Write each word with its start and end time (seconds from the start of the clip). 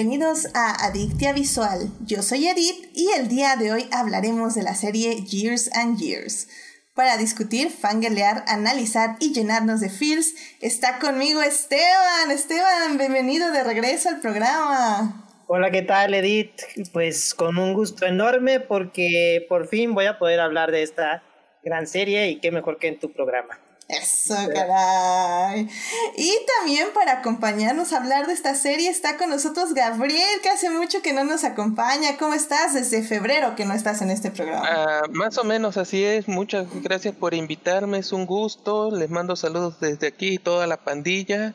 bienvenidos 0.00 0.48
a 0.54 0.86
Adictia 0.86 1.34
Visual. 1.34 1.90
Yo 2.06 2.22
soy 2.22 2.48
Edith 2.48 2.90
y 2.94 3.10
el 3.18 3.28
día 3.28 3.56
de 3.56 3.70
hoy 3.70 3.86
hablaremos 3.92 4.54
de 4.54 4.62
la 4.62 4.74
serie 4.74 5.26
Years 5.26 5.70
and 5.74 5.98
Years. 5.98 6.48
Para 6.94 7.18
discutir, 7.18 7.68
fangelear, 7.68 8.42
analizar 8.48 9.16
y 9.20 9.34
llenarnos 9.34 9.82
de 9.82 9.90
feels, 9.90 10.34
está 10.62 11.00
conmigo 11.00 11.42
Esteban. 11.42 12.30
Esteban, 12.30 12.96
bienvenido 12.96 13.52
de 13.52 13.62
regreso 13.62 14.08
al 14.08 14.20
programa. 14.22 15.26
Hola, 15.48 15.70
¿qué 15.70 15.82
tal 15.82 16.14
Edith? 16.14 16.62
Pues 16.94 17.34
con 17.34 17.58
un 17.58 17.74
gusto 17.74 18.06
enorme 18.06 18.58
porque 18.58 19.44
por 19.50 19.68
fin 19.68 19.92
voy 19.92 20.06
a 20.06 20.18
poder 20.18 20.40
hablar 20.40 20.72
de 20.72 20.82
esta 20.82 21.22
gran 21.62 21.86
serie 21.86 22.30
y 22.30 22.40
qué 22.40 22.50
mejor 22.50 22.78
que 22.78 22.88
en 22.88 22.98
tu 22.98 23.12
programa. 23.12 23.58
Eso, 23.90 24.36
caray. 24.54 25.68
Y 26.16 26.32
también 26.58 26.88
para 26.94 27.14
acompañarnos 27.14 27.92
a 27.92 27.96
hablar 27.96 28.26
de 28.26 28.34
esta 28.34 28.54
serie 28.54 28.88
está 28.88 29.16
con 29.16 29.30
nosotros 29.30 29.74
Gabriel, 29.74 30.40
que 30.42 30.48
hace 30.48 30.70
mucho 30.70 31.02
que 31.02 31.12
no 31.12 31.24
nos 31.24 31.42
acompaña. 31.44 32.16
¿Cómo 32.16 32.34
estás? 32.34 32.74
Desde 32.74 33.02
febrero 33.02 33.56
que 33.56 33.64
no 33.64 33.74
estás 33.74 34.00
en 34.02 34.10
este 34.10 34.30
programa. 34.30 34.66
Ah, 34.68 35.02
más 35.10 35.38
o 35.38 35.44
menos 35.44 35.76
así 35.76 36.04
es. 36.04 36.28
Muchas 36.28 36.68
gracias 36.82 37.14
por 37.14 37.34
invitarme. 37.34 37.98
Es 37.98 38.12
un 38.12 38.26
gusto. 38.26 38.90
Les 38.90 39.10
mando 39.10 39.34
saludos 39.34 39.80
desde 39.80 40.06
aquí, 40.06 40.38
toda 40.38 40.66
la 40.66 40.84
pandilla. 40.84 41.54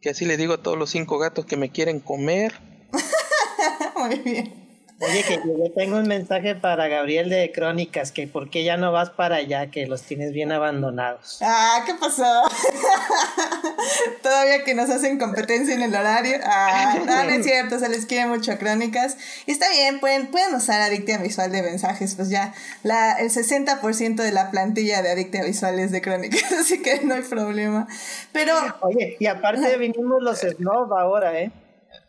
Que 0.00 0.10
así 0.10 0.24
le 0.24 0.36
digo 0.36 0.54
a 0.54 0.62
todos 0.62 0.78
los 0.78 0.90
cinco 0.90 1.18
gatos 1.18 1.46
que 1.46 1.56
me 1.56 1.70
quieren 1.70 2.00
comer. 2.00 2.60
Muy 3.96 4.16
bien. 4.18 4.67
Oye, 5.00 5.22
que 5.22 5.36
yo 5.36 5.72
tengo 5.76 5.98
un 5.98 6.08
mensaje 6.08 6.56
para 6.56 6.88
Gabriel 6.88 7.30
de 7.30 7.52
Crónicas, 7.52 8.10
que 8.10 8.26
por 8.26 8.50
qué 8.50 8.64
ya 8.64 8.76
no 8.76 8.90
vas 8.90 9.10
para 9.10 9.36
allá, 9.36 9.70
que 9.70 9.86
los 9.86 10.02
tienes 10.02 10.32
bien 10.32 10.50
abandonados. 10.50 11.38
Ah, 11.40 11.84
¿qué 11.86 11.94
pasó? 11.94 12.24
Todavía 14.22 14.64
que 14.64 14.74
nos 14.74 14.90
hacen 14.90 15.20
competencia 15.20 15.72
en 15.72 15.82
el 15.82 15.94
horario. 15.94 16.38
Ah, 16.42 16.98
no, 17.06 17.30
es 17.30 17.44
cierto, 17.44 17.78
se 17.78 17.88
les 17.88 18.06
quiere 18.06 18.26
mucho 18.26 18.50
a 18.50 18.58
Crónicas. 18.58 19.16
Y 19.46 19.52
está 19.52 19.70
bien, 19.70 20.00
pueden, 20.00 20.32
pueden 20.32 20.52
usar 20.56 20.80
Adictia 20.80 21.18
Visual 21.18 21.52
de 21.52 21.62
mensajes, 21.62 22.16
pues 22.16 22.28
ya 22.28 22.52
la, 22.82 23.12
el 23.20 23.30
60% 23.30 24.16
de 24.16 24.32
la 24.32 24.50
plantilla 24.50 25.00
de 25.02 25.12
Adictia 25.12 25.44
Visual 25.44 25.78
es 25.78 25.92
de 25.92 26.02
Crónicas, 26.02 26.50
así 26.60 26.82
que 26.82 27.02
no 27.04 27.14
hay 27.14 27.22
problema. 27.22 27.86
Pero... 28.32 28.52
Oye, 28.80 29.16
y 29.20 29.26
aparte 29.26 29.76
vinimos 29.76 30.20
los 30.20 30.40
Snob 30.40 30.92
ahora, 30.92 31.38
¿eh? 31.38 31.52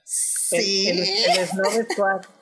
Sí. 0.03 0.89
El, 0.89 0.99
el, 1.01 1.37
el 1.37 1.47
Snob 1.47 1.85
Squad. 1.91 2.38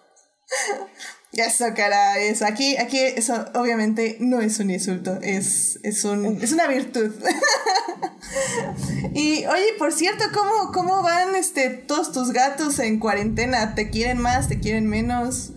Eso, 1.34 1.66
cara, 1.76 2.18
eso. 2.20 2.46
Aquí, 2.46 2.78
aquí 2.78 2.98
eso 2.98 3.46
obviamente 3.54 4.18
no 4.20 4.42
es 4.42 4.60
un 4.60 4.72
insulto, 4.72 5.20
es, 5.22 5.80
es, 5.84 6.04
un, 6.04 6.42
es 6.42 6.52
una 6.52 6.68
virtud. 6.68 7.14
y 9.14 9.46
oye, 9.46 9.74
por 9.78 9.92
cierto, 9.92 10.24
¿cómo, 10.34 10.72
¿cómo 10.74 11.04
van 11.04 11.36
este, 11.36 11.70
todos 11.70 12.12
tus 12.12 12.32
gatos 12.32 12.80
en 12.80 13.00
cuarentena? 13.00 13.76
¿Te 13.76 13.92
quieren 13.92 14.20
más? 14.20 14.48
¿Te 14.48 14.60
quieren 14.60 14.88
menos? 14.88 15.52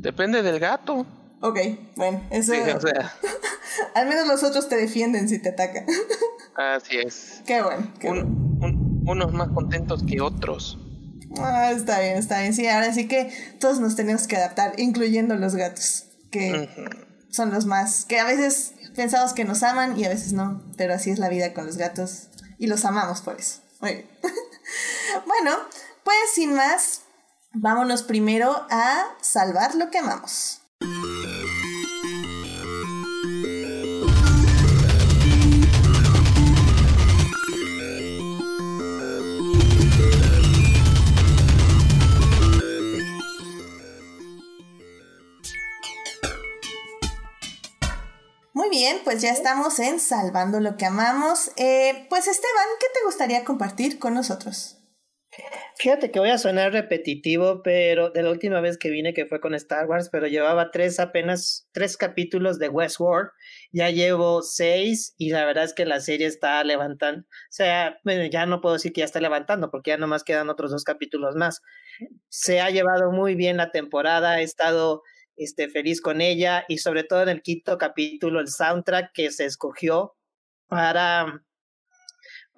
Depende 0.00 0.42
del 0.42 0.58
gato. 0.58 1.06
Ok, 1.40 1.58
bueno, 1.94 2.24
eso... 2.30 2.52
Sí, 2.52 2.58
o 2.58 2.80
sea. 2.80 3.14
al 3.94 4.08
menos 4.08 4.26
los 4.26 4.42
otros 4.42 4.68
te 4.68 4.76
defienden 4.76 5.28
si 5.28 5.40
te 5.40 5.50
atacan. 5.50 5.86
Así 6.56 6.96
es. 6.96 7.42
Qué 7.46 7.62
bueno. 7.62 7.92
Qué 8.00 8.08
un, 8.08 8.58
un, 8.60 9.04
unos 9.06 9.32
más 9.32 9.50
contentos 9.50 10.02
que 10.02 10.20
otros. 10.20 10.78
Ah, 11.36 11.72
está 11.72 12.00
bien, 12.00 12.16
está 12.16 12.40
bien. 12.40 12.54
Sí, 12.54 12.66
ahora 12.66 12.92
sí 12.92 13.06
que 13.06 13.32
todos 13.60 13.80
nos 13.80 13.96
tenemos 13.96 14.26
que 14.26 14.36
adaptar, 14.36 14.74
incluyendo 14.78 15.36
los 15.36 15.54
gatos, 15.54 16.06
que 16.30 16.50
uh 16.50 16.80
-huh. 16.80 17.06
son 17.30 17.50
los 17.50 17.66
más, 17.66 18.04
que 18.04 18.18
a 18.18 18.24
veces 18.24 18.72
pensamos 18.96 19.32
que 19.32 19.44
nos 19.44 19.62
aman 19.62 19.98
y 19.98 20.04
a 20.04 20.08
veces 20.08 20.32
no, 20.32 20.62
pero 20.76 20.94
así 20.94 21.10
es 21.10 21.18
la 21.18 21.28
vida 21.28 21.54
con 21.54 21.66
los 21.66 21.76
gatos 21.76 22.28
y 22.58 22.66
los 22.66 22.84
amamos 22.84 23.20
por 23.20 23.38
eso. 23.38 23.60
Muy 23.80 23.94
bien. 23.94 24.10
bueno, 25.26 25.56
pues 26.04 26.16
sin 26.34 26.54
más, 26.54 27.02
vámonos 27.52 28.02
primero 28.02 28.66
a 28.70 29.04
salvar 29.20 29.74
lo 29.74 29.90
que 29.90 29.98
amamos. 29.98 30.62
Bien, 48.88 49.02
pues 49.04 49.22
ya 49.22 49.30
estamos 49.30 49.78
en 49.80 50.00
Salvando 50.00 50.60
lo 50.60 50.76
que 50.76 50.86
amamos. 50.86 51.50
Eh, 51.56 52.06
pues 52.08 52.26
Esteban, 52.26 52.66
¿qué 52.80 52.86
te 52.94 53.04
gustaría 53.04 53.44
compartir 53.44 53.98
con 53.98 54.14
nosotros? 54.14 54.76
Fíjate 55.76 56.10
que 56.10 56.18
voy 56.18 56.30
a 56.30 56.38
sonar 56.38 56.72
repetitivo, 56.72 57.62
pero 57.62 58.10
de 58.10 58.22
la 58.22 58.30
última 58.30 58.60
vez 58.60 58.78
que 58.78 58.90
vine, 58.90 59.12
que 59.14 59.26
fue 59.26 59.40
con 59.40 59.54
Star 59.54 59.86
Wars, 59.86 60.08
pero 60.10 60.26
llevaba 60.26 60.70
tres 60.72 60.98
apenas, 60.98 61.68
tres 61.72 61.96
capítulos 61.96 62.58
de 62.58 62.68
Westworld, 62.68 63.30
ya 63.72 63.90
llevo 63.90 64.42
seis 64.42 65.14
y 65.18 65.30
la 65.30 65.44
verdad 65.44 65.64
es 65.64 65.74
que 65.74 65.84
la 65.84 66.00
serie 66.00 66.26
está 66.26 66.64
levantando, 66.64 67.20
o 67.20 67.50
sea, 67.50 67.98
bueno, 68.04 68.24
ya 68.24 68.46
no 68.46 68.60
puedo 68.60 68.74
decir 68.74 68.92
que 68.92 69.02
ya 69.02 69.04
está 69.04 69.20
levantando 69.20 69.70
porque 69.70 69.90
ya 69.90 69.98
nomás 69.98 70.24
quedan 70.24 70.48
otros 70.48 70.72
dos 70.72 70.82
capítulos 70.82 71.36
más. 71.36 71.60
Se 72.28 72.60
ha 72.60 72.70
llevado 72.70 73.12
muy 73.12 73.36
bien 73.36 73.58
la 73.58 73.70
temporada, 73.70 74.40
he 74.40 74.44
estado 74.44 75.02
este, 75.38 75.68
feliz 75.68 76.00
con 76.00 76.20
ella 76.20 76.64
y 76.68 76.78
sobre 76.78 77.04
todo 77.04 77.22
en 77.22 77.30
el 77.30 77.42
quinto 77.42 77.78
capítulo, 77.78 78.40
el 78.40 78.48
soundtrack 78.48 79.12
que 79.12 79.30
se 79.30 79.44
escogió 79.46 80.16
para 80.66 81.42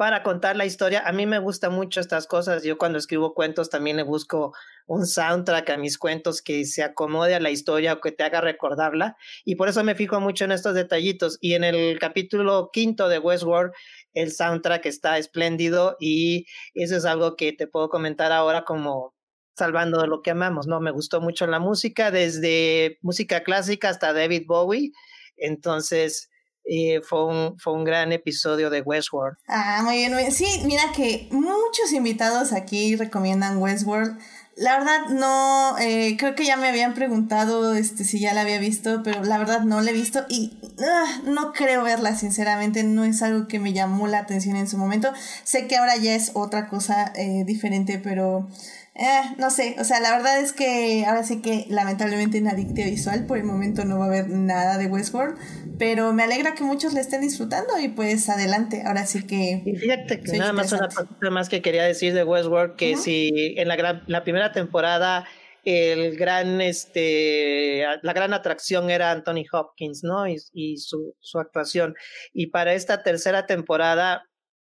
para 0.00 0.22
contar 0.22 0.56
la 0.56 0.64
historia. 0.64 1.02
A 1.04 1.12
mí 1.12 1.26
me 1.26 1.38
gustan 1.38 1.74
mucho 1.74 2.00
estas 2.00 2.26
cosas. 2.26 2.62
Yo 2.62 2.78
cuando 2.78 2.96
escribo 2.96 3.34
cuentos 3.34 3.68
también 3.68 3.98
le 3.98 4.02
busco 4.02 4.54
un 4.86 5.06
soundtrack 5.06 5.68
a 5.68 5.76
mis 5.76 5.98
cuentos 5.98 6.41
que 6.41 6.64
se 6.64 6.82
acomode 6.82 7.34
a 7.34 7.38
la 7.38 7.50
historia 7.50 7.92
o 7.92 8.00
que 8.00 8.10
te 8.10 8.24
haga 8.24 8.41
recordarla. 8.41 9.18
Y 9.44 9.56
por 9.56 9.68
eso 9.68 9.84
me 9.84 9.94
fijo 9.94 10.18
mucho 10.18 10.47
en 10.47 10.52
estos 10.52 10.72
detallitos. 10.72 11.36
Y 11.42 11.52
en 11.52 11.64
el 11.64 11.98
capítulo 11.98 12.70
quinto 12.72 13.10
de 13.10 13.18
Westworld, 13.18 13.72
el 14.14 14.32
soundtrack 14.32 14.86
está 14.86 15.18
espléndido 15.18 15.98
y 16.00 16.47
eso 16.72 16.97
es 16.97 17.04
algo 17.04 17.36
que 17.36 17.52
te 17.52 17.66
puedo 17.66 17.91
comentar 17.91 18.32
ahora 18.32 18.64
como 18.64 19.14
salvando 19.60 20.00
de 20.00 20.09
lo 20.09 20.22
que 20.22 20.31
amamos, 20.31 20.66
¿no? 20.66 20.81
Me 20.81 20.91
gustó 20.91 21.21
mucho 21.21 21.47
la 21.47 21.59
música, 21.59 22.10
desde 22.10 22.98
música 23.03 23.43
clásica 23.43 23.91
hasta 23.91 24.15
David 24.15 24.44
Bowie. 24.47 24.93
Entonces, 25.37 26.31
eh, 26.65 27.00
fue, 27.03 27.26
un, 27.26 27.59
fue 27.59 27.75
un 27.75 27.84
gran 27.84 28.10
episodio 28.12 28.71
de 28.71 28.81
Westworld. 28.81 29.37
Ah, 29.48 29.82
muy 29.84 29.97
bien. 29.97 30.32
Sí, 30.32 30.62
mira 30.65 30.82
que 30.97 31.28
muchos 31.31 31.93
invitados 31.93 32.53
aquí 32.54 32.97
recomiendan 32.97 33.59
Westworld. 33.59 34.19
La 34.56 34.78
verdad 34.78 35.09
no, 35.10 35.78
eh, 35.78 36.16
creo 36.19 36.34
que 36.34 36.44
ya 36.44 36.56
me 36.56 36.69
habían 36.69 36.94
preguntado 36.94 37.75
este, 37.75 38.04
si 38.04 38.19
ya 38.19 38.34
la 38.34 38.42
había 38.42 38.59
visto, 38.59 39.03
pero 39.03 39.22
la 39.25 39.38
verdad 39.38 39.60
no 39.60 39.81
la 39.81 39.91
he 39.91 39.94
visto 39.94 40.25
y 40.28 40.59
uh, 40.62 41.31
no 41.31 41.53
creo 41.53 41.82
verla, 41.82 42.15
sinceramente, 42.15 42.82
no 42.82 43.04
es 43.04 43.22
algo 43.22 43.48
que 43.48 43.59
me 43.59 43.72
llamó 43.72 44.06
la 44.06 44.19
atención 44.19 44.56
en 44.56 44.69
su 44.69 44.77
momento. 44.77 45.12
Sé 45.44 45.66
que 45.66 45.77
ahora 45.77 45.97
ya 45.97 46.15
es 46.15 46.32
otra 46.34 46.69
cosa 46.69 47.12
eh, 47.15 47.44
diferente, 47.47 47.98
pero 48.03 48.48
eh, 48.95 49.21
no 49.39 49.51
sé, 49.51 49.77
o 49.78 49.84
sea, 49.84 50.01
la 50.01 50.11
verdad 50.11 50.41
es 50.41 50.53
que 50.53 51.05
ahora 51.06 51.23
sí 51.23 51.41
que 51.41 51.67
lamentablemente 51.69 52.39
en 52.39 52.49
Adictia 52.49 52.87
Visual 52.87 53.25
por 53.27 53.39
el 53.39 53.45
momento 53.45 53.84
no 53.84 53.99
va 53.99 54.06
a 54.06 54.09
haber 54.09 54.28
nada 54.28 54.78
de 54.78 54.87
Westworld, 54.87 55.39
pero 55.78 56.12
me 56.12 56.25
alegra 56.25 56.55
que 56.55 56.65
muchos 56.65 56.93
la 56.93 57.01
estén 57.01 57.21
disfrutando 57.21 57.78
y 57.78 57.89
pues 57.89 58.28
adelante, 58.28 58.83
ahora 58.84 59.06
sí 59.06 59.27
que... 59.27 59.62
Y 59.65 59.77
fíjate 59.77 60.21
que 60.21 60.39
nada 60.39 60.53
más 60.53 60.73
una 60.73 60.89
cosa 60.89 61.31
más 61.31 61.48
que 61.48 61.63
quería 61.63 61.84
decir 61.84 62.15
de 62.15 62.25
Westworld, 62.25 62.77
que 62.77 62.95
uh 62.95 62.97
-huh. 62.97 63.01
si 63.01 63.54
en 63.57 63.69
la, 63.69 63.77
gran, 63.77 64.03
la 64.07 64.25
primera 64.25 64.53
temporada 64.53 65.27
el 65.65 66.16
gran 66.16 66.60
este 66.60 67.84
la 68.03 68.13
gran 68.15 68.33
atracción 68.33 68.91
era 68.91 69.10
Anthony 69.10 69.45
Hopkins 69.53 70.03
no 70.03 70.27
y, 70.27 70.36
y 70.53 70.78
su, 70.78 71.15
su, 71.21 71.39
actuación. 71.39 71.95
Y 72.33 72.48
para 72.48 72.72
esta 72.72 73.03
tercera 73.03 73.47
temporada 73.47 74.25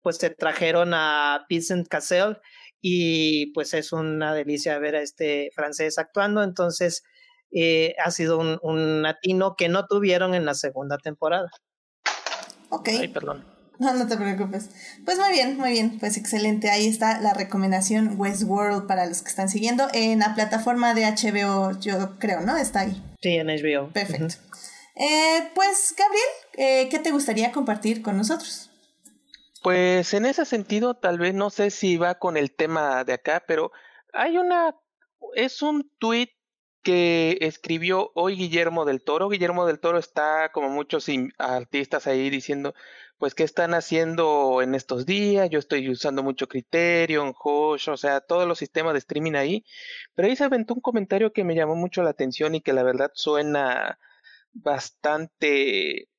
pues 0.02 0.18
se 0.18 0.30
trajeron 0.30 0.94
a 0.94 1.46
Vincent 1.50 1.88
Cassel 1.88 2.38
y 2.86 3.54
pues 3.54 3.74
es 3.74 3.94
una 3.94 4.36
delicia 4.36 4.78
ver 4.78 4.98
a 4.98 5.02
este 5.02 5.50
francés 5.56 5.98
actuando 5.98 6.44
entonces 6.44 7.02
eh, 7.52 7.96
ha 8.04 8.12
sido 8.12 8.38
un, 8.38 8.60
un 8.62 9.02
latino 9.02 9.56
que 9.58 9.70
no 9.70 9.88
tuvieron 9.88 10.36
en 10.36 10.46
la 10.46 10.54
segunda 10.54 10.98
temporada 10.98 11.50
ok 12.70 12.90
Ay, 13.00 13.08
perdón 13.08 13.54
no, 13.80 13.94
no 13.94 14.08
te 14.08 14.18
preocupes. 14.18 14.70
Pues 15.04 15.18
muy 15.18 15.32
bien, 15.32 15.58
muy 15.58 15.72
bien. 15.72 15.98
Pues 16.00 16.16
excelente. 16.18 16.70
Ahí 16.70 16.88
está 16.88 17.20
la 17.20 17.34
recomendación 17.34 18.20
Westworld 18.20 18.88
para 18.88 19.06
los 19.08 19.22
que 19.22 19.30
están 19.30 19.50
siguiendo. 19.50 19.88
En 19.94 20.20
la 20.20 20.36
plataforma 20.36 20.94
de 20.94 21.06
HBO, 21.06 21.78
yo 21.80 22.18
creo, 22.20 22.42
¿no? 22.42 22.56
Está 22.56 22.82
ahí. 22.82 23.04
Sí, 23.22 23.32
en 23.36 23.48
HBO. 23.48 23.92
Perfecto. 23.92 24.26
Uh 24.26 24.28
-huh. 24.28 24.70
eh, 24.96 25.52
pues, 25.56 25.96
Gabriel, 25.98 26.24
eh, 26.58 26.88
¿qué 26.90 27.00
te 27.00 27.12
gustaría 27.12 27.52
compartir 27.52 28.02
con 28.02 28.16
nosotros? 28.16 28.70
Pues 29.64 30.14
en 30.14 30.26
ese 30.26 30.46
sentido, 30.46 30.96
tal 30.96 31.18
vez 31.20 31.34
no 31.34 31.50
sé 31.50 31.72
si 31.72 31.98
va 31.98 32.20
con 32.20 32.38
el 32.38 32.54
tema 32.54 33.04
de 33.06 33.14
acá, 33.14 33.44
pero 33.48 33.72
hay 34.12 34.38
una. 34.38 34.76
Es 35.36 35.62
un 35.62 35.90
tweet 36.00 36.30
que 36.84 37.38
escribió 37.42 38.12
hoy 38.14 38.36
Guillermo 38.36 38.86
del 38.86 39.04
Toro. 39.04 39.30
Guillermo 39.30 39.66
del 39.66 39.80
Toro 39.80 39.98
está 39.98 40.52
como 40.52 40.70
muchos 40.70 41.08
artistas 41.38 42.08
ahí 42.08 42.30
diciendo, 42.30 42.74
pues, 43.18 43.36
¿qué 43.36 43.44
están 43.44 43.74
haciendo 43.74 44.62
en 44.62 44.76
estos 44.76 45.06
días? 45.06 45.50
Yo 45.50 45.60
estoy 45.60 45.90
usando 45.90 46.24
mucho 46.24 46.50
Criterion, 46.50 47.34
Hosh, 47.42 47.90
o 47.90 47.96
sea, 47.96 48.20
todos 48.20 48.46
los 48.46 48.60
sistemas 48.60 48.94
de 48.94 49.00
streaming 49.00 49.36
ahí. 49.36 49.66
Pero 50.14 50.28
ahí 50.28 50.36
se 50.36 50.44
aventó 50.44 50.74
un 50.74 50.82
comentario 50.82 51.32
que 51.32 51.46
me 51.46 51.56
llamó 51.56 51.76
mucho 51.76 52.04
la 52.04 52.10
atención 52.10 52.54
y 52.54 52.62
que 52.62 52.74
la 52.74 52.84
verdad 52.84 53.12
suena 53.14 53.98
bastante, 54.52 56.10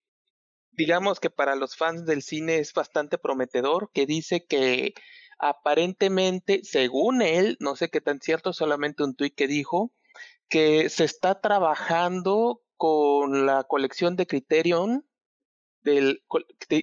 digamos 0.77 1.21
que 1.21 1.31
para 1.31 1.57
los 1.57 1.77
fans 1.77 2.05
del 2.05 2.23
cine 2.23 2.59
es 2.59 2.73
bastante 2.73 3.19
prometedor, 3.19 3.91
que 3.93 4.07
dice 4.07 4.47
que 4.47 4.95
aparentemente, 5.39 6.61
según 6.65 7.23
él, 7.23 7.57
no 7.61 7.77
sé 7.77 7.91
qué 7.91 8.01
tan 8.01 8.21
cierto, 8.21 8.53
solamente 8.53 9.03
un 9.03 9.15
tuit 9.15 9.35
que 9.35 9.47
dijo, 9.47 9.93
que 10.49 10.89
se 10.89 11.05
está 11.05 11.41
trabajando 11.41 12.63
con 12.77 13.47
la 13.47 13.65
colección 13.65 14.17
de 14.17 14.27
Criterion, 14.27 15.07
de 15.83 16.23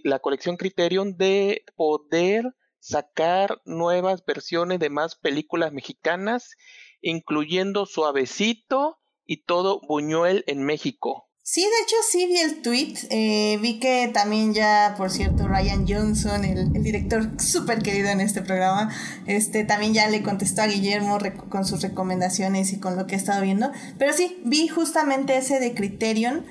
la 0.04 0.20
colección 0.20 0.58
Criterion 0.58 1.18
de 1.18 1.66
poder 1.76 2.56
sacar 2.80 3.62
nuevas 3.66 4.26
versiones 4.26 4.80
de 4.80 4.90
más 4.90 5.16
películas 5.16 5.72
mexicanas, 5.72 6.56
incluyendo 7.02 7.86
Suavecito 7.86 9.00
y 9.26 9.44
todo 9.44 9.82
Buñuel 9.88 10.44
en 10.48 10.64
México. 10.64 11.31
Sí, 11.44 11.62
de 11.62 11.84
hecho 11.84 11.96
sí 12.08 12.28
vi 12.28 12.38
el 12.38 12.62
tweet. 12.62 12.94
Eh, 13.10 13.58
vi 13.62 13.80
que 13.80 14.10
también 14.14 14.54
ya, 14.54 14.94
por 14.96 15.10
cierto, 15.10 15.48
Ryan 15.48 15.88
Johnson, 15.88 16.46
el, 16.46 16.72
director 16.72 17.42
súper 17.42 17.82
querido 17.82 18.10
en 18.10 18.22
este 18.22 18.42
programa, 18.42 18.94
este, 19.26 19.64
también 19.64 19.94
ya 19.94 20.08
le 20.08 20.22
contestó 20.22 20.62
a 20.62 20.68
Guillermo 20.68 21.18
con 21.50 21.66
sus 21.66 21.82
recomendaciones 21.82 22.74
y 22.74 22.80
con 22.80 22.96
lo 22.96 23.08
que 23.08 23.16
he 23.16 23.18
estado 23.18 23.42
viendo. 23.42 23.72
Pero 23.98 24.14
sí, 24.14 24.40
vi 24.46 24.68
justamente 24.68 25.36
ese 25.36 25.60
de 25.60 25.74
Criterion. 25.74 26.46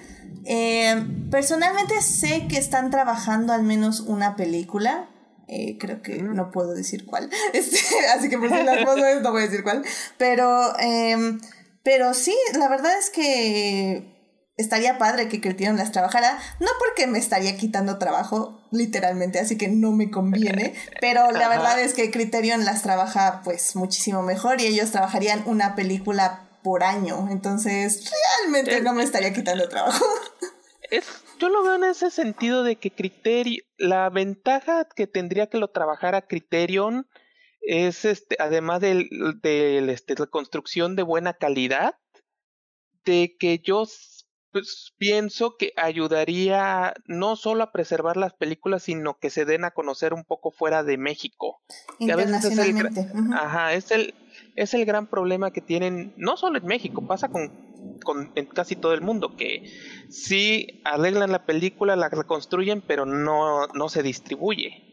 Eh, 0.44 1.04
personalmente 1.30 2.02
sé 2.02 2.46
que 2.48 2.58
están 2.58 2.90
trabajando 2.90 3.52
al 3.52 3.62
menos 3.62 4.00
una 4.00 4.34
película. 4.34 5.08
Eh, 5.46 5.78
creo 5.78 6.02
que 6.02 6.20
no 6.20 6.50
puedo 6.50 6.74
decir 6.74 7.06
cuál. 7.06 7.30
Este, 7.52 7.78
así 8.12 8.28
que 8.28 8.38
por 8.38 8.48
si 8.48 8.62
las 8.64 8.84
cosas 8.84 9.22
no 9.22 9.30
voy 9.30 9.42
a 9.42 9.46
decir 9.46 9.62
cuál. 9.62 9.84
Pero, 10.18 10.76
em, 10.80 11.40
pero 11.84 12.12
sí, 12.12 12.34
la 12.58 12.68
verdad 12.68 12.92
es 12.98 13.10
que 13.10 14.19
estaría 14.60 14.98
padre 14.98 15.28
que 15.28 15.40
Criterion 15.40 15.76
las 15.76 15.92
trabajara, 15.92 16.38
no 16.60 16.68
porque 16.78 17.06
me 17.06 17.18
estaría 17.18 17.56
quitando 17.56 17.98
trabajo, 17.98 18.60
literalmente, 18.70 19.38
así 19.38 19.56
que 19.56 19.68
no 19.68 19.92
me 19.92 20.10
conviene, 20.10 20.74
pero 21.00 21.30
la 21.32 21.48
verdad 21.48 21.80
es 21.80 21.94
que 21.94 22.10
Criterion 22.10 22.64
las 22.64 22.82
trabaja 22.82 23.42
pues 23.44 23.76
muchísimo 23.76 24.22
mejor 24.22 24.60
y 24.60 24.66
ellos 24.66 24.90
trabajarían 24.90 25.42
una 25.46 25.74
película 25.74 26.48
por 26.62 26.84
año, 26.84 27.28
entonces 27.30 28.10
realmente 28.44 28.82
no 28.82 28.92
me 28.92 29.02
estaría 29.02 29.32
quitando 29.32 29.68
trabajo. 29.68 30.04
Es, 30.90 31.06
yo 31.38 31.50
lo 31.50 31.62
veo 31.62 31.76
en 31.76 31.84
ese 31.84 32.10
sentido 32.10 32.64
de 32.64 32.74
que 32.74 32.90
Criterion, 32.90 33.64
la 33.78 34.10
ventaja 34.10 34.88
que 34.96 35.06
tendría 35.06 35.46
que 35.46 35.58
lo 35.58 35.68
trabajara 35.68 36.26
Criterion 36.26 37.06
es 37.60 38.04
este, 38.04 38.36
además 38.40 38.80
de 38.80 39.08
del 39.40 39.88
este, 39.88 40.14
la 40.18 40.26
construcción 40.26 40.96
de 40.96 41.04
buena 41.04 41.34
calidad, 41.34 41.94
de 43.04 43.36
que 43.38 43.58
yo 43.58 43.86
pues 44.52 44.92
pienso 44.98 45.56
que 45.56 45.72
ayudaría 45.76 46.94
no 47.06 47.36
solo 47.36 47.64
a 47.64 47.72
preservar 47.72 48.16
las 48.16 48.32
películas, 48.32 48.84
sino 48.84 49.18
que 49.18 49.30
se 49.30 49.44
den 49.44 49.64
a 49.64 49.70
conocer 49.70 50.14
un 50.14 50.24
poco 50.24 50.50
fuera 50.50 50.82
de 50.82 50.96
México. 50.96 51.60
A 52.00 52.16
veces 52.16 52.44
es 52.44 52.58
el, 52.58 52.88
ajá, 53.34 53.74
es 53.74 53.90
el, 53.90 54.14
es 54.56 54.74
el 54.74 54.84
gran 54.84 55.06
problema 55.06 55.52
que 55.52 55.60
tienen, 55.60 56.14
no 56.16 56.36
solo 56.36 56.58
en 56.58 56.66
México, 56.66 57.06
pasa 57.06 57.28
con, 57.28 57.98
con 58.04 58.32
en 58.34 58.46
casi 58.46 58.76
todo 58.76 58.92
el 58.92 59.02
mundo, 59.02 59.36
que 59.36 59.70
sí 60.08 60.80
arreglan 60.84 61.32
la 61.32 61.46
película, 61.46 61.96
la 61.96 62.08
reconstruyen, 62.08 62.82
pero 62.82 63.06
no, 63.06 63.66
no 63.68 63.88
se 63.88 64.02
distribuye. 64.02 64.86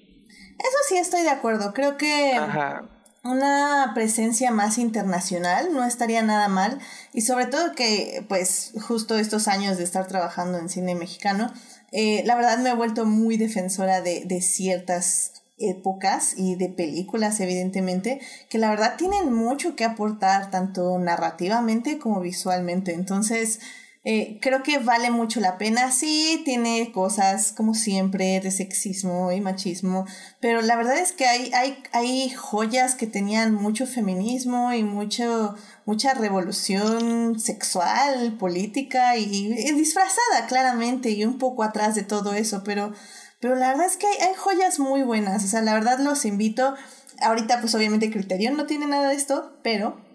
Eso 0.59 0.77
sí 0.89 0.97
estoy 0.97 1.21
de 1.21 1.29
acuerdo, 1.29 1.73
creo 1.73 1.97
que... 1.97 2.33
Ajá 2.33 2.96
una 3.23 3.91
presencia 3.93 4.51
más 4.51 4.77
internacional 4.77 5.73
no 5.73 5.83
estaría 5.83 6.21
nada 6.21 6.47
mal. 6.47 6.79
Y 7.13 7.21
sobre 7.21 7.45
todo 7.45 7.73
que 7.73 8.25
pues 8.29 8.73
justo 8.87 9.17
estos 9.17 9.47
años 9.47 9.77
de 9.77 9.83
estar 9.83 10.07
trabajando 10.07 10.57
en 10.57 10.69
cine 10.69 10.95
mexicano 10.95 11.51
eh, 11.91 12.23
la 12.25 12.35
verdad 12.35 12.57
me 12.59 12.69
he 12.69 12.75
vuelto 12.75 13.05
muy 13.05 13.37
defensora 13.37 14.01
de, 14.01 14.25
de 14.25 14.41
ciertas 14.41 15.31
épocas 15.57 16.33
y 16.37 16.55
de 16.55 16.69
películas 16.69 17.39
evidentemente 17.39 18.19
que 18.49 18.57
la 18.57 18.69
verdad 18.69 18.95
tienen 18.97 19.33
mucho 19.33 19.75
que 19.75 19.85
aportar 19.85 20.51
tanto 20.51 20.99
narrativamente 20.99 21.97
como 21.97 22.19
visualmente. 22.19 22.93
Entonces 22.93 23.59
eh, 24.09 24.39
creo 24.41 24.63
que 24.63 24.77
vale 24.79 25.11
mucho 25.11 25.41
la 25.41 25.57
pena. 25.57 25.91
Sí, 25.91 26.41
tiene 26.45 26.93
cosas 26.93 27.51
como 27.51 27.73
siempre 27.73 28.39
de 28.39 28.51
sexismo 28.51 29.33
y 29.33 29.41
machismo, 29.41 30.05
pero 30.39 30.61
la 30.61 30.77
verdad 30.77 30.97
es 30.97 31.11
que 31.11 31.25
hay, 31.25 31.51
hay, 31.53 31.83
hay 31.91 32.29
joyas 32.29 32.95
que 32.95 33.05
tenían 33.05 33.53
mucho 33.53 33.85
feminismo 33.85 34.71
y 34.71 34.85
mucho, 34.85 35.55
mucha 35.83 36.13
revolución 36.13 37.37
sexual, 37.37 38.37
política 38.37 39.17
y, 39.17 39.73
disfrazada 39.73 40.47
claramente 40.47 41.09
y 41.09 41.25
un 41.25 41.37
poco 41.37 41.63
atrás 41.63 41.93
de 41.93 42.03
todo 42.03 42.33
eso, 42.33 42.63
pero, 42.63 42.93
pero 43.41 43.55
la 43.55 43.71
verdad 43.71 43.87
es 43.87 43.97
que 43.97 44.07
hay, 44.07 44.29
hay 44.29 44.35
joyas 44.35 44.79
muy 44.79 45.01
buenas. 45.03 45.43
O 45.43 45.47
sea, 45.49 45.61
la 45.61 45.73
verdad 45.73 45.99
los 45.99 46.23
invito. 46.23 46.75
Ahorita 47.19 47.59
pues 47.59 47.75
obviamente 47.75 48.09
Criterion 48.09 48.55
no 48.55 48.67
tiene 48.67 48.87
nada 48.87 49.09
de 49.09 49.15
esto, 49.15 49.57
pero 49.63 50.06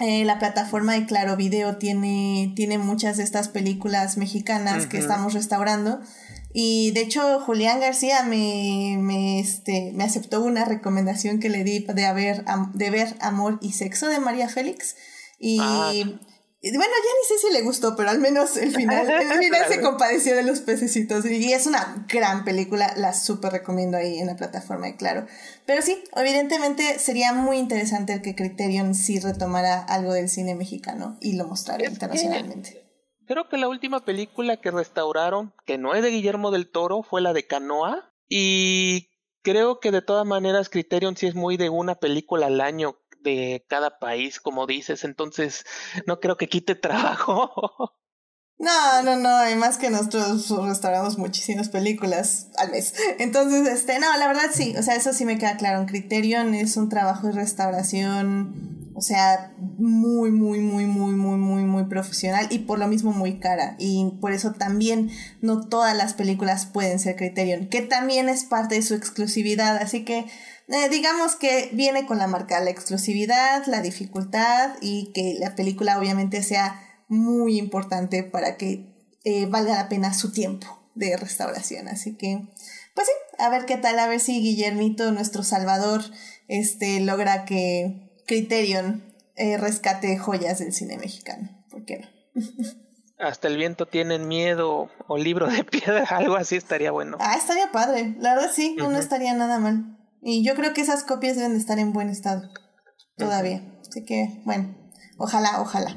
eh, 0.00 0.24
la 0.24 0.38
plataforma 0.38 0.94
de 0.94 1.06
Claro 1.06 1.36
Video 1.36 1.76
tiene, 1.76 2.52
tiene 2.56 2.78
muchas 2.78 3.18
de 3.18 3.24
estas 3.24 3.48
películas 3.48 4.16
mexicanas 4.16 4.86
que 4.86 4.98
estamos 4.98 5.34
restaurando. 5.34 6.00
Y 6.54 6.90
de 6.90 7.00
hecho, 7.00 7.40
Julián 7.40 7.80
García 7.80 8.22
me, 8.24 8.96
me, 8.98 9.40
este, 9.40 9.92
me 9.94 10.04
aceptó 10.04 10.42
una 10.42 10.64
recomendación 10.64 11.40
que 11.40 11.48
le 11.48 11.64
di 11.64 11.80
de, 11.80 12.04
haber, 12.04 12.44
de 12.74 12.90
ver 12.90 13.16
Amor 13.20 13.58
y 13.62 13.72
Sexo 13.72 14.08
de 14.08 14.18
María 14.18 14.48
Félix. 14.48 14.96
Y 15.38 15.58
ah. 15.60 15.92
Bueno, 16.62 16.80
ya 16.80 17.10
ni 17.20 17.26
sé 17.26 17.46
si 17.46 17.52
le 17.52 17.62
gustó, 17.62 17.96
pero 17.96 18.10
al 18.10 18.20
menos 18.20 18.56
el 18.56 18.72
final, 18.72 19.10
el 19.10 19.38
final 19.38 19.64
se 19.68 19.80
compadeció 19.80 20.36
de 20.36 20.44
los 20.44 20.60
pececitos. 20.60 21.24
Y 21.24 21.52
es 21.52 21.66
una 21.66 22.06
gran 22.08 22.44
película, 22.44 22.94
la 22.96 23.14
súper 23.14 23.52
recomiendo 23.52 23.96
ahí 23.96 24.20
en 24.20 24.28
la 24.28 24.36
plataforma 24.36 24.86
de 24.86 24.96
Claro. 24.96 25.26
Pero 25.66 25.82
sí, 25.82 26.04
evidentemente 26.14 27.00
sería 27.00 27.32
muy 27.32 27.56
interesante 27.56 28.22
que 28.22 28.36
Criterion 28.36 28.94
sí 28.94 29.18
retomara 29.18 29.82
algo 29.82 30.12
del 30.12 30.28
cine 30.28 30.54
mexicano 30.54 31.18
y 31.20 31.36
lo 31.36 31.46
mostrara 31.46 31.84
internacionalmente. 31.84 32.80
creo 33.26 33.48
que 33.48 33.56
la 33.56 33.68
última 33.68 34.04
película 34.04 34.58
que 34.58 34.70
restauraron, 34.70 35.52
que 35.66 35.78
no 35.78 35.94
es 35.94 36.02
de 36.02 36.10
Guillermo 36.10 36.52
del 36.52 36.70
Toro, 36.70 37.02
fue 37.02 37.20
la 37.20 37.32
de 37.32 37.46
Canoa. 37.46 38.12
Y 38.28 39.08
creo 39.42 39.80
que 39.80 39.90
de 39.90 40.02
todas 40.02 40.26
maneras 40.26 40.68
Criterion 40.68 41.16
sí 41.16 41.26
es 41.26 41.34
muy 41.34 41.56
de 41.56 41.70
una 41.70 41.96
película 41.96 42.46
al 42.46 42.60
año 42.60 43.01
de 43.22 43.64
cada 43.68 43.98
país, 43.98 44.40
como 44.40 44.66
dices, 44.66 45.04
entonces 45.04 45.64
no 46.06 46.20
creo 46.20 46.36
que 46.36 46.48
quite 46.48 46.74
trabajo. 46.76 47.94
No, 48.62 49.02
no, 49.02 49.16
no, 49.16 49.28
además 49.28 49.76
que 49.76 49.90
nosotros 49.90 50.48
restauramos 50.68 51.18
muchísimas 51.18 51.68
películas 51.68 52.46
al 52.58 52.70
mes. 52.70 52.94
Entonces, 53.18 53.66
este, 53.66 53.98
no, 53.98 54.16
la 54.16 54.28
verdad 54.28 54.50
sí, 54.54 54.72
o 54.78 54.82
sea, 54.84 54.94
eso 54.94 55.12
sí 55.12 55.24
me 55.24 55.36
queda 55.36 55.56
claro. 55.56 55.84
Criterion 55.86 56.54
es 56.54 56.76
un 56.76 56.88
trabajo 56.88 57.26
de 57.26 57.32
restauración, 57.32 58.92
o 58.94 59.00
sea, 59.00 59.52
muy, 59.78 60.30
muy, 60.30 60.60
muy, 60.60 60.84
muy, 60.84 61.12
muy, 61.14 61.38
muy, 61.38 61.64
muy 61.64 61.84
profesional 61.86 62.46
y 62.50 62.60
por 62.60 62.78
lo 62.78 62.86
mismo 62.86 63.12
muy 63.12 63.40
cara. 63.40 63.74
Y 63.80 64.12
por 64.20 64.30
eso 64.30 64.52
también 64.52 65.10
no 65.40 65.66
todas 65.66 65.96
las 65.96 66.14
películas 66.14 66.66
pueden 66.66 67.00
ser 67.00 67.16
Criterion, 67.16 67.66
que 67.68 67.82
también 67.82 68.28
es 68.28 68.44
parte 68.44 68.76
de 68.76 68.82
su 68.82 68.94
exclusividad. 68.94 69.76
Así 69.78 70.04
que 70.04 70.26
eh, 70.72 70.88
digamos 70.88 71.36
que 71.36 71.68
viene 71.74 72.06
con 72.06 72.16
la 72.16 72.26
marca 72.26 72.58
la 72.60 72.70
exclusividad, 72.70 73.66
la 73.66 73.82
dificultad 73.82 74.70
y 74.80 75.12
que 75.12 75.36
la 75.38 75.54
película 75.54 75.98
obviamente 75.98 76.42
sea 76.42 76.80
muy 77.08 77.58
importante 77.58 78.22
para 78.22 78.56
que 78.56 78.86
eh, 79.24 79.44
valga 79.44 79.74
la 79.74 79.90
pena 79.90 80.14
su 80.14 80.32
tiempo 80.32 80.66
de 80.94 81.14
restauración. 81.18 81.88
Así 81.88 82.16
que, 82.16 82.48
pues 82.94 83.06
sí, 83.06 83.12
a 83.38 83.50
ver 83.50 83.66
qué 83.66 83.76
tal, 83.76 83.98
a 83.98 84.08
ver 84.08 84.18
si 84.18 84.40
Guillermito, 84.40 85.12
nuestro 85.12 85.42
salvador, 85.42 86.02
este, 86.48 87.00
logra 87.00 87.44
que 87.44 88.10
Criterion 88.26 89.04
eh, 89.36 89.58
rescate 89.58 90.16
joyas 90.16 90.58
del 90.60 90.72
cine 90.72 90.96
mexicano. 90.96 91.50
¿Por 91.70 91.84
qué 91.84 91.98
no? 91.98 92.08
Hasta 93.18 93.46
el 93.46 93.58
viento 93.58 93.84
tienen 93.84 94.26
miedo 94.26 94.88
o 95.06 95.18
libro 95.18 95.48
de 95.48 95.64
piedra, 95.64 96.04
algo 96.10 96.36
así 96.36 96.56
estaría 96.56 96.92
bueno. 96.92 97.18
Ah, 97.20 97.36
estaría 97.36 97.70
padre. 97.70 98.16
La 98.18 98.34
verdad 98.34 98.50
sí, 98.54 98.74
no 98.78 98.98
estaría 98.98 99.34
nada 99.34 99.58
mal. 99.58 99.98
Y 100.22 100.44
yo 100.44 100.54
creo 100.54 100.72
que 100.72 100.80
esas 100.80 101.04
copias 101.04 101.36
deben 101.36 101.52
de 101.52 101.58
estar 101.58 101.78
en 101.78 101.92
buen 101.92 102.08
estado 102.08 102.48
todavía. 103.16 103.62
Así 103.86 104.04
que, 104.04 104.40
bueno, 104.44 104.74
ojalá, 105.18 105.60
ojalá. 105.60 105.90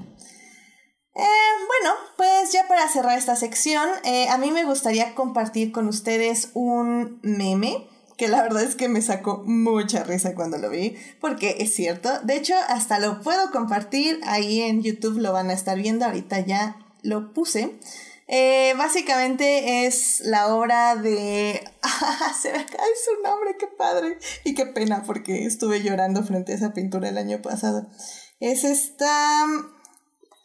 Eh, 1.13 1.23
bueno, 1.67 1.95
pues 2.17 2.51
ya 2.51 2.67
para 2.67 2.89
cerrar 2.89 3.17
esta 3.17 3.35
sección, 3.35 3.87
eh, 4.03 4.27
a 4.29 4.37
mí 4.37 4.51
me 4.51 4.65
gustaría 4.65 5.15
compartir 5.15 5.71
con 5.71 5.87
ustedes 5.87 6.49
un 6.53 7.19
meme 7.23 7.87
que 8.17 8.27
la 8.27 8.41
verdad 8.41 8.63
es 8.63 8.75
que 8.75 8.87
me 8.87 9.01
sacó 9.01 9.43
mucha 9.45 10.03
risa 10.03 10.35
cuando 10.35 10.57
lo 10.57 10.69
vi, 10.69 10.95
porque 11.19 11.57
es 11.59 11.73
cierto, 11.73 12.09
de 12.21 12.37
hecho 12.37 12.55
hasta 12.69 12.99
lo 12.99 13.21
puedo 13.21 13.51
compartir, 13.51 14.19
ahí 14.25 14.61
en 14.61 14.81
YouTube 14.81 15.19
lo 15.19 15.33
van 15.33 15.49
a 15.49 15.53
estar 15.53 15.77
viendo, 15.77 16.05
ahorita 16.05 16.39
ya 16.39 16.77
lo 17.01 17.33
puse. 17.33 17.77
Eh, 18.27 18.73
básicamente 18.77 19.85
es 19.85 20.21
la 20.21 20.55
obra 20.55 20.95
de... 20.95 21.63
se 22.41 22.51
me 22.51 22.65
cae 22.65 22.89
su 23.03 23.21
nombre, 23.23 23.55
qué 23.57 23.67
padre. 23.67 24.17
Y 24.43 24.55
qué 24.55 24.65
pena 24.65 25.03
porque 25.03 25.45
estuve 25.45 25.81
llorando 25.81 26.23
frente 26.23 26.51
a 26.51 26.55
esa 26.55 26.73
pintura 26.73 27.09
el 27.09 27.17
año 27.17 27.41
pasado. 27.41 27.87
Es 28.39 28.63
esta... 28.63 29.45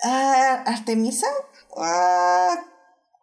Ah, 0.03 0.63
Artemisa. 0.67 1.27
Ah, 1.77 2.65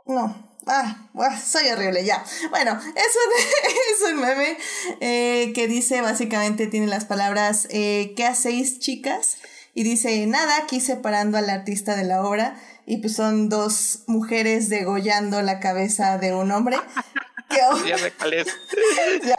no, 0.06 0.48
Ah, 0.70 1.08
soy 1.44 1.70
horrible, 1.70 2.04
ya. 2.04 2.24
Bueno, 2.50 2.74
es 2.74 2.82
un, 2.84 4.06
es 4.08 4.12
un 4.12 4.20
meme 4.20 4.58
eh, 5.00 5.54
que 5.56 5.68
dice 5.68 6.02
básicamente, 6.02 6.68
tiene 6.68 6.88
las 6.88 7.06
palabras, 7.06 7.68
eh, 7.72 8.14
¿qué 8.18 8.26
hacéis 8.26 8.80
chicas? 8.80 9.38
Y 9.74 9.84
dice, 9.84 10.26
nada, 10.28 10.58
aquí 10.58 10.82
separando 10.82 11.38
al 11.38 11.50
artista 11.50 11.96
de 11.96 12.04
la 12.04 12.22
obra. 12.22 12.60
Y 12.88 12.98
pues 12.98 13.16
son 13.16 13.50
dos 13.50 14.00
mujeres 14.08 14.70
degollando 14.70 15.44
la 15.44 15.60
cabeza 15.60 16.18
de 16.18 16.34
un 16.34 16.52
hombre. 16.52 16.78
ya 17.86 17.98
me 17.98 18.12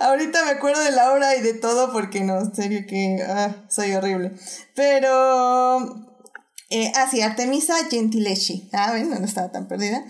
Ahorita 0.00 0.44
me 0.44 0.50
acuerdo 0.50 0.82
de 0.82 0.92
la 0.92 1.12
obra 1.12 1.36
y 1.36 1.40
de 1.40 1.54
todo 1.54 1.92
porque 1.92 2.20
no, 2.20 2.38
en 2.38 2.54
serio 2.54 2.84
que 2.86 3.24
ah, 3.26 3.56
soy 3.68 3.92
horrible. 3.92 4.32
Pero 4.74 5.78
eh, 6.70 6.92
ah, 6.94 7.08
sí, 7.10 7.22
Artemisa 7.22 7.74
Gentileschi. 7.90 8.68
Ah, 8.72 8.92
ven, 8.92 9.10
no 9.10 9.24
estaba 9.24 9.50
tan 9.50 9.66
perdida. 9.68 10.04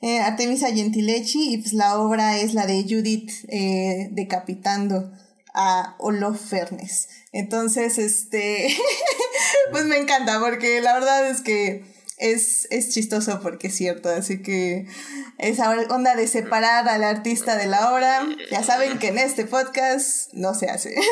Eh, 0.00 0.20
Artemisa 0.20 0.72
Gentileschi, 0.72 1.54
y 1.54 1.58
pues 1.58 1.74
la 1.74 1.98
obra 1.98 2.38
es 2.38 2.54
la 2.54 2.66
de 2.66 2.82
Judith 2.82 3.30
eh, 3.48 4.08
decapitando 4.12 5.12
a 5.54 5.94
Holofernes. 5.98 7.08
Entonces, 7.32 7.98
este, 7.98 8.76
pues 9.70 9.84
me 9.84 9.98
encanta, 9.98 10.40
porque 10.40 10.80
la 10.80 10.94
verdad 10.94 11.28
es 11.28 11.40
que 11.42 11.84
es, 12.18 12.66
es 12.70 12.90
chistoso 12.90 13.40
porque 13.40 13.68
es 13.68 13.76
cierto, 13.76 14.10
así 14.10 14.42
que 14.42 14.86
esa 15.38 15.70
onda 15.90 16.14
de 16.14 16.26
separar 16.26 16.88
al 16.88 17.02
artista 17.02 17.56
de 17.56 17.66
la 17.66 17.92
obra, 17.92 18.26
ya 18.50 18.62
saben 18.62 18.98
que 18.98 19.08
en 19.08 19.18
este 19.18 19.46
podcast 19.46 20.32
no 20.34 20.54
se 20.54 20.68
hace. 20.68 20.94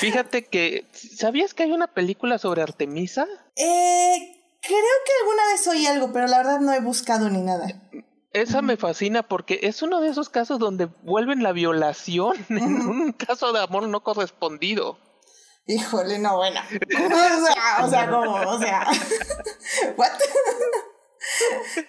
Fíjate 0.00 0.44
que, 0.44 0.84
¿sabías 0.92 1.54
que 1.54 1.64
hay 1.64 1.72
una 1.72 1.88
película 1.88 2.38
sobre 2.38 2.62
Artemisa? 2.62 3.26
Eh, 3.56 4.36
creo 4.60 4.78
que 5.06 5.12
alguna 5.22 5.46
vez 5.52 5.66
oí 5.68 5.86
algo, 5.86 6.12
pero 6.12 6.26
la 6.26 6.38
verdad 6.38 6.60
no 6.60 6.72
he 6.72 6.80
buscado 6.80 7.30
ni 7.30 7.40
nada. 7.40 7.66
Esa 8.32 8.62
me 8.62 8.76
fascina 8.76 9.24
porque 9.24 9.60
es 9.62 9.82
uno 9.82 10.00
de 10.00 10.08
esos 10.08 10.28
casos 10.28 10.58
donde 10.60 10.86
vuelven 11.02 11.42
la 11.42 11.52
violación 11.52 12.36
en 12.48 12.88
un 12.88 13.12
caso 13.12 13.52
de 13.52 13.60
amor 13.60 13.88
no 13.88 14.04
correspondido. 14.04 14.98
Híjole, 15.66 16.18
no, 16.18 16.36
bueno. 16.36 16.60
o 16.70 17.46
sea, 17.46 17.84
o 17.84 17.90
sea, 17.90 18.10
¿cómo? 18.10 18.32
O 18.34 18.58
sea, 18.58 18.86
¿what? 19.96 20.10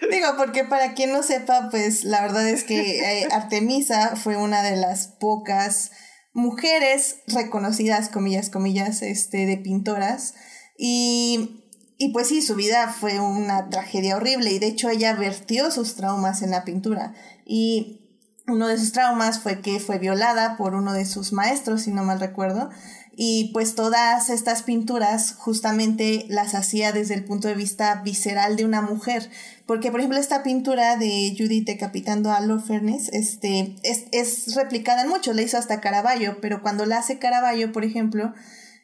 Digo, 0.09 0.27
porque 0.37 0.63
para 0.63 0.93
quien 0.93 1.11
no 1.11 1.23
sepa, 1.23 1.69
pues 1.69 2.03
la 2.03 2.21
verdad 2.21 2.47
es 2.47 2.63
que 2.63 3.21
eh, 3.21 3.27
Artemisa 3.31 4.15
fue 4.15 4.35
una 4.35 4.61
de 4.61 4.75
las 4.75 5.07
pocas 5.19 5.91
mujeres 6.33 7.21
reconocidas, 7.27 8.09
comillas, 8.09 8.49
comillas, 8.49 9.01
este, 9.01 9.45
de 9.45 9.57
pintoras. 9.57 10.33
Y, 10.77 11.60
y 12.01 12.09
pues 12.09 12.29
sí, 12.29 12.41
su 12.41 12.55
vida 12.55 12.87
fue 12.87 13.19
una 13.19 13.69
tragedia 13.69 14.15
horrible 14.15 14.51
y 14.51 14.57
de 14.57 14.65
hecho 14.65 14.89
ella 14.89 15.13
vertió 15.13 15.69
sus 15.69 15.93
traumas 15.93 16.41
en 16.41 16.49
la 16.49 16.63
pintura. 16.63 17.13
Y 17.45 17.99
uno 18.47 18.67
de 18.67 18.79
sus 18.79 18.91
traumas 18.91 19.37
fue 19.37 19.61
que 19.61 19.79
fue 19.79 19.99
violada 19.99 20.57
por 20.57 20.73
uno 20.73 20.93
de 20.93 21.05
sus 21.05 21.31
maestros, 21.31 21.83
si 21.83 21.91
no 21.91 22.03
mal 22.03 22.19
recuerdo. 22.19 22.71
Y 23.15 23.51
pues 23.53 23.75
todas 23.75 24.31
estas 24.31 24.63
pinturas 24.63 25.35
justamente 25.37 26.25
las 26.27 26.55
hacía 26.55 26.91
desde 26.91 27.13
el 27.13 27.23
punto 27.23 27.47
de 27.47 27.53
vista 27.53 28.01
visceral 28.03 28.55
de 28.55 28.65
una 28.65 28.81
mujer. 28.81 29.29
Porque, 29.67 29.91
por 29.91 29.99
ejemplo, 29.99 30.17
esta 30.17 30.41
pintura 30.41 30.97
de 30.97 31.35
Judith 31.37 31.67
decapitando 31.67 32.31
a 32.31 32.41
Lofernes 32.41 33.09
este, 33.13 33.75
es, 33.83 34.05
es 34.11 34.55
replicada 34.55 35.03
en 35.03 35.09
mucho, 35.09 35.33
le 35.33 35.43
hizo 35.43 35.59
hasta 35.59 35.81
Caravaggio, 35.81 36.41
pero 36.41 36.63
cuando 36.63 36.87
la 36.87 36.97
hace 36.97 37.19
Caravaggio, 37.19 37.71
por 37.71 37.85
ejemplo, 37.85 38.33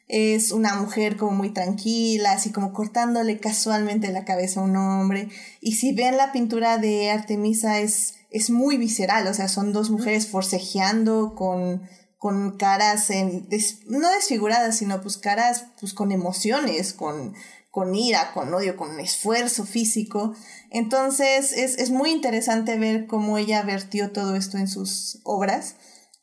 es 0.08 0.52
una 0.52 0.74
mujer 0.74 1.16
como 1.16 1.32
muy 1.32 1.50
tranquila, 1.50 2.32
así 2.32 2.50
como 2.50 2.72
cortándole 2.72 3.38
casualmente 3.38 4.10
la 4.10 4.24
cabeza 4.24 4.60
a 4.60 4.64
un 4.64 4.76
hombre. 4.76 5.28
Y 5.60 5.72
si 5.72 5.92
ven 5.92 6.16
la 6.16 6.32
pintura 6.32 6.78
de 6.78 7.10
Artemisa 7.10 7.78
es, 7.78 8.14
es 8.30 8.50
muy 8.50 8.78
visceral, 8.78 9.26
o 9.26 9.34
sea, 9.34 9.48
son 9.48 9.72
dos 9.72 9.90
mujeres 9.90 10.26
forcejeando 10.26 11.34
con 11.34 11.82
con 12.18 12.58
caras 12.58 13.10
en, 13.10 13.48
no 13.86 14.10
desfiguradas, 14.10 14.76
sino 14.76 15.00
pues 15.00 15.16
caras 15.16 15.66
pues 15.80 15.94
con 15.94 16.10
emociones, 16.10 16.92
con, 16.92 17.34
con 17.70 17.94
ira, 17.94 18.32
con 18.34 18.52
odio, 18.52 18.76
con 18.76 18.98
esfuerzo 18.98 19.64
físico. 19.64 20.34
Entonces 20.70 21.52
es, 21.52 21.78
es 21.78 21.90
muy 21.90 22.10
interesante 22.10 22.76
ver 22.76 23.06
cómo 23.06 23.38
ella 23.38 23.62
vertió 23.62 24.10
todo 24.10 24.34
esto 24.34 24.58
en 24.58 24.66
sus 24.66 25.20
obras. 25.22 25.76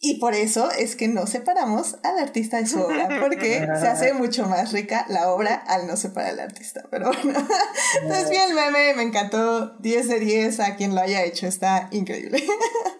Y 0.07 0.19
por 0.19 0.35
eso 0.35 0.69
es 0.69 0.95
que 0.95 1.07
no 1.07 1.25
separamos 1.25 1.95
al 2.03 2.19
artista 2.19 2.57
de 2.57 2.67
su 2.67 2.79
obra, 2.79 3.09
porque 3.19 3.67
se 3.79 3.87
hace 3.87 4.13
mucho 4.13 4.45
más 4.45 4.71
rica 4.71 5.03
la 5.09 5.31
obra 5.31 5.55
al 5.55 5.87
no 5.87 5.97
separar 5.97 6.33
al 6.33 6.41
artista. 6.41 6.83
Pero 6.91 7.07
bueno, 7.07 7.39
entonces 8.03 8.29
bien 8.29 8.43
el 8.49 8.53
meme, 8.53 8.93
me 8.93 9.01
encantó 9.01 9.69
10 9.79 10.07
de 10.07 10.19
10 10.19 10.59
a 10.59 10.75
quien 10.75 10.93
lo 10.93 11.01
haya 11.01 11.23
hecho, 11.23 11.47
está 11.47 11.87
increíble. 11.89 12.45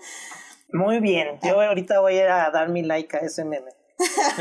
Muy 0.74 1.00
bien, 1.00 1.39
yo 1.43 1.62
ahorita 1.62 2.00
voy 2.00 2.17
a 2.17 2.50
dar 2.50 2.69
mi 2.69 2.81
like 2.81 3.15
a 3.15 3.19
ese 3.19 3.45
meme. 3.45 3.69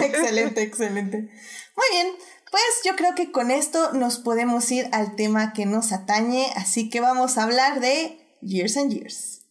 excelente, 0.02 0.62
excelente. 0.62 1.18
Muy 1.18 1.86
bien, 1.92 2.14
pues 2.50 2.64
yo 2.82 2.96
creo 2.96 3.14
que 3.14 3.30
con 3.30 3.50
esto 3.50 3.92
nos 3.92 4.16
podemos 4.20 4.72
ir 4.72 4.88
al 4.92 5.16
tema 5.16 5.52
que 5.52 5.66
nos 5.66 5.92
atañe, 5.92 6.46
así 6.56 6.88
que 6.88 7.02
vamos 7.02 7.36
a 7.36 7.42
hablar 7.42 7.80
de 7.80 8.26
Years 8.40 8.78
and 8.78 8.90
Years. 8.90 9.42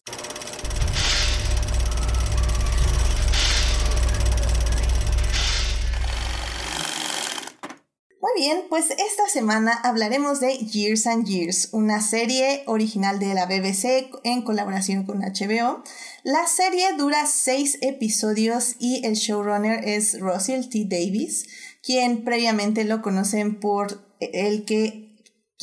Muy 8.24 8.32
bien, 8.42 8.64
pues 8.70 8.90
esta 8.92 9.28
semana 9.28 9.74
hablaremos 9.84 10.40
de 10.40 10.56
Years 10.56 11.08
and 11.08 11.28
Years, 11.28 11.68
una 11.74 12.00
serie 12.00 12.64
original 12.68 13.20
de 13.20 13.34
la 13.34 13.48
BBC 13.48 14.12
en 14.24 14.44
colaboración 14.44 15.04
con 15.04 15.20
HBO. 15.20 15.84
La 16.24 16.48
serie 16.48 16.94
dura 16.98 17.26
seis 17.28 17.78
episodios 17.82 18.78
y 18.80 19.06
el 19.06 19.16
showrunner 19.16 19.84
es 19.84 20.18
Russell 20.22 20.70
T. 20.70 20.86
Davis, 20.86 21.48
quien 21.86 22.24
previamente 22.24 22.86
lo 22.86 23.02
conocen 23.02 23.60
por 23.60 24.08
el 24.22 24.64
que 24.64 25.13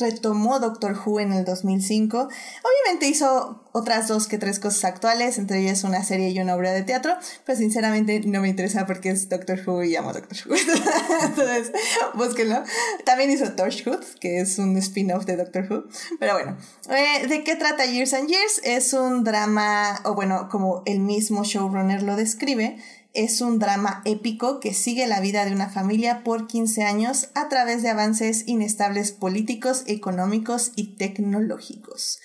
retomó 0.01 0.59
Doctor 0.59 0.97
Who 0.97 1.21
en 1.21 1.31
el 1.31 1.45
2005. 1.45 2.17
Obviamente 2.19 3.07
hizo 3.07 3.63
otras 3.71 4.09
dos 4.09 4.27
que 4.27 4.37
tres 4.37 4.59
cosas 4.59 4.83
actuales, 4.83 5.37
entre 5.37 5.59
ellas 5.59 5.85
una 5.85 6.03
serie 6.03 6.29
y 6.31 6.39
una 6.41 6.55
obra 6.55 6.73
de 6.73 6.83
teatro, 6.83 7.15
pero 7.45 7.57
sinceramente 7.57 8.19
no 8.25 8.41
me 8.41 8.49
interesa 8.49 8.85
porque 8.85 9.11
es 9.11 9.29
Doctor 9.29 9.61
Who 9.65 9.83
y 9.83 9.95
amo 9.95 10.11
Doctor 10.11 10.37
Who. 10.45 10.55
Entonces, 11.23 11.71
búsquenlo. 12.15 12.63
También 13.05 13.31
hizo 13.31 13.53
Torchwood, 13.53 14.03
que 14.19 14.41
es 14.41 14.59
un 14.59 14.75
spin-off 14.77 15.25
de 15.25 15.37
Doctor 15.37 15.67
Who. 15.69 15.85
Pero 16.19 16.33
bueno, 16.33 16.57
eh, 16.89 17.27
¿de 17.27 17.43
qué 17.43 17.55
trata 17.55 17.85
Years 17.85 18.13
and 18.13 18.27
Years? 18.27 18.59
Es 18.63 18.91
un 18.93 19.23
drama, 19.23 20.01
o 20.03 20.15
bueno, 20.15 20.49
como 20.49 20.83
el 20.85 20.99
mismo 20.99 21.43
showrunner 21.43 22.03
lo 22.03 22.15
describe, 22.15 22.77
es 23.13 23.41
un 23.41 23.59
drama 23.59 24.01
épico 24.05 24.59
que 24.59 24.73
sigue 24.73 25.07
la 25.07 25.19
vida 25.19 25.45
de 25.45 25.53
una 25.53 25.69
familia 25.69 26.23
por 26.23 26.47
15 26.47 26.83
años 26.83 27.29
a 27.35 27.49
través 27.49 27.81
de 27.81 27.89
avances 27.89 28.47
inestables 28.47 29.11
políticos, 29.11 29.83
económicos 29.87 30.71
y 30.75 30.95
tecnológicos. 30.95 32.19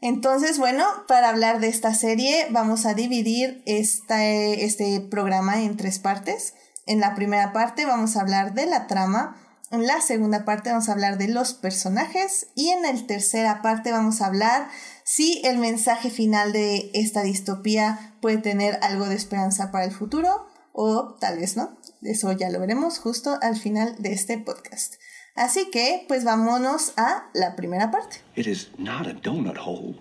Entonces, 0.00 0.58
bueno, 0.58 0.84
para 1.06 1.28
hablar 1.28 1.60
de 1.60 1.68
esta 1.68 1.94
serie 1.94 2.46
vamos 2.50 2.86
a 2.86 2.94
dividir 2.94 3.62
este, 3.66 4.64
este 4.64 5.00
programa 5.00 5.62
en 5.62 5.76
tres 5.76 5.98
partes. 5.98 6.54
En 6.86 7.00
la 7.00 7.14
primera 7.14 7.52
parte 7.52 7.86
vamos 7.86 8.16
a 8.16 8.20
hablar 8.20 8.54
de 8.54 8.66
la 8.66 8.88
trama, 8.88 9.36
en 9.72 9.86
la 9.86 10.02
segunda 10.02 10.44
parte 10.44 10.70
vamos 10.70 10.88
a 10.88 10.92
hablar 10.92 11.16
de 11.16 11.28
los 11.28 11.54
personajes 11.54 12.48
y 12.54 12.68
en 12.68 12.82
la 12.82 13.06
tercera 13.06 13.62
parte 13.62 13.90
vamos 13.90 14.20
a 14.20 14.26
hablar 14.26 14.68
si 15.02 15.40
el 15.44 15.56
mensaje 15.56 16.10
final 16.10 16.52
de 16.52 16.90
esta 16.92 17.22
distopía 17.22 18.14
puede 18.20 18.36
tener 18.36 18.78
algo 18.82 19.06
de 19.06 19.14
esperanza 19.14 19.72
para 19.72 19.86
el 19.86 19.90
futuro 19.90 20.46
o 20.72 21.16
tal 21.18 21.38
vez 21.38 21.56
no. 21.56 21.78
Eso 22.02 22.30
ya 22.32 22.50
lo 22.50 22.60
veremos 22.60 22.98
justo 22.98 23.38
al 23.40 23.56
final 23.56 23.96
de 23.98 24.12
este 24.12 24.36
podcast. 24.36 24.96
Así 25.34 25.70
que, 25.70 26.04
pues 26.06 26.24
vámonos 26.24 26.92
a 26.98 27.30
la 27.32 27.56
primera 27.56 27.90
parte. 27.90 28.18
It 28.36 28.46
is 28.46 28.70
not 28.76 29.06
a 29.06 29.14
donut 29.14 29.56
hole, 29.56 29.94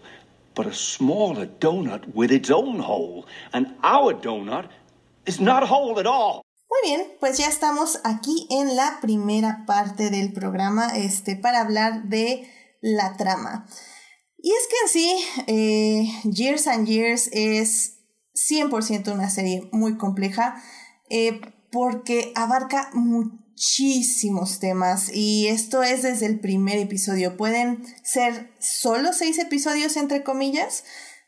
but 0.54 0.68
a 0.68 0.74
smaller 0.74 1.50
donut 1.60 2.04
with 2.14 2.32
its 2.32 2.52
own 2.52 2.82
hole. 2.82 3.26
And 3.54 3.78
our 3.84 4.14
donut 4.14 4.70
is 5.26 5.40
not 5.40 5.64
a 5.64 5.68
hole 5.68 5.98
at 5.98 6.06
all. 6.06 6.42
Muy 6.72 6.90
bien, 6.90 7.06
pues 7.20 7.38
ya 7.38 7.48
estamos 7.48 8.00
aquí 8.06 8.48
en 8.50 8.78
la 8.78 9.00
primera 9.02 9.66
parte 9.68 10.10
del 10.10 10.32
programa 10.32 10.96
este, 10.96 11.36
para 11.36 11.60
hablar 11.60 12.06
de 12.06 12.50
la 12.80 13.18
trama. 13.18 13.68
Y 14.38 14.52
es 14.52 14.68
que 14.70 14.76
en 14.84 14.90
sí, 14.90 15.26
eh, 15.48 16.30
Years 16.32 16.68
and 16.68 16.88
Years 16.88 17.30
es 17.34 17.98
100% 18.50 19.14
una 19.14 19.30
serie 19.30 19.68
muy 19.74 19.98
compleja 19.98 20.64
eh, 21.10 21.42
porque 21.74 22.32
abarca 22.36 22.90
muchísimos 22.94 24.60
temas 24.60 25.14
y 25.14 25.48
esto 25.48 25.84
es 25.84 26.04
desde 26.04 26.26
el 26.26 26.40
primer 26.40 26.78
episodio. 26.78 27.36
Pueden 27.36 27.84
ser 28.02 28.50
solo 28.62 29.12
seis 29.12 29.40
episodios 29.40 29.98
entre 29.98 30.24
comillas, 30.24 30.86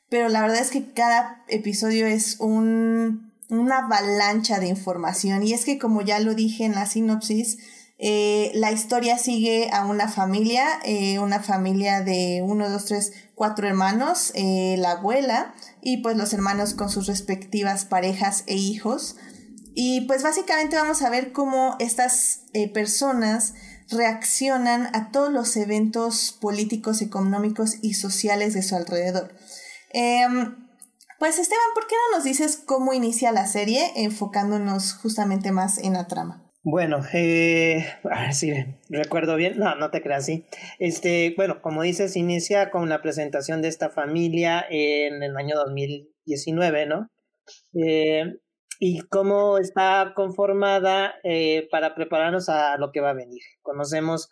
pero 0.08 0.30
la 0.30 0.42
verdad 0.42 0.62
es 0.62 0.72
que 0.72 0.94
cada 0.94 1.44
episodio 1.50 2.08
es 2.08 2.40
un, 2.40 3.33
una 3.60 3.80
avalancha 3.80 4.60
de 4.60 4.68
información 4.68 5.44
y 5.44 5.54
es 5.54 5.66
que 5.66 5.78
como 5.78 6.02
ya 6.02 6.20
lo 6.20 6.36
dije 6.36 6.66
en 6.66 6.76
la 6.76 6.86
sinopsis, 6.86 7.58
eh, 8.06 8.52
la 8.56 8.72
historia 8.72 9.18
sigue 9.18 9.70
a 9.72 9.86
una 9.86 10.10
familia, 10.10 10.68
eh, 10.84 11.20
una 11.20 11.42
familia 11.42 12.02
de 12.02 12.42
uno, 12.44 12.70
dos, 12.70 12.86
tres, 12.86 13.14
cuatro 13.36 13.68
hermanos, 13.68 14.32
eh, 14.36 14.76
la 14.78 14.92
abuela 14.92 15.54
y 15.82 15.98
pues 15.98 16.18
los 16.18 16.34
hermanos 16.34 16.74
con 16.74 16.90
sus 16.90 17.08
respectivas 17.08 17.86
parejas 17.86 18.44
e 18.48 18.56
hijos. 18.56 19.16
Y 19.76 20.02
pues 20.02 20.22
básicamente 20.22 20.76
vamos 20.76 21.02
a 21.02 21.10
ver 21.10 21.32
cómo 21.32 21.78
estas 21.80 22.42
personas 22.74 23.54
reaccionan 23.90 24.90
a 24.94 25.12
todos 25.12 25.32
los 25.32 25.56
eventos 25.56 26.38
políticos, 26.40 27.02
económicos 27.02 27.78
y 27.82 27.94
sociales 27.94 28.54
de 28.54 28.64
su 28.64 28.76
alrededor. 28.76 29.34
Em, 29.92 30.63
pues 31.24 31.40
Esteban, 31.40 31.64
¿por 31.74 31.88
qué 31.88 31.96
no 31.96 32.18
nos 32.18 32.26
dices 32.26 32.62
cómo 32.66 32.92
inicia 32.92 33.32
la 33.32 33.46
serie 33.46 33.94
enfocándonos 33.96 34.94
justamente 34.96 35.54
más 35.54 35.78
en 35.78 35.94
la 35.94 36.06
trama? 36.06 36.52
Bueno, 36.64 37.00
eh, 37.14 37.86
a 38.12 38.24
ver 38.24 38.34
si 38.34 38.52
recuerdo 38.90 39.38
bien. 39.38 39.58
No, 39.58 39.74
no 39.76 39.90
te 39.90 40.02
creas 40.02 40.24
así. 40.24 40.46
Este, 40.80 41.34
bueno, 41.38 41.62
como 41.62 41.82
dices, 41.82 42.18
inicia 42.18 42.72
con 42.72 42.90
la 42.90 43.02
presentación 43.02 43.62
de 43.62 43.70
esta 43.70 43.90
familia 43.90 44.66
en 44.70 45.24
el 45.24 45.38
año 45.38 45.56
2019, 45.56 46.88
¿no? 46.88 47.08
Eh, 47.74 48.26
y 48.82 49.00
cómo 49.08 49.60
está 49.60 50.12
conformada 50.18 51.14
eh, 51.24 51.70
para 51.72 51.96
prepararnos 51.96 52.50
a 52.50 52.78
lo 52.78 52.92
que 52.92 53.00
va 53.00 53.12
a 53.12 53.14
venir. 53.14 53.44
Conocemos 53.62 54.28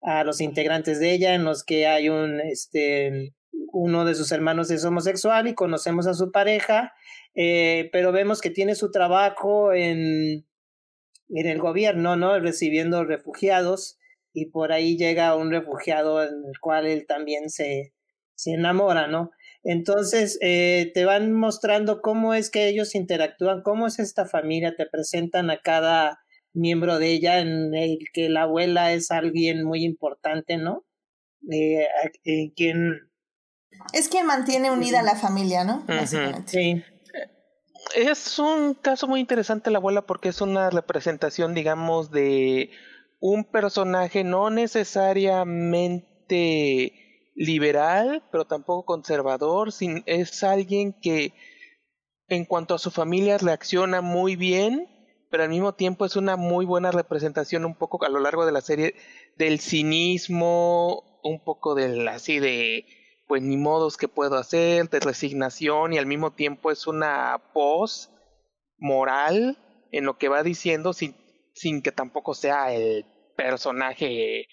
a 0.00 0.22
los 0.22 0.40
integrantes 0.40 1.00
de 1.00 1.12
ella, 1.12 1.34
en 1.34 1.42
los 1.42 1.64
que 1.64 1.88
hay 1.88 2.08
un, 2.08 2.38
este, 2.40 3.34
uno 3.72 4.04
de 4.04 4.14
sus 4.14 4.32
hermanos 4.32 4.70
es 4.70 4.84
homosexual 4.84 5.48
y 5.48 5.54
conocemos 5.54 6.06
a 6.06 6.14
su 6.14 6.30
pareja, 6.32 6.92
eh, 7.34 7.88
pero 7.92 8.12
vemos 8.12 8.40
que 8.40 8.50
tiene 8.50 8.74
su 8.74 8.90
trabajo 8.90 9.72
en 9.72 10.46
en 11.30 11.46
el 11.46 11.58
gobierno, 11.58 12.16
¿no? 12.16 12.38
Recibiendo 12.38 13.04
refugiados 13.04 13.98
y 14.32 14.46
por 14.46 14.72
ahí 14.72 14.96
llega 14.96 15.34
un 15.36 15.50
refugiado 15.50 16.22
en 16.22 16.34
el 16.46 16.58
cual 16.60 16.86
él 16.86 17.06
también 17.06 17.50
se, 17.50 17.92
se 18.34 18.52
enamora, 18.52 19.06
¿no? 19.08 19.30
Entonces 19.64 20.38
eh, 20.42 20.92
te 20.94 21.04
van 21.04 21.32
mostrando 21.32 22.00
cómo 22.00 22.34
es 22.34 22.50
que 22.50 22.68
ellos 22.68 22.94
interactúan, 22.94 23.62
cómo 23.62 23.86
es 23.86 23.98
esta 23.98 24.26
familia, 24.26 24.76
te 24.76 24.86
presentan 24.86 25.50
a 25.50 25.60
cada 25.60 26.20
miembro 26.52 26.98
de 26.98 27.12
ella, 27.12 27.40
en 27.40 27.74
el 27.74 27.98
que 28.12 28.28
la 28.28 28.42
abuela 28.42 28.92
es 28.92 29.10
alguien 29.10 29.64
muy 29.64 29.84
importante, 29.84 30.56
¿no? 30.56 30.84
Eh, 31.50 31.86
quien... 32.54 33.05
Es 33.92 34.08
quien 34.08 34.26
mantiene 34.26 34.70
unida 34.70 35.00
a 35.00 35.02
la 35.02 35.16
familia, 35.16 35.64
¿no? 35.64 35.84
Sí. 36.46 36.82
Es 37.94 38.38
un 38.38 38.74
caso 38.74 39.06
muy 39.06 39.20
interesante 39.20 39.70
la 39.70 39.78
abuela 39.78 40.02
porque 40.02 40.28
es 40.28 40.40
una 40.40 40.70
representación, 40.70 41.54
digamos, 41.54 42.10
de 42.10 42.70
un 43.20 43.44
personaje 43.44 44.24
no 44.24 44.50
necesariamente 44.50 46.92
liberal, 47.34 48.24
pero 48.32 48.46
tampoco 48.46 48.84
conservador, 48.84 49.72
sin, 49.72 50.02
es 50.06 50.42
alguien 50.42 50.94
que 51.00 51.32
en 52.28 52.44
cuanto 52.44 52.74
a 52.74 52.78
su 52.78 52.90
familia 52.90 53.38
reacciona 53.38 54.00
muy 54.00 54.36
bien, 54.36 54.88
pero 55.30 55.44
al 55.44 55.50
mismo 55.50 55.74
tiempo 55.74 56.04
es 56.04 56.16
una 56.16 56.36
muy 56.36 56.64
buena 56.64 56.90
representación 56.90 57.64
un 57.64 57.76
poco 57.76 58.04
a 58.04 58.08
lo 58.08 58.20
largo 58.20 58.46
de 58.46 58.52
la 58.52 58.60
serie 58.60 58.94
del 59.36 59.60
cinismo, 59.60 61.20
un 61.22 61.42
poco 61.44 61.74
del 61.74 62.06
así 62.08 62.38
de 62.38 62.86
pues 63.26 63.42
ni 63.42 63.56
modos 63.56 63.96
que 63.96 64.08
puedo 64.08 64.36
hacer, 64.36 64.88
de 64.88 65.00
resignación 65.00 65.92
y 65.92 65.98
al 65.98 66.06
mismo 66.06 66.32
tiempo 66.32 66.70
es 66.70 66.86
una 66.86 67.42
voz 67.54 68.10
moral 68.78 69.58
en 69.92 70.04
lo 70.04 70.18
que 70.18 70.28
va 70.28 70.42
diciendo 70.42 70.92
sin, 70.92 71.14
sin 71.54 71.82
que 71.82 71.92
tampoco 71.92 72.34
sea 72.34 72.72
el 72.72 73.04
personaje 73.36 74.48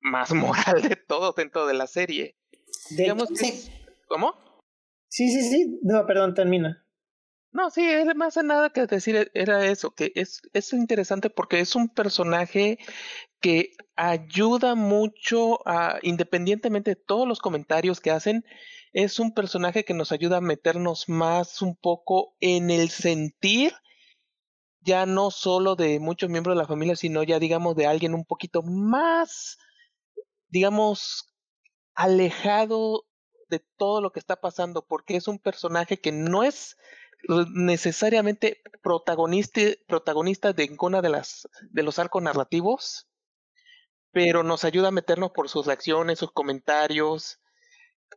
más 0.00 0.32
moral 0.34 0.82
de 0.82 0.96
todo 0.96 1.32
dentro 1.32 1.66
de 1.66 1.74
la 1.74 1.86
serie. 1.86 2.36
Digamos 2.90 3.28
sí. 3.34 3.70
¿Cómo? 4.08 4.34
Sí, 5.08 5.28
sí, 5.30 5.42
sí. 5.42 5.80
No, 5.82 6.06
perdón, 6.06 6.34
termina. 6.34 6.82
No, 7.52 7.70
sí, 7.70 7.82
más 8.14 8.34
de 8.34 8.42
nada 8.42 8.70
que 8.70 8.86
decir 8.86 9.30
era 9.32 9.64
eso, 9.64 9.92
que 9.92 10.12
es, 10.14 10.42
es 10.52 10.72
interesante 10.74 11.30
porque 11.30 11.60
es 11.60 11.74
un 11.74 11.88
personaje 11.88 12.78
que 13.40 13.70
ayuda 13.96 14.74
mucho 14.74 15.66
a, 15.66 15.98
independientemente 16.02 16.92
de 16.92 16.96
todos 16.96 17.26
los 17.26 17.40
comentarios 17.40 18.00
que 18.00 18.10
hacen, 18.10 18.44
es 18.92 19.18
un 19.18 19.32
personaje 19.34 19.84
que 19.84 19.94
nos 19.94 20.12
ayuda 20.12 20.38
a 20.38 20.42
meternos 20.42 21.08
más 21.08 21.60
un 21.62 21.76
poco 21.76 22.34
en 22.40 22.70
el 22.70 22.90
sentir, 22.90 23.74
ya 24.80 25.04
no 25.06 25.30
solo 25.30 25.74
de 25.74 25.98
muchos 25.98 26.30
miembros 26.30 26.54
de 26.54 26.62
la 26.62 26.68
familia, 26.68 26.94
sino 26.96 27.22
ya 27.22 27.38
digamos 27.38 27.74
de 27.74 27.86
alguien 27.86 28.14
un 28.14 28.24
poquito 28.24 28.62
más, 28.62 29.58
digamos, 30.48 31.34
alejado 31.94 33.04
de 33.48 33.64
todo 33.76 34.00
lo 34.00 34.12
que 34.12 34.20
está 34.20 34.36
pasando, 34.36 34.86
porque 34.86 35.16
es 35.16 35.28
un 35.28 35.38
personaje 35.38 35.98
que 35.98 36.12
no 36.12 36.42
es 36.42 36.76
necesariamente 37.54 38.60
protagonista, 38.82 39.60
protagonista 39.88 40.52
de 40.52 40.68
ninguna 40.68 41.02
de 41.02 41.08
las 41.08 41.48
de 41.70 41.82
los 41.82 41.98
arcos 41.98 42.22
narrativos, 42.22 43.08
pero 44.12 44.42
nos 44.42 44.64
ayuda 44.64 44.88
a 44.88 44.92
meternos 44.92 45.30
por 45.32 45.48
sus 45.48 45.66
reacciones, 45.66 46.18
sus 46.18 46.32
comentarios, 46.32 47.40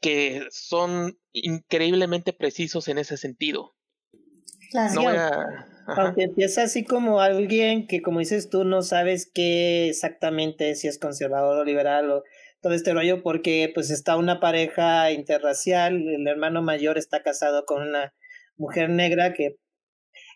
que 0.02 0.44
son 0.52 1.20
increíblemente 1.34 2.34
precisos 2.34 2.88
en 2.88 2.98
ese 2.98 3.18
sentido. 3.18 3.76
Claro. 4.72 5.02
Aunque 5.88 6.24
empieza 6.24 6.64
así 6.64 6.84
como 6.84 7.20
alguien 7.20 7.88
que, 7.88 8.02
como 8.02 8.20
dices 8.20 8.50
tú, 8.50 8.64
no 8.64 8.84
sabes 8.84 9.30
qué 9.34 9.90
exactamente 9.90 10.76
si 10.76 10.88
es 10.88 11.00
conservador 11.00 11.58
o 11.58 11.66
liberal 11.66 12.12
o 12.12 12.24
todo 12.62 12.74
este 12.74 12.94
rollo, 12.94 13.24
porque 13.24 13.72
pues 13.74 13.90
está 13.90 14.16
una 14.16 14.40
pareja 14.40 15.12
interracial, 15.12 15.96
el 15.96 16.28
hermano 16.28 16.62
mayor 16.62 16.98
está 16.98 17.24
casado 17.24 17.66
con 17.66 17.82
una 17.82 18.14
mujer 18.58 18.90
negra 18.90 19.34
que 19.34 19.56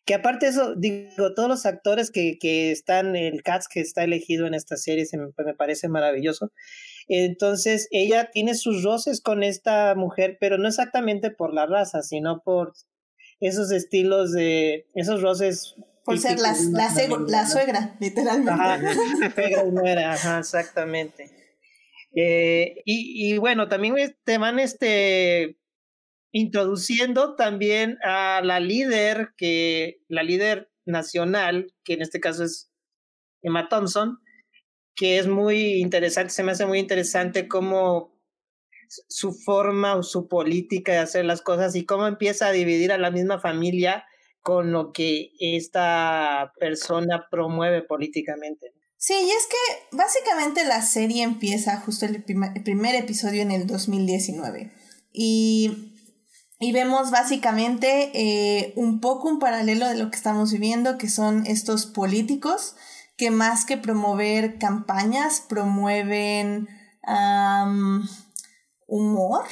que 0.06 0.14
aparte 0.14 0.46
de 0.46 0.52
eso, 0.52 0.76
digo, 0.76 1.34
todos 1.34 1.48
los 1.48 1.66
actores 1.66 2.12
que, 2.12 2.38
que 2.40 2.72
están, 2.72 3.16
el 3.16 3.42
cast 3.42 3.72
que 3.72 3.80
está 3.80 4.04
elegido 4.04 4.46
en 4.46 4.54
esta 4.54 4.76
serie 4.76 5.06
se 5.06 5.18
me, 5.18 5.28
me, 5.46 5.54
parece 5.54 5.88
maravilloso. 5.88 6.52
Entonces, 7.08 7.88
ella 7.92 8.30
tiene 8.32 8.56
sus 8.56 8.84
roces 8.84 9.22
con 9.22 9.44
esta 9.44 9.96
mujer, 9.96 10.38
pero 10.40 10.58
no 10.58 10.68
exactamente 10.68 11.32
por 11.32 11.54
la 11.54 11.66
raza, 11.66 12.02
sino 12.02 12.42
por 12.44 12.74
esos 13.40 13.72
estilos 13.72 14.34
de, 14.34 14.88
esos 14.94 15.22
roces. 15.22 15.76
Por 16.04 16.20
ser 16.20 16.40
la, 16.40 16.54
la, 16.72 16.94
la, 17.28 17.48
suegra, 17.48 17.96
literalmente. 18.00 18.52
Ajá, 18.52 18.80
suegra 19.34 19.66
y 19.66 19.72
nuera, 19.72 20.14
ajá, 20.14 20.40
exactamente. 20.40 21.32
Eh, 22.14 22.82
y, 22.86 23.34
y 23.34 23.38
bueno, 23.38 23.70
también 23.70 23.96
te 24.26 24.38
van 24.38 24.60
este 24.60 25.58
introduciendo 26.34 27.36
también 27.36 28.00
a 28.04 28.42
la 28.44 28.60
líder, 28.60 29.30
que 29.38 30.02
la 30.10 30.24
líder 30.24 30.72
nacional, 30.84 31.74
que 31.86 31.94
en 31.94 32.02
este 32.02 32.20
caso 32.20 32.44
es 32.44 32.72
Emma 33.44 33.70
Thompson, 33.70 34.20
que 34.96 35.20
es 35.20 35.28
muy 35.28 35.76
interesante, 35.76 36.34
se 36.34 36.44
me 36.44 36.52
hace 36.52 36.66
muy 36.66 36.80
interesante 36.80 37.48
cómo 37.48 38.20
su 38.90 39.32
forma 39.32 39.96
o 39.96 40.04
su 40.04 40.28
política 40.28 40.92
de 40.92 40.98
hacer 41.00 41.24
las 41.26 41.42
cosas 41.42 41.76
y 41.76 41.86
cómo 41.86 42.08
empieza 42.08 42.48
a 42.48 42.52
dividir 42.52 42.92
a 42.92 42.98
la 42.98 43.12
misma 43.12 43.40
familia 43.40 44.04
con 44.42 44.72
lo 44.72 44.92
que 44.92 45.32
esta 45.40 46.52
persona 46.60 47.28
promueve 47.30 47.84
políticamente. 47.84 48.74
Sí, 48.98 49.14
y 49.14 49.30
es 49.30 49.48
que 49.48 49.98
básicamente 49.98 50.66
la 50.66 50.82
serie 50.82 51.24
empieza 51.24 51.80
justo 51.82 52.06
el 52.06 52.24
el 52.26 52.64
primer 52.64 52.96
episodio 52.96 53.42
en 53.42 53.52
el 53.52 53.68
2019. 53.68 54.72
Y 55.12 55.93
y 56.64 56.72
vemos 56.72 57.12
básicamente 57.12 58.10
eh, 58.14 58.72
un 58.78 59.02
poco 59.02 59.28
un 59.28 59.38
paralelo 59.38 59.86
de 59.86 59.96
lo 59.96 60.10
que 60.10 60.16
estamos 60.16 60.54
viviendo, 60.54 60.98
que 60.98 61.10
son 61.10 61.46
estos 61.46 61.86
políticos 61.86 62.78
que 63.18 63.32
más 63.32 63.66
que 63.66 63.76
promover 63.76 64.60
campañas, 64.60 65.42
promueven 65.42 66.70
humor, 68.88 69.44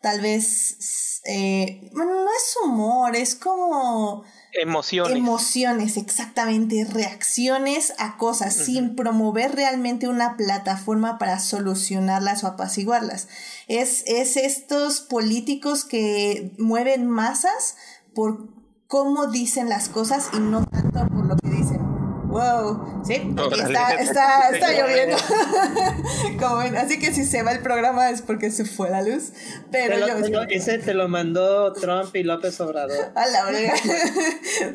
tal 0.00 0.20
vez, 0.20 1.20
eh, 1.24 1.90
bueno, 1.94 2.14
no 2.24 2.30
es 2.30 2.56
humor, 2.64 3.16
es 3.16 3.34
como... 3.34 4.24
Emociones. 4.58 5.16
Emociones, 5.16 5.96
exactamente, 5.98 6.84
reacciones 6.84 7.92
a 7.98 8.16
cosas, 8.16 8.54
sin 8.54 8.96
promover 8.96 9.54
realmente 9.54 10.08
una 10.08 10.38
plataforma 10.38 11.18
para 11.18 11.40
solucionarlas 11.40 12.42
o 12.42 12.46
apaciguarlas. 12.46 13.28
Es, 13.68 14.02
es 14.06 14.38
estos 14.38 15.00
políticos 15.00 15.84
que 15.84 16.54
mueven 16.56 17.06
masas 17.06 17.76
por 18.14 18.48
cómo 18.86 19.26
dicen 19.26 19.68
las 19.68 19.88
cosas 19.90 20.30
y 20.32 20.38
no 20.38 20.64
tanto 20.64 21.06
por 21.08 21.26
lo 21.26 21.36
que. 21.36 21.45
Wow, 22.36 23.02
sí, 23.02 23.14
está, 23.64 23.94
está, 23.94 24.50
está 24.50 24.72
lloviendo. 24.72 25.16
Como 26.38 26.58
ven, 26.58 26.76
así 26.76 26.98
que 26.98 27.10
si 27.14 27.24
se 27.24 27.42
va 27.42 27.52
el 27.52 27.60
programa 27.60 28.10
es 28.10 28.20
porque 28.20 28.50
se 28.50 28.66
fue 28.66 28.90
la 28.90 29.00
luz. 29.00 29.32
Pero 29.72 30.04
te 30.04 30.28
lo, 30.28 30.42
ese 30.42 30.76
te 30.76 30.92
lo 30.92 31.08
mandó 31.08 31.72
Trump 31.72 32.14
y 32.14 32.24
López 32.24 32.60
Obrador. 32.60 33.10
A 33.14 33.26
la 33.26 33.44
verdad. 33.46 33.74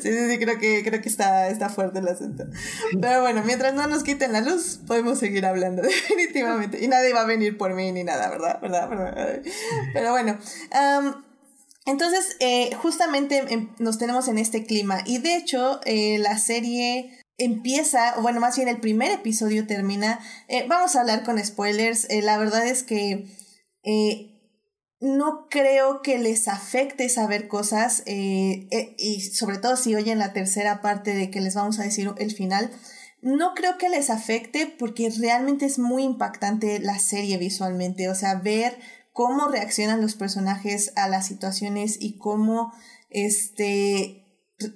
sí, 0.00 0.28
sí, 0.28 0.38
creo 0.40 0.58
que, 0.58 0.82
creo 0.82 1.00
que 1.00 1.08
está, 1.08 1.50
está 1.50 1.68
fuerte 1.68 2.00
el 2.00 2.08
asunto. 2.08 2.46
Pero 3.00 3.20
bueno, 3.20 3.44
mientras 3.44 3.74
no 3.74 3.86
nos 3.86 4.02
quiten 4.02 4.32
la 4.32 4.40
luz, 4.40 4.80
podemos 4.84 5.20
seguir 5.20 5.46
hablando, 5.46 5.82
definitivamente. 5.82 6.84
Y 6.84 6.88
nadie 6.88 7.14
va 7.14 7.20
a 7.20 7.26
venir 7.26 7.56
por 7.56 7.74
mí 7.74 7.92
ni 7.92 8.02
nada, 8.02 8.28
¿verdad? 8.28 8.60
¿Verdad? 8.60 8.88
¿Verdad? 8.88 9.40
Pero 9.92 10.10
bueno. 10.10 10.36
entonces, 11.86 12.36
eh, 12.40 12.74
justamente 12.74 13.44
em, 13.50 13.68
nos 13.78 13.98
tenemos 13.98 14.26
en 14.26 14.38
este 14.38 14.66
clima. 14.66 15.02
Y 15.06 15.18
de 15.18 15.36
hecho, 15.36 15.80
eh, 15.84 16.18
la 16.18 16.38
serie 16.38 17.21
empieza, 17.38 18.14
bueno, 18.20 18.40
más 18.40 18.56
bien 18.56 18.68
el 18.68 18.80
primer 18.80 19.10
episodio 19.10 19.66
termina, 19.66 20.20
eh, 20.48 20.66
vamos 20.68 20.94
a 20.94 21.00
hablar 21.00 21.24
con 21.24 21.42
spoilers, 21.42 22.06
eh, 22.10 22.22
la 22.22 22.38
verdad 22.38 22.66
es 22.66 22.82
que 22.82 23.26
eh, 23.82 24.28
no 25.00 25.48
creo 25.50 26.02
que 26.02 26.18
les 26.18 26.46
afecte 26.46 27.08
saber 27.08 27.48
cosas 27.48 28.04
y 28.06 29.20
sobre 29.34 29.58
todo 29.58 29.76
si 29.76 29.96
oyen 29.96 30.20
la 30.20 30.32
tercera 30.32 30.80
parte 30.80 31.12
de 31.14 31.28
que 31.28 31.40
les 31.40 31.56
vamos 31.56 31.80
a 31.80 31.82
decir 31.82 32.12
el 32.18 32.30
final, 32.30 32.70
no 33.20 33.54
creo 33.54 33.78
que 33.78 33.88
les 33.88 34.10
afecte 34.10 34.66
porque 34.66 35.10
realmente 35.10 35.66
es 35.66 35.78
muy 35.80 36.04
impactante 36.04 36.78
la 36.78 37.00
serie 37.00 37.36
visualmente, 37.36 38.08
o 38.08 38.14
sea, 38.14 38.36
ver 38.36 38.78
cómo 39.12 39.48
reaccionan 39.48 40.00
los 40.00 40.14
personajes 40.14 40.92
a 40.96 41.08
las 41.08 41.26
situaciones 41.26 41.96
y 42.00 42.18
cómo 42.18 42.72
este 43.10 44.21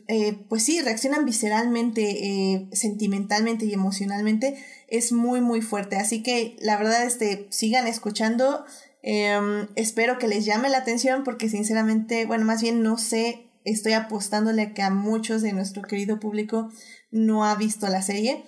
eh, 0.09 0.45
pues 0.49 0.65
sí, 0.65 0.81
reaccionan 0.81 1.25
visceralmente, 1.25 2.03
eh, 2.03 2.69
sentimentalmente 2.73 3.65
y 3.67 3.73
emocionalmente, 3.73 4.57
es 4.89 5.13
muy, 5.13 5.41
muy 5.41 5.63
fuerte. 5.63 5.97
Así 5.97 6.23
que 6.23 6.57
la 6.61 6.77
verdad, 6.77 7.05
este, 7.05 7.47
sigan 7.51 7.87
escuchando. 7.87 8.65
Em, 9.03 9.69
espero 9.77 10.19
que 10.19 10.29
les 10.29 10.45
llame 10.45 10.69
la 10.69 10.79
atención 10.79 11.23
porque 11.25 11.49
sinceramente, 11.49 12.27
bueno, 12.27 12.45
más 12.45 12.63
bien 12.63 12.83
no 12.83 12.99
sé, 12.99 13.51
estoy 13.65 13.93
apostándole 13.93 14.73
que 14.75 14.83
a 14.83 14.91
muchos 14.91 15.43
de 15.43 15.53
nuestro 15.53 15.83
querido 15.83 16.19
público 16.19 16.71
no 17.11 17.45
ha 17.45 17.55
visto 17.55 17.89
la 17.89 18.03
serie. 18.03 18.45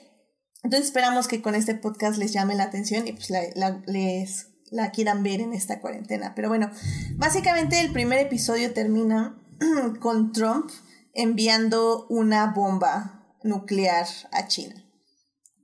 Entonces 0.65 0.87
esperamos 0.87 1.29
que 1.29 1.43
con 1.43 1.55
este 1.55 1.75
podcast 1.75 2.19
les 2.19 2.33
llame 2.33 2.55
la 2.55 2.65
atención 2.65 3.07
y 3.07 3.13
pues 3.13 3.31
la, 3.31 3.83
les 3.87 4.49
la 4.71 4.91
quieran 4.91 5.23
ver 5.23 5.41
en 5.41 5.53
esta 5.53 5.81
cuarentena. 5.81 6.35
Pero 6.35 6.49
bueno, 6.49 6.71
básicamente 7.17 7.81
el 7.81 7.93
primer 7.93 8.19
episodio 8.19 8.73
termina 8.73 9.39
con 10.01 10.33
Trump 10.33 10.71
enviando 11.19 12.07
una 12.09 12.53
bomba 12.53 13.27
nuclear 13.43 14.07
a 14.31 14.47
China. 14.47 14.85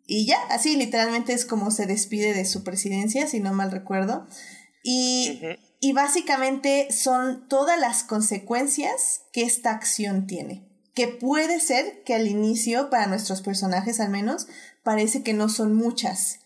Y 0.05 0.27
ya, 0.27 0.37
así 0.51 0.77
literalmente 0.77 1.33
es 1.33 1.45
como 1.45 1.71
se 1.71 1.87
despide 1.87 2.35
de 2.35 2.45
su 2.45 2.65
presidencia, 2.65 3.29
si 3.29 3.39
no 3.39 3.53
mal 3.55 3.71
recuerdo. 3.71 4.27
Y, 4.83 5.41
y 5.81 5.93
básicamente 5.93 6.89
son 6.91 7.49
todas 7.49 7.79
las 7.79 8.03
consecuencias 8.03 9.23
que 9.33 9.43
esta 9.43 9.71
acción 9.71 10.27
tiene. 10.27 10.69
Que 10.93 11.07
puede 11.07 11.61
ser 11.61 12.03
que 12.03 12.15
al 12.15 12.27
inicio, 12.27 12.91
para 12.91 13.07
nuestros 13.07 13.41
personajes 13.41 14.01
al 14.01 14.11
menos, 14.11 14.49
parece 14.83 15.23
que 15.23 15.35
no 15.35 15.49
son 15.49 15.73
muchas, 15.73 16.41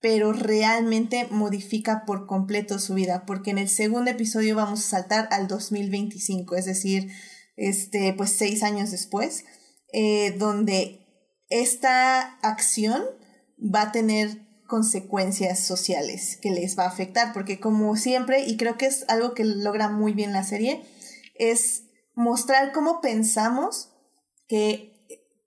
pero 0.00 0.32
realmente 0.32 1.26
modifica 1.32 2.04
por 2.06 2.26
completo 2.26 2.78
su 2.78 2.94
vida, 2.94 3.24
porque 3.26 3.50
en 3.50 3.58
el 3.58 3.68
segundo 3.68 4.12
episodio 4.12 4.54
vamos 4.54 4.78
a 4.80 4.88
saltar 4.88 5.28
al 5.32 5.48
2025, 5.48 6.54
es 6.54 6.64
decir, 6.64 7.10
este, 7.56 8.12
pues 8.14 8.32
seis 8.32 8.62
años 8.62 8.90
después, 8.90 9.44
eh, 9.92 10.32
donde 10.38 11.06
esta 11.48 12.38
acción 12.40 13.02
va 13.58 13.82
a 13.82 13.92
tener 13.92 14.46
consecuencias 14.66 15.60
sociales 15.60 16.38
que 16.40 16.50
les 16.50 16.78
va 16.78 16.84
a 16.84 16.88
afectar, 16.88 17.32
porque 17.32 17.60
como 17.60 17.96
siempre, 17.96 18.44
y 18.44 18.56
creo 18.56 18.76
que 18.76 18.86
es 18.86 19.04
algo 19.08 19.34
que 19.34 19.44
logra 19.44 19.88
muy 19.88 20.12
bien 20.12 20.32
la 20.32 20.44
serie, 20.44 20.82
es 21.34 21.84
mostrar 22.14 22.72
cómo 22.72 23.00
pensamos 23.00 23.92
que 24.48 24.92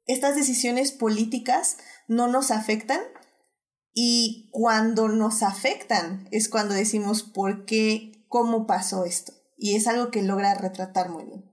estas 0.08 0.36
decisiones 0.36 0.92
políticas 0.92 1.78
no 2.08 2.28
nos 2.28 2.52
afectan 2.52 3.02
y 3.94 4.50
cuando 4.52 5.08
nos 5.08 5.44
afectan 5.44 6.28
es 6.32 6.50
cuando 6.50 6.74
decimos 6.74 7.24
por 7.24 7.66
qué, 7.66 8.26
cómo 8.28 8.66
pasó 8.66 9.06
esto. 9.06 9.34
Y 9.58 9.76
es 9.76 9.88
algo 9.88 10.10
que 10.10 10.22
logra 10.22 10.54
retratar 10.54 11.10
muy 11.10 11.26
bien. 11.26 11.49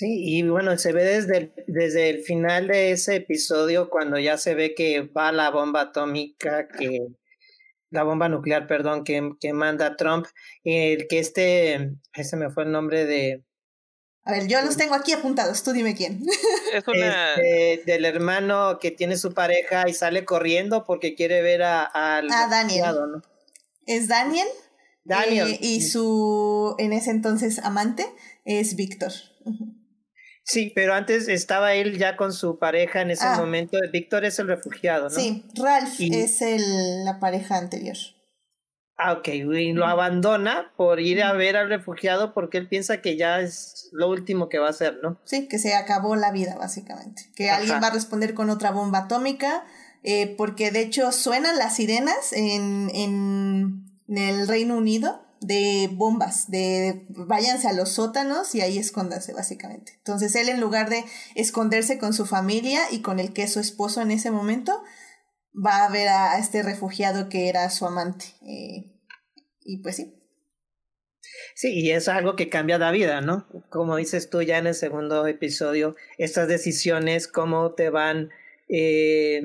Sí, 0.00 0.22
y 0.24 0.48
bueno, 0.48 0.78
se 0.78 0.92
ve 0.92 1.04
desde 1.04 1.36
el, 1.36 1.52
desde 1.66 2.08
el 2.08 2.22
final 2.22 2.68
de 2.68 2.92
ese 2.92 3.16
episodio 3.16 3.90
cuando 3.90 4.18
ya 4.18 4.38
se 4.38 4.54
ve 4.54 4.74
que 4.74 5.02
va 5.02 5.30
la 5.30 5.50
bomba 5.50 5.82
atómica, 5.82 6.68
que 6.68 7.08
la 7.90 8.02
bomba 8.02 8.30
nuclear, 8.30 8.66
perdón, 8.66 9.04
que, 9.04 9.32
que 9.38 9.52
manda 9.52 9.96
Trump, 9.96 10.24
el 10.64 11.06
que 11.06 11.18
este, 11.18 11.98
ese 12.14 12.36
me 12.38 12.48
fue 12.48 12.62
el 12.62 12.72
nombre 12.72 13.04
de... 13.04 13.44
A 14.24 14.32
ver, 14.32 14.46
yo 14.46 14.62
los 14.62 14.78
tengo 14.78 14.94
aquí 14.94 15.12
apuntados, 15.12 15.62
tú 15.62 15.72
dime 15.72 15.94
quién. 15.94 16.22
Es 16.72 16.88
una... 16.88 17.34
Este, 17.34 17.82
del 17.84 18.06
hermano 18.06 18.78
que 18.80 18.92
tiene 18.92 19.18
su 19.18 19.34
pareja 19.34 19.86
y 19.86 19.92
sale 19.92 20.24
corriendo 20.24 20.86
porque 20.86 21.14
quiere 21.14 21.42
ver 21.42 21.62
a, 21.62 21.90
a 21.92 22.22
Daniel. 22.48 22.94
¿no? 22.94 23.22
Es 23.84 24.08
Daniel. 24.08 24.48
Daniel. 25.04 25.50
Eh, 25.50 25.58
y 25.60 25.82
su, 25.82 26.74
en 26.78 26.94
ese 26.94 27.10
entonces, 27.10 27.58
amante 27.58 28.06
es 28.46 28.76
Víctor. 28.76 29.12
Sí, 30.50 30.72
pero 30.74 30.94
antes 30.94 31.28
estaba 31.28 31.74
él 31.74 31.96
ya 31.96 32.16
con 32.16 32.32
su 32.32 32.58
pareja 32.58 33.02
en 33.02 33.12
ese 33.12 33.24
ah. 33.24 33.36
momento. 33.36 33.78
Víctor 33.92 34.24
es 34.24 34.36
el 34.40 34.48
refugiado, 34.48 35.04
¿no? 35.04 35.10
Sí, 35.10 35.44
Ralph 35.54 36.00
es 36.00 36.42
el, 36.42 37.04
la 37.04 37.20
pareja 37.20 37.56
anterior. 37.56 37.96
Ah, 38.96 39.12
ok, 39.12 39.28
y 39.28 39.72
lo 39.72 39.86
abandona 39.86 40.72
por 40.76 40.98
ir 40.98 41.22
a 41.22 41.32
ver 41.34 41.56
al 41.56 41.68
refugiado 41.68 42.34
porque 42.34 42.58
él 42.58 42.66
piensa 42.68 43.00
que 43.00 43.16
ya 43.16 43.40
es 43.40 43.90
lo 43.92 44.08
último 44.08 44.48
que 44.48 44.58
va 44.58 44.66
a 44.66 44.70
hacer, 44.70 44.98
¿no? 45.04 45.20
Sí, 45.24 45.46
que 45.46 45.60
se 45.60 45.74
acabó 45.74 46.16
la 46.16 46.32
vida, 46.32 46.56
básicamente. 46.56 47.22
Que 47.36 47.48
alguien 47.50 47.80
va 47.80 47.86
a 47.86 47.92
responder 47.92 48.34
con 48.34 48.50
otra 48.50 48.72
bomba 48.72 49.04
atómica, 49.04 49.64
eh, 50.02 50.34
porque 50.36 50.72
de 50.72 50.80
hecho 50.80 51.12
suenan 51.12 51.58
las 51.58 51.76
sirenas 51.76 52.32
en, 52.32 52.90
en, 52.92 53.86
en 54.08 54.18
el 54.18 54.48
Reino 54.48 54.76
Unido 54.76 55.29
de 55.40 55.88
bombas, 55.92 56.50
de 56.50 57.06
váyanse 57.08 57.66
a 57.68 57.72
los 57.72 57.90
sótanos 57.90 58.54
y 58.54 58.60
ahí 58.60 58.78
escóndanse 58.78 59.32
básicamente. 59.32 59.94
Entonces 59.96 60.34
él 60.36 60.48
en 60.48 60.60
lugar 60.60 60.90
de 60.90 61.04
esconderse 61.34 61.98
con 61.98 62.12
su 62.12 62.26
familia 62.26 62.80
y 62.90 63.00
con 63.00 63.18
el 63.18 63.32
que 63.32 63.44
es 63.44 63.52
su 63.52 63.60
esposo 63.60 64.02
en 64.02 64.10
ese 64.10 64.30
momento, 64.30 64.82
va 65.54 65.84
a 65.84 65.90
ver 65.90 66.08
a, 66.08 66.38
este 66.38 66.62
refugiado 66.62 67.28
que 67.28 67.48
era 67.48 67.68
su 67.70 67.86
amante. 67.86 68.26
Eh, 68.42 68.92
y 69.60 69.82
pues 69.82 69.96
sí. 69.96 70.16
Sí, 71.54 71.72
y 71.72 71.90
es 71.90 72.08
algo 72.08 72.36
que 72.36 72.48
cambia 72.48 72.78
la 72.78 72.90
vida, 72.90 73.20
¿no? 73.20 73.46
Como 73.70 73.96
dices 73.96 74.30
tú 74.30 74.42
ya 74.42 74.58
en 74.58 74.66
el 74.66 74.74
segundo 74.74 75.26
episodio, 75.26 75.96
estas 76.18 76.48
decisiones, 76.48 77.28
cómo 77.28 77.74
te 77.74 77.90
van 77.90 78.30
eh, 78.68 79.42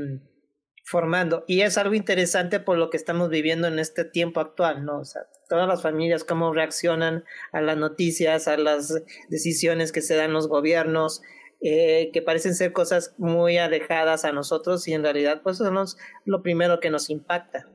formando. 0.85 1.43
Y 1.47 1.61
es 1.61 1.77
algo 1.77 1.95
interesante 1.95 2.59
por 2.59 2.77
lo 2.77 2.89
que 2.89 2.97
estamos 2.97 3.29
viviendo 3.29 3.67
en 3.67 3.79
este 3.79 4.05
tiempo 4.05 4.39
actual, 4.39 4.85
¿no? 4.85 4.99
O 4.99 5.05
sea, 5.05 5.23
todas 5.49 5.67
las 5.67 5.81
familias, 5.81 6.23
cómo 6.23 6.53
reaccionan 6.53 7.25
a 7.51 7.61
las 7.61 7.75
noticias, 7.75 8.47
a 8.47 8.55
las 8.55 8.93
decisiones 9.27 9.91
que 9.91 10.01
se 10.01 10.15
dan 10.15 10.31
los 10.31 10.47
gobiernos, 10.47 11.21
eh, 11.59 12.11
que 12.13 12.21
parecen 12.21 12.53
ser 12.53 12.71
cosas 12.71 13.15
muy 13.17 13.57
alejadas 13.57 14.25
a 14.25 14.31
nosotros 14.31 14.87
y 14.87 14.93
en 14.93 15.03
realidad 15.03 15.41
pues 15.41 15.59
eso 15.59 15.81
es 15.81 15.97
lo 16.23 16.43
primero 16.43 16.79
que 16.79 16.91
nos 16.91 17.09
impacta. 17.09 17.67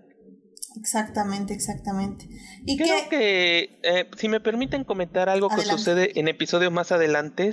Exactamente, 0.79 1.53
exactamente. 1.53 2.29
Y 2.65 2.77
Creo 2.77 3.09
que, 3.09 3.81
eh, 3.83 4.09
si 4.17 4.29
me 4.29 4.39
permiten 4.39 4.85
comentar 4.85 5.29
algo 5.29 5.49
que 5.49 5.63
sucede 5.63 6.21
en 6.21 6.29
episodios 6.29 6.71
más 6.71 6.93
adelante, 6.93 7.51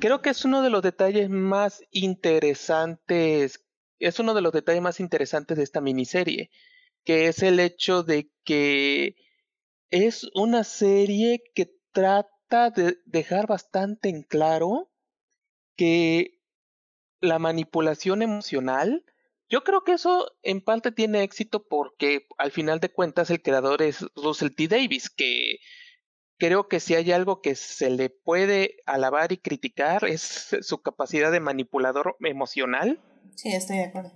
creo 0.00 0.22
que 0.22 0.30
es 0.30 0.42
uno 0.46 0.62
de 0.62 0.70
los 0.70 0.80
detalles 0.80 1.28
más 1.28 1.82
interesantes 1.90 3.65
es 3.98 4.18
uno 4.18 4.34
de 4.34 4.42
los 4.42 4.52
detalles 4.52 4.82
más 4.82 5.00
interesantes 5.00 5.56
de 5.56 5.64
esta 5.64 5.80
miniserie, 5.80 6.50
que 7.04 7.28
es 7.28 7.42
el 7.42 7.60
hecho 7.60 8.02
de 8.02 8.30
que 8.44 9.16
es 9.90 10.28
una 10.34 10.64
serie 10.64 11.42
que 11.54 11.72
trata 11.92 12.70
de 12.70 12.98
dejar 13.06 13.46
bastante 13.46 14.08
en 14.08 14.22
claro 14.22 14.90
que 15.76 16.38
la 17.20 17.38
manipulación 17.38 18.22
emocional, 18.22 19.04
yo 19.48 19.62
creo 19.62 19.84
que 19.84 19.92
eso 19.92 20.32
en 20.42 20.60
parte 20.60 20.92
tiene 20.92 21.22
éxito 21.22 21.66
porque 21.66 22.26
al 22.38 22.50
final 22.50 22.80
de 22.80 22.92
cuentas 22.92 23.30
el 23.30 23.42
creador 23.42 23.82
es 23.82 24.04
Russell 24.14 24.54
T. 24.54 24.68
Davis, 24.68 25.08
que 25.08 25.58
creo 26.38 26.68
que 26.68 26.80
si 26.80 26.94
hay 26.94 27.12
algo 27.12 27.40
que 27.40 27.54
se 27.54 27.90
le 27.90 28.10
puede 28.10 28.76
alabar 28.86 29.32
y 29.32 29.38
criticar 29.38 30.04
es 30.04 30.56
su 30.62 30.82
capacidad 30.82 31.32
de 31.32 31.40
manipulador 31.40 32.16
emocional. 32.20 33.00
Sí, 33.34 33.52
estoy 33.52 33.78
de 33.78 33.84
acuerdo. 33.84 34.12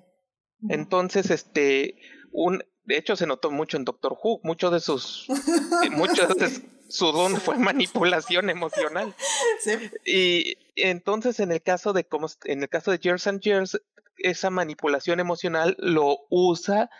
Entonces, 0.69 1.31
este, 1.31 1.97
un, 2.33 2.63
de 2.85 2.99
hecho 2.99 3.17
se 3.17 3.27
notó 3.27 3.51
mucho 3.51 3.77
en 3.77 3.85
Doctor 3.85 4.17
Who, 4.23 4.41
mucho 4.43 4.71
de 4.71 4.81
sus, 4.81 5.27
mucho 5.93 6.27
de 6.27 6.51
su 6.89 7.13
don 7.13 7.37
fue 7.37 7.57
manipulación 7.57 8.51
emocional. 8.51 9.15
Sí. 9.61 9.73
Y 10.05 10.59
entonces 10.77 11.41
en 11.41 11.53
el 11.53 11.63
caso 11.63 11.93
de 11.93 12.05
como 12.05 12.27
en 12.45 12.63
el 12.63 12.69
caso 12.69 12.91
de 12.91 12.99
Years 12.99 13.27
and 13.27 13.41
Years, 13.41 13.81
esa 14.19 14.51
manipulación 14.51 15.21
emocional 15.21 15.77
lo 15.79 16.19
usa, 16.29 16.91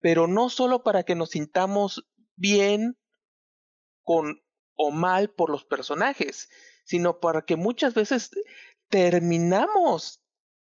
pero 0.00 0.26
no 0.26 0.48
solo 0.48 0.82
para 0.82 1.02
que 1.02 1.14
nos 1.14 1.30
sintamos 1.30 2.06
bien 2.36 2.96
con 4.02 4.40
o 4.82 4.90
mal 4.90 5.28
por 5.28 5.50
los 5.50 5.64
personajes, 5.64 6.48
sino 6.84 7.20
para 7.20 7.42
que 7.42 7.56
muchas 7.56 7.92
veces 7.92 8.30
terminamos 8.88 10.22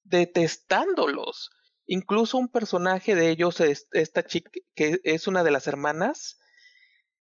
detestándolos. 0.03 1.51
Incluso 1.87 2.37
un 2.37 2.49
personaje 2.49 3.15
de 3.15 3.31
ellos, 3.31 3.61
esta 3.61 4.27
chica 4.27 4.51
que 4.75 5.01
es 5.05 5.27
una 5.27 5.43
de 5.43 5.51
las 5.51 5.67
hermanas, 5.67 6.39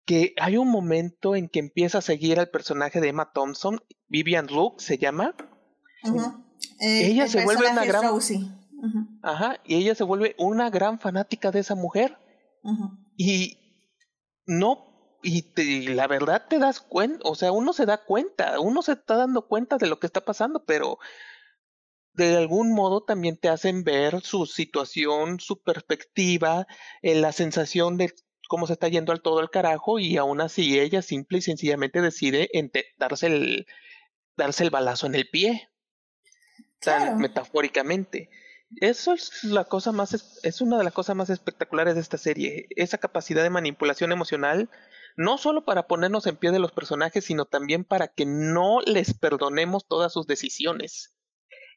que 0.04 0.34
hay 0.36 0.56
un 0.56 0.68
momento 0.68 1.36
en 1.36 1.48
que 1.48 1.60
empieza 1.60 1.98
a 1.98 2.02
seguir 2.02 2.40
al 2.40 2.50
personaje 2.50 3.00
de 3.00 3.08
Emma 3.08 3.30
Thompson, 3.32 3.80
Vivian 4.08 4.48
Luke 4.48 4.82
se 4.82 4.98
llama. 4.98 5.36
Eh, 6.80 7.06
ella 7.06 7.28
se 7.28 7.44
vuelve 7.44 7.70
una 7.70 7.84
gran. 7.84 8.04
Ajá, 9.22 9.60
y 9.64 9.76
ella 9.76 9.94
se 9.94 10.02
vuelve 10.02 10.34
una 10.38 10.70
gran 10.70 10.98
fanática 10.98 11.52
de 11.52 11.60
esa 11.60 11.76
mujer. 11.76 12.18
Y 13.16 13.58
no 14.46 14.93
y, 15.24 15.88
la 15.88 16.06
verdad 16.06 16.46
te 16.48 16.58
das 16.58 16.80
cuenta, 16.80 17.20
o 17.24 17.34
sea, 17.34 17.50
uno 17.50 17.72
se 17.72 17.86
da 17.86 18.04
cuenta, 18.04 18.60
uno 18.60 18.82
se 18.82 18.92
está 18.92 19.16
dando 19.16 19.48
cuenta 19.48 19.78
de 19.78 19.86
lo 19.86 19.98
que 19.98 20.06
está 20.06 20.20
pasando, 20.20 20.64
pero 20.64 20.98
de 22.12 22.36
algún 22.36 22.72
modo 22.72 23.02
también 23.02 23.36
te 23.38 23.48
hacen 23.48 23.84
ver 23.84 24.20
su 24.20 24.46
situación, 24.46 25.40
su 25.40 25.62
perspectiva, 25.62 26.66
eh, 27.02 27.14
la 27.14 27.32
sensación 27.32 27.96
de 27.96 28.12
cómo 28.48 28.66
se 28.66 28.74
está 28.74 28.88
yendo 28.88 29.12
al 29.12 29.22
todo 29.22 29.40
el 29.40 29.50
carajo 29.50 29.98
y 29.98 30.16
aún 30.18 30.40
así 30.40 30.78
ella 30.78 31.02
simple 31.02 31.38
y 31.38 31.42
sencillamente 31.42 32.02
decide 32.02 32.50
darse 32.98 33.26
el, 33.26 33.66
darse 34.36 34.62
el 34.62 34.70
balazo 34.70 35.06
en 35.06 35.14
el 35.14 35.28
pie, 35.30 35.70
tan 36.80 37.18
metafóricamente. 37.18 38.28
Eso 38.80 39.14
es 39.14 39.42
la 39.44 39.64
cosa 39.64 39.92
más, 39.92 40.38
es 40.42 40.60
una 40.60 40.76
de 40.76 40.84
las 40.84 40.92
cosas 40.92 41.16
más 41.16 41.30
espectaculares 41.30 41.94
de 41.94 42.00
esta 42.02 42.18
serie, 42.18 42.66
esa 42.70 42.98
capacidad 42.98 43.42
de 43.42 43.50
manipulación 43.50 44.12
emocional 44.12 44.68
no 45.16 45.38
solo 45.38 45.64
para 45.64 45.86
ponernos 45.86 46.26
en 46.26 46.36
pie 46.36 46.50
de 46.50 46.58
los 46.58 46.72
personajes, 46.72 47.24
sino 47.24 47.44
también 47.44 47.84
para 47.84 48.08
que 48.08 48.26
no 48.26 48.80
les 48.80 49.14
perdonemos 49.14 49.86
todas 49.86 50.12
sus 50.12 50.26
decisiones. 50.26 51.14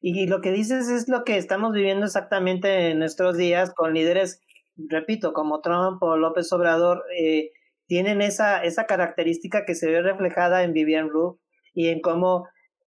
Y 0.02 0.28
lo 0.28 0.42
que 0.42 0.52
dices 0.52 0.90
es 0.90 1.08
lo 1.08 1.24
que 1.24 1.38
estamos 1.38 1.74
viviendo 1.74 2.06
exactamente 2.06 2.92
en 2.92 3.00
nuestros 3.00 3.38
días 3.38 3.74
con 3.74 3.94
líderes, 3.94 4.42
repito, 4.76 5.34
como 5.34 5.62
Trump 5.62 6.02
o 6.04 6.18
López 6.18 6.52
Obrador, 6.54 7.04
eh, 7.18 7.52
tienen 7.88 8.22
esa, 8.22 8.64
esa 8.64 8.86
característica 8.86 9.66
que 9.66 9.76
se 9.76 9.90
ve 9.90 10.02
reflejada 10.02 10.64
en 10.64 10.74
Vivian 10.74 11.10
Roof 11.10 11.40
y 11.74 11.88
en 11.90 12.02
cómo 12.02 12.48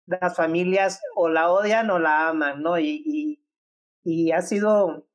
las 0.06 0.34
familias 0.34 1.00
o 1.14 1.28
la 1.28 1.52
odian 1.52 1.90
o 1.90 1.98
la 1.98 2.28
aman, 2.28 2.62
¿no? 2.62 2.78
Y, 2.78 3.02
y, 3.04 3.44
y 4.02 4.32
ha 4.32 4.40
sido 4.40 5.07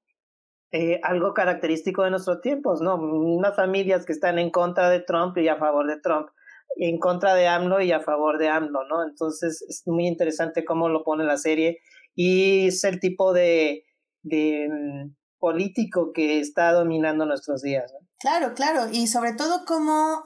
eh, 0.75 0.99
algo 1.03 1.35
característico 1.35 2.01
de 2.01 2.09
nuestros 2.09 2.41
tiempos, 2.41 2.81
¿no? 2.81 2.95
Unas 2.95 3.55
familias 3.55 4.07
que 4.07 4.11
están 4.11 4.39
en 4.39 4.49
contra 4.49 4.89
de 4.89 5.01
Trump 5.01 5.37
y 5.37 5.47
a 5.47 5.57
favor 5.57 5.85
de 5.87 6.01
Trump, 6.01 6.29
en 6.77 6.97
contra 6.97 7.35
de 7.35 7.47
AMLO 7.47 7.79
y 7.79 7.91
a 7.91 7.99
favor 7.99 8.39
de 8.39 8.49
AMLO, 8.49 8.83
¿no? 8.85 9.03
Entonces 9.03 9.63
es 9.69 9.83
muy 9.85 10.07
interesante 10.07 10.65
cómo 10.65 10.89
lo 10.89 11.03
pone 11.03 11.25
la 11.25 11.37
serie 11.37 11.77
y 12.15 12.69
es 12.69 12.83
el 12.85 12.99
tipo 12.99 13.33
de, 13.33 13.85
de 14.23 14.67
mm, 14.67 15.15
político 15.37 16.11
que 16.11 16.39
está 16.39 16.71
dominando 16.71 17.27
nuestros 17.27 17.61
días. 17.61 17.93
Claro, 18.19 18.55
claro, 18.55 18.89
y 18.91 19.05
sobre 19.05 19.33
todo 19.33 19.65
cómo 19.67 20.23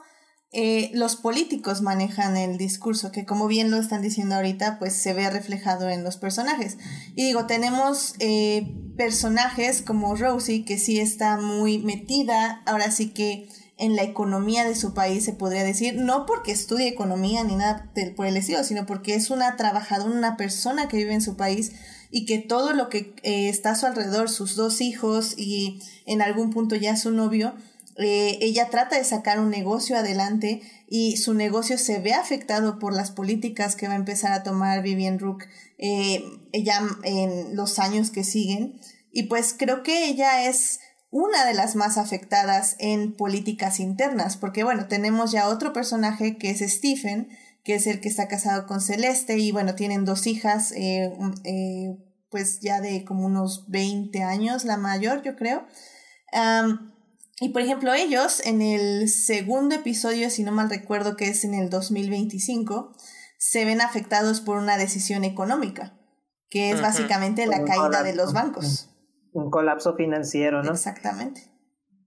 eh, 0.50 0.90
los 0.94 1.16
políticos 1.16 1.82
manejan 1.82 2.36
el 2.38 2.56
discurso, 2.56 3.12
que 3.12 3.26
como 3.26 3.48
bien 3.48 3.70
lo 3.70 3.76
están 3.76 4.00
diciendo 4.00 4.34
ahorita, 4.36 4.78
pues 4.78 4.94
se 4.94 5.12
ve 5.12 5.28
reflejado 5.28 5.90
en 5.90 6.04
los 6.04 6.16
personajes. 6.16 6.78
Y 7.14 7.24
digo, 7.24 7.46
tenemos 7.46 8.14
eh, 8.18 8.74
personajes 8.96 9.82
como 9.82 10.16
Rosie, 10.16 10.64
que 10.64 10.78
sí 10.78 10.98
está 11.00 11.38
muy 11.38 11.78
metida, 11.78 12.62
ahora 12.64 12.90
sí 12.90 13.10
que 13.10 13.48
en 13.76 13.94
la 13.94 14.02
economía 14.02 14.64
de 14.64 14.74
su 14.74 14.94
país, 14.94 15.24
se 15.24 15.34
podría 15.34 15.62
decir, 15.62 15.94
no 15.94 16.26
porque 16.26 16.50
estudie 16.50 16.88
economía 16.88 17.44
ni 17.44 17.54
nada 17.54 17.92
por 18.16 18.26
el 18.26 18.36
estilo, 18.36 18.64
sino 18.64 18.86
porque 18.86 19.14
es 19.14 19.30
una 19.30 19.56
trabajadora, 19.56 20.10
una 20.10 20.36
persona 20.36 20.88
que 20.88 20.96
vive 20.96 21.14
en 21.14 21.20
su 21.20 21.36
país 21.36 21.72
y 22.10 22.26
que 22.26 22.38
todo 22.38 22.72
lo 22.72 22.88
que 22.88 23.14
eh, 23.22 23.48
está 23.48 23.72
a 23.72 23.74
su 23.76 23.86
alrededor, 23.86 24.30
sus 24.30 24.56
dos 24.56 24.80
hijos 24.80 25.34
y 25.36 25.80
en 26.06 26.22
algún 26.22 26.50
punto 26.50 26.74
ya 26.74 26.96
su 26.96 27.12
novio, 27.12 27.54
eh, 27.98 28.38
ella 28.40 28.70
trata 28.70 28.96
de 28.96 29.02
sacar 29.02 29.40
un 29.40 29.50
negocio 29.50 29.96
adelante 29.96 30.62
y 30.86 31.16
su 31.16 31.34
negocio 31.34 31.78
se 31.78 31.98
ve 31.98 32.14
afectado 32.14 32.78
por 32.78 32.94
las 32.94 33.10
políticas 33.10 33.74
que 33.74 33.88
va 33.88 33.94
a 33.94 33.96
empezar 33.96 34.32
a 34.32 34.44
tomar 34.44 34.82
Vivian 34.82 35.18
Rook 35.18 35.44
eh, 35.78 36.22
ella 36.52 36.80
en 37.02 37.56
los 37.56 37.80
años 37.80 38.10
que 38.10 38.22
siguen. 38.22 38.80
Y 39.10 39.24
pues 39.24 39.52
creo 39.52 39.82
que 39.82 40.06
ella 40.06 40.48
es 40.48 40.78
una 41.10 41.44
de 41.44 41.54
las 41.54 41.74
más 41.74 41.98
afectadas 41.98 42.76
en 42.78 43.16
políticas 43.16 43.80
internas, 43.80 44.36
porque 44.36 44.62
bueno, 44.62 44.86
tenemos 44.86 45.32
ya 45.32 45.48
otro 45.48 45.72
personaje 45.72 46.36
que 46.38 46.50
es 46.50 46.60
Stephen, 46.60 47.28
que 47.64 47.74
es 47.74 47.88
el 47.88 48.00
que 48.00 48.08
está 48.08 48.28
casado 48.28 48.66
con 48.66 48.80
Celeste 48.80 49.38
y 49.38 49.50
bueno, 49.50 49.74
tienen 49.74 50.04
dos 50.04 50.28
hijas, 50.28 50.72
eh, 50.72 51.10
pues 52.30 52.60
ya 52.60 52.80
de 52.80 53.04
como 53.04 53.26
unos 53.26 53.68
20 53.68 54.22
años, 54.22 54.64
la 54.64 54.76
mayor 54.76 55.22
yo 55.22 55.34
creo. 55.34 55.66
Y 57.40 57.50
por 57.50 57.62
ejemplo, 57.62 57.94
ellos 57.94 58.44
en 58.44 58.62
el 58.62 59.08
segundo 59.08 59.76
episodio, 59.76 60.28
si 60.30 60.42
no 60.42 60.52
mal 60.52 60.70
recuerdo 60.70 61.16
que 61.16 61.28
es 61.28 61.44
en 61.44 61.54
el 61.54 61.70
2025, 61.70 62.92
se 63.38 63.64
ven 63.64 63.80
afectados 63.80 64.40
por 64.40 64.58
una 64.58 64.76
decisión 64.76 65.24
económica, 65.24 65.96
que 66.50 66.70
es 66.70 66.82
básicamente 66.82 67.46
la 67.46 67.64
caída 67.64 68.02
de 68.02 68.16
los 68.16 68.32
bancos. 68.32 68.90
Un, 69.32 69.50
colapso 69.50 69.94
financiero, 69.94 70.64
¿no? 70.64 70.72
Exactamente. 70.72 71.42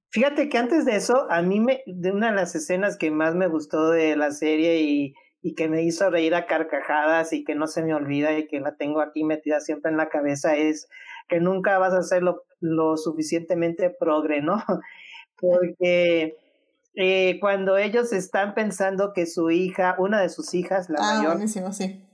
Fíjate 0.10 0.50
que 0.50 0.58
antes 0.58 0.84
de 0.84 0.98
eso, 0.98 1.32
a 1.32 1.42
mí 1.42 1.62
me, 1.62 1.82
de 1.86 2.12
una 2.12 2.32
de 2.32 2.36
las 2.36 2.54
escenas 2.56 2.98
que 2.98 3.12
más 3.12 3.34
me 3.34 3.48
gustó 3.48 3.92
de 3.92 4.18
la 4.18 4.32
serie 4.32 4.82
y, 4.82 5.14
y 5.42 5.56
que 5.56 5.70
me 5.70 5.84
hizo 5.84 6.10
reír 6.10 6.36
a 6.36 6.46
carcajadas 6.46 7.32
y 7.32 7.46
que 7.46 7.56
no 7.56 7.68
se 7.68 7.84
me 7.84 7.94
olvida 7.94 8.38
y 8.38 8.48
que 8.48 8.60
la 8.60 8.76
tengo 8.76 9.00
aquí 9.00 9.24
metida 9.24 9.62
siempre 9.62 9.92
en 9.92 9.98
la 9.98 10.10
cabeza 10.10 10.58
es 10.58 10.90
que 11.30 11.40
nunca 11.40 11.78
vas 11.78 11.94
a 11.94 12.04
ser 12.04 12.24
lo, 12.24 12.44
lo 12.60 12.98
suficientemente 12.98 13.90
progre, 13.90 14.42
¿no? 14.42 14.62
Porque 15.42 16.38
eh, 16.96 17.38
cuando 17.40 17.78
ellos 17.78 18.14
están 18.14 18.54
pensando 18.54 19.14
que 19.14 19.26
su 19.26 19.50
hija, 19.50 19.96
una 19.98 20.22
de 20.22 20.30
sus 20.30 20.54
hijas, 20.54 20.90
la 20.90 21.00
ah, 21.02 21.18
mayor, 21.18 21.74
sí. 21.74 22.06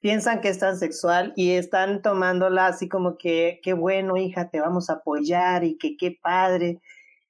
piensan 0.00 0.40
que 0.40 0.48
es 0.48 0.58
transexual 0.58 1.32
y 1.36 1.52
están 1.52 2.02
tomándola 2.02 2.66
así 2.66 2.88
como 2.88 3.16
que, 3.16 3.60
qué 3.62 3.72
bueno, 3.72 4.16
hija, 4.16 4.50
te 4.50 4.60
vamos 4.60 4.90
a 4.90 4.94
apoyar 4.94 5.64
y 5.64 5.78
que 5.78 5.96
qué 5.96 6.16
padre. 6.20 6.80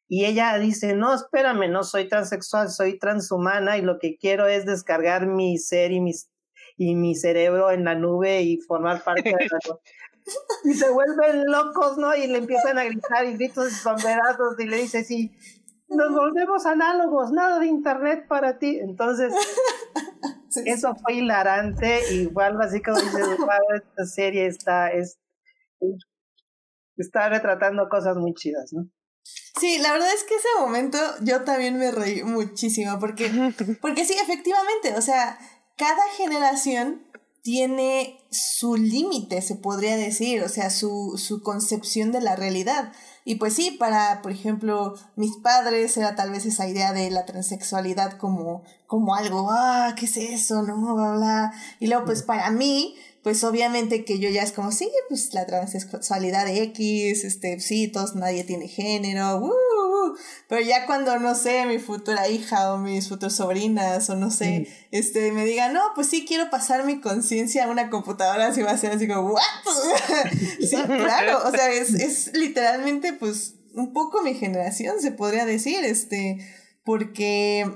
Y 0.09 0.25
ella 0.25 0.57
dice, 0.59 0.95
no, 0.95 1.15
espérame, 1.15 1.71
no 1.71 1.83
soy 1.85 2.09
transexual, 2.09 2.71
soy 2.71 2.99
transhumana 2.99 3.79
y 3.79 3.83
lo 3.83 3.99
que 3.99 4.17
quiero 4.17 4.47
es 4.47 4.67
descargar 4.67 5.27
mi 5.27 5.59
ser 5.59 5.93
y, 5.93 6.01
mis, 6.01 6.31
y 6.77 6.95
mi 6.95 7.15
cerebro 7.15 7.71
en 7.71 7.85
la 7.85 7.95
nube 7.95 8.43
y 8.43 8.59
formar 8.59 9.03
parte 9.03 9.23
de 9.23 9.33
la 9.33 9.59
y 10.65 10.75
se 10.75 10.91
vuelven 10.91 11.45
locos, 11.47 11.99
¿no? 11.99 12.15
Y 12.15 12.27
le 12.27 12.39
empiezan 12.39 12.79
a 12.79 12.85
gritar 12.85 13.25
y 13.27 13.35
gritos 13.35 13.73
sombrerazos 13.73 14.59
y 14.59 14.67
le 14.67 14.79
dice, 14.79 15.05
sí, 15.05 15.37
nos 15.89 16.13
volvemos 16.13 16.67
análogos, 16.67 17.31
nada 17.33 17.59
de 17.59 17.67
internet 17.67 18.27
para 18.29 18.59
ti. 18.59 18.79
Entonces, 18.81 19.33
eso 20.65 20.95
fue 20.97 21.15
hilarante, 21.15 22.01
igual 22.13 22.61
así 22.61 22.83
como 22.83 22.99
dice, 22.99 23.21
esta 23.75 24.07
serie 24.07 24.47
está, 24.47 24.89
es, 24.89 25.19
está 26.97 27.29
retratando 27.29 27.89
cosas 27.89 28.17
muy 28.17 28.35
chidas, 28.35 28.73
¿no? 28.73 28.89
Sí, 29.59 29.79
la 29.79 29.93
verdad 29.93 30.13
es 30.13 30.25
que 30.25 30.35
ese 30.35 30.49
momento 30.59 30.99
yo 31.23 31.45
también 31.45 31.79
me 31.79 31.91
reí 31.91 32.23
muchísimo 32.23 32.99
porque, 32.99 33.31
porque 33.81 34.05
sí, 34.05 34.15
efectivamente, 34.21 34.95
o 34.97 35.01
sea, 35.01 35.39
cada 35.77 36.03
generación 36.17 37.07
tiene 37.45 38.19
su 38.31 38.75
límite, 38.77 39.43
se 39.43 39.55
podría 39.55 39.99
decir, 39.99 40.43
o 40.43 40.49
sea, 40.49 40.71
su, 40.71 41.21
su 41.23 41.43
concepción 41.43 42.11
de 42.11 42.23
la 42.23 42.37
realidad. 42.37 42.91
Y 43.27 43.35
pues 43.35 43.53
sí, 43.53 43.71
para, 43.73 44.23
por 44.23 44.33
ejemplo, 44.33 44.95
mis 45.15 45.37
padres 45.37 45.95
era 45.99 46.17
tal 46.17 46.31
vez 46.31 46.47
esa 46.47 46.67
idea 46.67 46.95
de 46.95 47.11
la 47.11 47.27
transexualidad 47.27 48.17
como, 48.17 48.65
como 48.87 49.15
algo, 49.15 49.51
ah, 49.51 49.95
¿qué 49.95 50.07
es 50.07 50.17
eso? 50.17 50.63
No, 50.63 50.95
bla, 50.95 51.13
bla. 51.13 51.53
Y 51.81 51.89
luego, 51.89 52.07
pues 52.07 52.23
para 52.23 52.51
mí, 52.51 52.97
pues 53.23 53.45
obviamente 53.45 54.07
que 54.07 54.19
yo 54.19 54.31
ya 54.31 54.43
es 54.43 54.53
como, 54.53 54.73
sí, 54.73 54.91
pues 55.11 55.35
la 55.35 55.45
transexualidad 55.45 56.49
X, 56.49 57.25
este, 57.25 57.61
sí, 57.61 57.89
todos, 57.89 58.15
nadie 58.15 58.45
tiene 58.45 58.69
género, 58.69 59.37
uh, 59.37 59.94
uh, 60.05 60.17
pero 60.49 60.61
ya 60.61 60.87
cuando, 60.87 61.19
no 61.19 61.35
sé, 61.35 61.67
mi 61.67 61.79
futura 61.79 62.29
hija 62.29 62.73
o 62.73 62.79
mis 62.79 63.09
futuras 63.09 63.37
sobrinas 63.37 64.09
o 64.11 64.17
no 64.17 64.31
sé, 64.31 64.69
este, 64.91 65.33
me 65.33 65.45
digan, 65.45 65.73
no, 65.73 65.81
pues 65.95 66.09
sí, 66.09 66.25
quiero 66.27 66.51
pasar 66.51 66.85
mi 66.85 67.01
conciencia 67.01 67.65
a 67.65 67.71
una 67.71 67.91
computadora, 67.91 68.47
así 68.47 68.63
va 68.63 68.73
a 68.73 68.79
ser 68.79 68.93
así 68.93 69.09
como, 69.09 69.33
¿what? 69.33 69.43
sí, 70.61 70.77
claro, 70.87 71.43
o 71.47 71.51
sea, 71.51 71.71
es, 71.71 71.95
es 71.95 72.33
literalmente, 72.35 73.13
pues, 73.13 73.55
un 73.75 73.93
poco 73.93 74.23
mi 74.23 74.35
generación, 74.35 75.01
se 75.01 75.11
podría 75.11 75.45
decir, 75.45 75.85
este, 75.85 76.39
porque, 76.85 77.71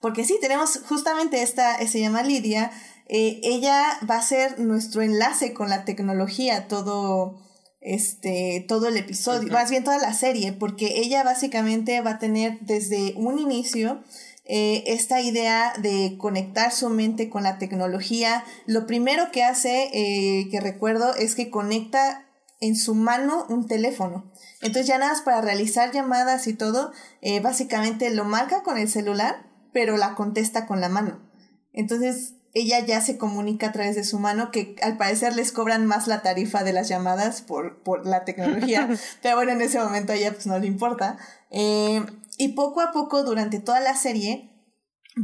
porque 0.00 0.24
sí, 0.24 0.38
tenemos 0.40 0.80
justamente 0.88 1.42
esta, 1.42 1.78
se 1.86 2.00
llama 2.00 2.22
Lidia, 2.22 2.70
eh, 3.08 3.40
ella 3.42 3.98
va 4.08 4.16
a 4.16 4.22
ser 4.22 4.60
nuestro 4.60 5.02
enlace 5.02 5.54
con 5.54 5.70
la 5.70 5.84
tecnología, 5.84 6.68
todo, 6.68 7.42
este, 7.88 8.66
todo 8.68 8.88
el 8.88 8.98
episodio, 8.98 9.50
más 9.50 9.70
bien 9.70 9.82
toda 9.82 9.96
la 9.96 10.12
serie, 10.12 10.52
porque 10.52 10.98
ella 10.98 11.24
básicamente 11.24 12.02
va 12.02 12.12
a 12.12 12.18
tener 12.18 12.58
desde 12.60 13.14
un 13.16 13.38
inicio 13.38 14.02
eh, 14.44 14.84
esta 14.86 15.22
idea 15.22 15.72
de 15.78 16.16
conectar 16.18 16.70
su 16.70 16.90
mente 16.90 17.30
con 17.30 17.44
la 17.44 17.56
tecnología. 17.56 18.44
Lo 18.66 18.86
primero 18.86 19.30
que 19.32 19.42
hace, 19.42 19.88
eh, 19.94 20.48
que 20.50 20.60
recuerdo, 20.60 21.14
es 21.14 21.34
que 21.34 21.48
conecta 21.48 22.26
en 22.60 22.76
su 22.76 22.94
mano 22.94 23.46
un 23.48 23.66
teléfono. 23.66 24.30
Entonces 24.60 24.86
ya 24.86 24.98
nada 24.98 25.12
más 25.12 25.22
para 25.22 25.40
realizar 25.40 25.90
llamadas 25.90 26.46
y 26.46 26.52
todo, 26.52 26.92
eh, 27.22 27.40
básicamente 27.40 28.10
lo 28.10 28.26
marca 28.26 28.62
con 28.62 28.76
el 28.76 28.90
celular, 28.90 29.46
pero 29.72 29.96
la 29.96 30.14
contesta 30.14 30.66
con 30.66 30.82
la 30.82 30.90
mano. 30.90 31.26
Entonces 31.72 32.34
ella 32.58 32.84
ya 32.84 33.00
se 33.00 33.18
comunica 33.18 33.68
a 33.68 33.72
través 33.72 33.96
de 33.96 34.04
su 34.04 34.18
mano, 34.18 34.50
que 34.50 34.76
al 34.82 34.96
parecer 34.96 35.34
les 35.34 35.52
cobran 35.52 35.86
más 35.86 36.06
la 36.06 36.22
tarifa 36.22 36.64
de 36.64 36.72
las 36.72 36.88
llamadas 36.88 37.42
por, 37.42 37.82
por 37.82 38.06
la 38.06 38.24
tecnología, 38.24 38.88
pero 39.22 39.36
bueno, 39.36 39.52
en 39.52 39.62
ese 39.62 39.78
momento 39.78 40.12
a 40.12 40.16
ella 40.16 40.32
pues 40.32 40.46
no 40.46 40.58
le 40.58 40.66
importa. 40.66 41.18
Eh, 41.50 42.04
y 42.36 42.48
poco 42.48 42.80
a 42.80 42.92
poco, 42.92 43.24
durante 43.24 43.58
toda 43.58 43.80
la 43.80 43.96
serie, 43.96 44.50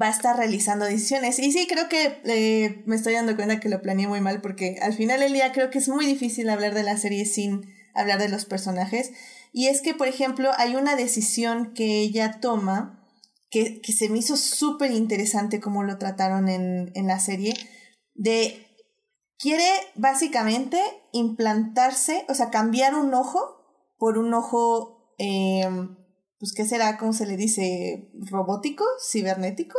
va 0.00 0.08
a 0.08 0.10
estar 0.10 0.36
realizando 0.36 0.84
decisiones. 0.84 1.38
Y 1.38 1.52
sí, 1.52 1.66
creo 1.68 1.88
que 1.88 2.20
eh, 2.24 2.82
me 2.86 2.96
estoy 2.96 3.14
dando 3.14 3.36
cuenta 3.36 3.60
que 3.60 3.68
lo 3.68 3.80
planeé 3.80 4.08
muy 4.08 4.20
mal 4.20 4.40
porque 4.40 4.78
al 4.82 4.94
final 4.94 5.20
del 5.20 5.32
día 5.32 5.52
creo 5.52 5.70
que 5.70 5.78
es 5.78 5.88
muy 5.88 6.06
difícil 6.06 6.48
hablar 6.50 6.74
de 6.74 6.82
la 6.82 6.96
serie 6.96 7.24
sin 7.24 7.72
hablar 7.94 8.18
de 8.18 8.28
los 8.28 8.44
personajes. 8.44 9.12
Y 9.52 9.68
es 9.68 9.82
que, 9.82 9.94
por 9.94 10.08
ejemplo, 10.08 10.50
hay 10.56 10.74
una 10.74 10.96
decisión 10.96 11.72
que 11.74 12.00
ella 12.00 12.40
toma 12.40 13.03
que, 13.54 13.80
que 13.80 13.92
se 13.92 14.08
me 14.08 14.18
hizo 14.18 14.36
súper 14.36 14.90
interesante 14.90 15.60
como 15.60 15.84
lo 15.84 15.96
trataron 15.96 16.48
en, 16.48 16.90
en 16.96 17.06
la 17.06 17.20
serie, 17.20 17.54
de 18.14 18.66
quiere 19.38 19.68
básicamente 19.94 20.80
implantarse, 21.12 22.26
o 22.28 22.34
sea, 22.34 22.50
cambiar 22.50 22.96
un 22.96 23.14
ojo 23.14 23.62
por 23.96 24.18
un 24.18 24.34
ojo 24.34 25.14
eh, 25.18 25.68
pues, 26.44 26.52
¿qué 26.52 26.64
será? 26.66 26.98
¿Cómo 26.98 27.12
se 27.12 27.26
le 27.26 27.36
dice? 27.36 28.10
¿Robótico? 28.30 28.84
¿Cibernético? 29.00 29.78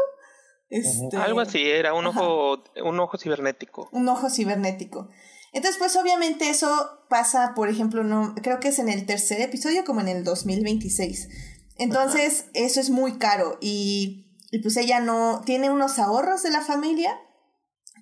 Este... 0.70 1.16
Algo 1.18 1.42
así, 1.42 1.62
era 1.62 1.94
un 1.94 2.08
ojo, 2.08 2.64
un 2.84 3.00
ojo 3.00 3.18
cibernético. 3.20 3.90
Un 3.92 4.10
ojo 4.10 4.30
cibernético. 4.32 5.10
Entonces, 5.54 5.78
pues 5.78 5.96
obviamente 5.96 6.50
eso 6.50 6.68
pasa, 7.08 7.54
por 7.56 7.70
ejemplo, 7.70 8.04
no, 8.04 8.34
creo 8.42 8.60
que 8.60 8.70
es 8.70 8.80
en 8.80 8.90
el 8.90 9.06
tercer 9.06 9.42
episodio, 9.42 9.86
como 9.86 10.02
en 10.02 10.08
el 10.08 10.24
2026. 10.24 11.30
Entonces, 11.78 12.46
eso 12.54 12.80
es 12.80 12.90
muy 12.90 13.18
caro 13.18 13.58
y, 13.62 14.40
y 14.52 14.60
pues 14.60 14.78
ella 14.78 15.00
no 15.00 15.42
tiene 15.46 15.70
unos 15.70 16.00
ahorros 16.00 16.44
de 16.44 16.52
la 16.52 16.62
familia, 16.62 17.20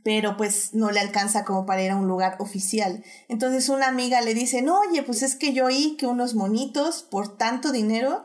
pero 0.03 0.38
pues 0.38 0.73
no 0.73 0.91
le 0.91 0.99
alcanza 0.99 1.45
como 1.45 1.65
para 1.65 1.81
ir 1.81 1.91
a 1.91 1.95
un 1.95 2.07
lugar 2.07 2.36
oficial. 2.39 3.03
Entonces 3.29 3.69
una 3.69 3.88
amiga 3.88 4.21
le 4.21 4.33
dice, 4.33 4.62
no, 4.62 4.79
oye, 4.79 5.01
pues 5.03 5.23
es 5.23 5.36
que 5.36 5.53
yo 5.53 5.65
oí 5.65 5.95
que 5.97 6.05
unos 6.05 6.36
monitos 6.36 7.03
por 7.03 7.38
tanto 7.38 7.71
dinero 7.71 8.23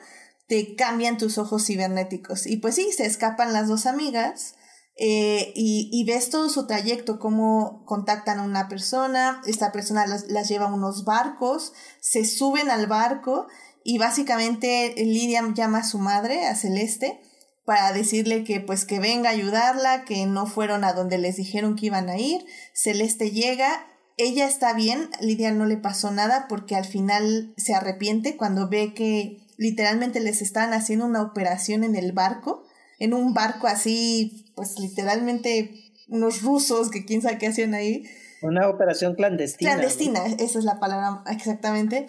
te 0.48 0.74
cambian 0.74 1.18
tus 1.18 1.38
ojos 1.38 1.64
cibernéticos. 1.66 2.46
Y 2.46 2.56
pues 2.56 2.74
sí, 2.74 2.90
se 2.92 3.06
escapan 3.06 3.52
las 3.52 3.68
dos 3.68 3.86
amigas 3.86 4.54
eh, 5.00 5.52
y, 5.54 6.04
ves 6.08 6.28
todo 6.28 6.48
su 6.48 6.66
trayecto, 6.66 7.20
cómo 7.20 7.84
contactan 7.84 8.40
a 8.40 8.42
una 8.42 8.68
persona, 8.68 9.40
esta 9.46 9.70
persona 9.70 10.04
las, 10.08 10.48
lleva 10.48 10.66
a 10.66 10.74
unos 10.74 11.04
barcos, 11.04 11.72
se 12.00 12.24
suben 12.24 12.68
al 12.68 12.88
barco 12.88 13.46
y 13.84 13.98
básicamente 13.98 14.94
Lidia 14.96 15.42
llama 15.54 15.78
a 15.78 15.84
su 15.84 15.98
madre, 15.98 16.46
a 16.46 16.54
Celeste, 16.54 17.20
para 17.64 17.92
decirle 17.92 18.44
que 18.44 18.60
pues 18.60 18.84
que 18.84 18.98
venga 18.98 19.28
a 19.28 19.32
ayudarla, 19.32 20.04
que 20.04 20.24
no 20.26 20.46
fueron 20.46 20.84
a 20.84 20.94
donde 20.94 21.18
les 21.18 21.36
dijeron 21.36 21.76
que 21.76 21.86
iban 21.86 22.08
a 22.08 22.16
ir. 22.16 22.44
Celeste 22.72 23.30
llega, 23.30 23.86
ella 24.16 24.46
está 24.46 24.72
bien, 24.72 25.10
Lidia 25.20 25.52
no 25.52 25.66
le 25.66 25.76
pasó 25.76 26.10
nada 26.10 26.46
porque 26.48 26.76
al 26.76 26.86
final 26.86 27.52
se 27.56 27.74
arrepiente 27.74 28.36
cuando 28.36 28.68
ve 28.68 28.94
que 28.94 29.46
literalmente 29.58 30.20
les 30.20 30.40
estaban 30.40 30.72
haciendo 30.72 31.04
una 31.04 31.20
operación 31.20 31.84
en 31.84 31.94
el 31.94 32.12
barco, 32.12 32.64
en 32.98 33.12
un 33.12 33.34
barco 33.34 33.66
así, 33.66 34.46
pues 34.54 34.78
literalmente 34.78 35.92
unos 36.08 36.42
rusos 36.42 36.90
que 36.90 37.04
quién 37.04 37.20
sabe 37.20 37.38
qué 37.38 37.48
hacían 37.48 37.74
ahí. 37.74 38.04
Una 38.40 38.68
operación 38.68 39.14
clandestina. 39.14 39.72
Clandestina, 39.72 40.24
esa 40.26 40.58
es 40.58 40.64
la 40.64 40.78
palabra 40.80 41.22
exactamente. 41.30 42.08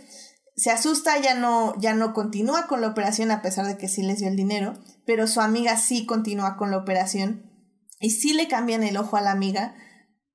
Se 0.59 0.71
asusta, 0.71 1.17
ya 1.21 1.35
no, 1.35 1.73
ya 1.79 1.93
no 1.93 2.13
continúa 2.13 2.67
con 2.67 2.81
la 2.81 2.87
operación 2.87 3.31
a 3.31 3.41
pesar 3.41 3.65
de 3.65 3.77
que 3.77 3.87
sí 3.87 4.03
les 4.03 4.19
dio 4.19 4.27
el 4.27 4.35
dinero, 4.35 4.73
pero 5.05 5.25
su 5.25 5.39
amiga 5.39 5.77
sí 5.77 6.05
continúa 6.05 6.57
con 6.57 6.69
la 6.69 6.77
operación 6.77 7.49
y 8.01 8.09
sí 8.09 8.33
le 8.33 8.49
cambian 8.49 8.83
el 8.83 8.97
ojo 8.97 9.15
a 9.15 9.21
la 9.21 9.31
amiga, 9.31 9.73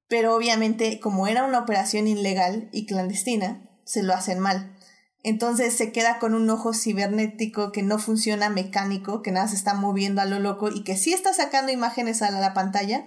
pero 0.08 0.34
obviamente 0.34 0.98
como 0.98 1.26
era 1.26 1.44
una 1.44 1.58
operación 1.58 2.08
ilegal 2.08 2.70
y 2.72 2.86
clandestina, 2.86 3.68
se 3.84 4.02
lo 4.02 4.14
hacen 4.14 4.38
mal. 4.38 4.74
Entonces 5.22 5.76
se 5.76 5.92
queda 5.92 6.18
con 6.18 6.32
un 6.32 6.48
ojo 6.48 6.72
cibernético 6.72 7.70
que 7.70 7.82
no 7.82 7.98
funciona 7.98 8.48
mecánico, 8.48 9.20
que 9.20 9.30
nada 9.30 9.48
se 9.48 9.56
está 9.56 9.74
moviendo 9.74 10.22
a 10.22 10.24
lo 10.24 10.38
loco 10.38 10.70
y 10.70 10.84
que 10.84 10.96
sí 10.96 11.12
está 11.12 11.34
sacando 11.34 11.70
imágenes 11.70 12.22
a 12.22 12.30
la 12.30 12.54
pantalla, 12.54 13.04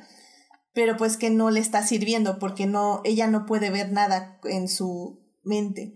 pero 0.72 0.98
pues 0.98 1.18
que 1.18 1.32
no 1.32 1.50
le 1.50 1.62
está 1.62 1.82
sirviendo 1.82 2.38
porque 2.38 2.68
no, 2.68 3.02
ella 3.06 3.26
no 3.26 3.48
puede 3.48 3.72
ver 3.72 3.92
nada 3.92 4.40
en 4.44 4.68
su 4.68 5.20
mente. 5.44 5.96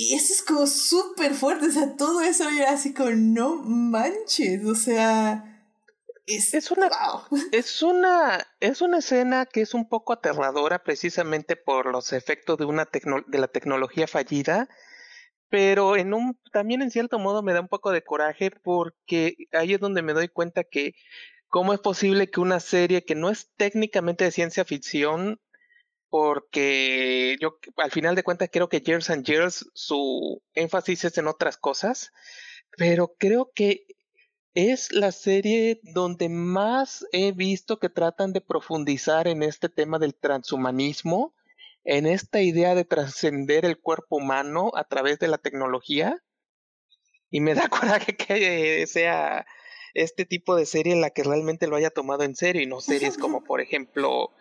Y 0.00 0.14
eso 0.14 0.32
es 0.32 0.42
como 0.42 0.68
súper 0.68 1.34
fuerte, 1.34 1.66
o 1.66 1.70
sea, 1.72 1.96
todo 1.96 2.20
eso 2.20 2.48
era 2.48 2.70
así 2.70 2.94
como, 2.94 3.10
no 3.10 3.56
manches, 3.56 4.64
o 4.64 4.76
sea... 4.76 5.66
Es, 6.24 6.54
es 6.54 6.70
una, 6.70 6.88
es 7.52 7.82
una 7.82 8.46
es 8.60 8.80
una 8.80 8.98
escena 8.98 9.46
que 9.46 9.62
es 9.62 9.74
un 9.74 9.88
poco 9.88 10.12
aterradora 10.12 10.84
precisamente 10.84 11.56
por 11.56 11.90
los 11.90 12.12
efectos 12.12 12.58
de 12.58 12.66
una 12.66 12.86
de 13.26 13.38
la 13.38 13.48
tecnología 13.48 14.06
fallida 14.06 14.68
pero 15.48 15.96
en 15.96 16.12
un 16.12 16.38
también 16.52 16.82
en 16.82 16.90
cierto 16.90 17.18
modo 17.18 17.42
me 17.42 17.54
da 17.54 17.60
un 17.62 17.68
poco 17.68 17.90
de 17.90 18.04
coraje 18.04 18.50
porque 18.50 19.36
ahí 19.52 19.72
es 19.72 19.80
donde 19.80 20.02
me 20.02 20.12
doy 20.12 20.28
cuenta 20.28 20.64
que 20.64 20.94
cómo 21.48 21.72
es 21.72 21.80
posible 21.80 22.30
que 22.30 22.40
una 22.40 22.60
serie 22.60 23.04
que 23.04 23.14
no 23.14 23.30
es 23.30 23.50
técnicamente 23.56 24.24
de 24.24 24.30
ciencia 24.30 24.66
ficción 24.66 25.40
porque 26.10 27.36
yo 27.40 27.58
al 27.76 27.90
final 27.90 28.14
de 28.14 28.22
cuentas 28.22 28.48
creo 28.52 28.68
que 28.68 28.80
Years 28.80 29.10
and 29.10 29.24
Years 29.24 29.70
su 29.74 30.42
énfasis 30.54 31.04
es 31.04 31.18
en 31.18 31.28
otras 31.28 31.56
cosas, 31.56 32.12
pero 32.76 33.14
creo 33.18 33.52
que 33.54 33.86
es 34.54 34.92
la 34.92 35.12
serie 35.12 35.80
donde 35.82 36.28
más 36.28 37.06
he 37.12 37.32
visto 37.32 37.78
que 37.78 37.88
tratan 37.88 38.32
de 38.32 38.40
profundizar 38.40 39.28
en 39.28 39.42
este 39.42 39.68
tema 39.68 39.98
del 39.98 40.14
transhumanismo 40.14 41.34
en 41.88 42.06
esta 42.06 42.42
idea 42.42 42.74
de 42.74 42.84
trascender 42.84 43.64
el 43.64 43.80
cuerpo 43.80 44.16
humano 44.16 44.70
a 44.74 44.84
través 44.84 45.18
de 45.18 45.28
la 45.28 45.38
tecnología. 45.38 46.22
Y 47.30 47.40
me 47.40 47.54
da 47.54 47.68
coraje 47.68 48.14
que 48.14 48.86
sea 48.86 49.46
este 49.94 50.26
tipo 50.26 50.54
de 50.54 50.66
serie 50.66 50.92
en 50.92 51.00
la 51.00 51.10
que 51.10 51.22
realmente 51.22 51.66
lo 51.66 51.76
haya 51.76 51.90
tomado 51.90 52.24
en 52.24 52.36
serio 52.36 52.62
y 52.62 52.66
no 52.66 52.82
series 52.82 53.16
como, 53.16 53.42
por 53.42 53.62
ejemplo, 53.62 54.32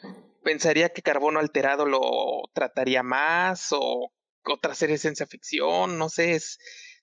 pensaría 0.48 0.88
que 0.88 1.02
Carbono 1.02 1.42
Alterado 1.42 1.86
lo 1.86 2.00
trataría 2.54 3.04
más 3.04 3.74
o 3.74 4.14
otra 4.46 4.76
serie 4.76 4.94
de 4.94 5.00
ciencia 5.00 5.28
ficción, 5.28 5.98
no 5.98 6.08
sé, 6.08 6.36
es, 6.36 6.58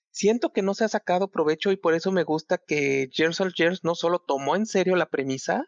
siento 0.09 0.51
que 0.51 0.63
no 0.63 0.73
se 0.73 0.83
ha 0.83 0.87
sacado 0.87 1.29
provecho 1.29 1.71
y 1.71 1.77
por 1.77 1.93
eso 1.93 2.11
me 2.11 2.23
gusta 2.23 2.57
que 2.57 3.07
Years 3.11 3.39
of 3.41 3.53
Years 3.55 3.83
no 3.83 3.93
solo 3.93 4.17
tomó 4.17 4.55
en 4.55 4.65
serio 4.65 4.95
la 4.95 5.11
premisa 5.11 5.63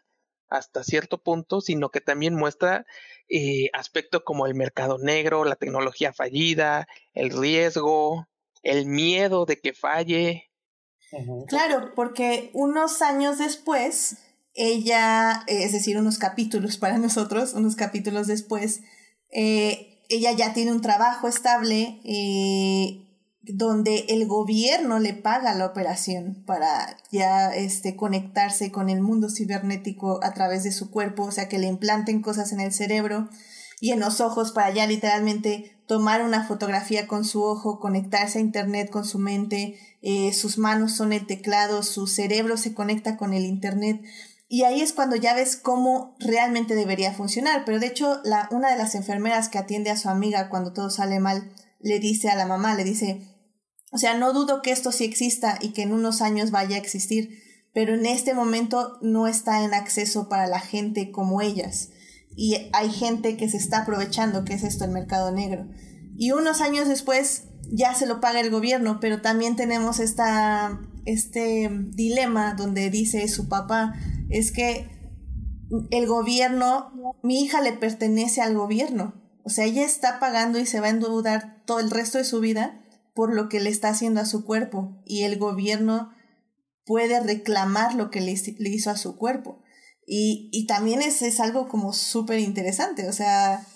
hasta 0.48 0.82
cierto 0.82 1.22
punto, 1.22 1.60
sino 1.60 1.90
que 1.90 2.00
también 2.00 2.34
muestra 2.34 2.84
eh, 3.28 3.70
aspectos 3.72 4.22
como 4.24 4.46
el 4.46 4.56
mercado 4.56 4.98
negro, 4.98 5.44
la 5.44 5.54
tecnología 5.54 6.12
fallida, 6.12 6.88
el 7.12 7.30
riesgo, 7.30 8.26
el 8.64 8.86
miedo 8.86 9.44
de 9.44 9.60
que 9.60 9.72
falle. 9.72 10.50
Claro, 11.46 11.92
porque 11.94 12.50
unos 12.54 13.02
años 13.02 13.38
después, 13.38 14.16
ella, 14.58 15.44
es 15.46 15.72
decir, 15.72 15.96
unos 15.96 16.18
capítulos 16.18 16.78
para 16.78 16.98
nosotros, 16.98 17.54
unos 17.54 17.76
capítulos 17.76 18.26
después, 18.26 18.80
eh, 19.30 20.02
ella 20.08 20.32
ya 20.32 20.52
tiene 20.52 20.72
un 20.72 20.80
trabajo 20.80 21.28
estable, 21.28 22.00
eh, 22.04 23.04
donde 23.42 24.06
el 24.08 24.26
gobierno 24.26 24.98
le 24.98 25.14
paga 25.14 25.54
la 25.54 25.64
operación 25.64 26.42
para 26.44 26.96
ya 27.12 27.54
este, 27.54 27.94
conectarse 27.94 28.72
con 28.72 28.90
el 28.90 29.00
mundo 29.00 29.30
cibernético 29.30 30.18
a 30.24 30.34
través 30.34 30.64
de 30.64 30.72
su 30.72 30.90
cuerpo, 30.90 31.22
o 31.24 31.30
sea, 31.30 31.48
que 31.48 31.58
le 31.58 31.68
implanten 31.68 32.20
cosas 32.20 32.52
en 32.52 32.60
el 32.60 32.72
cerebro. 32.72 33.28
y 33.80 33.92
en 33.92 34.00
los 34.00 34.20
ojos 34.20 34.50
para 34.50 34.74
ya 34.74 34.88
literalmente 34.88 35.78
tomar 35.86 36.24
una 36.24 36.44
fotografía 36.44 37.06
con 37.06 37.24
su 37.24 37.44
ojo, 37.44 37.78
conectarse 37.78 38.38
a 38.38 38.42
internet 38.42 38.90
con 38.90 39.04
su 39.04 39.20
mente, 39.20 39.78
eh, 40.02 40.32
sus 40.32 40.58
manos 40.58 40.96
son 40.96 41.12
el 41.12 41.26
teclado, 41.26 41.84
su 41.84 42.08
cerebro 42.08 42.56
se 42.56 42.74
conecta 42.74 43.16
con 43.16 43.32
el 43.34 43.44
internet. 43.44 44.02
Y 44.48 44.62
ahí 44.62 44.80
es 44.80 44.94
cuando 44.94 45.14
ya 45.14 45.34
ves 45.34 45.56
cómo 45.56 46.16
realmente 46.18 46.74
debería 46.74 47.12
funcionar. 47.12 47.64
Pero 47.66 47.78
de 47.78 47.86
hecho, 47.86 48.20
la, 48.24 48.48
una 48.50 48.70
de 48.70 48.78
las 48.78 48.94
enfermeras 48.94 49.50
que 49.50 49.58
atiende 49.58 49.90
a 49.90 49.96
su 49.96 50.08
amiga 50.08 50.48
cuando 50.48 50.72
todo 50.72 50.88
sale 50.88 51.20
mal, 51.20 51.52
le 51.80 52.00
dice 52.00 52.30
a 52.30 52.34
la 52.34 52.46
mamá, 52.46 52.74
le 52.74 52.84
dice, 52.84 53.20
o 53.92 53.98
sea, 53.98 54.14
no 54.14 54.32
dudo 54.32 54.62
que 54.62 54.70
esto 54.70 54.90
sí 54.90 55.04
exista 55.04 55.58
y 55.60 55.72
que 55.72 55.82
en 55.82 55.92
unos 55.92 56.22
años 56.22 56.50
vaya 56.50 56.76
a 56.76 56.80
existir, 56.80 57.38
pero 57.74 57.94
en 57.94 58.06
este 58.06 58.32
momento 58.32 58.98
no 59.02 59.28
está 59.28 59.62
en 59.64 59.74
acceso 59.74 60.28
para 60.28 60.46
la 60.46 60.60
gente 60.60 61.10
como 61.10 61.42
ellas. 61.42 61.90
Y 62.34 62.70
hay 62.72 62.90
gente 62.90 63.36
que 63.36 63.48
se 63.48 63.58
está 63.58 63.80
aprovechando, 63.80 64.44
que 64.44 64.54
es 64.54 64.62
esto 64.62 64.84
el 64.84 64.92
mercado 64.92 65.30
negro. 65.30 65.68
Y 66.16 66.32
unos 66.32 66.60
años 66.62 66.88
después 66.88 67.44
ya 67.70 67.94
se 67.94 68.06
lo 68.06 68.20
paga 68.20 68.40
el 68.40 68.50
gobierno, 68.50 68.98
pero 69.00 69.20
también 69.20 69.56
tenemos 69.56 70.00
esta, 70.00 70.80
este 71.04 71.68
dilema 71.70 72.54
donde 72.54 72.90
dice 72.90 73.26
su 73.28 73.48
papá, 73.48 73.94
es 74.30 74.52
que 74.52 74.88
el 75.90 76.06
gobierno, 76.06 76.92
mi 77.22 77.42
hija 77.42 77.60
le 77.60 77.72
pertenece 77.72 78.40
al 78.40 78.54
gobierno. 78.54 79.14
O 79.44 79.50
sea, 79.50 79.64
ella 79.64 79.84
está 79.84 80.18
pagando 80.20 80.58
y 80.58 80.66
se 80.66 80.80
va 80.80 80.86
a 80.86 80.90
endeudar 80.90 81.62
todo 81.64 81.80
el 81.80 81.90
resto 81.90 82.18
de 82.18 82.24
su 82.24 82.40
vida 82.40 82.84
por 83.14 83.34
lo 83.34 83.48
que 83.48 83.60
le 83.60 83.70
está 83.70 83.88
haciendo 83.88 84.20
a 84.20 84.26
su 84.26 84.44
cuerpo 84.44 85.02
y 85.04 85.24
el 85.24 85.38
gobierno 85.38 86.12
puede 86.84 87.20
reclamar 87.20 87.94
lo 87.94 88.10
que 88.10 88.20
le, 88.20 88.32
hizo 88.32 88.90
a 88.90 88.96
su 88.96 89.16
cuerpo. 89.16 89.62
Y, 90.06 90.48
y 90.52 90.66
también 90.66 91.02
es, 91.02 91.20
es 91.22 91.40
algo 91.40 91.68
como 91.68 91.92
súper 91.92 92.38
interesante, 92.38 93.08
o 93.08 93.12
sea, 93.12 93.66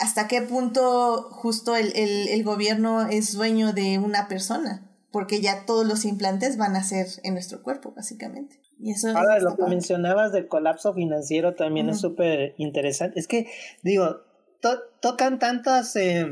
hasta 0.00 0.26
qué 0.26 0.42
punto 0.42 1.28
justo 1.30 1.76
el, 1.76 1.92
el, 1.96 2.28
el, 2.28 2.42
gobierno 2.42 3.06
es 3.06 3.32
dueño 3.32 3.72
de 3.72 3.98
una 3.98 4.26
persona, 4.26 4.87
porque 5.10 5.40
ya 5.40 5.64
todos 5.66 5.86
los 5.86 6.04
implantes 6.04 6.56
van 6.56 6.76
a 6.76 6.84
ser 6.84 7.06
en 7.22 7.34
nuestro 7.34 7.62
cuerpo, 7.62 7.92
básicamente. 7.94 8.60
Y 8.78 8.92
eso 8.92 9.08
Ahora, 9.08 9.40
lo 9.40 9.56
que 9.56 9.64
mencionabas 9.64 10.32
del 10.32 10.46
colapso 10.46 10.94
financiero 10.94 11.54
también 11.54 11.88
es 11.88 12.00
súper 12.00 12.54
interesante. 12.58 13.18
Es 13.18 13.26
que, 13.26 13.48
digo, 13.82 14.20
tocan 15.00 15.38
tantas... 15.38 15.96
Eh, 15.96 16.26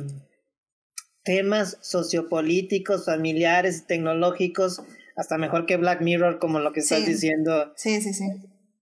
temas 1.27 1.77
sociopolíticos, 1.83 3.05
familiares, 3.05 3.87
tecnológicos, 3.89 4.81
hasta 5.17 5.37
mejor 5.39 5.67
que 5.67 5.77
Black 5.77 6.01
Mirror, 6.01 6.39
como 6.39 6.61
lo 6.61 6.73
que 6.73 6.81
estás 6.81 7.05
diciendo. 7.05 7.73
Sí, 7.75 8.01
sí, 8.01 8.15
sí. 8.15 8.27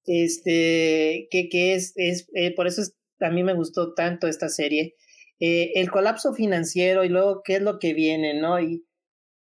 Este, 0.05 1.27
que, 1.31 1.49
que 1.49 1.75
es, 1.75 1.95
es 1.97 2.29
eh, 2.35 2.55
por 2.55 2.67
eso 2.67 2.83
a 3.21 3.31
mí 3.31 3.43
me 3.43 3.55
gustó 3.55 3.95
tanto 3.95 4.29
esta 4.29 4.51
serie. 4.51 4.95
Eh, 5.41 5.73
el 5.77 5.91
colapso 5.91 6.35
financiero 6.35 7.03
y 7.03 7.09
luego 7.09 7.41
qué 7.43 7.57
es 7.57 7.63
lo 7.63 7.79
que 7.79 7.95
viene, 7.95 8.39
¿no? 8.39 8.61
Y 8.61 8.85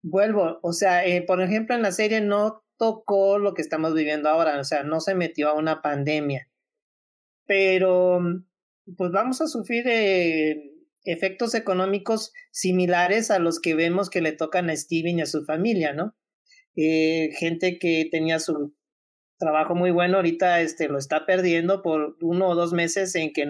vuelvo, 0.03 0.59
o 0.61 0.73
sea, 0.73 1.05
eh, 1.05 1.23
por 1.23 1.41
ejemplo, 1.41 1.75
en 1.75 1.81
la 1.81 1.91
serie 1.91 2.21
no 2.21 2.63
tocó 2.77 3.39
lo 3.39 3.53
que 3.53 3.61
estamos 3.61 3.93
viviendo 3.95 4.29
ahora, 4.29 4.59
o 4.59 4.63
sea, 4.63 4.83
no 4.83 4.99
se 4.99 5.15
metió 5.15 5.49
a 5.49 5.53
una 5.53 5.81
pandemia. 5.81 6.49
Pero, 7.45 8.19
pues 8.97 9.11
vamos 9.11 9.41
a 9.41 9.47
sufrir 9.47 9.85
efectos 11.05 11.55
económicos 11.55 12.31
similares 12.51 13.31
a 13.31 13.39
los 13.39 13.59
que 13.59 13.75
vemos 13.75 14.09
que 14.09 14.21
le 14.21 14.31
tocan 14.33 14.69
a 14.69 14.75
Steven 14.75 15.19
y 15.19 15.21
a 15.21 15.25
su 15.25 15.43
familia, 15.45 15.93
¿no? 15.93 16.15
Eh, 16.75 17.29
gente 17.37 17.77
que 17.79 18.07
tenía 18.11 18.39
su 18.39 18.73
trabajo 19.37 19.75
muy 19.75 19.91
bueno, 19.91 20.17
ahorita 20.17 20.61
este, 20.61 20.87
lo 20.87 20.97
está 20.97 21.25
perdiendo 21.25 21.81
por 21.81 22.15
uno 22.21 22.47
o 22.49 22.55
dos 22.55 22.73
meses 22.73 23.13
en 23.15 23.33
que 23.33 23.45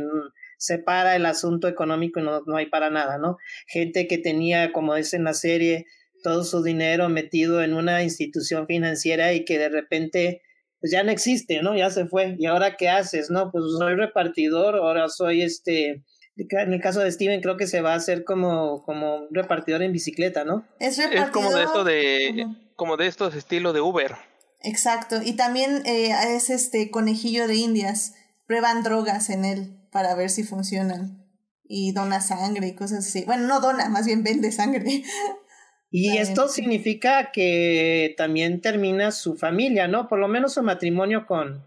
se 0.58 0.80
para 0.80 1.16
el 1.16 1.26
asunto 1.26 1.68
económico 1.68 2.20
y 2.20 2.24
no, 2.24 2.42
no 2.46 2.58
hay 2.58 2.68
para 2.68 2.90
nada, 2.90 3.18
¿no? 3.18 3.38
Gente 3.68 4.08
que 4.08 4.18
tenía, 4.18 4.72
como 4.72 4.96
es 4.96 5.14
en 5.14 5.24
la 5.24 5.34
serie, 5.34 5.86
todo 6.24 6.44
su 6.44 6.64
dinero 6.64 7.08
metido 7.10 7.62
en 7.62 7.76
una 7.76 8.02
institución 8.02 8.66
financiera 8.66 9.34
y 9.34 9.46
que 9.46 9.60
de 9.60 9.70
repente 9.70 10.42
pues 10.80 10.92
ya 10.92 11.04
no 11.04 11.12
existe, 11.12 11.62
¿no? 11.62 11.78
Ya 11.78 11.92
se 11.92 12.08
fue. 12.08 12.36
¿Y 12.40 12.48
ahora 12.48 12.76
qué 12.76 12.90
haces? 12.90 13.30
No, 13.30 13.52
pues 13.52 13.64
soy 13.78 13.96
repartidor, 13.96 14.76
ahora 14.76 15.08
soy 15.08 15.44
este 15.44 16.04
en 16.36 16.74
el 16.74 16.82
caso 16.82 17.00
de 17.02 17.12
Steven 17.12 17.42
creo 17.42 17.58
que 17.58 17.68
se 17.68 17.82
va 17.82 17.94
a 17.94 17.98
hacer 17.98 18.24
como, 18.24 18.84
como 18.84 19.18
un 19.18 19.28
repartidor 19.32 19.84
en 19.84 19.92
bicicleta, 19.92 20.44
¿no? 20.44 20.66
Es 20.80 20.98
repartidor. 20.98 21.26
Es 21.26 21.32
como 21.32 21.54
de 21.54 21.64
esto 21.64 21.84
de, 21.84 22.48
como 22.76 22.98
de 22.98 23.08
estos 23.08 23.36
estilo 23.36 23.74
de 23.74 23.82
Uber. 23.82 24.16
Exacto. 24.62 25.22
Y 25.24 25.34
también 25.34 25.86
eh, 25.86 26.14
es 26.36 26.50
este 26.50 26.90
conejillo 26.90 27.48
de 27.48 27.56
indias. 27.56 28.16
Prueban 28.48 28.84
drogas 28.84 29.30
en 29.30 29.46
él 29.46 29.78
para 29.92 30.16
ver 30.16 30.30
si 30.30 30.44
funcionan. 30.44 31.20
Y 31.66 31.92
dona 31.92 32.20
sangre 32.20 32.68
y 32.68 32.76
cosas 32.76 33.08
así. 33.08 33.24
Bueno, 33.26 33.48
no 33.48 33.60
dona, 33.62 33.90
más 33.90 34.06
bien 34.06 34.24
vende 34.24 34.52
sangre. 34.52 35.04
Y 35.96 36.18
esto 36.18 36.48
significa 36.48 37.32
que 37.32 38.16
también 38.18 38.62
termina 38.62 39.12
su 39.12 39.36
familia, 39.36 39.88
¿no? 39.88 40.08
Por 40.08 40.18
lo 40.18 40.28
menos 40.28 40.56
su 40.56 40.64
matrimonio 40.64 41.28
con, 41.28 41.64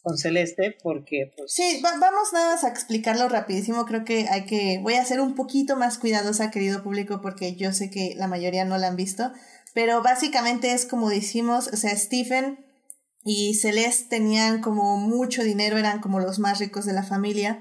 con 0.00 0.16
Celeste 0.16 0.76
porque 0.80 1.32
pues... 1.36 1.52
Sí, 1.52 1.80
vamos 1.82 2.32
nada 2.32 2.54
más 2.54 2.62
a 2.62 2.68
explicarlo 2.68 3.28
rapidísimo, 3.28 3.84
creo 3.84 4.04
que 4.04 4.28
hay 4.30 4.46
que, 4.46 4.78
voy 4.80 4.94
a 4.94 5.04
ser 5.04 5.20
un 5.20 5.34
poquito 5.34 5.74
más 5.74 5.98
cuidadosa 5.98 6.52
querido 6.52 6.84
público 6.84 7.20
porque 7.20 7.56
yo 7.56 7.72
sé 7.72 7.90
que 7.90 8.14
la 8.16 8.28
mayoría 8.28 8.64
no 8.64 8.78
la 8.78 8.86
han 8.86 8.94
visto, 8.94 9.32
pero 9.74 10.02
básicamente 10.02 10.72
es 10.72 10.86
como 10.86 11.10
decimos, 11.10 11.66
o 11.66 11.76
sea, 11.76 11.96
Stephen 11.96 12.64
y 13.24 13.54
Celeste 13.54 14.08
tenían 14.08 14.60
como 14.60 14.98
mucho 14.98 15.42
dinero, 15.42 15.78
eran 15.78 16.00
como 16.00 16.20
los 16.20 16.38
más 16.38 16.60
ricos 16.60 16.84
de 16.84 16.92
la 16.92 17.02
familia 17.02 17.58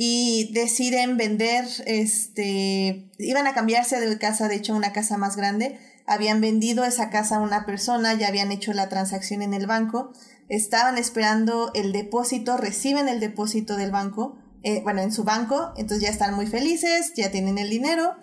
y 0.00 0.52
deciden 0.52 1.16
vender, 1.16 1.66
este, 1.84 3.10
iban 3.18 3.48
a 3.48 3.52
cambiarse 3.52 3.98
de 3.98 4.16
casa, 4.16 4.46
de 4.46 4.54
hecho 4.54 4.76
una 4.76 4.92
casa 4.92 5.18
más 5.18 5.34
grande, 5.34 5.76
habían 6.06 6.40
vendido 6.40 6.84
esa 6.84 7.10
casa 7.10 7.34
a 7.34 7.40
una 7.40 7.66
persona, 7.66 8.14
ya 8.14 8.28
habían 8.28 8.52
hecho 8.52 8.72
la 8.72 8.88
transacción 8.88 9.42
en 9.42 9.54
el 9.54 9.66
banco, 9.66 10.12
estaban 10.48 10.98
esperando 10.98 11.72
el 11.74 11.90
depósito, 11.90 12.56
reciben 12.56 13.08
el 13.08 13.18
depósito 13.18 13.74
del 13.74 13.90
banco, 13.90 14.38
eh, 14.62 14.82
bueno, 14.84 15.00
en 15.00 15.10
su 15.10 15.24
banco, 15.24 15.72
entonces 15.76 16.04
ya 16.04 16.10
están 16.10 16.36
muy 16.36 16.46
felices, 16.46 17.12
ya 17.16 17.32
tienen 17.32 17.58
el 17.58 17.68
dinero, 17.68 18.14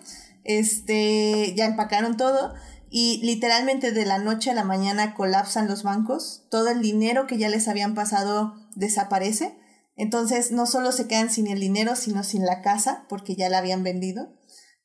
este, 0.44 1.52
ya 1.56 1.66
empacaron 1.66 2.16
todo 2.16 2.54
y 2.88 3.20
literalmente 3.22 3.92
de 3.92 4.06
la 4.06 4.16
noche 4.16 4.50
a 4.50 4.54
la 4.54 4.64
mañana 4.64 5.12
colapsan 5.12 5.68
los 5.68 5.82
bancos, 5.82 6.46
todo 6.50 6.70
el 6.70 6.80
dinero 6.80 7.26
que 7.26 7.36
ya 7.36 7.50
les 7.50 7.68
habían 7.68 7.94
pasado 7.94 8.54
desaparece, 8.76 9.58
entonces 9.96 10.52
no 10.52 10.66
solo 10.66 10.92
se 10.92 11.06
quedan 11.06 11.30
sin 11.30 11.46
el 11.46 11.60
dinero, 11.60 11.96
sino 11.96 12.22
sin 12.22 12.44
la 12.44 12.60
casa, 12.60 13.06
porque 13.08 13.34
ya 13.34 13.48
la 13.48 13.58
habían 13.58 13.82
vendido. 13.82 14.28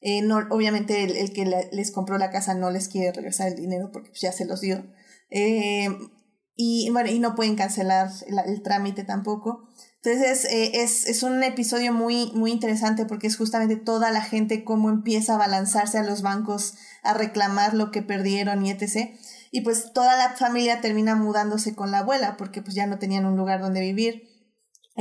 Eh, 0.02 0.28
obviamente 0.50 1.04
el, 1.04 1.32
que 1.32 1.46
les 1.72 1.92
compró 1.92 2.18
la 2.18 2.32
casa 2.32 2.56
no 2.56 2.72
les 2.72 2.88
quiere 2.88 3.12
regresar 3.12 3.50
el 3.50 3.56
dinero 3.56 3.92
porque 3.92 4.10
pues, 4.10 4.22
ya 4.22 4.32
se 4.32 4.46
los 4.46 4.62
dio. 4.62 4.84
Eh, 5.30 5.90
y 6.56 6.90
bueno, 6.92 7.10
y 7.10 7.20
no 7.20 7.36
pueden 7.36 7.56
cancelar 7.56 8.10
el, 8.46 8.62
trámite 8.64 9.04
tampoco. 9.04 9.68
Entonces 10.04 10.46
eh, 10.46 10.82
es, 10.82 11.06
es, 11.08 11.22
un 11.22 11.44
episodio 11.44 11.94
muy, 11.94 12.32
muy 12.34 12.52
interesante 12.52 13.06
porque 13.06 13.28
es 13.28 13.38
justamente 13.38 13.76
toda 13.76 14.12
la 14.12 14.22
gente 14.22 14.64
cómo 14.64 14.90
empieza 14.90 15.36
a 15.36 15.38
balanzarse 15.38 16.00
a 16.00 16.04
los 16.04 16.24
bancos 16.24 16.76
a 17.04 17.14
reclamar 17.14 17.76
lo 17.76 17.92
que 17.92 18.02
perdieron 18.02 18.66
y 18.66 18.72
etc. 18.72 19.12
Y 19.52 19.62
pues 19.62 19.94
toda 19.94 20.18
la 20.18 20.36
familia 20.36 20.82
termina 20.82 21.16
mudándose 21.16 21.76
con 21.76 21.92
la 21.92 22.00
abuela 22.00 22.38
porque 22.38 22.62
pues 22.62 22.74
ya 22.74 22.88
no 22.88 22.98
tenían 22.98 23.26
un 23.26 23.38
lugar 23.38 23.62
donde 23.62 23.82
vivir. 23.82 24.31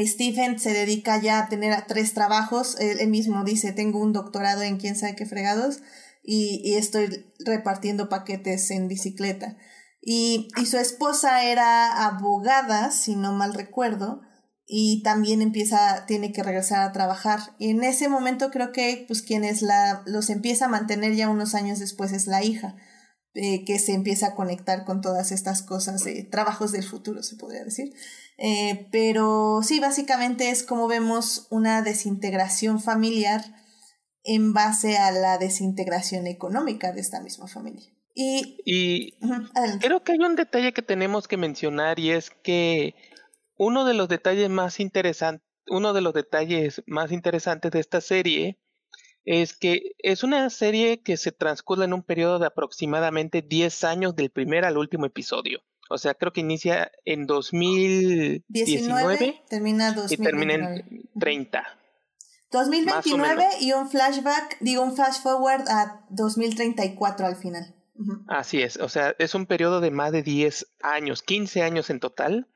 Stephen 0.07 0.59
se 0.59 0.73
dedica 0.73 1.21
ya 1.21 1.41
a 1.41 1.49
tener 1.49 1.85
tres 1.87 2.15
trabajos. 2.15 2.77
Él, 2.79 3.07
mismo 3.09 3.45
dice, 3.45 3.73
tengo 3.73 4.01
un 4.01 4.13
doctorado 4.13 4.63
en 4.63 4.79
quién 4.79 4.97
sabe 4.97 5.17
qué 5.17 5.27
fregados 5.27 5.81
y, 6.23 6.61
y 6.65 6.75
estoy 6.75 7.33
repartiendo 7.39 8.09
paquetes 8.09 8.71
en 8.71 8.89
bicicleta. 8.89 9.57
Y, 10.01 10.49
y 10.57 10.67
su 10.67 10.79
esposa 10.79 11.45
era 11.45 12.07
abogada, 12.07 12.91
si 12.91 13.17
no 13.17 13.33
mal 13.33 13.55
recuerdo, 13.55 14.23
y 14.73 15.03
también 15.03 15.43
empieza, 15.43 16.07
tiene 16.07 16.33
que 16.33 16.45
regresar 16.45 16.83
a 16.83 16.93
trabajar. 16.93 17.41
Y 17.59 17.71
en 17.71 17.83
ese 17.83 18.09
momento 18.09 18.51
creo 18.51 18.71
que 18.71 19.05
pues 19.09 19.21
quienes 19.21 19.63
la, 19.63 20.03
los 20.07 20.31
empieza 20.31 20.67
a 20.67 20.69
mantener 20.69 21.15
ya 21.17 21.29
unos 21.29 21.55
años 21.57 21.81
después 21.81 22.13
es 22.13 22.29
la 22.29 22.45
hija, 22.45 22.77
eh, 23.35 23.65
que 23.65 23.79
se 23.79 23.93
empieza 23.93 24.29
a 24.29 24.35
conectar 24.35 24.85
con 24.85 25.01
todas 25.01 25.31
estas 25.31 25.63
cosas, 25.63 26.05
de 26.05 26.25
trabajos 26.25 26.73
del 26.73 26.83
futuro, 26.83 27.23
se 27.23 27.37
podría 27.37 27.65
decir. 27.65 27.93
Eh, 28.39 28.89
pero 28.91 29.61
sí, 29.63 29.79
básicamente 29.79 30.51
es 30.51 30.63
como 30.63 30.89
vemos 30.89 31.47
una 31.51 31.83
desintegración 31.83 32.81
familiar 32.81 33.45
en 34.25 34.53
base 34.53 34.97
a 34.97 35.13
la 35.13 35.39
desintegración 35.39 36.27
económica 36.27 36.93
de 36.93 37.01
esta 37.01 37.21
misma 37.21 37.47
familia. 37.47 37.91
Y, 38.15 39.17
creo 39.81 40.03
que 40.03 40.13
hay 40.13 40.19
un 40.19 40.37
detalle 40.37 40.73
que 40.73 40.83
tenemos 40.83 41.29
que 41.29 41.37
mencionar 41.37 41.99
y 41.99 42.11
es 42.11 42.31
que 42.31 42.95
uno 43.57 43.85
de 43.85 43.95
los 43.95 44.09
detalles 44.09 44.51
más 44.51 44.81
interesantes, 44.81 45.47
uno 45.69 45.93
de 45.93 46.01
los 46.01 46.13
detalles 46.13 46.83
más 46.87 47.13
interesantes 47.13 47.71
de 47.71 47.81
esta 47.81 48.01
serie 48.01 48.59
es 49.25 49.57
que 49.57 49.95
es 49.99 50.23
una 50.23 50.49
serie 50.51 51.03
que 51.03 51.17
se 51.17 51.33
transcurre 51.33 51.85
en 51.85 51.93
un 51.93 52.03
periodo 52.03 52.39
de 52.39 52.47
aproximadamente 52.47 53.43
10 53.43 53.85
años 53.85 54.17
del 54.17 54.31
primer 54.31 54.65
al 54.65 54.79
último 54.79 55.07
episodio. 55.07 55.61
O 55.89 55.99
sea, 55.99 56.15
creo 56.15 56.33
que 56.33 56.41
inicia 56.41 56.91
en 57.05 57.27
2019 57.27 59.43
termina 59.49 59.97
y 60.09 60.17
termina 60.17 60.55
en 60.55 61.09
30. 61.19 61.65
2029 62.53 63.45
y 63.61 63.73
un 63.73 63.91
flashback, 63.91 64.59
digo 64.61 64.83
un 64.83 64.95
flash 64.95 65.21
forward 65.23 65.69
a 65.69 66.05
2034 66.11 67.27
al 67.27 67.35
final. 67.37 67.75
Así 68.29 68.63
es, 68.63 68.77
o 68.79 68.89
sea, 68.89 69.15
es 69.19 69.35
un 69.35 69.45
periodo 69.47 69.81
de 69.81 69.91
más 69.91 70.13
de 70.13 70.23
10 70.23 70.69
años, 70.81 71.23
15 71.23 71.63
años 71.63 71.91
en 71.91 72.01
total. 72.01 72.49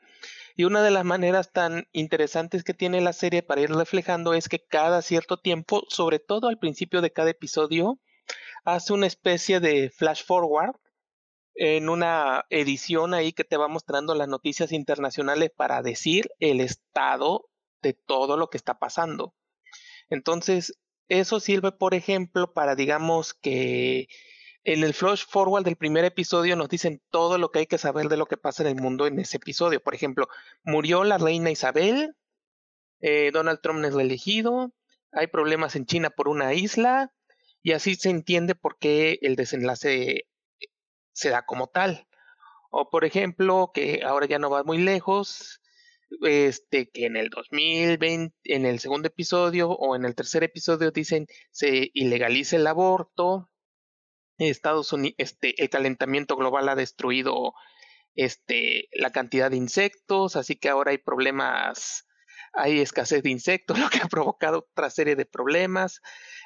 Y 0.57 0.65
una 0.65 0.83
de 0.83 0.91
las 0.93 1.05
maneras 1.05 1.51
tan 1.53 1.89
interesantes 1.93 2.63
que 2.63 2.75
tiene 2.75 3.01
la 3.01 3.13
serie 3.13 3.43
para 3.43 3.61
ir 3.61 3.71
reflejando 3.71 4.35
es 4.35 4.49
que 4.49 4.65
cada 4.65 5.03
cierto 5.03 5.37
tiempo, 5.37 5.85
sobre 5.89 6.21
todo 6.21 6.49
al 6.49 6.59
principio 6.59 7.01
de 7.01 7.13
cada 7.13 7.31
episodio, 7.31 7.99
hace 8.65 8.93
una 8.93 9.07
especie 9.07 9.59
de 9.59 9.91
flash 9.91 10.25
forward 10.25 10.77
en 11.57 11.89
una 11.89 12.45
edición 12.51 13.15
ahí 13.15 13.33
que 13.33 13.45
te 13.45 13.57
va 13.57 13.69
mostrando 13.69 14.15
las 14.15 14.29
noticias 14.29 14.73
internacionales 14.73 15.51
para 15.55 15.83
decir 15.83 16.29
el 16.39 16.61
estado 16.61 17.49
de 17.83 17.95
todo 17.95 18.37
lo 18.37 18.49
que 18.49 18.57
está 18.57 18.79
pasando. 18.79 19.35
Entonces, 20.09 20.79
eso 21.09 21.41
sirve, 21.41 21.73
por 21.73 21.95
ejemplo, 21.95 22.53
para, 22.53 22.77
digamos, 22.77 23.35
que 23.35 24.09
en 24.65 24.83
el 24.83 24.95
flash 24.95 25.25
forward 25.29 25.65
del 25.65 25.77
primer 25.77 26.05
episodio 26.05 26.57
nos 26.57 26.69
dicen 26.69 27.03
todo 27.11 27.39
lo 27.39 27.51
que 27.51 27.61
hay 27.61 27.67
que 27.67 27.79
saber 27.79 28.09
de 28.09 28.17
lo 28.17 28.27
que 28.27 28.39
pasa 28.39 28.63
en 28.63 28.77
el 28.77 28.83
mundo 28.83 29.07
en 29.07 29.19
ese 29.19 29.37
episodio. 29.37 29.83
Por 29.83 29.95
ejemplo, 29.95 30.29
murió 30.63 31.05
la 31.05 31.19
reina 31.19 31.51
Isabel, 31.51 32.17
eh, 33.01 33.31
Donald 33.33 33.61
Trump 33.61 33.81
no 33.81 33.89
es 33.89 33.95
elegido, 33.95 34.73
hay 35.13 35.27
problemas 35.27 35.77
en 35.77 35.87
China 35.87 36.11
por 36.11 36.29
una 36.29 36.55
isla, 36.55 37.13
y 37.63 37.73
así 37.73 37.95
se 37.95 38.11
entiende 38.11 38.55
por 38.55 38.79
qué 38.79 39.19
el 39.23 39.37
desenlace 39.37 40.27
se 41.13 41.31
da 41.31 41.45
como 41.45 41.69
tal. 41.69 42.09
O 42.71 42.91
por 42.91 43.05
ejemplo, 43.05 43.71
que 43.73 44.03
ahora 44.05 44.27
ya 44.27 44.39
no 44.39 44.51
va 44.51 44.65
muy 44.65 44.79
lejos, 44.79 45.61
este, 46.23 46.91
que 46.91 47.07
en 47.07 47.17
el 47.17 47.31
2020, 47.31 48.35
en 48.45 48.67
el 48.67 48.81
segundo 48.81 49.09
episodio 49.09 49.71
o 49.71 49.97
en 49.97 50.05
el 50.05 50.15
tercer 50.15 50.45
episodio 50.45 50.91
dicen 50.91 51.27
se 51.51 51.91
ilegaliza 51.95 52.57
el 52.57 52.67
aborto. 52.67 53.51
Estados 54.39 54.93
Unidos, 54.93 55.15
este, 55.19 55.61
el 55.63 55.71
calentamiento 55.71 56.37
global 56.37 56.69
ha 56.69 56.75
destruido 56.75 57.55
este, 58.15 58.89
la 58.93 59.11
cantidad 59.11 59.51
de 59.51 59.57
insectos, 59.57 60.37
así 60.37 60.57
que 60.57 60.69
ahora 60.69 60.93
hay 60.93 60.99
problemas, 60.99 62.07
hay 62.53 62.81
escasez 62.81 63.23
de 63.23 63.31
insectos, 63.31 63.79
lo 63.79 63.89
que 63.91 63.99
ha 63.99 64.09
provocado 64.09 64.67
otra 64.71 64.91
serie 64.91 65.17
de 65.17 65.27
problemas. 65.27 66.01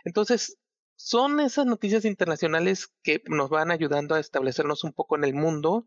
Entonces, 0.04 0.58
son 0.96 1.38
esas 1.40 1.66
noticias 1.66 2.04
internacionales 2.04 2.92
que 3.02 3.22
nos 3.26 3.50
van 3.50 3.70
ayudando 3.70 4.14
a 4.14 4.20
establecernos 4.20 4.82
un 4.82 4.92
poco 4.92 5.16
en 5.16 5.24
el 5.24 5.34
mundo 5.34 5.86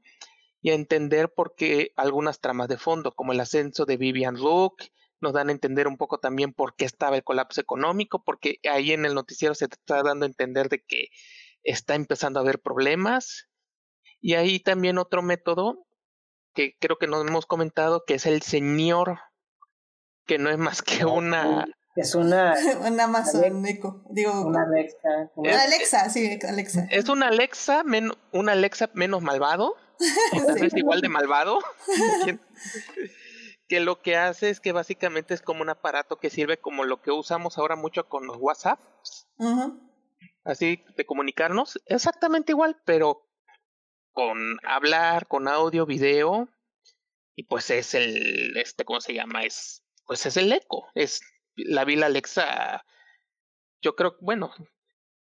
y 0.61 0.69
a 0.69 0.75
entender 0.75 1.33
por 1.33 1.55
qué 1.55 1.91
algunas 1.97 2.39
tramas 2.39 2.69
de 2.69 2.77
fondo, 2.77 3.13
como 3.13 3.33
el 3.33 3.39
ascenso 3.39 3.85
de 3.85 3.97
Vivian 3.97 4.37
Rook, 4.37 4.83
nos 5.19 5.33
dan 5.33 5.49
a 5.49 5.51
entender 5.51 5.87
un 5.87 5.97
poco 5.97 6.19
también 6.19 6.53
por 6.53 6.75
qué 6.75 6.85
estaba 6.85 7.15
el 7.15 7.23
colapso 7.23 7.61
económico, 7.61 8.23
porque 8.23 8.59
ahí 8.71 8.91
en 8.91 9.05
el 9.05 9.13
noticiero 9.13 9.53
se 9.53 9.65
está 9.65 10.01
dando 10.01 10.25
a 10.25 10.29
entender 10.29 10.69
de 10.69 10.83
que 10.83 11.09
está 11.63 11.95
empezando 11.95 12.39
a 12.39 12.43
haber 12.43 12.59
problemas. 12.59 13.47
Y 14.19 14.35
ahí 14.35 14.59
también 14.59 14.97
otro 14.97 15.21
método 15.21 15.85
que 16.53 16.75
creo 16.79 16.97
que 16.97 17.07
nos 17.07 17.25
hemos 17.25 17.45
comentado, 17.45 18.03
que 18.05 18.15
es 18.15 18.25
el 18.25 18.41
señor, 18.41 19.19
que 20.25 20.37
no 20.37 20.49
es 20.49 20.57
más 20.57 20.81
que 20.81 21.05
una... 21.05 21.65
Es 21.95 22.15
una... 22.15 22.55
una 22.87 23.03
Amazon 23.05 23.65
Echo, 23.65 24.03
digo... 24.09 24.45
Una 24.45 24.63
Alexa. 24.63 25.31
Una 25.35 25.63
Alexa, 25.63 26.09
sí, 26.09 26.39
Alexa. 26.47 26.87
Es 26.89 27.09
una 27.09 27.27
Alexa, 27.27 27.83
men, 27.83 28.11
una 28.31 28.53
Alexa 28.53 28.89
menos 28.93 29.21
malvado 29.21 29.75
es 30.61 30.73
igual 30.75 31.01
de 31.01 31.09
malvado. 31.09 31.59
que 33.67 33.79
lo 33.79 34.01
que 34.01 34.17
hace 34.17 34.49
es 34.49 34.59
que 34.59 34.71
básicamente 34.71 35.33
es 35.33 35.41
como 35.41 35.61
un 35.61 35.69
aparato 35.69 36.17
que 36.17 36.29
sirve 36.29 36.57
como 36.57 36.83
lo 36.83 37.01
que 37.01 37.11
usamos 37.11 37.57
ahora 37.57 37.75
mucho 37.75 38.07
con 38.09 38.25
los 38.27 38.37
WhatsApp. 38.37 38.79
Así 40.43 40.83
de 40.95 41.05
comunicarnos. 41.05 41.81
Exactamente 41.85 42.51
igual, 42.51 42.81
pero 42.85 43.27
con 44.11 44.57
hablar, 44.63 45.27
con 45.27 45.47
audio, 45.47 45.85
video. 45.85 46.49
Y 47.35 47.43
pues 47.43 47.69
es 47.69 47.93
el, 47.93 48.57
este, 48.57 48.85
¿cómo 48.85 49.01
se 49.01 49.13
llama? 49.13 49.43
Es, 49.43 49.83
pues 50.05 50.25
es 50.25 50.37
el 50.37 50.51
eco. 50.51 50.87
Es 50.95 51.21
la 51.55 51.85
Vila 51.85 52.07
Alexa. 52.07 52.83
Yo 53.81 53.95
creo, 53.95 54.15
bueno, 54.21 54.51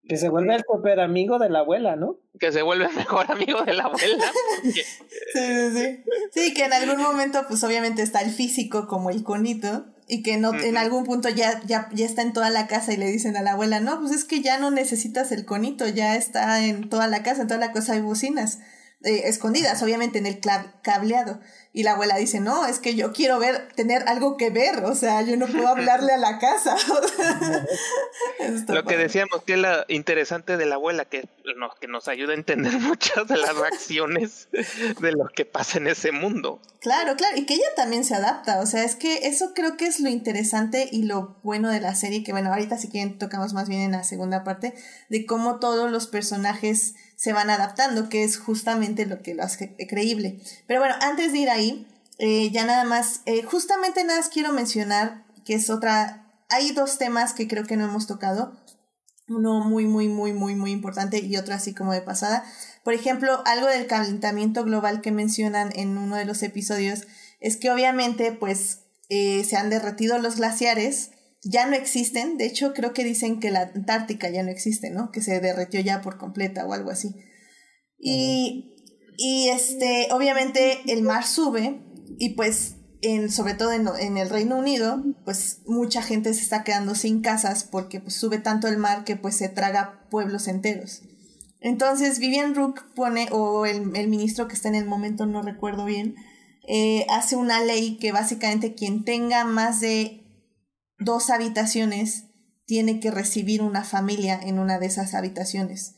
que 0.08 0.16
se 0.16 0.30
vuelve 0.30 0.54
el 0.54 0.64
super 0.66 1.00
amigo 1.00 1.38
de 1.38 1.50
la 1.50 1.60
abuela, 1.60 1.94
¿no? 1.94 2.18
Que 2.40 2.50
se 2.50 2.62
vuelve 2.62 2.86
el 2.86 2.94
mejor 2.94 3.30
amigo 3.30 3.62
de 3.62 3.74
la 3.74 3.84
abuela. 3.84 4.32
sí, 4.62 4.72
sí, 4.72 5.70
sí. 5.72 6.04
Sí, 6.32 6.54
que 6.54 6.64
en 6.64 6.72
algún 6.72 7.02
momento, 7.02 7.44
pues 7.46 7.62
obviamente 7.62 8.00
está 8.02 8.22
el 8.22 8.30
físico 8.30 8.86
como 8.86 9.10
el 9.10 9.22
conito, 9.22 9.84
y 10.08 10.22
que 10.22 10.38
no, 10.38 10.54
en 10.54 10.78
algún 10.78 11.04
punto 11.04 11.28
ya, 11.28 11.60
ya, 11.66 11.88
ya 11.92 12.06
está 12.06 12.22
en 12.22 12.32
toda 12.32 12.48
la 12.48 12.66
casa 12.66 12.92
y 12.92 12.96
le 12.96 13.06
dicen 13.06 13.36
a 13.36 13.42
la 13.42 13.52
abuela, 13.52 13.78
no, 13.78 14.00
pues 14.00 14.12
es 14.12 14.24
que 14.24 14.40
ya 14.40 14.58
no 14.58 14.70
necesitas 14.70 15.30
el 15.32 15.44
conito, 15.44 15.86
ya 15.86 16.16
está 16.16 16.64
en 16.64 16.88
toda 16.88 17.06
la 17.06 17.22
casa, 17.22 17.42
en 17.42 17.48
toda 17.48 17.60
la 17.60 17.72
cosa 17.72 17.92
hay 17.92 18.00
bocinas. 18.00 18.58
Eh, 19.04 19.28
escondidas, 19.28 19.80
obviamente 19.80 20.18
en 20.18 20.26
el 20.26 20.40
cableado. 20.82 21.38
Y 21.72 21.84
la 21.84 21.92
abuela 21.92 22.16
dice, 22.16 22.40
no, 22.40 22.66
es 22.66 22.80
que 22.80 22.96
yo 22.96 23.12
quiero 23.12 23.38
ver, 23.38 23.68
tener 23.76 24.02
algo 24.08 24.36
que 24.36 24.50
ver, 24.50 24.84
o 24.84 24.96
sea, 24.96 25.22
yo 25.22 25.36
no 25.36 25.46
puedo 25.46 25.68
hablarle 25.68 26.14
a 26.14 26.16
la 26.16 26.40
casa. 26.40 26.76
lo 28.68 28.84
que 28.84 28.96
decíamos 28.96 29.44
que 29.44 29.52
es 29.52 29.60
lo 29.60 29.84
interesante 29.86 30.56
de 30.56 30.66
la 30.66 30.74
abuela, 30.74 31.04
que 31.04 31.28
nos, 31.56 31.76
que 31.76 31.86
nos 31.86 32.08
ayuda 32.08 32.32
a 32.32 32.36
entender 32.36 32.72
muchas 32.80 33.28
de 33.28 33.36
las 33.36 33.54
reacciones 33.54 34.48
de 34.50 35.12
lo 35.12 35.28
que 35.28 35.44
pasa 35.44 35.78
en 35.78 35.86
ese 35.86 36.10
mundo. 36.10 36.60
Claro, 36.80 37.14
claro, 37.14 37.36
y 37.36 37.46
que 37.46 37.54
ella 37.54 37.72
también 37.76 38.04
se 38.04 38.16
adapta, 38.16 38.58
o 38.60 38.66
sea, 38.66 38.82
es 38.82 38.96
que 38.96 39.28
eso 39.28 39.52
creo 39.54 39.76
que 39.76 39.86
es 39.86 40.00
lo 40.00 40.08
interesante 40.08 40.88
y 40.90 41.04
lo 41.04 41.36
bueno 41.44 41.70
de 41.70 41.80
la 41.80 41.94
serie, 41.94 42.24
que 42.24 42.32
bueno, 42.32 42.50
ahorita 42.50 42.78
si 42.78 42.88
quieren 42.88 43.16
tocamos 43.18 43.52
más 43.52 43.68
bien 43.68 43.82
en 43.82 43.92
la 43.92 44.02
segunda 44.02 44.42
parte, 44.42 44.74
de 45.08 45.24
cómo 45.24 45.60
todos 45.60 45.88
los 45.88 46.08
personajes 46.08 46.94
se 47.18 47.32
van 47.32 47.50
adaptando, 47.50 48.08
que 48.08 48.22
es 48.22 48.38
justamente 48.38 49.04
lo 49.04 49.22
que 49.22 49.34
lo 49.34 49.42
hace 49.42 49.74
creíble. 49.88 50.40
Pero 50.68 50.78
bueno, 50.78 50.94
antes 51.00 51.32
de 51.32 51.38
ir 51.38 51.50
ahí, 51.50 51.86
eh, 52.18 52.50
ya 52.52 52.64
nada 52.64 52.84
más, 52.84 53.22
eh, 53.26 53.42
justamente 53.42 54.04
nada 54.04 54.20
más 54.20 54.28
quiero 54.28 54.52
mencionar 54.52 55.24
que 55.44 55.54
es 55.54 55.68
otra, 55.68 56.30
hay 56.48 56.70
dos 56.70 56.96
temas 56.96 57.32
que 57.32 57.48
creo 57.48 57.64
que 57.64 57.76
no 57.76 57.86
hemos 57.86 58.06
tocado, 58.06 58.56
uno 59.28 59.64
muy, 59.64 59.86
muy, 59.86 60.08
muy, 60.08 60.32
muy, 60.32 60.54
muy 60.54 60.70
importante 60.70 61.18
y 61.18 61.36
otro 61.36 61.54
así 61.54 61.74
como 61.74 61.92
de 61.92 62.02
pasada. 62.02 62.44
Por 62.84 62.94
ejemplo, 62.94 63.42
algo 63.46 63.66
del 63.66 63.88
calentamiento 63.88 64.62
global 64.62 65.00
que 65.00 65.10
mencionan 65.10 65.72
en 65.74 65.98
uno 65.98 66.14
de 66.14 66.24
los 66.24 66.44
episodios 66.44 67.08
es 67.40 67.56
que 67.56 67.72
obviamente 67.72 68.30
pues 68.30 68.82
eh, 69.08 69.42
se 69.42 69.56
han 69.56 69.70
derretido 69.70 70.18
los 70.18 70.36
glaciares 70.36 71.10
ya 71.42 71.66
no 71.66 71.74
existen. 71.74 72.36
De 72.36 72.46
hecho, 72.46 72.72
creo 72.74 72.92
que 72.92 73.04
dicen 73.04 73.40
que 73.40 73.50
la 73.50 73.70
Antártica 73.74 74.30
ya 74.30 74.42
no 74.42 74.50
existe, 74.50 74.90
¿no? 74.90 75.10
Que 75.10 75.20
se 75.20 75.40
derretió 75.40 75.80
ya 75.80 76.00
por 76.00 76.18
completa 76.18 76.66
o 76.66 76.72
algo 76.72 76.90
así. 76.90 77.14
Y, 77.98 78.74
y 79.16 79.48
este, 79.48 80.08
obviamente 80.10 80.78
el 80.86 81.02
mar 81.02 81.26
sube 81.26 81.82
y 82.18 82.30
pues, 82.30 82.76
en, 83.02 83.30
sobre 83.30 83.54
todo 83.54 83.72
en, 83.72 83.88
en, 84.00 84.16
el 84.16 84.30
Reino 84.30 84.56
Unido, 84.56 85.02
pues 85.24 85.60
mucha 85.66 86.02
gente 86.02 86.32
se 86.34 86.42
está 86.42 86.64
quedando 86.64 86.94
sin 86.94 87.20
casas 87.20 87.64
porque 87.64 88.00
pues, 88.00 88.14
sube 88.14 88.38
tanto 88.38 88.68
el 88.68 88.78
mar 88.78 89.04
que 89.04 89.16
pues 89.16 89.36
se 89.36 89.48
traga 89.48 90.06
pueblos 90.10 90.48
enteros. 90.48 91.02
Entonces 91.60 92.20
Vivian 92.20 92.54
Rook 92.54 92.84
pone, 92.94 93.28
o 93.32 93.66
el, 93.66 93.96
el 93.96 94.08
ministro 94.08 94.46
que 94.46 94.54
está 94.54 94.68
en 94.68 94.76
el 94.76 94.86
momento, 94.86 95.26
no 95.26 95.42
recuerdo 95.42 95.84
bien, 95.84 96.14
eh, 96.68 97.06
hace 97.08 97.34
una 97.34 97.62
ley 97.64 97.96
que 97.98 98.12
básicamente 98.12 98.74
quien 98.74 99.04
tenga 99.04 99.44
más 99.44 99.80
de 99.80 100.27
dos 100.98 101.30
habitaciones, 101.30 102.24
tiene 102.66 103.00
que 103.00 103.10
recibir 103.10 103.62
una 103.62 103.84
familia 103.84 104.38
en 104.42 104.58
una 104.58 104.78
de 104.78 104.86
esas 104.86 105.14
habitaciones. 105.14 105.96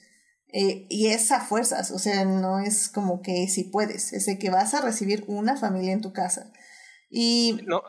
Eh, 0.52 0.86
y 0.88 1.08
es 1.08 1.30
a 1.30 1.40
fuerzas, 1.40 1.90
o 1.90 1.98
sea, 1.98 2.24
no 2.24 2.58
es 2.58 2.88
como 2.88 3.22
que 3.22 3.46
si 3.48 3.64
puedes, 3.64 4.12
es 4.12 4.26
de 4.26 4.38
que 4.38 4.50
vas 4.50 4.74
a 4.74 4.80
recibir 4.80 5.24
una 5.28 5.56
familia 5.56 5.92
en 5.92 6.00
tu 6.00 6.12
casa. 6.12 6.52
Y 7.08 7.60
no, 7.66 7.82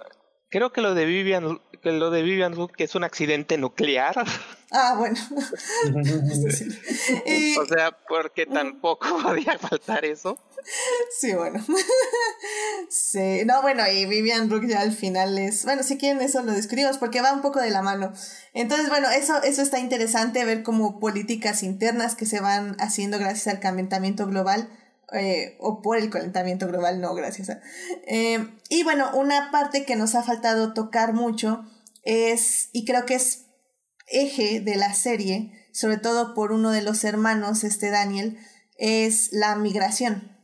creo 0.49 0.71
que 0.71 0.81
lo 0.81 0.93
de 0.93 1.05
Vivian, 1.05 1.59
que 1.81 1.91
lo 1.91 2.11
de 2.11 2.21
Vivian 2.21 2.55
que 2.75 2.83
es 2.83 2.95
un 2.95 3.03
accidente 3.03 3.57
nuclear. 3.57 4.15
Ah, 4.71 4.95
bueno. 4.97 5.19
o 7.61 7.65
sea, 7.65 7.91
porque 8.07 8.45
tampoco 8.45 9.05
podía 9.23 9.59
faltar 9.59 10.05
eso. 10.05 10.37
Sí, 11.19 11.33
bueno. 11.33 11.61
sí, 12.89 13.43
no, 13.45 13.61
bueno, 13.61 13.83
y 13.91 14.05
Vivian 14.05 14.49
Rook 14.49 14.67
ya 14.67 14.79
al 14.81 14.93
final 14.93 15.37
es, 15.37 15.65
bueno, 15.65 15.83
si 15.83 15.97
quieren 15.97 16.21
eso 16.21 16.41
lo 16.43 16.53
describimos 16.53 16.97
porque 16.97 17.21
va 17.21 17.33
un 17.33 17.41
poco 17.41 17.59
de 17.59 17.71
la 17.71 17.81
mano. 17.81 18.13
Entonces, 18.53 18.87
bueno, 18.89 19.09
eso, 19.09 19.43
eso 19.43 19.61
está 19.61 19.79
interesante 19.79 20.45
ver 20.45 20.63
como 20.63 20.99
políticas 20.99 21.63
internas 21.63 22.15
que 22.15 22.25
se 22.25 22.39
van 22.39 22.77
haciendo 22.79 23.19
gracias 23.19 23.53
al 23.53 23.59
calentamiento 23.59 24.27
global. 24.27 24.69
Eh, 25.13 25.57
o 25.59 25.81
por 25.81 25.97
el 25.97 26.09
calentamiento 26.09 26.67
global, 26.67 27.01
no, 27.01 27.13
gracias. 27.13 27.49
A, 27.49 27.59
eh, 28.07 28.47
y 28.69 28.83
bueno, 28.83 29.11
una 29.13 29.51
parte 29.51 29.83
que 29.83 29.97
nos 29.97 30.15
ha 30.15 30.23
faltado 30.23 30.73
tocar 30.73 31.11
mucho 31.11 31.65
es, 32.03 32.69
y 32.71 32.85
creo 32.85 33.05
que 33.05 33.15
es 33.15 33.47
eje 34.11 34.59
de 34.59 34.75
la 34.75 34.93
serie, 34.93 35.51
sobre 35.71 35.97
todo 35.97 36.33
por 36.33 36.51
uno 36.51 36.71
de 36.71 36.81
los 36.81 37.03
hermanos, 37.03 37.63
este 37.63 37.89
Daniel, 37.89 38.37
es 38.77 39.31
la 39.31 39.55
migración 39.55 40.37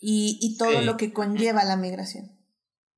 y, 0.00 0.38
y 0.40 0.56
todo 0.56 0.82
lo 0.82 0.96
que 0.96 1.12
conlleva 1.12 1.64
la 1.64 1.76
migración. 1.76 2.32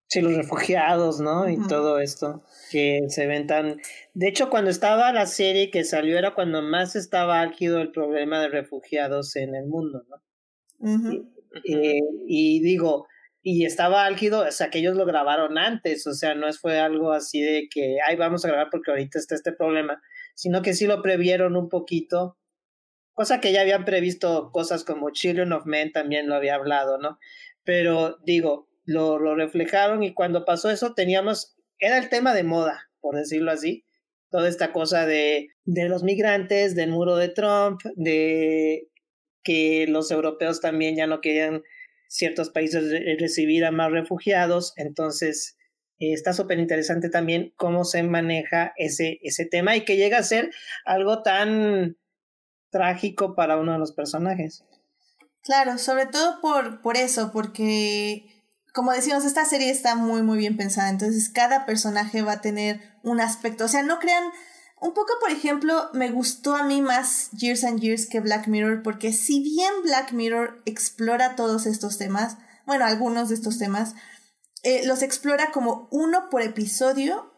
Sí, 0.06 0.20
los 0.20 0.36
refugiados, 0.36 1.20
¿no? 1.20 1.48
Y 1.48 1.58
todo 1.66 1.98
esto 1.98 2.44
que 2.70 3.00
se 3.08 3.26
ven 3.26 3.46
tan... 3.46 3.80
De 4.12 4.28
hecho, 4.28 4.50
cuando 4.50 4.70
estaba 4.70 5.12
la 5.12 5.26
serie 5.26 5.70
que 5.70 5.82
salió 5.82 6.18
era 6.18 6.34
cuando 6.34 6.62
más 6.62 6.94
estaba 6.94 7.40
álgido 7.40 7.80
el 7.80 7.90
problema 7.90 8.40
de 8.40 8.48
refugiados 8.48 9.34
en 9.36 9.54
el 9.54 9.66
mundo, 9.66 10.04
¿no? 10.08 10.22
Eh, 11.64 12.00
y 12.26 12.60
digo, 12.60 13.06
y 13.46 13.66
estaba 13.66 14.06
álgido, 14.06 14.40
o 14.48 14.50
sea, 14.50 14.70
que 14.70 14.78
ellos 14.78 14.96
lo 14.96 15.04
grabaron 15.04 15.58
antes, 15.58 16.06
o 16.06 16.14
sea, 16.14 16.34
no 16.34 16.50
fue 16.54 16.80
algo 16.80 17.12
así 17.12 17.42
de 17.42 17.68
que, 17.70 17.98
ay, 18.08 18.16
vamos 18.16 18.42
a 18.42 18.48
grabar 18.48 18.68
porque 18.70 18.90
ahorita 18.90 19.18
está 19.18 19.34
este 19.34 19.52
problema, 19.52 20.02
sino 20.34 20.62
que 20.62 20.72
sí 20.72 20.86
lo 20.86 21.02
previeron 21.02 21.54
un 21.54 21.68
poquito, 21.68 22.38
cosa 23.12 23.42
que 23.42 23.52
ya 23.52 23.60
habían 23.60 23.84
previsto 23.84 24.50
cosas 24.50 24.82
como 24.82 25.10
Children 25.10 25.52
of 25.52 25.66
Men 25.66 25.92
también 25.92 26.26
lo 26.26 26.36
había 26.36 26.54
hablado, 26.54 26.96
¿no? 26.96 27.18
Pero 27.64 28.16
digo, 28.24 28.70
lo, 28.86 29.18
lo 29.18 29.36
reflejaron 29.36 30.02
y 30.02 30.14
cuando 30.14 30.46
pasó 30.46 30.70
eso 30.70 30.94
teníamos, 30.94 31.54
era 31.78 31.98
el 31.98 32.08
tema 32.08 32.32
de 32.32 32.44
moda, 32.44 32.88
por 33.02 33.14
decirlo 33.14 33.52
así, 33.52 33.84
toda 34.30 34.48
esta 34.48 34.72
cosa 34.72 35.04
de, 35.04 35.48
de 35.66 35.90
los 35.90 36.02
migrantes, 36.02 36.74
del 36.74 36.92
muro 36.92 37.16
de 37.16 37.28
Trump, 37.28 37.82
de 37.94 38.88
que 39.42 39.84
los 39.86 40.10
europeos 40.10 40.62
también 40.62 40.96
ya 40.96 41.06
no 41.06 41.20
querían 41.20 41.62
ciertos 42.14 42.50
países 42.50 42.84
recibir 43.18 43.64
a 43.64 43.72
más 43.72 43.90
refugiados, 43.90 44.72
entonces 44.76 45.56
eh, 45.98 46.12
está 46.12 46.32
súper 46.32 46.60
interesante 46.60 47.10
también 47.10 47.52
cómo 47.56 47.84
se 47.84 48.04
maneja 48.04 48.72
ese, 48.76 49.18
ese 49.22 49.46
tema 49.46 49.74
y 49.74 49.84
que 49.84 49.96
llega 49.96 50.18
a 50.18 50.22
ser 50.22 50.50
algo 50.84 51.22
tan 51.22 51.96
trágico 52.70 53.34
para 53.34 53.56
uno 53.56 53.72
de 53.72 53.78
los 53.78 53.92
personajes. 53.92 54.64
Claro, 55.42 55.76
sobre 55.78 56.06
todo 56.06 56.40
por, 56.40 56.80
por 56.82 56.96
eso, 56.96 57.32
porque 57.32 58.24
como 58.72 58.92
decimos, 58.92 59.24
esta 59.24 59.44
serie 59.44 59.70
está 59.70 59.96
muy, 59.96 60.22
muy 60.22 60.38
bien 60.38 60.56
pensada. 60.56 60.90
Entonces, 60.90 61.30
cada 61.30 61.66
personaje 61.66 62.22
va 62.22 62.32
a 62.32 62.40
tener 62.40 62.80
un 63.02 63.20
aspecto. 63.20 63.64
O 63.64 63.68
sea, 63.68 63.82
no 63.82 63.98
crean. 64.00 64.24
Un 64.84 64.92
poco, 64.92 65.14
por 65.18 65.30
ejemplo, 65.30 65.88
me 65.94 66.10
gustó 66.10 66.54
a 66.54 66.62
mí 66.62 66.82
más 66.82 67.30
Years 67.30 67.64
and 67.64 67.80
Years 67.80 68.04
que 68.04 68.20
Black 68.20 68.48
Mirror, 68.48 68.82
porque 68.82 69.14
si 69.14 69.40
bien 69.40 69.72
Black 69.82 70.12
Mirror 70.12 70.60
explora 70.66 71.36
todos 71.36 71.64
estos 71.64 71.96
temas, 71.96 72.36
bueno, 72.66 72.84
algunos 72.84 73.30
de 73.30 73.34
estos 73.36 73.56
temas, 73.56 73.94
eh, 74.62 74.84
los 74.84 75.00
explora 75.00 75.52
como 75.52 75.88
uno 75.90 76.28
por 76.28 76.42
episodio 76.42 77.32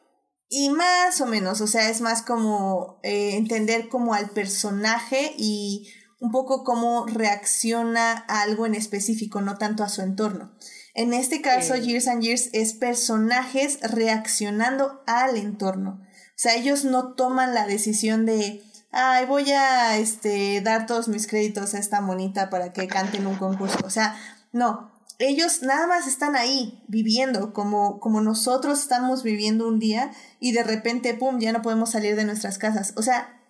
y 0.49 0.71
más 0.71 1.21
o 1.21 1.27
menos, 1.27 1.61
o 1.61 1.69
sea, 1.69 1.89
es 1.89 2.01
más 2.01 2.23
como 2.23 2.99
eh, 3.05 3.37
entender 3.37 3.89
como 3.89 4.13
al 4.13 4.31
personaje 4.31 5.33
y 5.39 5.87
un 6.19 6.33
poco 6.33 6.65
cómo 6.65 7.07
reacciona 7.07 8.25
a 8.27 8.43
algo 8.43 8.67
en 8.67 8.75
específico, 8.75 9.41
no 9.41 9.57
tanto 9.57 9.85
a 9.85 9.89
su 9.89 10.03
entorno. 10.03 10.57
En 10.95 11.15
este 11.15 11.43
caso, 11.43 11.77
Years 11.77 12.09
and 12.09 12.23
Years 12.23 12.51
es 12.55 12.73
personajes 12.73 13.79
reaccionando 13.83 15.05
al 15.07 15.37
entorno. 15.37 16.06
O 16.37 16.39
sea, 16.39 16.55
ellos 16.55 16.85
no 16.85 17.15
toman 17.15 17.55
la 17.55 17.67
decisión 17.67 18.27
de, 18.27 18.63
ay, 18.93 19.25
voy 19.25 19.51
a 19.53 19.97
este, 19.97 20.61
dar 20.61 20.85
todos 20.85 21.09
mis 21.09 21.27
créditos 21.27 21.73
a 21.73 21.79
esta 21.79 22.03
monita 22.03 22.51
para 22.51 22.75
que 22.75 22.87
cante 22.89 23.17
en 23.17 23.27
un 23.27 23.37
concurso. 23.37 23.79
O 23.85 23.91
sea, 23.91 24.15
no. 24.53 24.93
Ellos 25.19 25.63
nada 25.63 25.87
más 25.87 26.07
están 26.07 26.37
ahí, 26.37 26.85
viviendo, 26.89 27.55
como, 27.55 28.01
como 28.01 28.21
nosotros 28.21 28.81
estamos 28.81 29.23
viviendo 29.23 29.67
un 29.67 29.79
día 29.79 30.13
y 30.39 30.53
de 30.53 30.63
repente, 30.63 31.15
¡pum!, 31.15 31.39
ya 31.39 31.53
no 31.53 31.63
podemos 31.63 31.91
salir 31.93 32.17
de 32.17 32.27
nuestras 32.27 32.59
casas. 32.59 32.93
O 32.97 33.03
sea, 33.03 33.41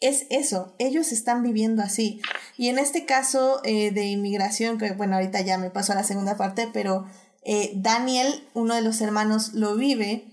es 0.00 0.26
eso, 0.30 0.74
ellos 0.78 1.12
están 1.12 1.42
viviendo 1.42 1.82
así. 1.82 2.22
Y 2.56 2.68
en 2.68 2.78
este 2.78 3.04
caso 3.04 3.60
eh, 3.64 3.90
de 3.90 4.06
inmigración, 4.06 4.78
que 4.78 4.92
bueno, 4.92 5.16
ahorita 5.16 5.42
ya 5.42 5.58
me 5.58 5.68
paso 5.68 5.92
a 5.92 5.96
la 5.96 6.04
segunda 6.04 6.38
parte, 6.38 6.70
pero 6.72 7.04
eh, 7.44 7.72
Daniel, 7.74 8.48
uno 8.54 8.74
de 8.74 8.80
los 8.80 9.02
hermanos, 9.02 9.52
lo 9.52 9.76
vive 9.76 10.24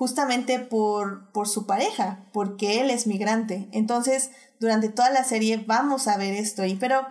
justamente 0.00 0.58
por, 0.60 1.30
por 1.30 1.46
su 1.46 1.66
pareja, 1.66 2.24
porque 2.32 2.80
él 2.80 2.88
es 2.88 3.06
migrante. 3.06 3.68
Entonces, 3.70 4.30
durante 4.58 4.88
toda 4.88 5.10
la 5.10 5.24
serie 5.24 5.62
vamos 5.66 6.08
a 6.08 6.16
ver 6.16 6.32
esto. 6.32 6.64
Y, 6.64 6.76
pero 6.76 7.06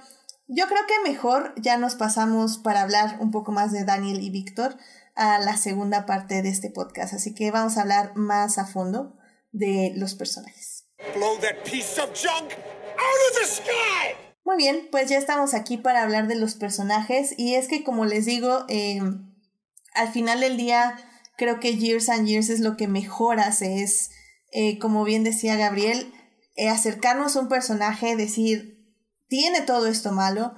yo 0.47 0.65
creo 0.65 0.81
que 0.87 1.07
mejor 1.07 1.53
ya 1.55 1.77
nos 1.77 1.93
pasamos 1.93 2.57
para 2.57 2.81
hablar 2.81 3.17
un 3.19 3.29
poco 3.29 3.51
más 3.51 3.71
de 3.71 3.85
Daniel 3.85 4.19
y 4.23 4.31
Víctor 4.31 4.75
a 5.13 5.37
la 5.37 5.55
segunda 5.55 6.07
parte 6.07 6.41
de 6.41 6.49
este 6.49 6.71
podcast. 6.71 7.13
Así 7.13 7.35
que 7.35 7.51
vamos 7.51 7.77
a 7.77 7.81
hablar 7.81 8.13
más 8.15 8.57
a 8.57 8.65
fondo 8.65 9.15
de 9.51 9.93
los 9.95 10.15
personajes. 10.15 10.87
Muy 14.43 14.57
bien, 14.57 14.87
pues 14.89 15.11
ya 15.11 15.19
estamos 15.19 15.53
aquí 15.53 15.77
para 15.77 16.01
hablar 16.01 16.25
de 16.25 16.37
los 16.37 16.55
personajes 16.55 17.35
y 17.37 17.53
es 17.53 17.67
que 17.67 17.83
como 17.83 18.05
les 18.05 18.25
digo, 18.25 18.65
em, 18.67 19.31
al 19.93 20.11
final 20.11 20.39
del 20.39 20.57
día 20.57 20.95
creo 21.39 21.59
que 21.59 21.77
Years 21.77 22.09
and 22.09 22.27
Years 22.27 22.49
es 22.49 22.59
lo 22.59 22.77
que 22.77 22.87
mejor 22.87 23.39
hace, 23.39 23.81
es, 23.81 24.11
eh, 24.51 24.77
como 24.77 25.03
bien 25.03 25.23
decía 25.23 25.55
Gabriel, 25.55 26.13
eh, 26.55 26.69
acercarnos 26.69 27.35
a 27.35 27.39
un 27.39 27.47
personaje, 27.47 28.15
decir, 28.15 28.93
tiene 29.27 29.61
todo 29.61 29.87
esto 29.87 30.11
malo, 30.11 30.53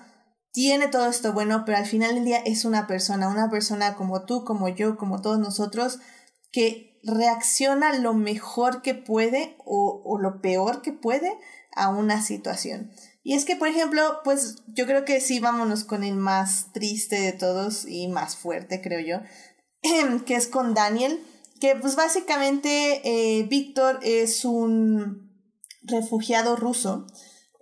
tiene 0.52 0.88
todo 0.88 1.08
esto 1.08 1.32
bueno, 1.32 1.64
pero 1.66 1.78
al 1.78 1.86
final 1.86 2.16
del 2.16 2.26
día 2.26 2.40
es 2.46 2.66
una 2.66 2.88
persona, 2.88 3.30
una 3.30 3.50
persona 3.50 3.96
como 3.96 4.26
tú, 4.26 4.44
como 4.44 4.68
yo, 4.68 4.98
como 4.98 5.22
todos 5.22 5.40
nosotros, 5.40 6.00
que 6.52 7.00
reacciona 7.04 7.94
lo 7.94 8.14
mejor 8.14 8.82
que 8.82 8.96
puede 8.96 9.56
o, 9.60 10.02
o, 10.04 10.20
lo 10.20 10.42
peor 10.42 10.82
que 10.82 10.92
puede 10.92 11.32
a 11.76 11.90
una 11.90 12.22
situación. 12.22 12.92
Y 13.24 13.36
es 13.36 13.46
que, 13.46 13.56
por 13.56 13.68
ejemplo, 13.68 14.20
pues 14.24 14.64
yo 14.68 14.86
creo 14.88 15.06
que 15.06 15.22
sí, 15.22 15.40
vámonos 15.40 15.84
con 15.84 16.04
el 16.04 16.16
más 16.16 16.74
triste 16.74 17.22
de 17.22 17.32
todos 17.32 17.86
y 17.88 18.08
más 18.08 18.36
fuerte, 18.36 18.82
creo 18.82 19.00
yo, 19.00 19.22
que 20.26 20.36
es 20.36 20.48
con 20.48 20.74
Daniel, 20.74 21.24
que 21.60 21.76
pues 21.76 21.96
básicamente 21.96 23.02
eh, 23.04 23.44
Víctor 23.44 24.00
es 24.04 24.46
un 24.46 25.32
refugiado 25.84 26.56
ruso, 26.56 27.08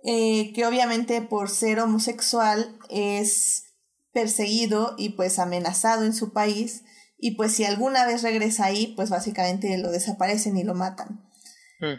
eh, 0.04 0.52
que 0.54 0.66
obviamente 0.66 1.20
por 1.22 1.50
ser 1.50 1.80
homosexual 1.80 2.78
es 2.88 3.64
perseguido 4.12 4.94
y 4.98 5.10
pues 5.10 5.38
amenazado 5.38 6.04
en 6.04 6.14
su 6.14 6.32
país 6.32 6.82
y 7.18 7.32
pues 7.32 7.52
si 7.52 7.64
alguna 7.64 8.06
vez 8.06 8.22
regresa 8.22 8.64
ahí, 8.64 8.94
pues 8.96 9.10
básicamente 9.10 9.76
lo 9.76 9.90
desaparecen 9.90 10.56
y 10.56 10.64
lo 10.64 10.74
matan. 10.74 11.26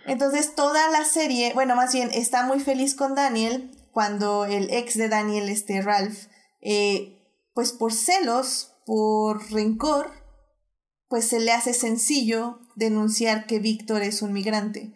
Entonces 0.06 0.54
toda 0.54 0.90
la 0.90 1.06
serie, 1.06 1.54
bueno, 1.54 1.76
más 1.76 1.92
bien 1.94 2.12
está 2.14 2.44
muy 2.46 2.60
feliz 2.60 2.94
con 2.94 3.16
Daniel 3.16 3.72
cuando 3.92 4.46
el 4.46 4.72
ex 4.72 4.96
de 4.96 5.10
Daniel, 5.10 5.50
este 5.50 5.82
Ralph, 5.82 6.28
eh, 6.62 7.18
pues 7.54 7.72
por 7.72 7.92
celos, 7.92 8.71
por 8.86 9.52
rencor, 9.52 10.12
pues 11.08 11.28
se 11.28 11.40
le 11.40 11.52
hace 11.52 11.74
sencillo 11.74 12.60
denunciar 12.76 13.46
que 13.46 13.60
Víctor 13.60 14.02
es 14.02 14.22
un 14.22 14.34
migrante. 14.34 14.94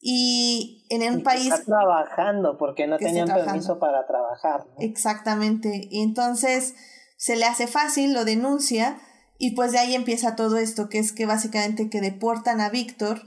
Y 0.00 0.86
en 0.90 1.14
un 1.14 1.22
país... 1.22 1.52
Está 1.52 1.64
trabajando 1.64 2.58
porque 2.58 2.86
no 2.86 2.98
tenían 2.98 3.28
permiso 3.28 3.78
para 3.78 4.06
trabajar. 4.06 4.66
Exactamente. 4.78 5.88
Y 5.90 6.02
entonces 6.02 6.74
se 7.16 7.36
le 7.36 7.44
hace 7.44 7.68
fácil, 7.68 8.12
lo 8.12 8.24
denuncia 8.24 8.98
y 9.38 9.54
pues 9.54 9.72
de 9.72 9.78
ahí 9.78 9.94
empieza 9.94 10.36
todo 10.36 10.56
esto, 10.56 10.88
que 10.88 10.98
es 10.98 11.12
que 11.12 11.26
básicamente 11.26 11.90
que 11.90 12.00
deportan 12.00 12.60
a 12.60 12.68
Víctor 12.68 13.22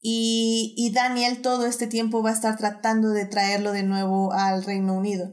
y, 0.00 0.74
y, 0.76 0.92
Daniel 0.92 1.40
todo 1.40 1.66
este 1.66 1.86
tiempo 1.86 2.22
va 2.22 2.30
a 2.30 2.34
estar 2.34 2.56
tratando 2.56 3.08
de 3.10 3.24
traerlo 3.24 3.72
de 3.72 3.84
nuevo 3.84 4.32
al 4.32 4.62
Reino 4.62 4.92
Unido. 4.94 5.32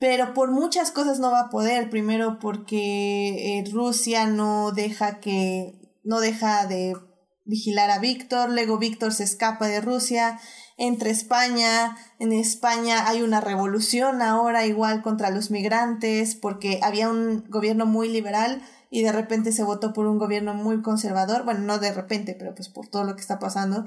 Pero 0.00 0.32
por 0.32 0.50
muchas 0.50 0.90
cosas 0.92 1.20
no 1.20 1.30
va 1.30 1.40
a 1.40 1.50
poder. 1.50 1.90
Primero 1.90 2.38
porque 2.40 3.58
eh, 3.58 3.64
Rusia 3.70 4.26
no 4.26 4.72
deja 4.72 5.20
que. 5.20 5.78
no 6.02 6.20
deja 6.20 6.66
de 6.66 6.96
vigilar 7.44 7.90
a 7.90 7.98
Víctor. 7.98 8.48
Luego 8.48 8.78
Víctor 8.78 9.12
se 9.12 9.24
escapa 9.24 9.68
de 9.68 9.82
Rusia. 9.82 10.40
Entre 10.78 11.10
España. 11.10 11.98
En 12.18 12.32
España 12.32 13.06
hay 13.08 13.20
una 13.20 13.42
revolución 13.42 14.22
ahora 14.22 14.64
igual 14.64 15.02
contra 15.02 15.28
los 15.28 15.50
migrantes. 15.50 16.34
Porque 16.34 16.80
había 16.82 17.10
un 17.10 17.44
gobierno 17.50 17.84
muy 17.84 18.08
liberal 18.08 18.62
y 18.90 19.04
de 19.04 19.12
repente 19.12 19.52
se 19.52 19.62
votó 19.62 19.92
por 19.92 20.06
un 20.06 20.18
gobierno 20.18 20.52
muy 20.52 20.82
conservador, 20.82 21.44
bueno, 21.44 21.60
no 21.60 21.78
de 21.78 21.92
repente, 21.92 22.34
pero 22.36 22.54
pues 22.54 22.68
por 22.68 22.88
todo 22.88 23.04
lo 23.04 23.14
que 23.14 23.20
está 23.20 23.38
pasando. 23.38 23.84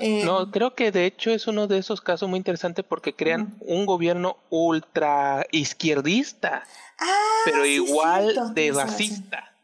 Eh, 0.00 0.24
no, 0.24 0.50
creo 0.50 0.74
que 0.74 0.90
de 0.90 1.06
hecho 1.06 1.30
es 1.30 1.46
uno 1.46 1.68
de 1.68 1.78
esos 1.78 2.00
casos 2.00 2.28
muy 2.28 2.38
interesantes 2.38 2.84
porque 2.86 3.14
crean 3.14 3.56
un 3.60 3.86
gobierno 3.86 4.38
ultra 4.50 5.46
izquierdista, 5.52 6.64
ah, 6.98 7.42
pero 7.44 7.64
igual 7.64 8.54
de 8.54 8.72
racista. 8.72 9.54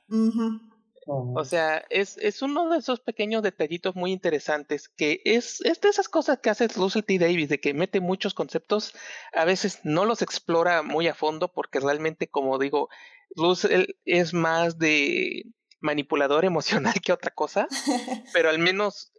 O 1.08 1.44
sea, 1.44 1.84
es, 1.88 2.18
es 2.18 2.42
uno 2.42 2.68
de 2.68 2.78
esos 2.78 2.98
pequeños 2.98 3.42
detallitos 3.42 3.94
muy 3.94 4.10
interesantes 4.10 4.88
que 4.88 5.20
es, 5.24 5.60
es 5.60 5.80
de 5.80 5.88
esas 5.88 6.08
cosas 6.08 6.40
que 6.40 6.50
hace 6.50 6.66
Russell 6.66 7.04
T. 7.04 7.18
Davis, 7.18 7.48
de 7.48 7.60
que 7.60 7.74
mete 7.74 8.00
muchos 8.00 8.34
conceptos, 8.34 8.92
a 9.32 9.44
veces 9.44 9.80
no 9.84 10.04
los 10.04 10.20
explora 10.20 10.82
muy 10.82 11.06
a 11.06 11.14
fondo 11.14 11.46
porque 11.46 11.78
realmente, 11.78 12.26
como 12.26 12.58
digo, 12.58 12.88
Russell 13.34 13.86
es 14.04 14.32
más 14.32 14.78
de 14.78 15.44
manipulador 15.80 16.44
emocional 16.44 16.94
que 17.02 17.12
otra 17.12 17.30
cosa, 17.30 17.66
pero 18.32 18.50
al 18.50 18.58
menos, 18.58 19.12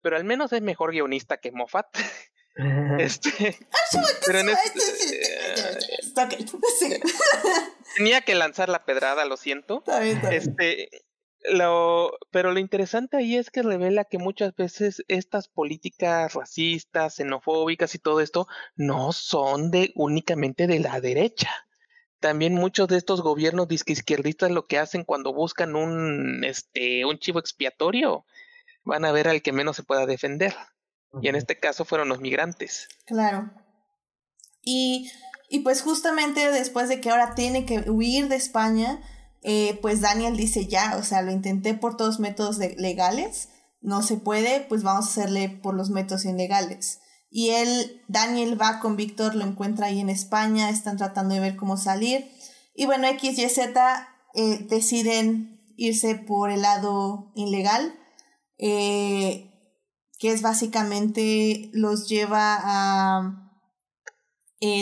pero 0.00 0.16
al 0.16 0.24
menos 0.24 0.52
es 0.52 0.62
mejor 0.62 0.92
guionista 0.92 1.38
que 1.38 1.52
Moffat. 1.52 1.86
este, 2.98 3.58
pero 4.26 4.40
en 4.40 4.50
este, 4.50 4.80
Tenía 7.96 8.20
que 8.22 8.34
lanzar 8.34 8.68
la 8.68 8.84
pedrada, 8.84 9.24
lo 9.24 9.36
siento. 9.36 9.82
Este, 10.30 10.90
lo, 11.50 12.12
pero 12.30 12.52
lo 12.52 12.60
interesante 12.60 13.16
ahí 13.16 13.36
es 13.36 13.50
que 13.50 13.62
revela 13.62 14.04
que 14.04 14.18
muchas 14.18 14.54
veces 14.54 15.02
estas 15.08 15.48
políticas 15.48 16.34
racistas, 16.34 17.16
xenofóbicas 17.16 17.94
y 17.94 17.98
todo 17.98 18.20
esto 18.20 18.46
no 18.76 19.12
son 19.12 19.70
de 19.70 19.92
únicamente 19.94 20.66
de 20.66 20.78
la 20.78 21.00
derecha. 21.00 21.50
También 22.22 22.54
muchos 22.54 22.86
de 22.86 22.96
estos 22.96 23.20
gobiernos 23.20 23.66
izquierdistas 23.70 24.52
lo 24.52 24.66
que 24.66 24.78
hacen 24.78 25.02
cuando 25.02 25.34
buscan 25.34 25.74
un 25.74 26.44
este 26.44 27.04
un 27.04 27.18
chivo 27.18 27.40
expiatorio 27.40 28.24
van 28.84 29.04
a 29.04 29.10
ver 29.10 29.26
al 29.26 29.42
que 29.42 29.50
menos 29.50 29.74
se 29.74 29.82
pueda 29.82 30.06
defender. 30.06 30.54
Y 31.20 31.28
en 31.28 31.34
este 31.34 31.58
caso 31.58 31.84
fueron 31.84 32.08
los 32.08 32.20
migrantes. 32.20 32.88
Claro. 33.04 33.50
Y, 34.62 35.10
y 35.50 35.60
pues 35.60 35.82
justamente 35.82 36.50
después 36.52 36.88
de 36.88 37.00
que 37.00 37.10
ahora 37.10 37.34
tiene 37.34 37.66
que 37.66 37.90
huir 37.90 38.28
de 38.28 38.36
España, 38.36 39.02
eh, 39.42 39.78
pues 39.82 40.00
Daniel 40.00 40.36
dice 40.36 40.66
ya, 40.68 40.96
o 40.96 41.02
sea, 41.02 41.22
lo 41.22 41.32
intenté 41.32 41.74
por 41.74 41.96
todos 41.96 42.20
métodos 42.20 42.58
legales, 42.58 43.48
no 43.80 44.02
se 44.02 44.16
puede, 44.16 44.60
pues 44.60 44.84
vamos 44.84 45.06
a 45.06 45.10
hacerle 45.10 45.48
por 45.48 45.74
los 45.74 45.90
métodos 45.90 46.24
ilegales. 46.24 47.00
Y 47.34 47.50
él, 47.50 48.02
Daniel 48.08 48.60
va 48.60 48.78
con 48.78 48.96
Víctor, 48.96 49.34
lo 49.34 49.46
encuentra 49.46 49.86
ahí 49.86 50.00
en 50.00 50.10
España, 50.10 50.68
están 50.68 50.98
tratando 50.98 51.34
de 51.34 51.40
ver 51.40 51.56
cómo 51.56 51.78
salir. 51.78 52.30
Y 52.74 52.84
bueno, 52.84 53.06
X 53.06 53.38
y 53.38 53.48
Z 53.48 54.08
eh, 54.34 54.66
deciden 54.68 55.58
irse 55.76 56.14
por 56.14 56.50
el 56.50 56.60
lado 56.60 57.32
ilegal, 57.34 57.94
eh, 58.58 59.50
que 60.18 60.30
es 60.30 60.42
básicamente 60.42 61.70
los 61.72 62.06
lleva 62.06 62.58
a 62.62 63.38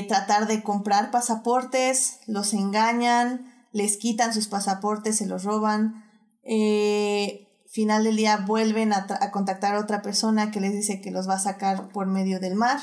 tratar 0.09 0.47
de 0.47 0.63
comprar 0.63 1.11
pasaportes, 1.11 2.19
los 2.27 2.53
engañan, 2.53 3.51
les 3.73 3.97
quitan 3.97 4.35
sus 4.35 4.49
pasaportes, 4.49 5.17
se 5.17 5.27
los 5.27 5.45
roban. 5.45 6.05
Eh, 6.43 7.47
final 7.71 8.05
del 8.05 8.17
día 8.17 8.45
vuelven 8.47 8.93
a, 8.93 9.07
a, 9.09 9.31
contactar 9.31 9.75
a 9.75 9.81
otra 9.81 10.03
persona 10.03 10.51
que 10.51 10.61
les 10.61 10.73
dice 10.73 11.01
que 11.01 11.11
los 11.11 11.29
va 11.29 11.35
a 11.35 11.41
sacar 11.41 11.89
por 11.93 12.07
medio 12.07 12.41
del 12.41 12.57
mar. 12.57 12.81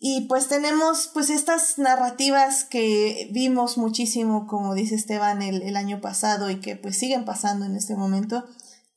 Y 0.00 0.26
pues 0.28 0.48
tenemos 0.48 1.10
pues 1.14 1.30
estas 1.30 1.78
narrativas 1.78 2.64
que 2.64 3.28
vimos 3.32 3.78
muchísimo, 3.78 4.46
como 4.48 4.74
dice 4.74 4.96
Esteban, 4.96 5.42
el, 5.42 5.62
el 5.62 5.76
año 5.76 6.00
pasado 6.00 6.50
y 6.50 6.60
que 6.60 6.74
pues 6.74 6.98
siguen 6.98 7.24
pasando 7.24 7.66
en 7.66 7.76
este 7.76 7.94
momento, 7.94 8.44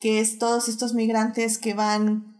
que 0.00 0.20
es 0.20 0.38
todos 0.38 0.68
estos 0.68 0.94
migrantes 0.94 1.58
que 1.58 1.74
van 1.74 2.34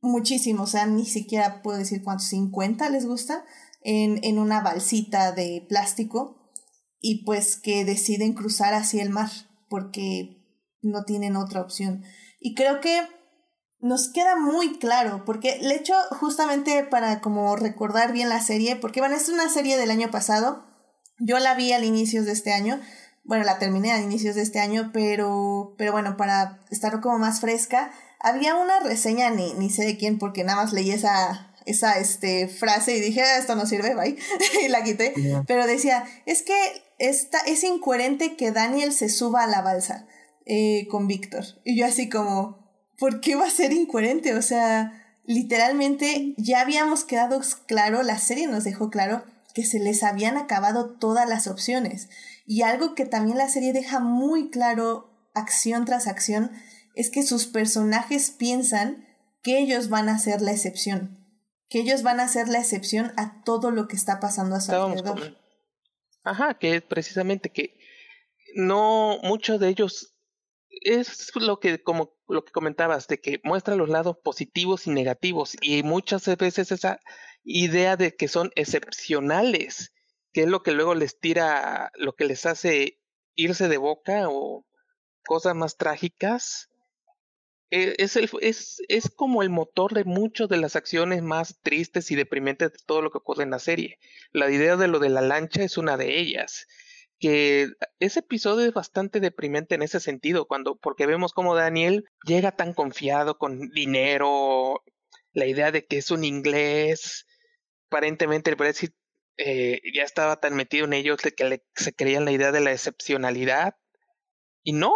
muchísimo, 0.00 0.62
o 0.62 0.66
sea, 0.66 0.86
ni 0.86 1.04
siquiera 1.04 1.62
puedo 1.62 1.78
decir 1.78 2.02
cuántos, 2.02 2.28
50 2.28 2.88
les 2.90 3.06
gusta, 3.06 3.44
en, 3.82 4.20
en 4.22 4.38
una 4.38 4.60
balsita 4.60 5.32
de 5.32 5.66
plástico 5.68 6.38
y 7.00 7.24
pues 7.24 7.56
que 7.56 7.84
deciden 7.84 8.34
cruzar 8.34 8.74
hacia 8.74 9.02
el 9.02 9.10
mar 9.10 9.30
porque 9.68 10.39
no 10.82 11.04
tienen 11.04 11.36
otra 11.36 11.60
opción. 11.60 12.02
Y 12.38 12.54
creo 12.54 12.80
que 12.80 13.06
nos 13.80 14.08
queda 14.08 14.36
muy 14.36 14.78
claro, 14.78 15.24
porque 15.24 15.58
le 15.60 15.74
hecho 15.74 15.94
justamente 16.10 16.84
para 16.84 17.20
como 17.20 17.56
recordar 17.56 18.12
bien 18.12 18.28
la 18.28 18.40
serie, 18.42 18.76
porque 18.76 19.00
bueno, 19.00 19.16
es 19.16 19.28
una 19.28 19.48
serie 19.48 19.78
del 19.78 19.90
año 19.90 20.10
pasado, 20.10 20.64
yo 21.18 21.38
la 21.38 21.54
vi 21.54 21.72
al 21.72 21.84
inicio 21.84 22.22
de 22.24 22.32
este 22.32 22.52
año, 22.52 22.80
bueno, 23.24 23.44
la 23.44 23.58
terminé 23.58 23.92
a 23.92 24.00
inicios 24.00 24.34
de 24.34 24.42
este 24.42 24.60
año, 24.60 24.90
pero, 24.92 25.74
pero 25.78 25.92
bueno, 25.92 26.16
para 26.16 26.60
estar 26.70 27.00
como 27.00 27.18
más 27.18 27.40
fresca, 27.40 27.90
había 28.18 28.54
una 28.54 28.80
reseña, 28.80 29.30
ni, 29.30 29.54
ni 29.54 29.70
sé 29.70 29.84
de 29.84 29.96
quién, 29.96 30.18
porque 30.18 30.44
nada 30.44 30.62
más 30.62 30.72
leí 30.72 30.90
esa, 30.90 31.54
esa 31.64 31.98
este, 31.98 32.48
frase 32.48 32.96
y 32.96 33.00
dije, 33.00 33.22
ah, 33.22 33.38
esto 33.38 33.54
no 33.54 33.66
sirve, 33.66 33.94
bye, 33.94 34.16
y 34.64 34.68
la 34.68 34.82
quité. 34.82 35.14
Pero 35.46 35.66
decía, 35.66 36.04
es 36.26 36.42
que 36.42 36.54
esta, 36.98 37.38
es 37.40 37.64
incoherente 37.64 38.36
que 38.36 38.52
Daniel 38.52 38.92
se 38.92 39.08
suba 39.08 39.44
a 39.44 39.46
la 39.46 39.62
balsa 39.62 40.06
eh, 40.46 40.86
con 40.88 41.06
Víctor. 41.06 41.44
Y 41.64 41.78
yo 41.78 41.86
así 41.86 42.08
como, 42.08 42.70
¿por 42.98 43.20
qué 43.20 43.36
va 43.36 43.46
a 43.46 43.50
ser 43.50 43.72
incoherente? 43.72 44.34
O 44.34 44.42
sea, 44.42 45.18
literalmente 45.24 46.34
ya 46.36 46.60
habíamos 46.60 47.04
quedado 47.04 47.40
claro, 47.66 48.02
la 48.02 48.18
serie 48.18 48.46
nos 48.46 48.64
dejó 48.64 48.90
claro 48.90 49.24
que 49.54 49.64
se 49.64 49.78
les 49.78 50.02
habían 50.02 50.36
acabado 50.36 50.96
todas 50.98 51.28
las 51.28 51.46
opciones. 51.46 52.08
Y 52.46 52.62
algo 52.62 52.94
que 52.94 53.06
también 53.06 53.38
la 53.38 53.48
serie 53.48 53.72
deja 53.72 54.00
muy 54.00 54.50
claro, 54.50 55.10
acción 55.34 55.84
tras 55.84 56.06
acción, 56.06 56.50
es 56.94 57.10
que 57.10 57.22
sus 57.22 57.46
personajes 57.46 58.30
piensan 58.30 59.06
que 59.42 59.58
ellos 59.58 59.88
van 59.88 60.08
a 60.08 60.18
ser 60.18 60.42
la 60.42 60.52
excepción 60.52 61.20
que 61.70 61.78
ellos 61.78 62.02
van 62.02 62.20
a 62.20 62.28
ser 62.28 62.48
la 62.48 62.58
excepción 62.58 63.12
a 63.16 63.42
todo 63.44 63.70
lo 63.70 63.86
que 63.86 63.96
está 63.96 64.20
pasando 64.20 64.56
a 64.56 64.60
su 64.60 64.72
alrededor. 64.72 65.38
Ajá, 66.24 66.54
que 66.54 66.74
es 66.74 66.82
precisamente 66.82 67.50
que 67.50 67.78
no 68.54 69.18
muchos 69.22 69.60
de 69.60 69.68
ellos 69.68 70.12
es 70.70 71.30
lo 71.34 71.60
que 71.60 71.82
como 71.82 72.16
lo 72.28 72.44
que 72.44 72.52
comentabas 72.52 73.08
de 73.08 73.20
que 73.20 73.40
muestra 73.44 73.74
los 73.74 73.88
lados 73.88 74.16
positivos 74.22 74.86
y 74.86 74.90
negativos 74.90 75.56
y 75.60 75.82
muchas 75.82 76.26
veces 76.36 76.72
esa 76.72 77.00
idea 77.42 77.96
de 77.96 78.14
que 78.14 78.28
son 78.28 78.50
excepcionales, 78.54 79.92
que 80.32 80.42
es 80.42 80.48
lo 80.48 80.62
que 80.62 80.72
luego 80.72 80.94
les 80.94 81.18
tira 81.18 81.90
lo 81.96 82.14
que 82.14 82.24
les 82.24 82.46
hace 82.46 83.00
irse 83.34 83.68
de 83.68 83.78
boca 83.78 84.28
o 84.28 84.66
cosas 85.24 85.54
más 85.54 85.76
trágicas 85.76 86.70
eh, 87.70 87.94
es, 87.98 88.16
el, 88.16 88.28
es, 88.40 88.82
es 88.88 89.10
como 89.14 89.42
el 89.42 89.50
motor 89.50 89.94
de 89.94 90.04
muchas 90.04 90.48
de 90.48 90.56
las 90.56 90.74
acciones 90.74 91.22
más 91.22 91.60
tristes 91.62 92.10
y 92.10 92.16
deprimentes 92.16 92.72
de 92.72 92.78
todo 92.84 93.00
lo 93.00 93.10
que 93.10 93.18
ocurre 93.18 93.44
en 93.44 93.50
la 93.50 93.60
serie. 93.60 93.98
La 94.32 94.50
idea 94.50 94.76
de 94.76 94.88
lo 94.88 94.98
de 94.98 95.08
la 95.08 95.20
lancha 95.20 95.62
es 95.62 95.78
una 95.78 95.96
de 95.96 96.18
ellas. 96.18 96.66
Que 97.20 97.68
ese 97.98 98.20
episodio 98.20 98.66
es 98.66 98.74
bastante 98.74 99.20
deprimente 99.20 99.74
en 99.76 99.82
ese 99.82 100.00
sentido, 100.00 100.48
cuando, 100.48 100.76
porque 100.76 101.06
vemos 101.06 101.32
como 101.32 101.54
Daniel 101.54 102.04
llega 102.24 102.56
tan 102.56 102.74
confiado 102.74 103.38
con 103.38 103.68
dinero, 103.70 104.82
la 105.32 105.46
idea 105.46 105.70
de 105.70 105.86
que 105.86 105.98
es 105.98 106.10
un 106.10 106.24
inglés, 106.24 107.26
aparentemente 107.88 108.50
el 108.50 108.56
Brexit 108.56 108.94
eh, 109.36 109.80
ya 109.94 110.02
estaba 110.02 110.40
tan 110.40 110.54
metido 110.54 110.86
en 110.86 110.92
ellos 110.92 111.18
que 111.20 111.44
le, 111.44 111.64
se 111.74 111.94
creían 111.94 112.24
la 112.24 112.32
idea 112.32 112.52
de 112.52 112.60
la 112.60 112.72
excepcionalidad. 112.72 113.74
Y 114.62 114.72
no, 114.72 114.94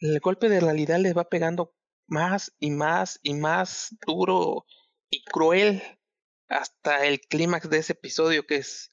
el 0.00 0.18
golpe 0.20 0.48
de 0.48 0.60
realidad 0.60 0.98
les 0.98 1.16
va 1.16 1.28
pegando 1.28 1.74
más 2.06 2.52
y 2.58 2.70
más 2.70 3.20
y 3.22 3.34
más 3.34 3.96
duro 4.06 4.64
y 5.10 5.24
cruel 5.24 5.82
hasta 6.48 7.04
el 7.04 7.20
clímax 7.20 7.68
de 7.70 7.78
ese 7.78 7.92
episodio 7.92 8.46
que 8.46 8.56
es, 8.56 8.90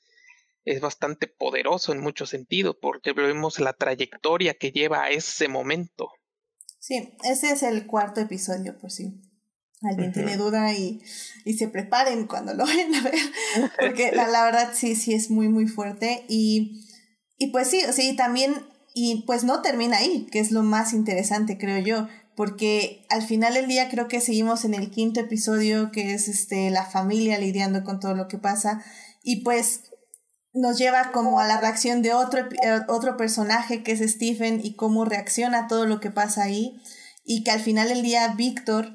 es 0.65 0.81
bastante 0.81 1.27
poderoso 1.27 1.93
en 1.93 2.01
muchos 2.01 2.29
sentidos 2.29 2.75
porque 2.81 3.13
vemos 3.13 3.59
la 3.59 3.73
trayectoria 3.73 4.55
que 4.55 4.71
lleva 4.71 5.03
a 5.03 5.09
ese 5.09 5.47
momento. 5.47 6.09
Sí, 6.79 7.15
ese 7.23 7.51
es 7.51 7.63
el 7.63 7.87
cuarto 7.87 8.21
episodio 8.21 8.77
por 8.77 8.91
si 8.91 9.21
alguien 9.81 10.11
tiene 10.11 10.37
duda 10.37 10.73
y, 10.73 11.01
y 11.45 11.53
se 11.53 11.67
preparen 11.67 12.27
cuando 12.27 12.53
lo 12.53 12.65
vayan 12.65 12.93
a 12.95 13.01
ver 13.01 13.15
porque 13.79 14.11
la, 14.11 14.27
la, 14.27 14.43
verdad 14.43 14.71
sí, 14.73 14.95
sí 14.95 15.13
es 15.13 15.29
muy 15.29 15.47
muy 15.47 15.67
fuerte. 15.67 16.25
Y, 16.27 16.81
y 17.37 17.51
pues 17.51 17.69
sí, 17.69 17.81
sí, 17.91 18.15
también 18.15 18.53
y 18.93 19.23
pues 19.27 19.43
no 19.43 19.61
termina 19.61 19.97
ahí, 19.97 20.27
que 20.31 20.39
es 20.39 20.51
lo 20.51 20.63
más 20.63 20.93
interesante 20.93 21.57
creo 21.57 21.79
yo 21.79 22.07
porque 22.35 23.05
al 23.09 23.21
final 23.21 23.53
del 23.53 23.67
día 23.67 23.89
creo 23.89 24.07
que 24.07 24.21
seguimos 24.21 24.65
en 24.65 24.73
el 24.73 24.91
quinto 24.91 25.21
episodio, 25.21 25.91
que 25.91 26.13
es 26.13 26.27
este, 26.27 26.69
la 26.69 26.85
familia 26.85 27.39
lidiando 27.39 27.83
con 27.83 27.99
todo 27.99 28.13
lo 28.13 28.27
que 28.27 28.37
pasa, 28.37 28.83
y 29.23 29.37
pues 29.43 29.83
nos 30.55 30.77
lleva 30.77 31.11
como 31.11 31.39
a 31.39 31.47
la 31.47 31.59
reacción 31.59 32.01
de 32.01 32.13
otro, 32.13 32.39
eh, 32.39 32.79
otro 32.87 33.17
personaje 33.17 33.83
que 33.83 33.91
es 33.91 33.99
Stephen 34.11 34.61
y 34.63 34.75
cómo 34.75 35.03
reacciona 35.03 35.59
a 35.59 35.67
todo 35.67 35.85
lo 35.85 35.99
que 35.99 36.11
pasa 36.11 36.43
ahí, 36.43 36.81
y 37.25 37.43
que 37.43 37.51
al 37.51 37.59
final 37.59 37.89
del 37.89 38.01
día 38.01 38.33
Víctor 38.35 38.93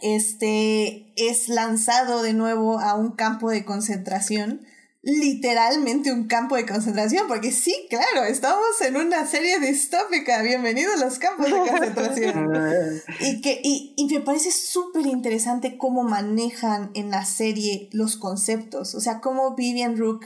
este, 0.00 1.12
es 1.16 1.48
lanzado 1.48 2.22
de 2.22 2.32
nuevo 2.32 2.80
a 2.80 2.94
un 2.94 3.12
campo 3.12 3.50
de 3.50 3.64
concentración. 3.64 4.62
Literalmente 5.04 6.12
un 6.12 6.28
campo 6.28 6.54
de 6.54 6.64
concentración, 6.64 7.26
porque 7.26 7.50
sí, 7.50 7.74
claro, 7.90 8.24
estamos 8.24 8.80
en 8.82 8.96
una 8.96 9.26
serie 9.26 9.58
distópica, 9.58 10.40
bienvenidos 10.42 10.94
a 10.94 11.04
los 11.04 11.18
campos 11.18 11.46
de 11.46 11.58
concentración. 11.58 13.02
y, 13.20 13.40
que, 13.40 13.60
y, 13.64 13.94
y 13.96 14.06
me 14.06 14.20
parece 14.20 14.52
súper 14.52 15.06
interesante 15.06 15.76
cómo 15.76 16.04
manejan 16.04 16.92
en 16.94 17.10
la 17.10 17.24
serie 17.24 17.88
los 17.90 18.16
conceptos, 18.16 18.94
o 18.94 19.00
sea, 19.00 19.20
cómo 19.20 19.56
Vivian 19.56 19.98
Rook 19.98 20.24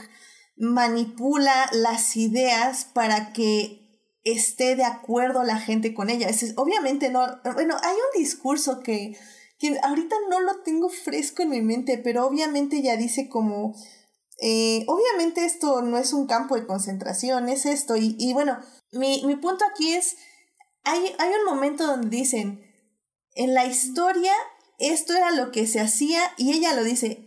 manipula 0.57 1.69
las 1.71 2.15
ideas 2.17 2.85
para 2.85 3.31
que 3.33 3.87
esté 4.23 4.75
de 4.75 4.83
acuerdo 4.83 5.43
la 5.43 5.59
gente 5.59 5.93
con 5.93 6.09
ella. 6.09 6.27
Es, 6.27 6.53
obviamente 6.57 7.09
no, 7.09 7.25
bueno, 7.53 7.77
hay 7.81 7.95
un 7.95 8.21
discurso 8.21 8.81
que, 8.81 9.17
que 9.59 9.77
ahorita 9.81 10.15
no 10.29 10.41
lo 10.41 10.61
tengo 10.61 10.89
fresco 10.89 11.43
en 11.43 11.49
mi 11.49 11.61
mente, 11.61 11.97
pero 11.97 12.25
obviamente 12.25 12.81
ya 12.81 12.97
dice 12.97 13.29
como 13.29 13.75
eh, 14.39 14.83
obviamente 14.87 15.45
esto 15.45 15.81
no 15.81 15.97
es 15.97 16.13
un 16.13 16.27
campo 16.27 16.55
de 16.55 16.67
concentración, 16.67 17.49
es 17.49 17.65
esto. 17.65 17.95
Y, 17.95 18.15
y 18.19 18.33
bueno, 18.33 18.59
mi, 18.91 19.23
mi, 19.25 19.35
punto 19.35 19.65
aquí 19.65 19.93
es, 19.93 20.17
hay, 20.83 21.15
hay 21.17 21.29
un 21.39 21.45
momento 21.45 21.85
donde 21.87 22.09
dicen, 22.09 22.63
en 23.35 23.53
la 23.53 23.65
historia 23.65 24.33
esto 24.77 25.15
era 25.15 25.31
lo 25.31 25.51
que 25.51 25.65
se 25.65 25.79
hacía 25.79 26.21
y 26.37 26.53
ella 26.53 26.73
lo 26.73 26.83
dice, 26.83 27.26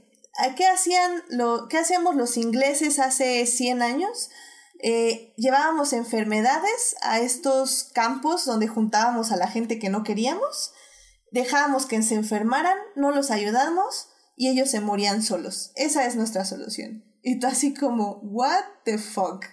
¿qué, 0.56 0.66
hacían 0.66 1.22
lo, 1.28 1.68
qué 1.68 1.78
hacíamos 1.78 2.16
los 2.16 2.36
ingleses 2.36 2.98
hace 2.98 3.46
100 3.46 3.82
años? 3.82 4.30
eh, 4.82 5.34
llevábamos 5.36 5.92
enfermedades 5.92 6.96
a 7.02 7.20
estos 7.20 7.90
campos 7.92 8.44
donde 8.44 8.68
juntábamos 8.68 9.30
a 9.30 9.36
la 9.36 9.48
gente 9.48 9.78
que 9.78 9.90
no 9.90 10.04
queríamos, 10.04 10.72
dejábamos 11.30 11.86
que 11.86 12.02
se 12.02 12.14
enfermaran, 12.14 12.78
no 12.96 13.10
los 13.10 13.30
ayudamos 13.30 14.08
y 14.36 14.48
ellos 14.48 14.70
se 14.70 14.80
morían 14.80 15.22
solos. 15.22 15.72
Esa 15.76 16.06
es 16.06 16.16
nuestra 16.16 16.44
solución. 16.44 17.04
Y 17.22 17.38
tú 17.38 17.46
así 17.46 17.74
como, 17.74 18.20
what 18.22 18.64
the 18.84 18.96
fuck. 18.96 19.44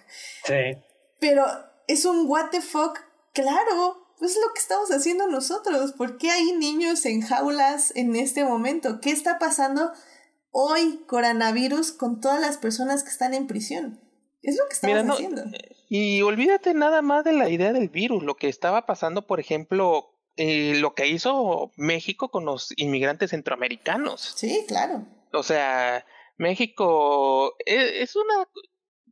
Sí. 0.46 0.78
Pero 1.20 1.44
es 1.86 2.04
un 2.06 2.26
what 2.26 2.48
the 2.50 2.62
fuck, 2.62 2.98
claro, 3.34 4.06
es 4.22 4.34
lo 4.36 4.52
que 4.54 4.60
estamos 4.60 4.90
haciendo 4.90 5.28
nosotros. 5.28 5.92
¿Por 5.92 6.16
qué 6.16 6.30
hay 6.30 6.52
niños 6.52 7.04
en 7.04 7.20
jaulas 7.20 7.92
en 7.94 8.16
este 8.16 8.44
momento? 8.44 9.00
¿Qué 9.00 9.10
está 9.10 9.38
pasando 9.38 9.92
hoy, 10.50 11.00
coronavirus, 11.06 11.92
con 11.92 12.20
todas 12.20 12.40
las 12.40 12.58
personas 12.58 13.02
que 13.02 13.10
están 13.10 13.34
en 13.34 13.46
prisión? 13.46 14.00
Es 14.42 14.56
lo 14.56 14.66
que 14.68 14.74
estamos 14.74 15.16
haciendo. 15.16 15.42
Y 15.88 16.22
olvídate 16.22 16.74
nada 16.74 17.02
más 17.02 17.24
de 17.24 17.32
la 17.32 17.48
idea 17.48 17.72
del 17.72 17.88
virus, 17.88 18.22
lo 18.22 18.36
que 18.36 18.48
estaba 18.48 18.86
pasando, 18.86 19.26
por 19.26 19.40
ejemplo, 19.40 20.14
eh, 20.36 20.78
lo 20.80 20.94
que 20.94 21.08
hizo 21.08 21.72
México 21.76 22.30
con 22.30 22.44
los 22.44 22.72
inmigrantes 22.76 23.30
centroamericanos. 23.30 24.34
Sí, 24.36 24.64
claro. 24.68 25.06
O 25.32 25.42
sea, 25.42 26.04
México 26.36 27.56
e, 27.66 28.02
es, 28.02 28.16
una 28.16 28.48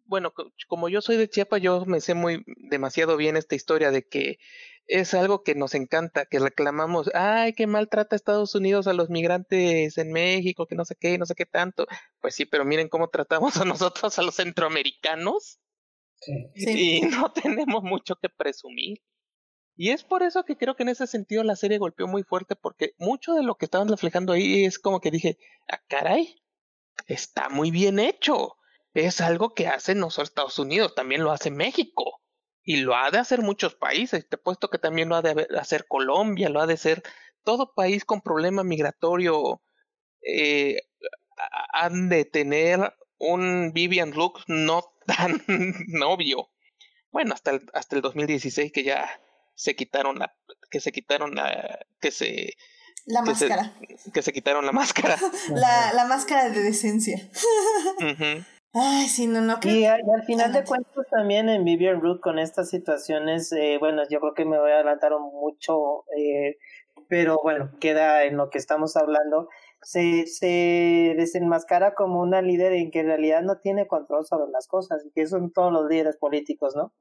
bueno, 0.07 0.32
como 0.68 0.89
yo 0.89 1.01
soy 1.01 1.16
de 1.16 1.28
Chiapas, 1.28 1.61
yo 1.61 1.84
me 1.84 2.01
sé 2.01 2.14
muy 2.14 2.45
demasiado 2.70 3.16
bien 3.16 3.37
esta 3.37 3.57
historia 3.57 3.91
de 3.91 4.07
que 4.07 4.39
es 4.87 5.14
algo 5.14 5.43
que 5.43 5.55
nos 5.55 5.74
encanta, 5.74 6.26
que 6.26 6.39
reclamamos, 6.39 7.11
ay, 7.14 7.53
qué 7.55 7.66
maltrata 7.66 8.14
Estados 8.14 8.55
Unidos 8.55 8.87
a 8.87 8.93
los 8.93 9.11
migrantes 9.11 9.99
en 9.99 10.12
México, 10.12 10.66
que 10.66 10.76
no 10.76 10.84
sé 10.84 10.95
qué, 10.99 11.18
no 11.18 11.26
sé 11.26 11.34
qué 11.34 11.47
tanto. 11.47 11.87
Pues 12.20 12.34
sí, 12.34 12.45
pero 12.45 12.64
miren 12.64 12.89
cómo 12.89 13.09
tratamos 13.09 13.57
a 13.57 13.64
nosotros, 13.64 14.18
a 14.18 14.22
los 14.22 14.37
centroamericanos. 14.37 15.61
Sí. 16.20 16.99
Y 16.99 17.01
no 17.03 17.32
tenemos 17.32 17.82
mucho 17.82 18.16
que 18.16 18.28
presumir. 18.28 19.03
Y 19.76 19.91
es 19.91 20.05
por 20.05 20.22
eso 20.22 20.45
que 20.45 20.57
creo 20.57 20.74
que 20.74 20.84
en 20.84 20.89
ese 20.89 21.07
sentido 21.07 21.43
la 21.43 21.57
serie 21.57 21.78
golpeó 21.78 22.07
muy 22.07 22.22
fuerte, 22.22 22.57
porque 22.57 22.95
mucho 22.99 23.34
de 23.34 23.43
lo 23.43 23.57
que 23.57 23.66
estaban 23.66 23.89
reflejando 23.89 24.32
ahí 24.32 24.64
es 24.64 24.78
como 24.78 25.01
que 25.01 25.11
dije, 25.11 25.39
ah, 25.68 25.82
caray, 25.89 26.43
está 27.07 27.49
muy 27.51 27.70
bien 27.70 27.99
hecho. 27.99 28.57
Es 28.95 29.20
algo 29.20 29.53
que 29.53 29.66
hace 29.66 29.95
no 29.95 30.11
solo 30.11 30.24
Estados 30.24 30.59
Unidos, 30.59 30.95
también 30.95 31.22
lo 31.22 31.30
hace 31.30 31.51
México. 31.51 32.22
Y 32.66 32.78
lo 32.78 32.96
ha 32.96 33.10
de 33.12 33.18
hacer 33.18 33.42
muchos 33.42 33.76
países. 33.76 34.28
Te 34.28 34.34
he 34.34 34.38
puesto 34.38 34.68
que 34.68 34.78
también 34.78 35.08
lo 35.08 35.14
ha 35.14 35.22
de 35.22 35.46
hacer 35.58 35.86
Colombia, 35.86 36.48
lo 36.48 36.60
ha 36.60 36.66
de 36.66 36.74
hacer 36.74 37.02
todo 37.44 37.72
país 37.74 38.04
con 38.04 38.20
problema 38.20 38.64
migratorio. 38.64 39.62
Eh, 40.20 40.80
han 41.72 42.08
de 42.08 42.24
tener 42.24 42.92
un 43.18 43.72
Vivian 43.72 44.10
Look 44.10 44.40
no 44.48 44.82
tan 45.06 45.42
obvio. 46.04 46.50
Bueno, 47.12 47.34
hasta 47.34 47.52
el, 47.52 47.70
hasta 47.72 47.96
el 47.96 48.02
2016 48.02 48.72
que 48.72 48.82
ya 48.82 49.08
se 49.54 49.76
quitaron 49.76 50.18
la, 50.18 50.34
que 50.68 50.80
se 50.80 50.90
quitaron 50.90 51.36
la, 51.36 51.86
que 52.00 52.10
se 52.10 52.54
la 53.06 53.22
máscara. 53.22 53.74
que 54.12 54.22
se 54.22 54.32
quitaron 54.32 54.66
la 54.66 54.72
máscara. 54.72 55.16
la, 55.50 55.92
la 55.92 56.04
máscara 56.06 56.50
de 56.50 56.62
decencia. 56.62 57.30
Ay, 58.78 59.08
sí, 59.08 59.26
no, 59.26 59.40
no. 59.40 59.58
Y, 59.62 59.86
al 59.86 60.02
final 60.26 60.52
de 60.52 60.62
cuentas 60.62 61.06
también 61.10 61.48
en 61.48 61.64
Vivian 61.64 61.98
Root 62.02 62.20
con 62.20 62.38
estas 62.38 62.68
situaciones, 62.68 63.50
eh, 63.52 63.78
bueno, 63.80 64.02
yo 64.10 64.20
creo 64.20 64.34
que 64.34 64.44
me 64.44 64.58
voy 64.58 64.70
a 64.70 64.74
adelantar 64.74 65.12
mucho, 65.18 66.04
eh, 66.14 66.58
pero 67.08 67.40
bueno, 67.42 67.70
queda 67.80 68.24
en 68.24 68.36
lo 68.36 68.50
que 68.50 68.58
estamos 68.58 68.94
hablando. 68.96 69.48
Se, 69.80 70.26
se 70.26 71.14
desenmascara 71.16 71.94
como 71.94 72.20
una 72.20 72.42
líder 72.42 72.74
en 72.74 72.90
que 72.90 73.00
en 73.00 73.06
realidad 73.06 73.40
no 73.42 73.60
tiene 73.60 73.86
control 73.86 74.26
sobre 74.26 74.50
las 74.52 74.68
cosas, 74.68 75.02
y 75.06 75.10
que 75.10 75.26
son 75.26 75.52
todos 75.52 75.72
los 75.72 75.88
líderes 75.88 76.18
políticos, 76.18 76.76
¿no? 76.76 76.92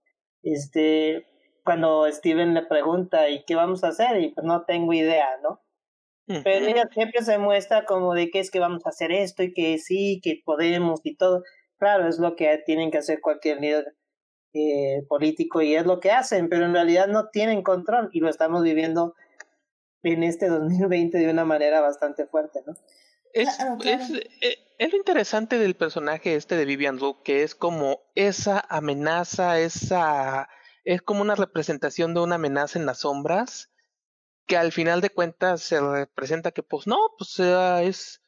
Este, 0.44 1.28
cuando 1.66 2.10
Steven 2.10 2.54
le 2.54 2.66
pregunta, 2.66 3.28
¿y 3.28 3.44
qué 3.44 3.56
vamos 3.56 3.84
a 3.84 3.90
hacer? 3.90 4.22
Y 4.22 4.34
pues 4.34 4.46
no 4.46 4.64
tengo 4.64 4.94
idea, 4.94 5.28
¿no? 5.44 5.62
Pero 6.28 6.66
ella 6.66 6.88
siempre 6.92 7.22
se 7.22 7.38
muestra 7.38 7.86
como 7.86 8.14
de 8.14 8.32
que 8.32 8.40
es 8.40 8.50
que 8.50 8.60
vamos 8.60 8.86
a 8.86 8.90
hacer 8.90 9.12
esto 9.12 9.44
y 9.44 9.54
que 9.54 9.78
sí, 9.78 10.22
que 10.24 10.42
podemos 10.44 11.02
y 11.04 11.16
todo. 11.16 11.44
Claro, 11.78 12.08
es 12.08 12.20
lo 12.20 12.36
que 12.36 12.62
tienen 12.66 12.92
que 12.92 13.00
hacer 13.00 13.20
cualquier 13.22 13.60
líder 13.60 13.96
eh, 14.54 15.06
político 15.10 15.62
y 15.62 15.76
es 15.76 15.86
lo 15.86 16.00
que 16.00 16.12
hacen, 16.12 16.48
pero 16.48 16.66
en 16.66 16.74
realidad 16.74 17.08
no 17.08 17.28
tienen 17.30 17.62
control 17.62 18.10
y 18.14 18.22
lo 18.22 18.30
estamos 18.30 18.64
viviendo 18.64 19.16
en 20.04 20.24
este 20.24 20.48
2020 20.50 21.18
de 21.18 21.30
una 21.30 21.46
manera 21.46 21.82
bastante 21.82 22.26
fuerte, 22.26 22.62
¿no? 22.66 22.74
Es, 23.34 23.50
Es, 23.84 24.12
eh, 24.40 24.58
es, 24.78 24.92
lo 24.92 24.98
interesante 24.98 25.60
del 25.60 25.76
personaje 25.76 26.36
este 26.36 26.56
de 26.56 26.64
Vivian 26.64 26.96
Luke, 26.96 27.20
que 27.26 27.44
es 27.44 27.54
como 27.54 28.00
esa 28.16 28.64
amenaza, 28.70 29.60
esa 29.60 30.48
es 30.86 31.02
como 31.02 31.22
una 31.22 31.36
representación 31.36 32.14
de 32.14 32.22
una 32.22 32.36
amenaza 32.36 32.80
en 32.80 32.86
las 32.86 33.00
sombras, 33.00 33.74
que 34.48 34.56
al 34.56 34.72
final 34.72 35.02
de 35.02 35.10
cuentas 35.10 35.62
se 35.64 35.82
representa 35.82 36.52
que 36.52 36.64
pues 36.64 36.88
no, 36.88 36.98
pues 37.18 37.32
sea, 37.32 37.84
es 37.84 38.22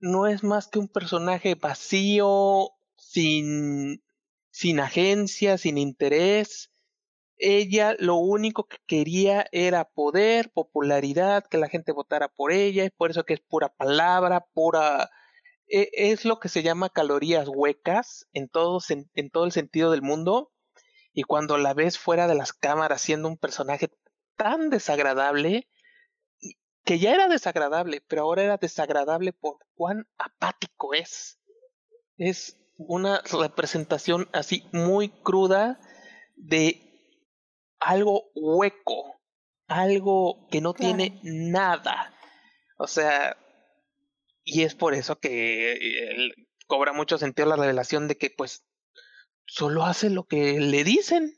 no 0.00 0.26
es 0.26 0.42
más 0.42 0.66
que 0.66 0.80
un 0.80 0.88
personaje 0.88 1.54
vacío, 1.54 2.70
sin 3.10 4.02
sin 4.50 4.80
agencia, 4.80 5.58
sin 5.58 5.78
interés. 5.78 6.70
Ella 7.36 7.94
lo 7.98 8.16
único 8.16 8.66
que 8.66 8.78
quería 8.86 9.46
era 9.52 9.84
poder, 9.84 10.50
popularidad, 10.50 11.44
que 11.46 11.58
la 11.58 11.68
gente 11.68 11.92
votara 11.92 12.28
por 12.28 12.52
ella, 12.52 12.84
y 12.84 12.90
por 12.90 13.10
eso 13.10 13.24
que 13.24 13.34
es 13.34 13.40
pura 13.40 13.68
palabra, 13.68 14.46
pura 14.52 15.10
e, 15.68 15.90
es 15.92 16.24
lo 16.24 16.40
que 16.40 16.48
se 16.48 16.62
llama 16.62 16.90
calorías 16.90 17.48
huecas 17.48 18.26
en 18.32 18.48
todo, 18.48 18.80
en 19.14 19.30
todo 19.30 19.44
el 19.44 19.52
sentido 19.52 19.90
del 19.92 20.02
mundo 20.02 20.50
y 21.12 21.22
cuando 21.22 21.58
la 21.58 21.74
ves 21.74 21.98
fuera 21.98 22.26
de 22.28 22.34
las 22.34 22.52
cámaras 22.52 23.00
siendo 23.00 23.28
un 23.28 23.36
personaje 23.36 23.90
tan 24.36 24.70
desagradable, 24.70 25.68
que 26.84 26.98
ya 26.98 27.12
era 27.12 27.28
desagradable, 27.28 28.02
pero 28.06 28.22
ahora 28.22 28.44
era 28.44 28.56
desagradable 28.56 29.32
por 29.32 29.58
cuán 29.74 30.06
apático 30.16 30.94
es. 30.94 31.38
Es 32.16 32.57
una 32.78 33.20
representación 33.22 34.28
así 34.32 34.64
muy 34.72 35.08
cruda 35.08 35.80
de 36.36 36.80
algo 37.80 38.30
hueco, 38.34 39.20
algo 39.66 40.46
que 40.50 40.60
no 40.60 40.72
tiene 40.72 41.20
nada. 41.22 42.14
O 42.78 42.86
sea, 42.86 43.36
y 44.44 44.62
es 44.62 44.74
por 44.74 44.94
eso 44.94 45.18
que 45.18 46.30
cobra 46.66 46.92
mucho 46.92 47.18
sentido 47.18 47.48
la 47.48 47.56
revelación 47.56 48.08
de 48.08 48.16
que 48.16 48.30
pues 48.30 48.64
solo 49.46 49.84
hace 49.84 50.08
lo 50.08 50.26
que 50.26 50.60
le 50.60 50.84
dicen. 50.84 51.34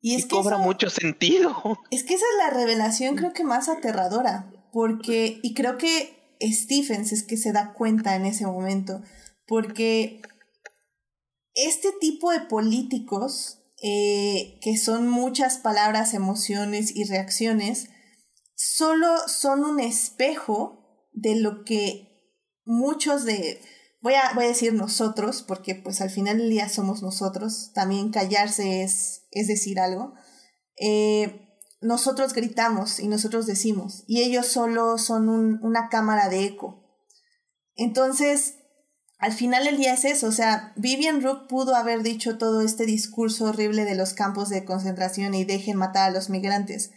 Y, 0.00 0.16
es 0.16 0.24
que 0.26 0.30
cobra 0.30 0.58
mucho 0.58 0.90
sentido. 0.90 1.56
Es 1.90 2.04
que 2.04 2.14
esa 2.14 2.24
es 2.24 2.52
la 2.52 2.58
revelación 2.58 3.16
creo 3.16 3.32
que 3.32 3.44
más 3.44 3.68
aterradora, 3.68 4.52
porque, 4.72 5.40
y 5.42 5.54
creo 5.54 5.78
que 5.78 6.36
Stephens 6.42 7.12
es 7.12 7.22
que 7.22 7.38
se 7.38 7.52
da 7.52 7.72
cuenta 7.72 8.14
en 8.14 8.26
ese 8.26 8.46
momento, 8.46 9.00
porque 9.46 10.20
este 11.56 11.90
tipo 12.00 12.30
de 12.30 12.40
políticos, 12.40 13.58
eh, 13.82 14.58
que 14.62 14.76
son 14.76 15.08
muchas 15.08 15.58
palabras, 15.58 16.14
emociones 16.14 16.94
y 16.94 17.04
reacciones, 17.04 17.88
solo 18.54 19.08
son 19.26 19.64
un 19.64 19.80
espejo 19.80 21.08
de 21.12 21.36
lo 21.36 21.64
que 21.64 22.06
muchos 22.64 23.24
de 23.24 23.60
voy 24.06 24.14
a, 24.14 24.32
voy 24.34 24.44
a 24.44 24.48
decir 24.48 24.72
nosotros, 24.72 25.42
porque 25.42 25.74
pues 25.74 26.00
al 26.00 26.10
final 26.10 26.38
del 26.38 26.50
día 26.50 26.68
somos 26.68 27.02
nosotros, 27.02 27.72
también 27.74 28.10
callarse 28.10 28.82
es, 28.82 29.26
es 29.32 29.48
decir 29.48 29.80
algo. 29.80 30.14
Eh, 30.76 31.42
nosotros 31.80 32.32
gritamos 32.32 33.00
y 33.00 33.08
nosotros 33.08 33.46
decimos, 33.46 34.04
y 34.06 34.22
ellos 34.22 34.46
solo 34.46 34.98
son 34.98 35.28
una 35.28 35.88
cámara 35.88 36.28
de 36.28 36.44
eco. 36.44 36.84
Entonces, 37.74 38.54
al 39.18 39.32
final 39.32 39.64
del 39.64 39.78
día 39.78 39.94
es 39.94 40.04
eso, 40.04 40.26
o 40.26 40.32
sea, 40.32 40.72
Vivian 40.76 41.22
Rook 41.22 41.46
pudo 41.48 41.74
haber 41.74 42.02
dicho 42.02 42.36
todo 42.36 42.60
este 42.60 42.84
discurso 42.84 43.46
horrible 43.46 43.84
de 43.84 43.94
los 43.94 44.12
campos 44.12 44.50
de 44.50 44.64
concentración 44.64 45.34
y 45.34 45.44
dejen 45.44 45.76
matar 45.76 46.10
a 46.10 46.12
los 46.12 46.28
migrantes, 46.28 46.90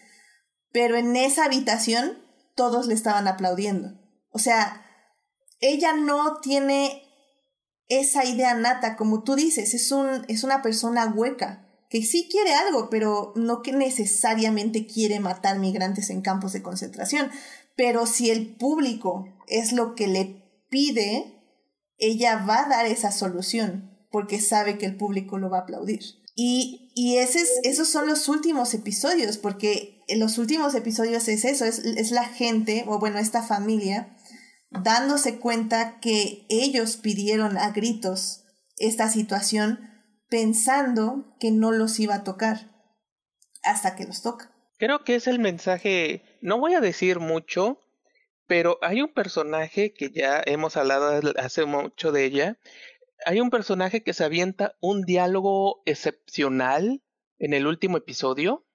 pero 0.71 0.97
en 0.97 1.15
esa 1.15 1.45
habitación 1.45 2.17
todos 2.55 2.87
le 2.87 2.93
estaban 2.93 3.27
aplaudiendo. 3.27 3.97
O 4.31 4.39
sea, 4.39 4.85
ella 5.61 5.93
no 5.93 6.39
tiene 6.41 7.03
esa 7.87 8.25
idea 8.25 8.53
nata, 8.53 8.95
como 8.95 9.23
tú 9.23 9.35
dices, 9.35 9.73
es, 9.73 9.91
un, 9.91 10.25
es 10.27 10.43
una 10.43 10.61
persona 10.61 11.07
hueca, 11.07 11.65
que 11.89 12.03
sí 12.03 12.29
quiere 12.29 12.53
algo, 12.53 12.89
pero 12.89 13.33
no 13.35 13.61
que 13.63 13.71
necesariamente 13.71 14.85
quiere 14.85 15.19
matar 15.19 15.57
migrantes 15.57 16.11
en 16.11 16.21
campos 16.21 16.53
de 16.53 16.61
concentración. 16.61 17.31
Pero 17.75 18.05
si 18.05 18.29
el 18.29 18.55
público 18.55 19.27
es 19.47 19.71
lo 19.71 19.95
que 19.95 20.07
le 20.07 20.43
pide, 20.69 21.38
ella 21.99 22.45
va 22.47 22.65
a 22.65 22.69
dar 22.69 22.85
esa 22.85 23.11
solución, 23.11 23.97
porque 24.11 24.39
sabe 24.41 24.77
que 24.77 24.85
el 24.85 24.97
público 24.97 25.37
lo 25.37 25.49
va 25.49 25.59
a 25.59 25.61
aplaudir. 25.61 26.01
Y, 26.35 26.91
y 26.95 27.17
ese 27.17 27.41
es, 27.41 27.59
esos 27.63 27.89
son 27.89 28.07
los 28.07 28.27
últimos 28.29 28.73
episodios, 28.73 29.37
porque 29.37 30.03
en 30.07 30.19
los 30.19 30.37
últimos 30.37 30.73
episodios 30.73 31.27
es 31.27 31.45
eso, 31.45 31.65
es, 31.65 31.79
es 31.79 32.11
la 32.11 32.25
gente, 32.25 32.85
o 32.87 32.99
bueno, 32.99 33.19
esta 33.19 33.43
familia, 33.43 34.15
dándose 34.71 35.39
cuenta 35.39 35.99
que 35.99 36.45
ellos 36.49 36.97
pidieron 36.97 37.57
a 37.57 37.71
gritos 37.71 38.45
esta 38.77 39.09
situación 39.09 39.79
pensando 40.29 41.35
que 41.39 41.51
no 41.51 41.71
los 41.71 41.99
iba 41.99 42.15
a 42.15 42.23
tocar 42.23 42.71
hasta 43.63 43.95
que 43.95 44.05
los 44.05 44.21
toca. 44.21 44.51
Creo 44.77 45.03
que 45.03 45.15
es 45.15 45.27
el 45.27 45.39
mensaje, 45.39 46.23
no 46.41 46.59
voy 46.59 46.73
a 46.73 46.79
decir 46.79 47.19
mucho, 47.19 47.81
pero 48.49 48.79
hay 48.81 49.03
un 49.03 49.13
personaje 49.13 49.93
que 49.93 50.09
ya 50.09 50.41
hemos 50.43 50.75
hablado 50.75 51.21
hace 51.37 51.65
mucho 51.65 52.11
de 52.11 52.25
ella. 52.25 52.57
Hay 53.27 53.41
un 53.41 53.51
personaje 53.51 54.01
que 54.01 54.15
se 54.15 54.23
avienta 54.23 54.75
un 54.81 55.03
diálogo 55.03 55.83
excepcional 55.85 57.03
en 57.37 57.53
el 57.53 57.67
último 57.67 57.97
episodio, 57.97 58.65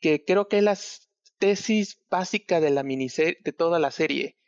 que 0.00 0.24
creo 0.24 0.48
que 0.48 0.56
es 0.56 0.64
la 0.64 0.78
tesis 1.38 2.00
básica 2.08 2.58
de 2.60 2.70
la 2.70 2.82
miniserie, 2.82 3.36
de 3.44 3.52
toda 3.52 3.78
la 3.78 3.90
serie, 3.90 4.38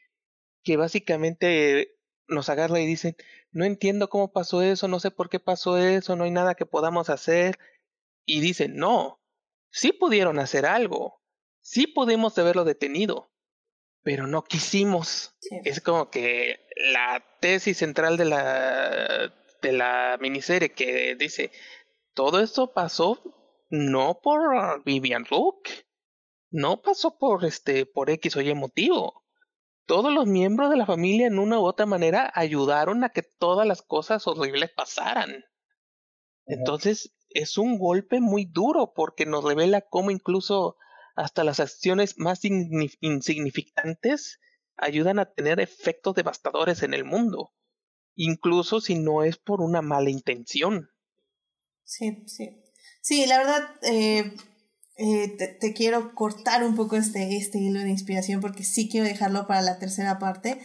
que 0.62 0.78
básicamente 0.78 1.98
nos 2.26 2.48
agarra 2.48 2.80
y 2.80 2.86
dice, 2.86 3.16
no 3.50 3.66
entiendo 3.66 4.08
cómo 4.08 4.32
pasó 4.32 4.62
eso, 4.62 4.88
no 4.88 4.98
sé 4.98 5.10
por 5.10 5.28
qué 5.28 5.40
pasó 5.40 5.76
eso, 5.76 6.16
no 6.16 6.24
hay 6.24 6.30
nada 6.30 6.54
que 6.54 6.64
podamos 6.64 7.10
hacer. 7.10 7.58
Y 8.24 8.40
dicen, 8.40 8.76
no, 8.76 9.20
sí 9.68 9.92
pudieron 9.92 10.38
hacer 10.38 10.64
algo, 10.64 11.20
sí 11.60 11.86
pudimos 11.86 12.38
haberlo 12.38 12.64
detenido, 12.64 13.31
pero 14.02 14.26
no 14.26 14.42
quisimos. 14.42 15.34
Es 15.64 15.80
como 15.80 16.10
que 16.10 16.60
la 16.92 17.24
tesis 17.40 17.78
central 17.78 18.16
de 18.16 18.24
la, 18.24 19.32
de 19.60 19.72
la 19.72 20.18
miniserie 20.20 20.72
que 20.72 21.14
dice, 21.16 21.50
todo 22.14 22.40
esto 22.40 22.72
pasó 22.72 23.20
no 23.70 24.20
por 24.22 24.82
Vivian 24.84 25.24
Rook, 25.24 25.68
no 26.50 26.82
pasó 26.82 27.16
por 27.18 27.44
este, 27.44 27.86
por 27.86 28.10
X 28.10 28.36
o 28.36 28.42
Y 28.42 28.54
motivo. 28.54 29.22
Todos 29.86 30.12
los 30.12 30.26
miembros 30.26 30.70
de 30.70 30.76
la 30.76 30.86
familia 30.86 31.26
en 31.26 31.38
una 31.38 31.58
u 31.58 31.64
otra 31.64 31.86
manera 31.86 32.30
ayudaron 32.34 33.02
a 33.02 33.08
que 33.08 33.22
todas 33.22 33.66
las 33.66 33.82
cosas 33.82 34.26
horribles 34.26 34.70
pasaran. 34.70 35.44
Entonces 36.44 37.14
es 37.30 37.56
un 37.56 37.78
golpe 37.78 38.20
muy 38.20 38.44
duro 38.44 38.92
porque 38.94 39.26
nos 39.26 39.44
revela 39.44 39.80
cómo 39.80 40.10
incluso 40.10 40.76
hasta 41.14 41.44
las 41.44 41.60
acciones 41.60 42.18
más 42.18 42.40
insignificantes 42.44 44.40
ayudan 44.76 45.18
a 45.18 45.32
tener 45.32 45.60
efectos 45.60 46.14
devastadores 46.14 46.82
en 46.82 46.94
el 46.94 47.04
mundo, 47.04 47.52
incluso 48.14 48.80
si 48.80 48.94
no 48.94 49.22
es 49.22 49.36
por 49.36 49.60
una 49.60 49.82
mala 49.82 50.10
intención. 50.10 50.90
Sí, 51.84 52.24
sí. 52.26 52.62
Sí, 53.00 53.26
la 53.26 53.38
verdad, 53.38 53.62
eh, 53.82 54.32
eh, 54.96 55.56
te, 55.60 55.74
quiero 55.74 56.14
cortar 56.14 56.64
un 56.64 56.76
poco 56.76 56.96
este, 56.96 57.36
este 57.36 57.58
hilo 57.58 57.80
de 57.80 57.90
inspiración 57.90 58.40
porque 58.40 58.62
sí 58.62 58.88
quiero 58.88 59.06
dejarlo 59.06 59.46
para 59.46 59.62
la 59.62 59.78
tercera 59.78 60.18
parte. 60.18 60.60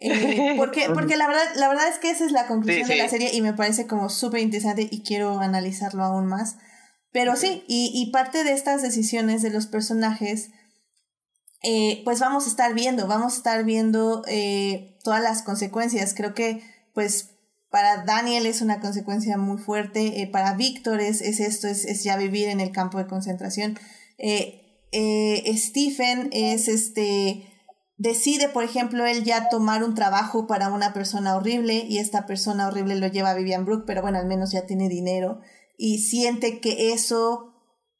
Eh, 0.00 0.54
porque, 0.56 0.88
porque 0.94 1.16
la 1.16 1.28
verdad, 1.28 1.44
la 1.56 1.68
verdad 1.68 1.88
es 1.88 1.98
que 1.98 2.10
esa 2.10 2.24
es 2.24 2.32
la 2.32 2.46
conclusión 2.46 2.88
de 2.88 2.96
la 2.96 3.08
serie 3.08 3.30
y 3.32 3.42
me 3.42 3.52
parece 3.52 3.86
como 3.86 4.08
súper 4.08 4.40
interesante 4.40 4.88
y 4.90 5.02
quiero 5.02 5.38
analizarlo 5.40 6.02
aún 6.02 6.26
más. 6.26 6.56
Pero 7.12 7.36
sí, 7.36 7.64
y, 7.68 7.90
y 7.94 8.10
parte 8.10 8.42
de 8.42 8.52
estas 8.52 8.80
decisiones 8.82 9.42
de 9.42 9.50
los 9.50 9.66
personajes, 9.66 10.50
eh, 11.62 12.00
pues 12.04 12.20
vamos 12.20 12.46
a 12.46 12.48
estar 12.48 12.74
viendo, 12.74 13.06
vamos 13.06 13.34
a 13.34 13.36
estar 13.36 13.64
viendo 13.64 14.22
eh, 14.26 14.98
todas 15.04 15.22
las 15.22 15.42
consecuencias. 15.42 16.14
Creo 16.14 16.32
que, 16.32 16.62
pues, 16.94 17.30
para 17.70 18.04
Daniel 18.04 18.46
es 18.46 18.62
una 18.62 18.80
consecuencia 18.80 19.36
muy 19.36 19.58
fuerte, 19.58 20.28
para 20.32 20.54
Víctor 20.54 21.00
es, 21.00 21.20
es 21.20 21.40
esto, 21.40 21.68
es, 21.68 21.84
es, 21.84 22.02
ya 22.02 22.16
vivir 22.16 22.48
en 22.48 22.60
el 22.60 22.72
campo 22.72 22.98
de 22.98 23.06
concentración. 23.06 23.78
Stephen 25.54 26.28
es 26.32 26.68
este 26.68 27.48
decide, 28.02 28.48
por 28.48 28.64
ejemplo, 28.64 29.06
él 29.06 29.22
ya 29.22 29.48
tomar 29.48 29.84
un 29.84 29.94
trabajo 29.94 30.48
para 30.48 30.70
una 30.70 30.92
persona 30.92 31.36
horrible 31.36 31.86
y 31.88 31.98
esta 31.98 32.26
persona 32.26 32.66
horrible 32.66 32.96
lo 32.96 33.06
lleva 33.06 33.30
a 33.30 33.34
Vivian 33.34 33.64
Brook, 33.64 33.84
pero 33.86 34.02
bueno, 34.02 34.18
al 34.18 34.26
menos 34.26 34.50
ya 34.50 34.66
tiene 34.66 34.88
dinero 34.88 35.40
y 35.76 35.98
siente 35.98 36.60
que 36.60 36.92
eso 36.92 37.52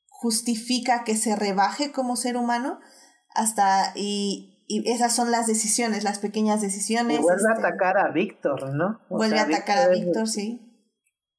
justifica 0.08 1.04
que 1.04 1.16
se 1.16 1.34
rebaje 1.36 1.92
como 1.92 2.16
ser 2.16 2.36
humano 2.36 2.78
hasta 3.34 3.92
y, 3.96 4.64
y 4.68 4.90
esas 4.90 5.14
son 5.14 5.30
las 5.30 5.46
decisiones, 5.46 6.04
las 6.04 6.18
pequeñas 6.18 6.60
decisiones. 6.60 7.18
Y 7.18 7.22
vuelve 7.22 7.48
a 7.48 7.54
este, 7.54 7.66
atacar 7.66 7.98
a 7.98 8.12
Víctor, 8.12 8.74
¿no? 8.74 9.00
vuelve 9.10 9.38
a 9.38 9.42
atacar 9.42 9.78
a 9.78 9.88
Víctor, 9.88 10.28
sí. 10.28 10.60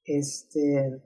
Este, 0.03 1.01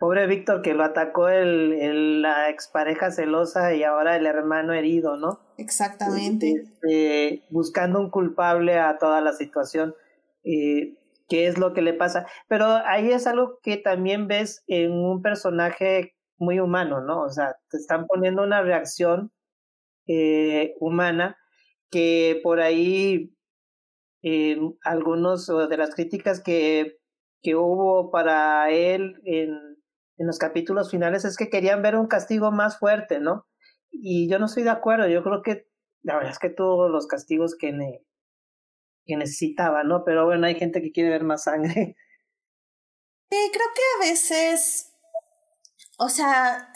Pobre 0.00 0.26
Víctor 0.26 0.62
que 0.62 0.72
lo 0.72 0.82
atacó 0.82 1.28
el, 1.28 1.74
el, 1.74 2.22
la 2.22 2.48
expareja 2.48 3.10
celosa 3.10 3.74
y 3.74 3.82
ahora 3.82 4.16
el 4.16 4.24
hermano 4.24 4.72
herido, 4.72 5.18
¿no? 5.18 5.40
Exactamente. 5.58 6.50
Este, 6.50 7.44
buscando 7.50 8.00
un 8.00 8.10
culpable 8.10 8.78
a 8.78 8.96
toda 8.96 9.20
la 9.20 9.34
situación, 9.34 9.94
eh, 10.42 10.96
qué 11.30 11.46
es 11.46 11.56
lo 11.56 11.72
que 11.72 11.80
le 11.80 11.94
pasa. 11.94 12.26
Pero 12.48 12.66
ahí 12.66 13.10
es 13.10 13.26
algo 13.26 13.58
que 13.62 13.78
también 13.78 14.28
ves 14.28 14.62
en 14.66 14.92
un 14.92 15.22
personaje 15.22 16.14
muy 16.36 16.60
humano, 16.60 17.00
¿no? 17.00 17.22
O 17.22 17.30
sea, 17.30 17.56
te 17.70 17.78
están 17.78 18.06
poniendo 18.06 18.42
una 18.42 18.60
reacción 18.62 19.32
eh, 20.06 20.74
humana 20.80 21.38
que 21.90 22.40
por 22.42 22.60
ahí 22.60 23.34
eh, 24.22 24.58
algunos 24.84 25.46
de 25.46 25.76
las 25.78 25.94
críticas 25.94 26.42
que, 26.42 26.98
que 27.42 27.54
hubo 27.54 28.10
para 28.10 28.70
él 28.70 29.14
en 29.24 29.70
en 30.20 30.26
los 30.26 30.38
capítulos 30.38 30.90
finales 30.90 31.24
es 31.24 31.38
que 31.38 31.48
querían 31.48 31.80
ver 31.80 31.96
un 31.96 32.06
castigo 32.06 32.52
más 32.52 32.78
fuerte, 32.78 33.20
¿no? 33.20 33.46
Y 33.90 34.30
yo 34.30 34.38
no 34.38 34.46
estoy 34.46 34.64
de 34.64 34.70
acuerdo, 34.70 35.08
yo 35.08 35.22
creo 35.22 35.40
que 35.40 35.66
la 36.02 36.14
verdad 36.16 36.32
es 36.32 36.38
que 36.38 36.50
tuvo 36.50 36.90
los 36.90 37.06
castigos 37.06 37.56
que, 37.58 37.72
que 39.04 39.16
necesitaba, 39.16 39.82
¿no? 39.84 40.04
Pero 40.04 40.26
bueno, 40.26 40.46
hay 40.46 40.54
gente 40.54 40.82
que 40.82 40.92
quiere 40.92 41.10
ver 41.10 41.24
más 41.24 41.44
sangre. 41.44 41.96
Sí, 43.32 43.38
creo 43.52 43.66
que 43.76 43.82
a 44.08 44.10
veces, 44.10 44.90
o 45.98 46.08
sea, 46.08 46.72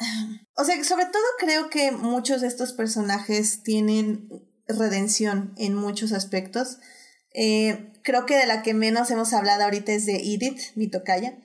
o 0.56 0.62
sea, 0.62 0.84
sobre 0.84 1.06
todo 1.06 1.24
creo 1.40 1.68
que 1.68 1.90
muchos 1.90 2.42
de 2.42 2.46
estos 2.46 2.72
personajes 2.72 3.64
tienen 3.64 4.28
redención 4.68 5.52
en 5.56 5.74
muchos 5.74 6.12
aspectos. 6.12 6.78
Eh, 7.34 7.92
creo 8.02 8.24
que 8.24 8.36
de 8.36 8.46
la 8.46 8.62
que 8.62 8.74
menos 8.74 9.10
hemos 9.10 9.32
hablado 9.32 9.64
ahorita 9.64 9.92
es 9.92 10.06
de 10.06 10.16
Edith, 10.16 10.60
mi 10.76 10.88
tocaya. 10.88 11.38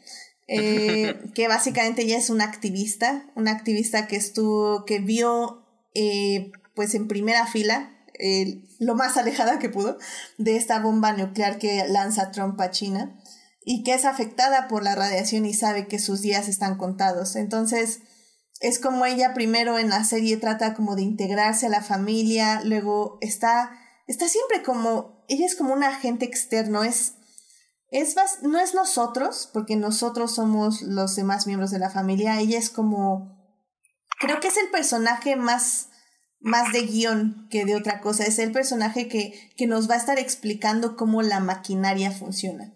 Eh, 0.48 1.16
que 1.34 1.48
básicamente 1.48 2.04
ella 2.04 2.18
es 2.18 2.30
una 2.30 2.46
activista, 2.46 3.32
una 3.36 3.52
activista 3.52 4.08
que 4.08 4.16
estuvo, 4.16 4.86
que 4.86 5.00
vio 5.00 5.66
eh, 5.94 6.52
pues 6.76 6.94
en 6.96 7.08
primera 7.08 7.46
fila, 7.46 7.99
lo 8.80 8.96
más 8.96 9.18
alejada 9.18 9.60
que 9.60 9.70
pudo, 9.70 9.98
de 10.38 10.58
esta 10.58 10.80
bomba 10.80 11.14
nuclear 11.14 11.58
que 11.58 11.88
lanza 11.88 12.32
Trump 12.32 12.60
a 12.62 12.72
China 12.72 13.20
y 13.64 13.84
que 13.84 13.94
es 13.94 14.06
afectada 14.06 14.68
por 14.68 14.84
la 14.84 14.96
radiación 14.96 15.46
y 15.46 15.54
sabe 15.54 15.88
que 15.88 16.00
sus 16.00 16.22
días 16.22 16.48
están 16.48 16.78
contados. 16.78 17.36
Entonces, 17.36 18.02
es 18.60 18.80
como 18.80 19.06
ella 19.06 19.34
primero 19.34 19.80
en 19.80 19.90
la 19.90 20.04
serie 20.04 20.38
trata 20.38 20.74
como 20.74 20.96
de 20.96 21.04
integrarse 21.04 21.68
a 21.68 21.70
la 21.70 21.82
familia, 21.82 22.62
luego 22.64 23.18
está, 23.22 23.72
está 24.08 24.28
siempre 24.28 24.64
como, 24.64 25.24
ella 25.30 25.46
es 25.46 25.56
como 25.56 25.74
un 25.74 25.84
agente 25.84 26.26
externo, 26.26 26.84
es 26.84 27.14
es 27.92 28.16
no 28.44 28.60
es 28.60 28.74
nosotros, 28.74 29.50
porque 29.52 29.76
nosotros 29.76 30.36
somos 30.36 30.82
los 30.82 31.16
demás 31.16 31.48
miembros 31.48 31.72
de 31.72 31.80
la 31.80 31.90
familia, 31.90 32.40
ella 32.40 32.60
es 32.60 32.70
como, 32.70 33.36
creo 34.20 34.40
que 34.40 34.50
es 34.50 34.58
el 34.58 34.70
personaje 34.70 35.36
más, 35.36 35.89
más 36.40 36.72
de 36.72 36.84
guion 36.84 37.48
que 37.50 37.66
de 37.66 37.76
otra 37.76 38.02
cosa, 38.02 38.26
es 38.26 38.40
el 38.40 38.52
personaje 38.52 39.08
que, 39.08 39.52
que 39.56 39.68
nos 39.68 39.90
va 39.90 39.96
a 39.96 40.00
estar 40.00 40.20
explicando 40.20 40.96
cómo 40.96 41.22
la 41.22 41.40
maquinaria 41.40 42.12
funciona. 42.12 42.74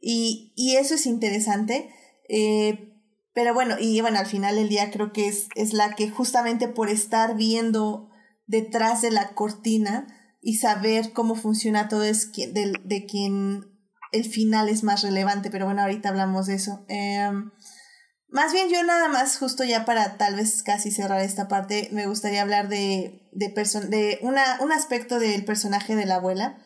Y, 0.00 0.52
y 0.56 0.76
eso 0.76 0.94
es 0.94 1.06
interesante, 1.06 1.90
eh, 2.28 2.92
pero 3.34 3.54
bueno, 3.54 3.76
y 3.78 4.00
bueno, 4.00 4.18
al 4.18 4.26
final 4.26 4.56
del 4.56 4.68
día 4.68 4.90
creo 4.90 5.12
que 5.12 5.28
es, 5.28 5.48
es 5.54 5.72
la 5.72 5.94
que 5.94 6.10
justamente 6.10 6.68
por 6.68 6.88
estar 6.88 7.36
viendo 7.36 8.10
detrás 8.46 9.02
de 9.02 9.10
la 9.10 9.34
cortina 9.34 10.06
y 10.40 10.56
saber 10.56 11.12
cómo 11.12 11.34
funciona 11.34 11.88
todo 11.88 12.02
es 12.02 12.32
de, 12.32 12.74
de 12.84 13.06
quien 13.06 13.72
el 14.12 14.24
final 14.24 14.68
es 14.68 14.82
más 14.82 15.02
relevante, 15.02 15.50
pero 15.50 15.64
bueno, 15.64 15.82
ahorita 15.82 16.10
hablamos 16.10 16.46
de 16.46 16.54
eso. 16.54 16.84
Em, 16.88 17.50
más 18.32 18.52
bien 18.52 18.70
yo 18.70 18.82
nada 18.82 19.08
más, 19.08 19.36
justo 19.36 19.62
ya 19.62 19.84
para 19.84 20.16
tal 20.16 20.36
vez 20.36 20.62
casi 20.62 20.90
cerrar 20.90 21.20
esta 21.20 21.48
parte, 21.48 21.90
me 21.92 22.06
gustaría 22.06 22.40
hablar 22.40 22.68
de, 22.68 23.28
de, 23.32 23.48
de 23.88 24.18
una, 24.22 24.58
un 24.60 24.72
aspecto 24.72 25.18
del 25.18 25.44
personaje 25.44 25.94
de 25.94 26.06
la 26.06 26.16
abuela. 26.16 26.56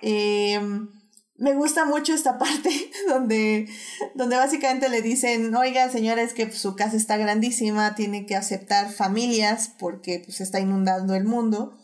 Em, 0.00 0.88
me 1.36 1.54
gusta 1.54 1.84
mucho 1.84 2.14
esta 2.14 2.38
parte 2.38 2.70
donde, 3.06 3.68
donde 4.14 4.36
básicamente 4.36 4.88
le 4.88 5.02
dicen, 5.02 5.54
oiga 5.54 5.90
señora, 5.90 6.22
es 6.22 6.32
que 6.32 6.50
su 6.52 6.74
casa 6.74 6.96
está 6.96 7.18
grandísima, 7.18 7.94
tiene 7.94 8.24
que 8.24 8.34
aceptar 8.34 8.90
familias 8.90 9.72
porque 9.78 10.22
pues 10.24 10.40
está 10.40 10.58
inundando 10.58 11.14
el 11.14 11.24
mundo. 11.24 11.76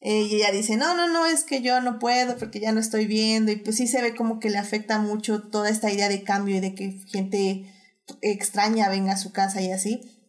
Eh, 0.00 0.22
y 0.22 0.36
ella 0.36 0.50
dice, 0.50 0.76
no, 0.76 0.96
no, 0.96 1.06
no, 1.06 1.26
es 1.26 1.44
que 1.44 1.60
yo 1.60 1.80
no 1.80 1.98
puedo 1.98 2.38
porque 2.38 2.58
ya 2.58 2.72
no 2.72 2.80
estoy 2.80 3.06
viendo. 3.06 3.52
Y 3.52 3.56
pues 3.56 3.76
sí 3.76 3.86
se 3.86 4.02
ve 4.02 4.16
como 4.16 4.40
que 4.40 4.50
le 4.50 4.58
afecta 4.58 4.98
mucho 4.98 5.42
toda 5.42 5.68
esta 5.68 5.92
idea 5.92 6.08
de 6.08 6.24
cambio 6.24 6.56
y 6.56 6.60
de 6.60 6.74
que 6.74 6.98
gente 7.06 7.66
extraña 8.22 8.88
venga 8.88 9.12
a 9.12 9.18
su 9.18 9.32
casa 9.32 9.60
y 9.60 9.70
así. 9.70 10.20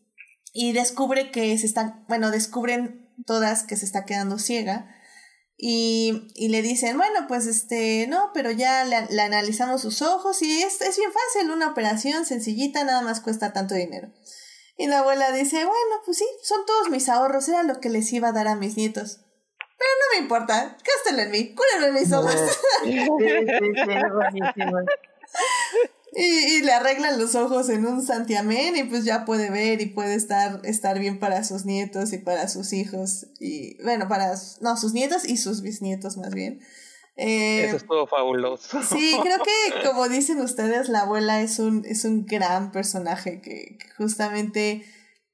Y 0.54 0.74
descubre 0.74 1.32
que 1.32 1.58
se 1.58 1.66
están, 1.66 2.06
bueno, 2.08 2.32
descubren 2.32 3.10
todas 3.26 3.64
que 3.64 3.78
se 3.78 3.86
está 3.86 4.06
quedando 4.06 4.40
ciega. 4.40 4.96
Y, 5.58 6.28
y, 6.34 6.50
le 6.50 6.64
dicen, 6.64 6.98
bueno, 6.98 7.28
pues 7.28 7.46
este, 7.46 8.08
no, 8.08 8.32
pero 8.34 8.50
ya 8.50 8.84
le, 8.84 9.22
analizamos 9.22 9.82
sus 9.82 10.02
ojos 10.02 10.42
y 10.42 10.64
es, 10.64 10.82
es, 10.82 10.98
bien 10.98 11.12
fácil, 11.12 11.52
una 11.52 11.70
operación 11.70 12.26
sencillita, 12.26 12.84
nada 12.84 13.02
más 13.02 13.22
cuesta 13.22 13.54
tanto 13.54 13.76
dinero. 13.76 14.12
Y 14.76 14.88
la 14.88 15.00
abuela 15.00 15.32
dice, 15.32 15.58
bueno, 15.58 16.02
pues 16.04 16.18
sí, 16.18 16.26
son 16.42 16.66
todos 16.66 16.90
mis 16.90 17.10
ahorros, 17.10 17.48
era 17.48 17.62
lo 17.62 17.80
que 17.80 17.90
les 17.90 18.12
iba 18.12 18.30
a 18.30 18.32
dar 18.32 18.48
a 18.48 18.56
mis 18.56 18.76
nietos. 18.76 19.20
Pero 19.78 19.92
no 20.00 20.16
me 20.16 20.24
importa, 20.24 20.78
gástenlo 20.84 21.22
en 21.22 21.32
mí, 21.32 21.54
cúrenlo 21.54 21.88
en 21.88 21.94
mis 21.94 22.12
ojos. 22.12 22.36
Y, 26.14 26.24
y, 26.24 26.62
le 26.62 26.74
arreglan 26.74 27.20
los 27.20 27.36
ojos 27.36 27.70
en 27.70 27.86
un 27.86 28.06
santiamén 28.06 28.76
y 28.76 28.84
pues 28.84 29.06
ya 29.06 29.24
puede 29.24 29.50
ver 29.50 29.82
y 29.82 29.86
puede 29.86 30.16
estar, 30.16 30.60
estar 30.66 31.00
bien 31.00 31.20
para 31.20 31.44
sus 31.46 31.64
nietos 31.64 32.12
y 32.12 32.18
para 32.18 32.50
sus 32.50 32.74
hijos. 32.74 33.28
Y 33.40 33.82
bueno, 33.84 34.10
para 34.10 34.34
no, 34.60 34.76
sus 34.76 34.94
nietos 34.94 35.24
y 35.26 35.38
sus 35.38 35.62
bisnietos 35.62 36.18
más 36.18 36.34
bien. 36.34 36.60
Eh, 37.16 37.66
Eso 37.66 37.78
es 37.78 37.88
todo 37.88 38.08
fabuloso. 38.08 38.82
Sí, 38.84 39.16
creo 39.22 39.38
que 39.38 39.88
como 39.88 40.10
dicen 40.10 40.42
ustedes, 40.42 40.90
la 40.90 41.02
abuela 41.02 41.42
es 41.42 41.60
un, 41.60 41.86
es 41.86 42.04
un 42.04 42.26
gran 42.26 42.72
personaje 42.72 43.42
que, 43.42 43.78
que 43.78 43.90
justamente 43.98 44.84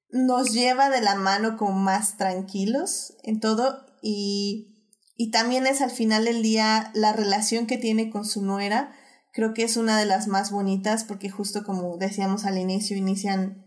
nos 0.10 0.54
lleva 0.54 0.90
de 0.90 1.02
la 1.02 1.16
mano 1.16 1.58
como 1.58 1.74
más 1.74 2.18
tranquilos 2.18 3.16
en 3.24 3.40
todo 3.40 3.86
y, 4.02 4.92
y 5.16 5.32
también 5.32 5.68
es 5.68 5.82
al 5.82 5.92
final 5.92 6.26
del 6.26 6.42
día 6.44 6.92
la 6.94 7.14
relación 7.14 7.68
que 7.68 7.78
tiene 7.78 8.10
con 8.10 8.26
su 8.26 8.44
nuera 8.44 8.94
Creo 9.38 9.54
que 9.54 9.62
es 9.62 9.78
una 9.78 10.00
de 10.00 10.08
las 10.08 10.26
más 10.26 10.50
bonitas 10.50 11.04
porque 11.04 11.30
justo 11.30 11.64
como 11.64 11.96
decíamos 11.98 12.44
al 12.46 12.58
inicio, 12.58 12.98
inician 12.98 13.64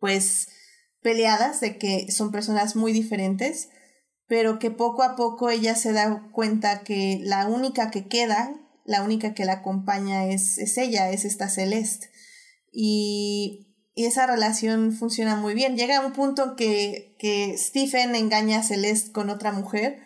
pues 0.00 0.48
peleadas 1.02 1.60
de 1.60 1.76
que 1.76 2.10
son 2.10 2.32
personas 2.32 2.76
muy 2.76 2.94
diferentes, 2.94 3.68
pero 4.26 4.58
que 4.58 4.70
poco 4.70 5.02
a 5.02 5.14
poco 5.14 5.50
ella 5.50 5.74
se 5.74 5.92
da 5.92 6.30
cuenta 6.32 6.80
que 6.80 7.20
la 7.22 7.46
única 7.46 7.90
que 7.90 8.08
queda, 8.08 8.54
la 8.86 9.02
única 9.02 9.34
que 9.34 9.44
la 9.44 9.52
acompaña 9.52 10.28
es, 10.28 10.56
es 10.56 10.78
ella, 10.78 11.10
es 11.10 11.26
esta 11.26 11.50
Celeste. 11.50 12.08
Y, 12.72 13.76
y 13.94 14.06
esa 14.06 14.26
relación 14.26 14.92
funciona 14.92 15.36
muy 15.36 15.52
bien. 15.52 15.76
Llega 15.76 16.06
un 16.06 16.14
punto 16.14 16.56
que, 16.56 17.16
que 17.18 17.58
Stephen 17.58 18.14
engaña 18.14 18.60
a 18.60 18.62
Celeste 18.62 19.12
con 19.12 19.28
otra 19.28 19.52
mujer 19.52 20.00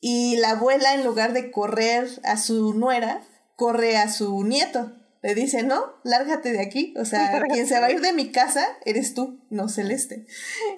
y 0.00 0.36
la 0.36 0.50
abuela 0.50 0.92
en 0.92 1.04
lugar 1.06 1.32
de 1.32 1.50
correr 1.50 2.10
a 2.24 2.36
su 2.36 2.74
nuera, 2.74 3.26
corre 3.58 3.96
a 3.96 4.08
su 4.08 4.44
nieto. 4.44 4.92
Le 5.20 5.34
dice, 5.34 5.64
no, 5.64 5.94
lárgate 6.04 6.52
de 6.52 6.62
aquí. 6.62 6.94
O 6.96 7.04
sea, 7.04 7.42
quien 7.52 7.66
se 7.66 7.80
va 7.80 7.86
a 7.86 7.90
ir 7.90 8.00
de 8.00 8.12
mi 8.12 8.30
casa 8.30 8.64
eres 8.86 9.14
tú, 9.14 9.40
no 9.50 9.68
Celeste. 9.68 10.26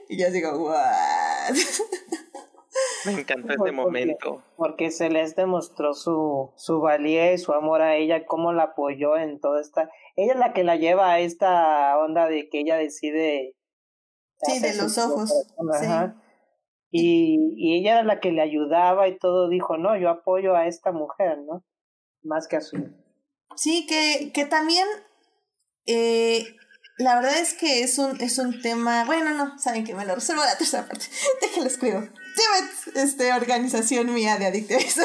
Y 0.09 0.19
yo 0.19 0.31
digo, 0.31 0.59
what? 0.59 1.55
Me 3.05 3.13
encanta 3.13 3.55
este 3.55 3.73
momento. 3.73 4.43
Porque 4.57 4.91
Celeste 4.91 5.45
mostró 5.45 5.93
su, 5.93 6.53
su 6.57 6.81
valía 6.81 7.33
y 7.33 7.39
su 7.39 7.53
amor 7.53 7.83
a 7.83 7.97
ella, 7.97 8.25
cómo 8.25 8.53
la 8.55 8.63
apoyó 8.65 9.17
en 9.17 9.41
toda 9.41 9.61
esta... 9.61 9.91
Ella 10.17 10.33
es 10.33 10.39
la 10.39 10.53
que 10.55 10.65
la 10.65 10.77
lleva 10.77 11.13
a 11.13 11.21
esta 11.21 11.99
onda 11.99 12.29
de 12.29 12.49
que 12.49 12.61
ella 12.61 12.77
decide... 12.77 13.57
Sí, 14.43 14.59
de 14.61 14.75
los 14.75 14.97
ojos. 14.97 15.31
Y, 16.91 17.55
y 17.57 17.79
ella 17.79 17.93
era 17.93 18.05
la 18.05 18.21
que 18.21 18.33
le 18.33 18.41
ayudaba 18.41 19.07
y 19.07 19.19
todo, 19.19 19.51
dijo, 19.51 19.77
no, 19.77 19.99
yo 19.99 20.09
apoyo 20.09 20.57
a 20.57 20.67
esta 20.67 20.93
mujer, 20.93 21.39
¿no? 21.47 21.63
Más 22.23 22.47
que 22.49 22.57
azul. 22.57 22.97
Sí, 23.57 23.87
que, 23.87 24.31
que 24.33 24.47
también 24.47 24.87
eh, 25.87 26.57
la 27.01 27.15
verdad 27.15 27.39
es 27.39 27.55
que 27.55 27.83
es 27.83 27.99
un, 27.99 28.21
es 28.21 28.39
un 28.39 28.61
tema, 28.61 29.05
bueno, 29.05 29.35
no, 29.35 29.59
saben 29.59 29.85
que 29.85 29.95
me 29.95 30.05
lo 30.05 30.15
reservo 30.15 30.45
la 30.45 30.59
tercera 30.59 30.87
parte, 30.87 31.07
déjenlo 31.41 31.69
escribo. 31.69 32.03
este, 32.95 33.33
organización 33.33 34.13
mía 34.13 34.37
de 34.37 34.47
adictos. 34.47 34.97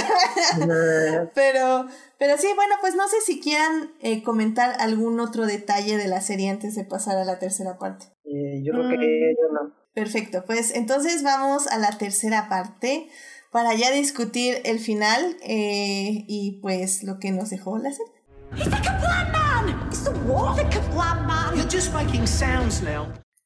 pero, 1.36 1.88
pero 2.20 2.38
sí, 2.38 2.48
bueno, 2.56 2.76
pues 2.82 2.96
no 2.96 3.08
sé 3.08 3.22
si 3.26 3.40
quieran 3.40 3.94
eh, 4.02 4.24
comentar 4.24 4.76
algún 4.80 5.20
otro 5.20 5.46
detalle 5.46 5.98
de 5.98 6.08
la 6.08 6.22
serie 6.22 6.50
antes 6.50 6.76
de 6.76 6.84
pasar 6.84 7.18
a 7.18 7.24
la 7.24 7.40
tercera 7.40 7.78
parte. 7.78 8.08
Eh, 8.26 8.62
yo 8.64 8.74
creo 8.74 8.90
que 8.90 8.98
mm. 8.98 9.54
no. 9.54 9.86
Perfecto, 9.94 10.44
pues 10.46 10.76
entonces 10.76 11.24
vamos 11.24 11.68
a 11.68 11.78
la 11.78 11.98
tercera 11.98 12.50
parte 12.50 13.08
para 13.52 13.74
ya 13.76 13.92
discutir 13.92 14.62
el 14.66 14.80
final 14.80 15.38
eh, 15.44 16.26
y 16.28 16.60
pues 16.62 17.04
lo 17.04 17.20
que 17.20 17.32
nos 17.32 17.50
dejó 17.50 17.78
la 17.78 17.92
serie. 17.92 18.14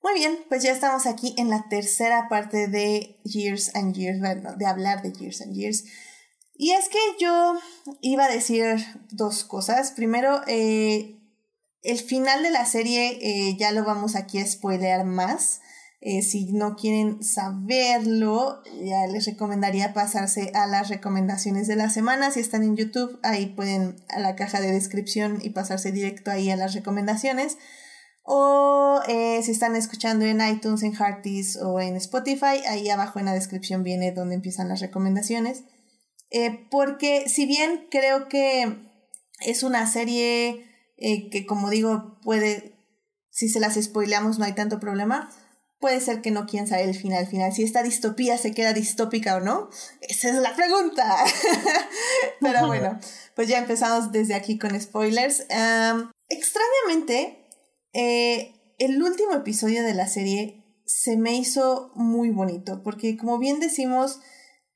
Muy 0.01 0.13
bien, 0.13 0.39
pues 0.47 0.63
ya 0.63 0.71
estamos 0.71 1.05
aquí 1.05 1.35
en 1.37 1.49
la 1.49 1.65
tercera 1.69 2.27
parte 2.29 2.67
de 2.67 3.19
Years 3.23 3.75
and 3.75 3.93
Years, 3.93 4.19
de 4.57 4.65
hablar 4.65 5.01
de 5.01 5.11
Years 5.11 5.41
and 5.41 5.53
Years. 5.53 5.83
Y 6.55 6.71
es 6.71 6.89
que 6.89 6.99
yo 7.19 7.57
iba 8.01 8.25
a 8.25 8.31
decir 8.31 8.77
dos 9.11 9.43
cosas. 9.43 9.91
Primero, 9.91 10.41
eh, 10.47 11.19
el 11.83 11.99
final 11.99 12.43
de 12.43 12.51
la 12.51 12.65
serie 12.65 13.17
eh, 13.21 13.55
ya 13.57 13.71
lo 13.71 13.83
vamos 13.85 14.15
aquí 14.15 14.39
a 14.39 14.45
spoilear 14.45 15.05
más. 15.05 15.61
Eh, 16.01 16.21
si 16.21 16.53
no 16.53 16.77
quieren 16.77 17.21
saberlo, 17.21 18.63
ya 18.81 19.05
les 19.07 19.25
recomendaría 19.25 19.93
pasarse 19.93 20.51
a 20.55 20.65
las 20.65 20.87
recomendaciones 20.87 21.67
de 21.67 21.75
la 21.75 21.89
semana. 21.89 22.31
Si 22.31 22.39
están 22.39 22.63
en 22.63 22.77
YouTube, 22.77 23.19
ahí 23.21 23.47
pueden 23.47 23.97
a 24.07 24.19
la 24.19 24.35
caja 24.37 24.61
de 24.61 24.71
descripción 24.71 25.39
y 25.41 25.49
pasarse 25.49 25.91
directo 25.91 26.31
ahí 26.31 26.49
a 26.51 26.55
las 26.55 26.73
recomendaciones. 26.73 27.57
O 28.23 29.01
eh, 29.09 29.41
si 29.43 29.51
están 29.51 29.75
escuchando 29.75 30.23
en 30.23 30.39
iTunes, 30.39 30.83
en 30.83 30.93
Hearties 30.93 31.57
o 31.57 31.81
en 31.81 31.97
Spotify, 31.97 32.63
ahí 32.69 32.89
abajo 32.89 33.19
en 33.19 33.25
la 33.25 33.33
descripción 33.33 33.83
viene 33.83 34.13
donde 34.13 34.35
empiezan 34.35 34.69
las 34.69 34.79
recomendaciones. 34.79 35.65
Eh, 36.31 36.65
porque 36.71 37.27
si 37.27 37.45
bien 37.45 37.87
creo 37.91 38.29
que 38.29 38.87
es 39.41 39.63
una 39.63 39.85
serie 39.85 40.65
que 40.97 41.45
como 41.47 41.69
digo 41.69 42.19
puede, 42.23 42.75
si 43.31 43.49
se 43.49 43.59
las 43.59 43.75
spoileamos 43.81 44.37
no 44.37 44.45
hay 44.45 44.53
tanto 44.53 44.79
problema, 44.79 45.29
puede 45.79 46.01
ser 46.01 46.21
que 46.21 46.31
no 46.31 46.45
quieran 46.45 46.67
saber 46.67 46.89
el 46.89 46.95
final 46.95 47.25
final. 47.27 47.53
Si 47.53 47.63
esta 47.63 47.83
distopía 47.83 48.37
se 48.37 48.51
queda 48.51 48.73
distópica 48.73 49.37
o 49.37 49.39
no, 49.39 49.69
esa 50.01 50.29
es 50.29 50.35
la 50.35 50.55
pregunta. 50.55 51.17
Pero 52.41 52.67
bueno, 52.67 52.99
pues 53.35 53.47
ya 53.47 53.59
empezamos 53.59 54.11
desde 54.11 54.35
aquí 54.35 54.57
con 54.57 54.79
spoilers. 54.79 55.45
extrañamente, 56.29 57.47
eh, 57.93 58.53
el 58.77 59.01
último 59.01 59.33
episodio 59.33 59.83
de 59.83 59.93
la 59.93 60.07
serie 60.07 60.63
se 60.85 61.17
me 61.17 61.35
hizo 61.35 61.91
muy 61.95 62.29
bonito, 62.29 62.81
porque 62.83 63.15
como 63.15 63.37
bien 63.37 63.59
decimos, 63.59 64.19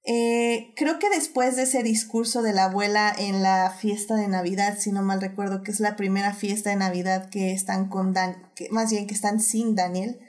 eh, 0.06 0.74
creo 0.76 1.00
que 1.00 1.10
después 1.10 1.56
de 1.56 1.64
ese 1.64 1.82
discurso 1.82 2.42
de 2.42 2.54
la 2.54 2.66
abuela 2.66 3.14
en 3.18 3.42
la 3.42 3.72
fiesta 3.72 4.16
de 4.16 4.28
Navidad, 4.28 4.78
si 4.78 4.92
no 4.92 5.02
mal 5.02 5.22
recuerdo, 5.22 5.64
que 5.64 5.72
es 5.72 5.80
la 5.80 5.96
primera 5.96 6.34
fiesta 6.34 6.70
de 6.70 6.76
Navidad 6.76 7.30
que 7.30 7.52
están 7.52 7.90
con 7.90 8.14
Dan, 8.14 8.52
que 8.56 8.70
más 8.70 8.92
bien 8.92 9.08
que 9.08 9.14
están 9.14 9.40
sin 9.40 9.76
Daniel, 9.76 10.20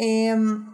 Em, 0.00 0.64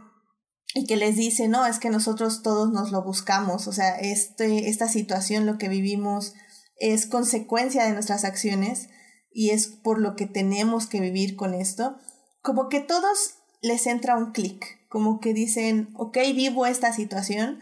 y 0.74 0.84
que 0.84 0.96
les 0.96 1.16
dice, 1.16 1.48
no, 1.48 1.64
es 1.64 1.78
que 1.78 1.88
nosotros 1.88 2.42
todos 2.42 2.70
nos 2.70 2.92
lo 2.92 3.02
buscamos, 3.02 3.66
o 3.68 3.72
sea, 3.72 3.98
este, 3.98 4.68
esta 4.68 4.86
situación, 4.86 5.46
lo 5.46 5.56
que 5.56 5.70
vivimos, 5.70 6.34
es 6.76 7.06
consecuencia 7.06 7.84
de 7.84 7.92
nuestras 7.92 8.24
acciones 8.24 8.88
y 9.32 9.50
es 9.50 9.68
por 9.68 9.98
lo 9.98 10.14
que 10.14 10.26
tenemos 10.26 10.86
que 10.86 11.00
vivir 11.00 11.36
con 11.36 11.54
esto, 11.54 11.96
como 12.42 12.68
que 12.68 12.80
todos 12.80 13.36
les 13.62 13.86
entra 13.86 14.18
un 14.18 14.32
clic, 14.32 14.62
como 14.90 15.20
que 15.20 15.32
dicen, 15.32 15.88
ok, 15.96 16.18
vivo 16.34 16.66
esta 16.66 16.92
situación, 16.92 17.60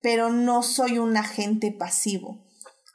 pero 0.00 0.30
no 0.30 0.64
soy 0.64 0.98
un 0.98 1.16
agente 1.16 1.70
pasivo. 1.70 2.44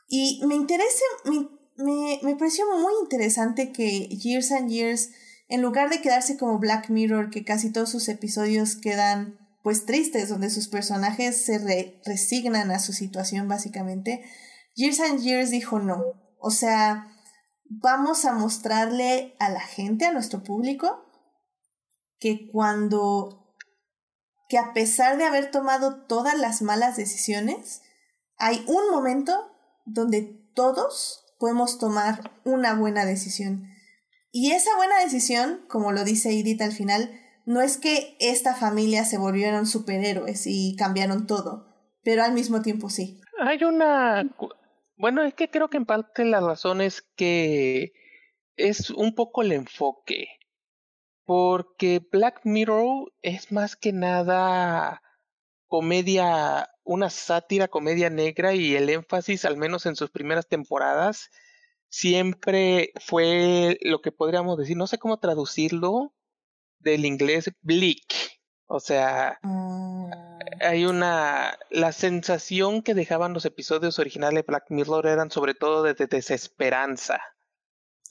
Y 0.10 0.42
me 0.46 0.56
interesa, 0.56 1.06
me, 1.24 1.48
me, 1.78 2.20
me 2.22 2.36
pareció 2.36 2.66
muy 2.78 2.92
interesante 3.02 3.72
que 3.72 4.10
Years 4.10 4.52
and 4.52 4.70
Years 4.70 5.12
en 5.52 5.62
lugar 5.62 5.90
de 5.90 6.02
quedarse 6.02 6.38
como 6.38 6.60
Black 6.60 6.90
Mirror, 6.90 7.30
que 7.30 7.44
casi 7.44 7.74
todos 7.74 7.90
sus 7.90 8.08
episodios 8.08 8.78
quedan 8.78 9.38
pues 9.64 9.86
tristes, 9.86 10.30
donde 10.30 10.50
sus 10.50 10.70
personajes 10.70 11.44
se 11.44 11.60
resignan 12.06 12.72
a 12.72 12.80
su 12.80 12.94
situación 12.94 13.50
básicamente, 13.50 14.24
Years 14.76 15.02
and 15.02 15.20
Years 15.20 15.52
dijo 15.52 15.80
no. 15.80 16.04
O 16.40 16.52
sea, 16.52 17.08
vamos 17.66 18.24
a 18.24 18.32
mostrarle 18.32 19.36
a 19.40 19.50
la 19.50 19.60
gente, 19.60 20.06
a 20.06 20.14
nuestro 20.14 20.42
público, 20.42 21.04
que 22.18 22.48
cuando, 22.50 23.54
que 24.48 24.58
a 24.58 24.72
pesar 24.72 25.18
de 25.18 25.26
haber 25.26 25.52
tomado 25.52 26.06
todas 26.06 26.40
las 26.40 26.62
malas 26.62 26.96
decisiones, 26.96 27.82
hay 28.38 28.64
un 28.68 28.90
momento 28.90 29.52
donde 29.86 30.22
todos 30.56 31.26
podemos 31.40 31.78
tomar 31.78 32.40
una 32.46 32.74
buena 32.74 33.04
decisión. 33.04 33.71
Y 34.32 34.52
esa 34.52 34.76
buena 34.78 35.00
decisión, 35.00 35.66
como 35.68 35.92
lo 35.92 36.04
dice 36.04 36.30
Edith 36.30 36.62
al 36.62 36.72
final, 36.72 37.12
no 37.46 37.62
es 37.62 37.78
que 37.78 38.16
esta 38.20 38.56
familia 38.56 39.04
se 39.04 39.18
volvieron 39.18 39.66
superhéroes 39.66 40.48
y 40.48 40.76
cambiaron 40.78 41.28
todo, 41.28 41.68
pero 42.04 42.24
al 42.24 42.34
mismo 42.34 42.62
tiempo 42.62 42.90
sí. 42.90 43.20
Hay 43.40 43.64
una... 43.64 44.24
Bueno, 44.96 45.24
es 45.24 45.34
que 45.34 45.50
creo 45.50 45.70
que 45.70 45.78
en 45.78 45.86
parte 45.86 46.24
la 46.26 46.40
razón 46.40 46.80
es 46.80 47.02
que 47.16 47.94
es 48.56 48.90
un 48.92 49.16
poco 49.16 49.42
el 49.42 49.52
enfoque, 49.52 50.28
porque 51.26 52.02
Black 52.12 52.42
Mirror 52.44 53.12
es 53.22 53.52
más 53.52 53.76
que 53.76 53.92
nada 53.92 55.02
comedia 55.68 56.70
una 56.84 57.10
sátira, 57.10 57.68
comedia 57.68 58.10
negra 58.10 58.54
y 58.54 58.76
el 58.76 58.90
énfasis, 58.90 59.46
al 59.46 59.58
menos 59.58 59.86
en 59.86 59.96
sus 59.96 60.12
primeras 60.12 60.48
temporadas, 60.48 61.32
siempre 61.92 62.94
fue 63.06 63.78
lo 63.82 64.02
que 64.02 64.12
podríamos 64.12 64.58
decir, 64.58 64.78
no 64.78 64.88
sé 64.88 64.98
cómo 64.98 65.20
traducirlo, 65.20 66.16
del 66.80 67.06
inglés 67.06 67.52
bleak. 67.62 68.40
O 68.66 68.80
sea, 68.80 69.38
mm. 69.44 70.10
hay 70.62 70.86
una... 70.86 71.60
La 71.70 71.92
sensación 71.92 72.82
que 72.82 72.94
dejaban 72.94 73.34
los 73.34 73.46
episodios 73.46 74.00
originales 74.00 74.38
de 74.38 74.48
Black 74.48 74.66
Mirror 74.70 75.06
eran 75.06 75.30
sobre 75.30 75.54
todo 75.54 75.84
de, 75.84 75.94
desesperanza. 75.94 77.22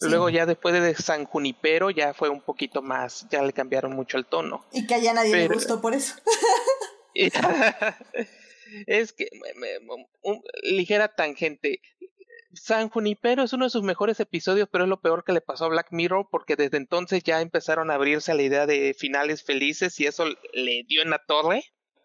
Luego 0.02 0.30
ya 0.30 0.46
después 0.46 0.74
de 0.74 0.94
San 0.94 1.26
Junipero 1.26 1.90
ya 1.90 2.14
fue 2.14 2.30
un 2.30 2.40
poquito 2.40 2.80
más, 2.80 3.26
ya 3.30 3.42
le 3.42 3.52
cambiaron 3.52 3.94
mucho 3.94 4.16
el 4.16 4.24
tono. 4.24 4.64
Y 4.72 4.86
que 4.86 4.94
a 4.94 5.12
nadie 5.12 5.34
le 5.34 5.48
gustó 5.48 5.82
por 5.82 5.94
eso. 5.94 6.14
es 8.86 9.12
que 9.12 9.28
ligera 10.62 11.14
tangente. 11.14 11.82
San 12.52 12.88
Junipero 12.88 13.42
es 13.42 13.52
uno 13.52 13.66
de 13.66 13.70
sus 13.70 13.82
mejores 13.82 14.18
episodios, 14.20 14.68
pero 14.70 14.84
es 14.84 14.90
lo 14.90 15.00
peor 15.00 15.24
que 15.24 15.32
le 15.32 15.40
pasó 15.40 15.66
a 15.66 15.68
Black 15.68 15.88
Mirror 15.90 16.28
porque 16.30 16.56
desde 16.56 16.78
entonces 16.78 17.22
ya 17.22 17.40
empezaron 17.40 17.90
a 17.90 17.94
abrirse 17.94 18.32
a 18.32 18.34
la 18.34 18.42
idea 18.42 18.66
de 18.66 18.94
finales 18.98 19.44
felices 19.44 19.98
y 20.00 20.06
eso 20.06 20.24
le 20.52 20.84
dio 20.86 21.02
en 21.02 21.10
la 21.10 21.22
torre 21.24 21.64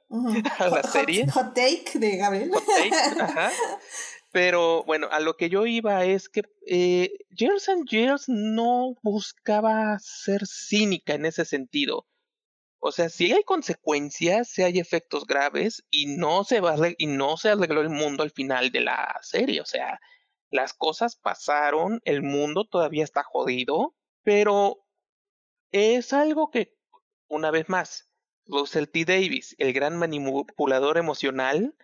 a 0.60 0.68
la 0.68 0.84
serie. 0.84 1.28
Hot, 1.32 1.54
take 1.56 1.98
de 2.00 2.18
Gabriel. 2.18 2.52
Pero 4.32 4.84
bueno, 4.84 5.08
a 5.12 5.22
lo 5.22 5.38
que 5.38 5.50
yo 5.50 5.66
iba 5.66 6.04
es 6.04 6.28
que 6.28 6.44
eh, 6.68 7.10
Girls 7.32 7.70
and 7.70 7.88
no 8.28 8.96
buscaba 9.02 9.98
ser 10.00 10.46
cínica 10.46 11.14
en 11.14 11.26
ese 11.26 11.46
sentido. 11.46 12.06
O 12.80 12.92
sea, 12.92 13.10
si 13.10 13.32
hay 13.32 13.44
consecuencias, 13.44 14.50
si 14.50 14.62
hay 14.62 14.78
efectos 14.78 15.26
graves 15.26 15.84
y 15.90 16.18
no 16.18 16.44
se 16.44 16.60
va 16.60 16.76
y 16.98 17.08
no 17.08 17.38
se 17.38 17.50
arregló 17.50 17.82
el 17.82 17.90
mundo 17.90 18.22
al 18.22 18.30
final 18.30 18.72
de 18.72 18.82
la 18.82 19.18
serie. 19.24 19.62
O 19.62 19.66
sea, 19.66 20.00
las 20.56 20.74
cosas 20.74 21.16
pasaron, 21.16 22.02
el 22.06 22.24
mundo 22.24 22.66
todavía 22.66 23.04
está 23.04 23.24
jodido, 23.24 23.94
pero 24.24 24.86
es 25.72 26.14
algo 26.14 26.50
que, 26.50 26.74
una 27.28 27.52
vez 27.52 27.70
más, 27.70 28.10
Russell 28.48 28.86
T. 28.86 29.06
Davis, 29.06 29.56
el 29.60 29.74
gran 29.74 29.98
manipulador 29.98 30.98
emocional, 30.98 31.76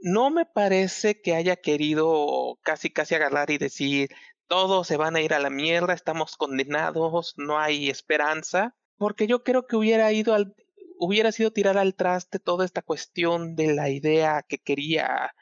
no 0.00 0.30
me 0.30 0.46
parece 0.46 1.20
que 1.20 1.34
haya 1.34 1.56
querido 1.56 2.58
casi 2.62 2.90
casi 2.90 3.16
agarrar 3.16 3.50
y 3.50 3.58
decir 3.58 4.10
todos 4.46 4.86
se 4.86 4.96
van 4.96 5.16
a 5.16 5.20
ir 5.20 5.34
a 5.34 5.40
la 5.40 5.50
mierda, 5.50 5.92
estamos 5.92 6.36
condenados, 6.36 7.34
no 7.36 7.58
hay 7.58 7.90
esperanza, 7.90 8.74
porque 8.96 9.26
yo 9.26 9.42
creo 9.42 9.66
que 9.66 9.76
hubiera 9.76 10.10
ido 10.12 10.34
al 10.34 10.54
hubiera 10.98 11.32
sido 11.32 11.52
tirar 11.52 11.78
al 11.78 11.94
traste 11.94 12.38
toda 12.38 12.64
esta 12.64 12.82
cuestión 12.82 13.54
de 13.54 13.72
la 13.74 13.88
idea 13.88 14.44
que 14.48 14.58
quería 14.58 15.34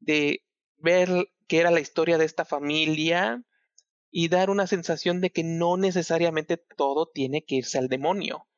de 0.00 0.42
ver 0.78 1.28
que 1.46 1.58
era 1.60 1.70
la 1.70 1.80
historia 1.80 2.18
de 2.18 2.24
esta 2.24 2.44
familia 2.44 3.42
y 4.10 4.28
dar 4.28 4.50
una 4.50 4.66
sensación 4.66 5.20
de 5.20 5.30
que 5.30 5.44
no 5.44 5.76
necesariamente 5.76 6.56
todo 6.56 7.06
tiene 7.06 7.44
que 7.44 7.56
irse 7.56 7.78
al 7.78 7.88
demonio. 7.88 8.48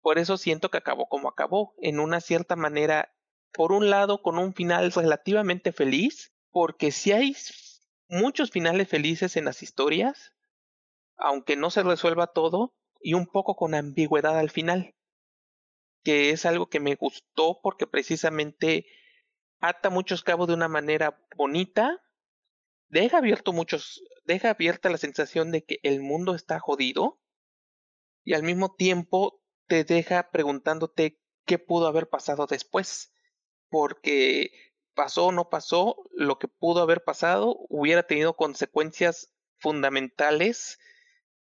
Por 0.00 0.18
eso 0.18 0.36
siento 0.36 0.70
que 0.70 0.78
acabó 0.78 1.08
como 1.08 1.28
acabó, 1.28 1.74
en 1.78 2.00
una 2.00 2.20
cierta 2.20 2.56
manera 2.56 3.14
por 3.52 3.72
un 3.72 3.90
lado 3.90 4.22
con 4.22 4.38
un 4.38 4.54
final 4.54 4.92
relativamente 4.92 5.72
feliz, 5.72 6.32
porque 6.50 6.92
si 6.92 7.12
hay 7.12 7.36
muchos 8.08 8.50
finales 8.50 8.88
felices 8.88 9.36
en 9.36 9.44
las 9.44 9.62
historias, 9.62 10.32
aunque 11.16 11.56
no 11.56 11.70
se 11.70 11.82
resuelva 11.82 12.28
todo, 12.28 12.74
y 13.00 13.14
un 13.14 13.26
poco 13.26 13.56
con 13.56 13.74
ambigüedad 13.74 14.38
al 14.38 14.50
final, 14.50 14.94
que 16.02 16.30
es 16.30 16.46
algo 16.46 16.68
que 16.68 16.80
me 16.80 16.94
gustó 16.94 17.60
porque 17.62 17.86
precisamente 17.86 18.86
ata 19.60 19.90
muchos 19.90 20.22
cabos 20.22 20.48
de 20.48 20.54
una 20.54 20.68
manera 20.68 21.20
bonita, 21.36 22.02
deja 22.88 23.18
abierto 23.18 23.52
muchos, 23.52 24.02
deja 24.24 24.50
abierta 24.50 24.90
la 24.90 24.98
sensación 24.98 25.50
de 25.50 25.64
que 25.64 25.78
el 25.82 26.00
mundo 26.00 26.34
está 26.34 26.58
jodido 26.58 27.20
y 28.24 28.34
al 28.34 28.42
mismo 28.42 28.74
tiempo 28.74 29.42
te 29.66 29.84
deja 29.84 30.30
preguntándote 30.30 31.18
qué 31.46 31.58
pudo 31.58 31.86
haber 31.86 32.08
pasado 32.08 32.46
después 32.46 33.12
porque 33.70 34.50
pasó 34.94 35.26
o 35.26 35.32
no 35.32 35.48
pasó, 35.48 35.96
lo 36.12 36.38
que 36.38 36.48
pudo 36.48 36.82
haber 36.82 37.04
pasado 37.04 37.56
hubiera 37.68 38.02
tenido 38.02 38.34
consecuencias 38.34 39.32
fundamentales, 39.58 40.78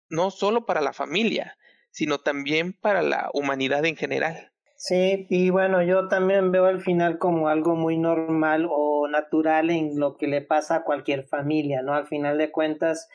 no 0.10 0.32
solo 0.32 0.66
para 0.66 0.82
la 0.82 0.94
familia, 0.94 1.58
sino 1.92 2.20
también 2.20 2.74
para 2.74 3.02
la 3.02 3.30
humanidad 3.34 3.86
en 3.86 3.96
general. 3.96 4.52
Sí, 4.78 5.28
y 5.30 5.50
bueno, 5.50 5.82
yo 5.84 6.08
también 6.08 6.52
veo 6.52 6.68
el 6.70 6.82
final 6.82 7.18
como 7.18 7.48
algo 7.48 7.76
muy 7.76 7.98
normal 7.98 8.68
o 8.70 8.93
natural 9.08 9.70
en 9.70 10.00
lo 10.00 10.18
que 10.18 10.28
le 10.28 10.42
pasa 10.42 10.76
a 10.78 10.84
cualquier 10.84 11.24
familia, 11.24 11.82
¿no? 11.82 11.94
Al 11.94 12.08
final 12.08 12.38
de 12.38 12.52
cuentas, 12.52 13.10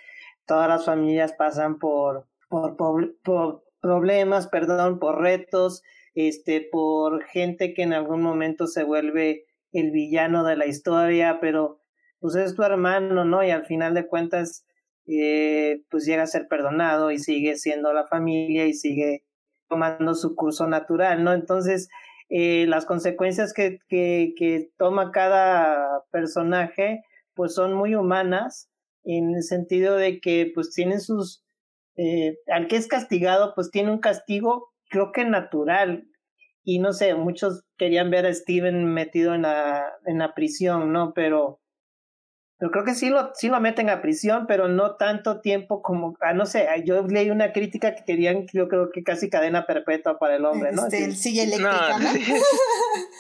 todas 0.47 0.69
las 0.69 0.85
familias 0.85 1.33
pasan 1.33 1.79
por, 1.79 2.27
por, 2.49 3.65
problemas, 3.81 4.49
perdón, 4.49 4.99
por 4.99 5.21
retos, 5.21 5.83
este, 6.15 6.61
por 6.61 7.23
gente 7.25 7.75
que 7.75 7.83
en 7.83 7.93
algún 7.93 8.23
momento 8.23 8.67
se 8.67 8.83
vuelve 8.83 9.47
el 9.73 9.91
villano 9.91 10.45
de 10.45 10.57
la 10.57 10.67
historia, 10.67 11.39
pero 11.41 11.81
pues 12.21 12.35
es 12.35 12.55
tu 12.55 12.63
hermano, 12.63 13.25
¿no? 13.25 13.45
Y 13.45 13.51
al 13.51 13.67
final 13.67 13.95
de 13.95 14.07
cuentas, 14.07 14.67
eh, 15.07 15.83
pues 15.91 16.05
llega 16.05 16.25
a 16.25 16.27
ser 16.27 16.49
perdonado 16.49 17.11
y 17.11 17.19
sigue 17.19 17.57
siendo 17.57 17.93
la 17.93 18.07
familia 18.07 18.67
y 18.67 18.75
sigue 18.75 19.25
tomando 19.69 20.15
su 20.15 20.35
curso 20.35 20.67
natural, 20.67 21.23
¿no? 21.23 21.33
Entonces, 21.33 21.89
eh, 22.29 22.67
las 22.67 22.87
consecuencias 22.87 23.53
que, 23.53 23.79
que, 23.89 24.71
toma 24.77 25.13
cada 25.13 26.05
personaje, 26.11 27.03
pues 27.35 27.55
son 27.55 27.75
muy 27.75 27.95
humanas, 27.95 28.71
en 29.05 29.35
el 29.35 29.43
sentido 29.43 29.97
de 29.97 30.21
que 30.21 30.51
pues 30.55 30.71
tienen 30.71 31.01
sus, 31.01 31.45
eh, 31.97 32.37
al 32.49 32.69
que 32.69 32.77
es 32.77 32.89
castigado, 32.89 33.53
pues 33.55 33.71
tiene 33.71 33.91
un 33.91 34.01
castigo 34.01 34.69
creo 34.89 35.13
que 35.13 35.25
natural. 35.25 36.09
Y 36.65 36.81
no 36.81 36.93
sé, 36.93 37.15
muchos 37.15 37.65
querían 37.77 38.11
ver 38.11 38.27
a 38.27 38.35
Steven 38.35 38.85
metido 38.93 39.35
en 39.35 39.43
la, 39.43 39.87
en 40.05 40.19
la 40.19 40.35
prisión, 40.35 40.93
¿no? 40.93 41.13
Pero, 41.15 41.61
pero 42.59 42.71
creo 42.71 42.85
que 42.85 42.95
sí 42.95 43.09
lo, 43.09 43.31
sí 43.35 43.49
lo 43.49 43.61
meten 43.61 43.89
a 43.91 44.03
prisión, 44.03 44.47
pero 44.47 44.69
no 44.69 44.97
tanto 44.97 45.41
tiempo 45.41 45.83
como, 45.83 46.17
ah, 46.21 46.35
no 46.35 46.47
sé, 46.47 46.69
yo 46.85 47.03
leí 47.07 47.31
una 47.31 47.53
crítica 47.53 47.95
que 47.95 48.05
querían, 48.05 48.47
yo 48.53 48.69
creo 48.69 48.91
que 48.91 49.03
casi 49.03 49.31
cadena 49.31 49.67
perpetua 49.67 50.19
para 50.19 50.37
el 50.37 50.45
hombre, 50.45 50.73
¿no? 50.73 50.87
Este, 50.87 51.13
silla 51.13 51.45
eléctrica, 51.45 51.99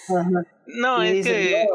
¿no? 0.08 0.44
no, 0.66 1.02
es 1.04 1.26
que... 1.26 1.66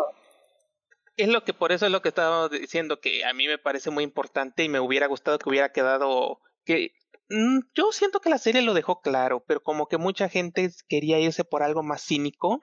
Es 1.15 1.27
lo 1.27 1.43
que 1.43 1.53
por 1.53 1.71
eso 1.71 1.85
es 1.85 1.91
lo 1.91 2.01
que 2.01 2.09
estaba 2.09 2.49
diciendo 2.49 2.99
que 2.99 3.23
a 3.23 3.33
mí 3.33 3.47
me 3.47 3.59
parece 3.59 3.91
muy 3.91 4.03
importante 4.03 4.63
y 4.63 4.69
me 4.69 4.79
hubiera 4.79 5.05
gustado 5.05 5.37
que 5.37 5.47
hubiera 5.47 5.71
quedado 5.71 6.39
que 6.65 6.91
Mm, 7.29 7.61
yo 7.73 7.91
siento 7.91 8.19
que 8.19 8.29
la 8.29 8.37
serie 8.37 8.61
lo 8.61 8.73
dejó 8.73 9.01
claro, 9.01 9.43
pero 9.47 9.63
como 9.63 9.87
que 9.87 9.97
mucha 9.97 10.29
gente 10.29 10.69
quería 10.87 11.19
irse 11.19 11.43
por 11.43 11.63
algo 11.63 11.81
más 11.83 12.03
cínico. 12.03 12.59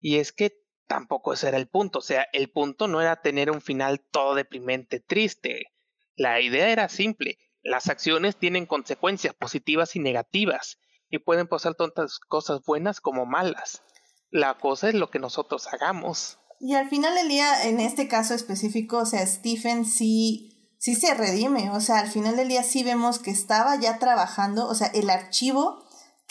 Y 0.00 0.18
es 0.18 0.32
que 0.32 0.63
tampoco 0.86 1.32
ese 1.32 1.48
era 1.48 1.56
el 1.56 1.68
punto. 1.68 2.00
O 2.00 2.02
sea, 2.02 2.26
el 2.32 2.50
punto 2.50 2.88
no 2.88 3.00
era 3.00 3.22
tener 3.22 3.50
un 3.50 3.60
final 3.60 4.00
todo 4.00 4.34
deprimente, 4.34 5.00
triste. 5.00 5.72
La 6.16 6.40
idea 6.40 6.68
era 6.68 6.88
simple. 6.88 7.38
Las 7.62 7.88
acciones 7.88 8.36
tienen 8.36 8.66
consecuencias 8.66 9.34
positivas 9.34 9.96
y 9.96 10.00
negativas. 10.00 10.78
Y 11.08 11.18
pueden 11.18 11.46
pasar 11.46 11.74
tantas 11.74 12.18
cosas 12.18 12.60
buenas 12.66 13.00
como 13.00 13.26
malas. 13.26 13.82
La 14.30 14.58
cosa 14.58 14.88
es 14.88 14.94
lo 14.94 15.10
que 15.10 15.18
nosotros 15.18 15.68
hagamos. 15.72 16.38
Y 16.60 16.74
al 16.74 16.88
final 16.88 17.14
del 17.14 17.28
día, 17.28 17.64
en 17.68 17.78
este 17.78 18.08
caso 18.08 18.34
específico, 18.34 18.98
o 18.98 19.06
sea, 19.06 19.26
Stephen 19.26 19.84
sí 19.84 20.54
sí 20.84 20.94
se 20.94 21.14
redime, 21.14 21.70
o 21.70 21.80
sea, 21.80 22.00
al 22.00 22.08
final 22.08 22.36
del 22.36 22.48
día 22.48 22.62
sí 22.62 22.84
vemos 22.84 23.18
que 23.18 23.30
estaba 23.30 23.74
ya 23.80 23.98
trabajando, 23.98 24.68
o 24.68 24.74
sea, 24.74 24.88
el 24.88 25.08
archivo 25.08 25.82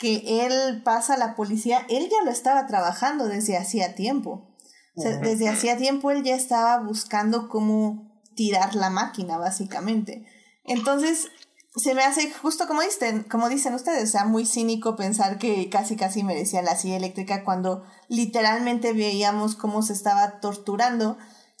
que 0.04 0.44
él 0.44 0.82
pasa 0.82 1.14
a 1.14 1.16
la 1.16 1.34
policía, 1.34 1.86
él 1.88 2.10
ya 2.10 2.22
lo 2.26 2.30
estaba 2.30 2.66
trabajando 2.66 3.26
desde 3.26 3.56
hacía 3.56 3.94
tiempo. 3.94 4.50
O 4.96 5.00
sea, 5.00 5.16
desde 5.16 5.48
hacía 5.48 5.78
tiempo 5.78 6.10
él 6.10 6.22
ya 6.22 6.36
estaba 6.36 6.78
buscando 6.84 7.48
cómo 7.48 8.20
tirar 8.36 8.74
la 8.74 8.90
máquina, 8.90 9.38
básicamente. 9.38 10.26
Entonces, 10.62 11.30
se 11.74 11.94
me 11.94 12.02
hace 12.02 12.30
justo 12.30 12.66
como 12.66 12.82
dicen, 12.82 13.22
como 13.22 13.48
dicen 13.48 13.72
ustedes, 13.72 14.10
o 14.10 14.12
sea, 14.12 14.26
muy 14.26 14.44
cínico 14.44 14.94
pensar 14.94 15.38
que 15.38 15.70
casi 15.70 15.96
casi 15.96 16.22
merecía 16.22 16.60
la 16.60 16.76
silla 16.76 16.96
eléctrica 16.96 17.42
cuando 17.42 17.82
literalmente 18.08 18.92
veíamos 18.92 19.54
cómo 19.54 19.80
se 19.80 19.94
estaba 19.94 20.38
torturando 20.40 21.16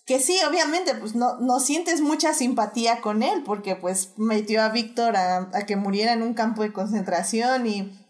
que 0.06 0.20
sí, 0.20 0.36
obviamente, 0.46 0.94
pues 0.94 1.14
no, 1.14 1.38
no 1.40 1.60
sientes 1.60 2.02
mucha 2.02 2.34
simpatía 2.34 3.00
con 3.00 3.22
él, 3.22 3.42
porque 3.42 3.74
pues 3.74 4.12
metió 4.18 4.62
a 4.62 4.68
Víctor 4.68 5.16
a, 5.16 5.48
que 5.66 5.76
muriera 5.76 6.12
en 6.12 6.22
un 6.22 6.34
campo 6.34 6.62
de 6.62 6.74
concentración 6.74 7.66
y, 7.66 8.03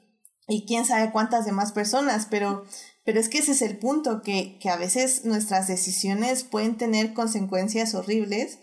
y 0.47 0.67
quién 0.67 0.85
sabe 0.85 1.11
cuántas 1.11 1.45
demás 1.45 1.73
personas, 1.73 2.27
pero, 2.31 2.65
pero 3.05 3.21
es 3.21 3.29
que 3.29 3.39
ese 3.39 3.53
es 3.53 3.63
el 3.63 3.79
punto, 3.79 4.23
que, 4.23 4.59
que 4.61 4.71
a 4.71 4.77
veces 4.77 5.25
nuestras 5.25 5.69
decisiones 5.69 6.45
pueden 6.45 6.77
tener 6.77 7.15
consecuencias 7.15 7.95
horribles 7.95 8.59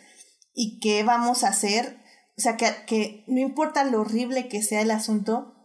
y 0.53 0.79
qué 0.79 1.03
vamos 1.03 1.43
a 1.43 1.49
hacer, 1.49 1.97
o 2.37 2.41
sea, 2.41 2.57
que, 2.57 2.67
que 2.85 3.23
no 3.27 3.39
importa 3.39 3.83
lo 3.83 4.01
horrible 4.01 4.47
que 4.47 4.61
sea 4.61 4.81
el 4.81 4.91
asunto, 4.91 5.55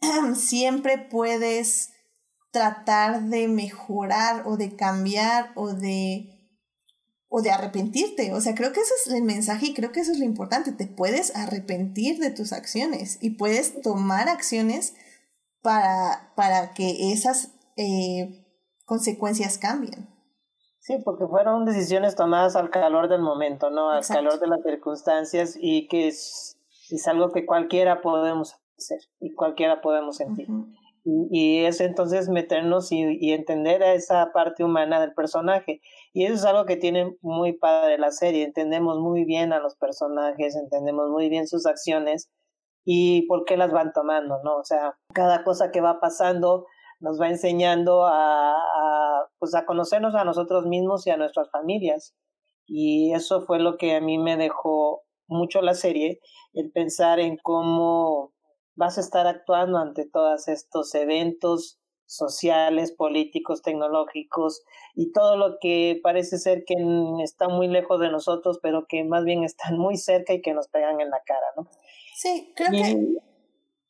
siempre 0.36 0.98
puedes 0.98 1.90
tratar 2.50 3.24
de 3.24 3.48
mejorar 3.48 4.44
o 4.46 4.56
de 4.56 4.74
cambiar 4.74 5.52
o 5.54 5.74
de 5.74 6.34
o 7.28 7.42
de 7.42 7.50
arrepentirte. 7.50 8.32
O 8.32 8.40
sea, 8.40 8.54
creo 8.54 8.72
que 8.72 8.80
ese 8.80 8.94
es 9.04 9.12
el 9.12 9.22
mensaje 9.22 9.66
y 9.66 9.74
creo 9.74 9.92
que 9.92 10.00
eso 10.00 10.12
es 10.12 10.18
lo 10.18 10.24
importante. 10.24 10.72
Te 10.72 10.86
puedes 10.86 11.34
arrepentir 11.36 12.18
de 12.18 12.30
tus 12.30 12.52
acciones 12.52 13.18
y 13.20 13.30
puedes 13.30 13.82
tomar 13.82 14.28
acciones 14.28 14.94
para, 15.62 16.32
para 16.36 16.72
que 16.74 17.12
esas 17.12 17.54
eh, 17.76 18.44
consecuencias 18.84 19.58
cambien. 19.58 20.08
Sí, 20.80 20.96
porque 21.04 21.26
fueron 21.26 21.66
decisiones 21.66 22.16
tomadas 22.16 22.56
al 22.56 22.70
calor 22.70 23.08
del 23.08 23.20
momento, 23.20 23.70
¿no? 23.70 23.90
Al 23.90 24.06
calor 24.06 24.40
de 24.40 24.46
las 24.46 24.62
circunstancias 24.62 25.56
y 25.60 25.86
que 25.86 26.08
es, 26.08 26.58
es 26.90 27.06
algo 27.06 27.30
que 27.30 27.44
cualquiera 27.44 28.00
podemos 28.00 28.54
hacer 28.78 28.98
y 29.20 29.34
cualquiera 29.34 29.82
podemos 29.82 30.16
sentir. 30.16 30.48
y, 31.04 31.64
es 31.64 31.80
entonces 31.80 32.28
meternos 32.28 32.90
y, 32.90 33.04
y, 33.20 33.32
entender 33.32 33.82
a 33.82 33.92
esa 33.92 34.32
parte 34.32 34.64
humana 34.64 35.00
del 35.00 35.12
personaje. 35.12 35.82
Y 36.14 36.24
eso 36.24 36.34
es 36.34 36.44
algo 36.44 36.64
que 36.64 36.76
tiene 36.76 37.14
muy 37.20 37.52
padre 37.52 37.98
la 37.98 38.10
serie. 38.10 38.44
Entendemos 38.44 38.98
muy 38.98 39.24
bien 39.24 39.52
a 39.52 39.60
los 39.60 39.76
personajes, 39.76 40.56
entendemos 40.56 41.10
muy 41.10 41.28
bien 41.28 41.46
sus 41.46 41.66
acciones 41.66 42.30
y 42.90 43.26
por 43.26 43.44
qué 43.44 43.58
las 43.58 43.70
van 43.70 43.92
tomando, 43.92 44.42
¿no? 44.42 44.56
O 44.56 44.64
sea, 44.64 44.96
cada 45.12 45.44
cosa 45.44 45.70
que 45.70 45.82
va 45.82 46.00
pasando 46.00 46.64
nos 47.00 47.20
va 47.20 47.28
enseñando 47.28 48.06
a, 48.06 48.56
pues 49.38 49.54
a 49.54 49.66
conocernos 49.66 50.14
a 50.14 50.24
nosotros 50.24 50.64
mismos 50.64 51.06
y 51.06 51.10
a 51.10 51.18
nuestras 51.18 51.50
familias. 51.50 52.14
Y 52.66 53.12
eso 53.12 53.42
fue 53.42 53.58
lo 53.58 53.76
que 53.76 53.94
a 53.94 54.00
mí 54.00 54.16
me 54.16 54.38
dejó 54.38 55.02
mucho 55.26 55.60
la 55.60 55.74
serie, 55.74 56.20
el 56.54 56.72
pensar 56.72 57.20
en 57.20 57.36
cómo 57.36 58.32
vas 58.74 58.96
a 58.96 59.02
estar 59.02 59.26
actuando 59.26 59.76
ante 59.76 60.08
todos 60.08 60.48
estos 60.48 60.94
eventos 60.94 61.78
sociales, 62.08 62.90
políticos, 62.90 63.60
tecnológicos 63.60 64.64
y 64.94 65.12
todo 65.12 65.36
lo 65.36 65.58
que 65.60 66.00
parece 66.02 66.38
ser 66.38 66.64
que 66.64 66.74
está 67.22 67.48
muy 67.48 67.68
lejos 67.68 68.00
de 68.00 68.10
nosotros, 68.10 68.58
pero 68.62 68.86
que 68.88 69.04
más 69.04 69.24
bien 69.24 69.44
están 69.44 69.78
muy 69.78 69.96
cerca 69.98 70.32
y 70.32 70.40
que 70.40 70.54
nos 70.54 70.68
pegan 70.68 71.00
en 71.00 71.10
la 71.10 71.20
cara, 71.24 71.46
¿no? 71.56 71.68
Sí, 72.16 72.52
creo 72.56 72.70
que, 72.70 73.18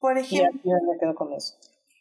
por 0.00 0.18
ejemplo... 0.18 0.60
Ya, 0.64 0.76
me 0.84 0.98
quedo 0.98 1.14
con 1.14 1.32
eso. 1.32 1.54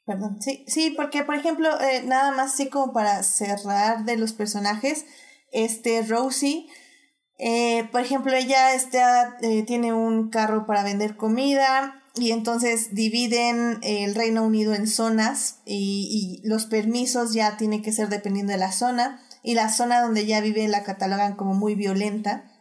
Perdón, 0.06 0.42
sí, 0.42 0.66
sí, 0.68 0.90
porque 0.90 1.24
por 1.24 1.36
ejemplo, 1.36 1.70
eh, 1.82 2.02
nada 2.04 2.32
más 2.32 2.54
así 2.54 2.70
como 2.70 2.94
para 2.94 3.22
cerrar 3.24 4.06
de 4.06 4.18
los 4.18 4.34
personajes, 4.34 5.06
este 5.52 6.02
Rosie, 6.02 6.68
eh, 7.38 7.88
por 7.92 8.02
ejemplo, 8.02 8.34
ella 8.34 8.74
está, 8.74 9.38
eh, 9.42 9.64
tiene 9.64 9.94
un 9.94 10.30
carro 10.30 10.66
para 10.66 10.84
vender 10.84 11.16
comida 11.16 12.04
y 12.20 12.32
entonces 12.32 12.94
dividen 12.94 13.80
el 13.82 14.16
Reino 14.16 14.44
Unido 14.44 14.74
en 14.74 14.88
zonas 14.88 15.60
y, 15.66 16.42
los 16.44 16.66
permisos 16.66 17.34
ya 17.34 17.58
tienen 17.58 17.82
que 17.82 17.92
ser 17.92 18.10
dependiendo 18.10 18.54
de 18.54 18.60
la 18.60 18.72
zona 18.72 19.22
y 19.44 19.56
la 19.56 19.70
zona 19.70 20.02
donde 20.02 20.22
ella 20.22 20.42
vive 20.42 20.68
la 20.68 20.84
catalogan 20.84 21.36
como 21.36 21.54
muy 21.54 21.76
violenta. 21.76 22.52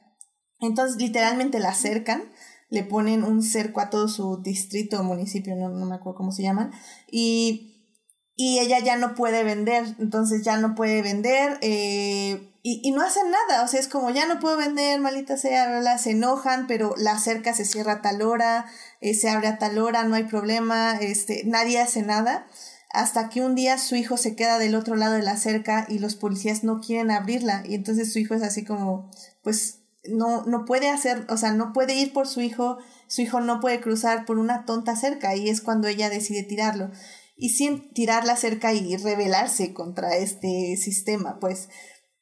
Entonces 0.61 0.97
literalmente 0.97 1.61
la 1.61 1.71
acercan 1.71 2.23
le 2.69 2.83
ponen 2.83 3.25
un 3.25 3.43
cerco 3.43 3.81
a 3.81 3.91
todo 3.91 4.09
su 4.09 4.43
distrito 4.43 5.01
o 5.01 5.05
municipio, 5.05 5.55
no, 5.57 5.69
no 5.69 5.87
me 5.87 5.95
acuerdo 5.95 6.17
cómo 6.17 6.33
se 6.33 6.43
llaman, 6.43 6.73
y, 7.11 7.95
y 8.35 8.59
ella 8.59 8.81
ya 8.81 8.97
no 8.97 9.15
puede 9.15 9.45
vender, 9.45 9.85
entonces 9.99 10.45
ya 10.45 10.57
no 10.57 10.75
puede 10.75 11.03
vender 11.03 11.59
eh, 11.63 12.53
y, 12.69 12.81
y, 12.83 12.91
no 12.91 13.03
hacen 13.03 13.31
nada, 13.31 13.63
o 13.63 13.69
sea, 13.69 13.79
es 13.79 13.87
como 13.87 14.11
ya 14.11 14.27
no 14.27 14.41
puedo 14.41 14.57
vender, 14.57 14.99
malita 14.99 15.37
sea, 15.37 15.99
se 15.99 16.11
enojan, 16.11 16.67
pero 16.67 16.97
la 16.97 17.17
cerca 17.17 17.55
se 17.55 17.65
cierra 17.65 17.93
a 17.93 18.03
tal 18.03 18.23
hora, 18.23 18.67
eh, 19.01 19.15
se 19.15 19.29
abre 19.29 19.47
a 19.47 19.59
tal 19.59 19.79
hora, 19.79 20.03
no 20.03 20.17
hay 20.17 20.25
problema, 20.25 20.97
este, 21.01 21.45
nadie 21.45 21.81
hace 21.81 22.03
nada 22.03 22.49
hasta 22.91 23.29
que 23.29 23.43
un 23.43 23.55
día 23.55 23.79
su 23.79 23.95
hijo 23.95 24.17
se 24.17 24.35
queda 24.35 24.59
del 24.59 24.75
otro 24.75 24.97
lado 24.97 25.15
de 25.15 25.23
la 25.23 25.37
cerca 25.37 25.87
y 25.89 26.01
los 26.01 26.17
policías 26.17 26.65
no 26.65 26.81
quieren 26.81 27.13
abrirla 27.13 27.63
y 27.65 27.77
entonces 27.77 28.13
su 28.13 28.19
hijo 28.19 28.35
es 28.35 28.43
así 28.43 28.65
como 28.65 29.11
pues 29.43 29.83
no, 30.09 30.45
no 30.45 30.65
puede 30.65 30.89
hacer, 30.89 31.25
o 31.29 31.37
sea, 31.37 31.53
no 31.53 31.73
puede 31.73 31.95
ir 31.95 32.13
por 32.13 32.27
su 32.27 32.41
hijo, 32.41 32.79
su 33.07 33.23
hijo 33.23 33.39
no 33.39 33.61
puede 33.61 33.81
cruzar 33.81 34.25
por 34.25 34.39
una 34.39 34.65
tonta 34.65 34.97
cerca 34.97 35.37
y 35.37 35.51
es 35.51 35.61
cuando 35.61 35.87
ella 35.87 36.11
decide 36.11 36.43
tirarlo. 36.43 36.91
Y 37.37 37.51
sin 37.51 37.93
tirar 37.93 38.25
la 38.25 38.37
cerca 38.37 38.73
y 38.73 38.97
rebelarse 38.97 39.75
contra 39.75 40.17
este 40.17 40.77
sistema, 40.77 41.39
pues. 41.39 41.69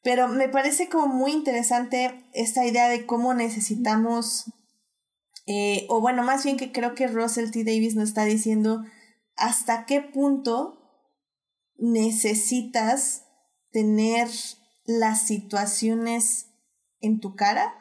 Pero 0.04 0.28
me 0.28 0.48
parece 0.48 0.88
como 0.88 1.08
muy 1.08 1.32
interesante 1.32 2.28
esta 2.34 2.64
idea 2.66 2.88
de 2.88 3.06
cómo 3.06 3.32
necesitamos, 3.34 4.44
eh, 5.46 5.86
o 5.88 6.00
bueno, 6.00 6.22
más 6.22 6.44
bien 6.44 6.58
que 6.58 6.70
creo 6.70 6.94
que 6.94 7.08
Russell 7.08 7.50
T. 7.50 7.64
Davis 7.64 7.96
nos 7.96 8.10
está 8.10 8.24
diciendo 8.24 8.84
hasta 9.36 9.86
qué 9.86 10.02
punto 10.02 10.78
necesitas 11.76 13.24
tener 13.72 14.28
las 14.84 15.22
situaciones 15.22 16.50
en 17.00 17.18
tu 17.18 17.34
cara 17.34 17.74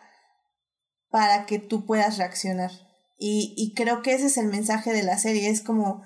para 1.10 1.46
que 1.46 1.60
tú 1.60 1.86
puedas 1.86 2.18
reaccionar. 2.18 2.72
Y, 3.20 3.54
y 3.58 3.76
creo 3.76 4.02
que 4.02 4.14
ese 4.14 4.28
es 4.28 4.38
el 4.38 4.48
mensaje 4.48 4.94
de 4.94 5.04
la 5.04 5.18
serie, 5.18 5.50
es 5.50 5.62
como 5.62 6.04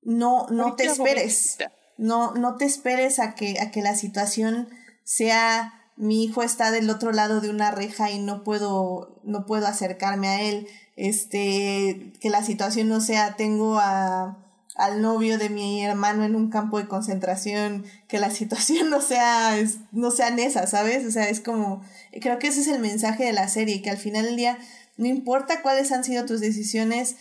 no, 0.00 0.46
no 0.48 0.74
te 0.74 0.84
esperes. 0.84 1.58
No, 1.96 2.32
no 2.34 2.56
te 2.56 2.64
esperes 2.64 3.18
a 3.18 3.34
que, 3.34 3.60
a 3.60 3.70
que 3.70 3.82
la 3.82 3.94
situación 3.94 4.68
sea 5.04 5.80
mi 5.96 6.24
hijo 6.24 6.42
está 6.42 6.72
del 6.72 6.90
otro 6.90 7.12
lado 7.12 7.40
de 7.40 7.50
una 7.50 7.70
reja 7.70 8.10
y 8.10 8.18
no 8.18 8.42
puedo, 8.42 9.20
no 9.22 9.46
puedo 9.46 9.66
acercarme 9.66 10.28
a 10.28 10.42
él. 10.42 10.66
Este, 10.96 12.12
que 12.20 12.30
la 12.30 12.42
situación 12.42 12.88
no 12.88 13.00
sea 13.00 13.36
tengo 13.36 13.78
a 13.78 14.44
al 14.74 15.00
novio 15.00 15.38
de 15.38 15.50
mi 15.50 15.84
hermano 15.84 16.24
en 16.24 16.34
un 16.34 16.50
campo 16.50 16.78
de 16.78 16.88
concentración, 16.88 17.84
que 18.08 18.18
la 18.18 18.30
situación 18.30 18.90
no 18.90 19.00
sea, 19.00 19.56
no 19.92 20.10
sea 20.10 20.28
esa, 20.28 20.66
¿sabes? 20.66 21.06
O 21.06 21.10
sea, 21.10 21.28
es 21.28 21.40
como, 21.40 21.82
creo 22.20 22.38
que 22.38 22.48
ese 22.48 22.60
es 22.60 22.68
el 22.68 22.80
mensaje 22.80 23.24
de 23.24 23.32
la 23.32 23.48
serie, 23.48 23.82
que 23.82 23.90
al 23.90 23.98
final 23.98 24.24
del 24.24 24.36
día, 24.36 24.58
no 24.96 25.06
importa 25.06 25.62
cuáles 25.62 25.92
han 25.92 26.04
sido 26.04 26.24
tus 26.26 26.40
decisiones, 26.40 27.16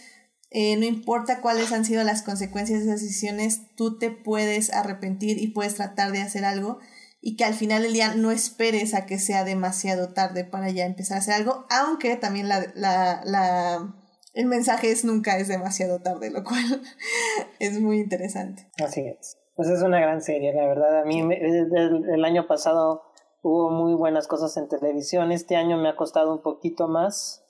eh, 0.51 0.75
no 0.77 0.85
importa 0.85 1.41
cuáles 1.41 1.71
han 1.71 1.85
sido 1.85 2.03
las 2.03 2.21
consecuencias 2.21 2.79
de 2.79 2.85
esas 2.85 3.01
decisiones, 3.01 3.61
tú 3.75 3.97
te 3.97 4.11
puedes 4.11 4.71
arrepentir 4.71 5.39
y 5.39 5.47
puedes 5.47 5.75
tratar 5.75 6.11
de 6.11 6.21
hacer 6.21 6.45
algo 6.45 6.79
y 7.25 7.37
que 7.37 7.45
al 7.45 7.53
final 7.53 7.81
del 7.81 7.93
día 7.93 8.13
no 8.15 8.31
esperes 8.31 8.93
a 8.93 9.05
que 9.05 9.17
sea 9.17 9.43
demasiado 9.45 10.13
tarde 10.13 10.43
para 10.43 10.69
ya 10.69 10.85
empezar 10.85 11.17
a 11.17 11.21
hacer 11.21 11.35
algo, 11.35 11.65
aunque 11.69 12.15
también 12.17 12.49
la, 12.49 12.65
la, 12.75 13.21
la 13.23 13.95
el 14.33 14.47
mensaje 14.47 14.91
es 14.91 15.05
nunca 15.05 15.37
es 15.37 15.47
demasiado 15.47 16.01
tarde, 16.01 16.31
lo 16.31 16.43
cual 16.43 16.63
es 17.59 17.79
muy 17.79 17.99
interesante. 17.99 18.67
Así 18.83 19.01
es. 19.01 19.37
Pues 19.55 19.69
es 19.69 19.83
una 19.83 19.99
gran 19.99 20.21
serie, 20.21 20.53
la 20.53 20.67
verdad. 20.67 21.01
A 21.01 21.05
mí 21.05 21.21
el, 21.21 22.25
año 22.25 22.47
pasado 22.47 23.03
hubo 23.43 23.69
muy 23.69 23.93
buenas 23.93 24.27
cosas 24.27 24.57
en 24.57 24.67
televisión. 24.67 25.31
Este 25.31 25.55
año 25.55 25.77
me 25.77 25.89
ha 25.89 25.95
costado 25.95 26.33
un 26.33 26.41
poquito 26.41 26.87
más, 26.87 27.45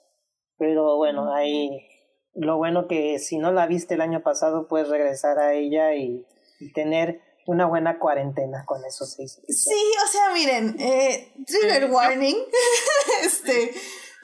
pero 0.58 0.96
bueno, 0.96 1.32
ahí 1.34 1.88
lo 2.34 2.58
bueno 2.58 2.86
que 2.86 3.18
si 3.18 3.38
no 3.38 3.52
la 3.52 3.66
viste 3.66 3.94
el 3.94 4.02
año 4.02 4.22
pasado 4.22 4.68
puedes 4.68 4.88
regresar 4.88 5.38
a 5.38 5.54
ella 5.54 5.94
y, 5.94 6.26
tener 6.74 7.20
una 7.46 7.66
buena 7.66 7.98
cuarentena 7.98 8.64
con 8.64 8.84
esos 8.84 9.14
seis. 9.14 9.40
Sí, 9.48 9.92
o 10.04 10.10
sea, 10.10 10.32
miren, 10.32 10.76
eh, 10.80 11.34
trigger 11.46 11.90
warning, 11.90 12.36
este 13.22 13.72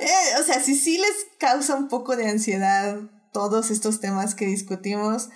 eh, 0.01 0.41
o 0.41 0.43
sea, 0.43 0.61
si 0.61 0.75
sí 0.77 0.97
les 0.97 1.27
causa 1.39 1.77
un 1.77 1.89
poco 1.89 2.17
de 2.17 2.27
ansiedad 2.27 2.99
todos 3.33 3.71
estos 3.71 4.01
temas 4.01 4.35
que 4.35 4.47
discutimos, 4.47 5.29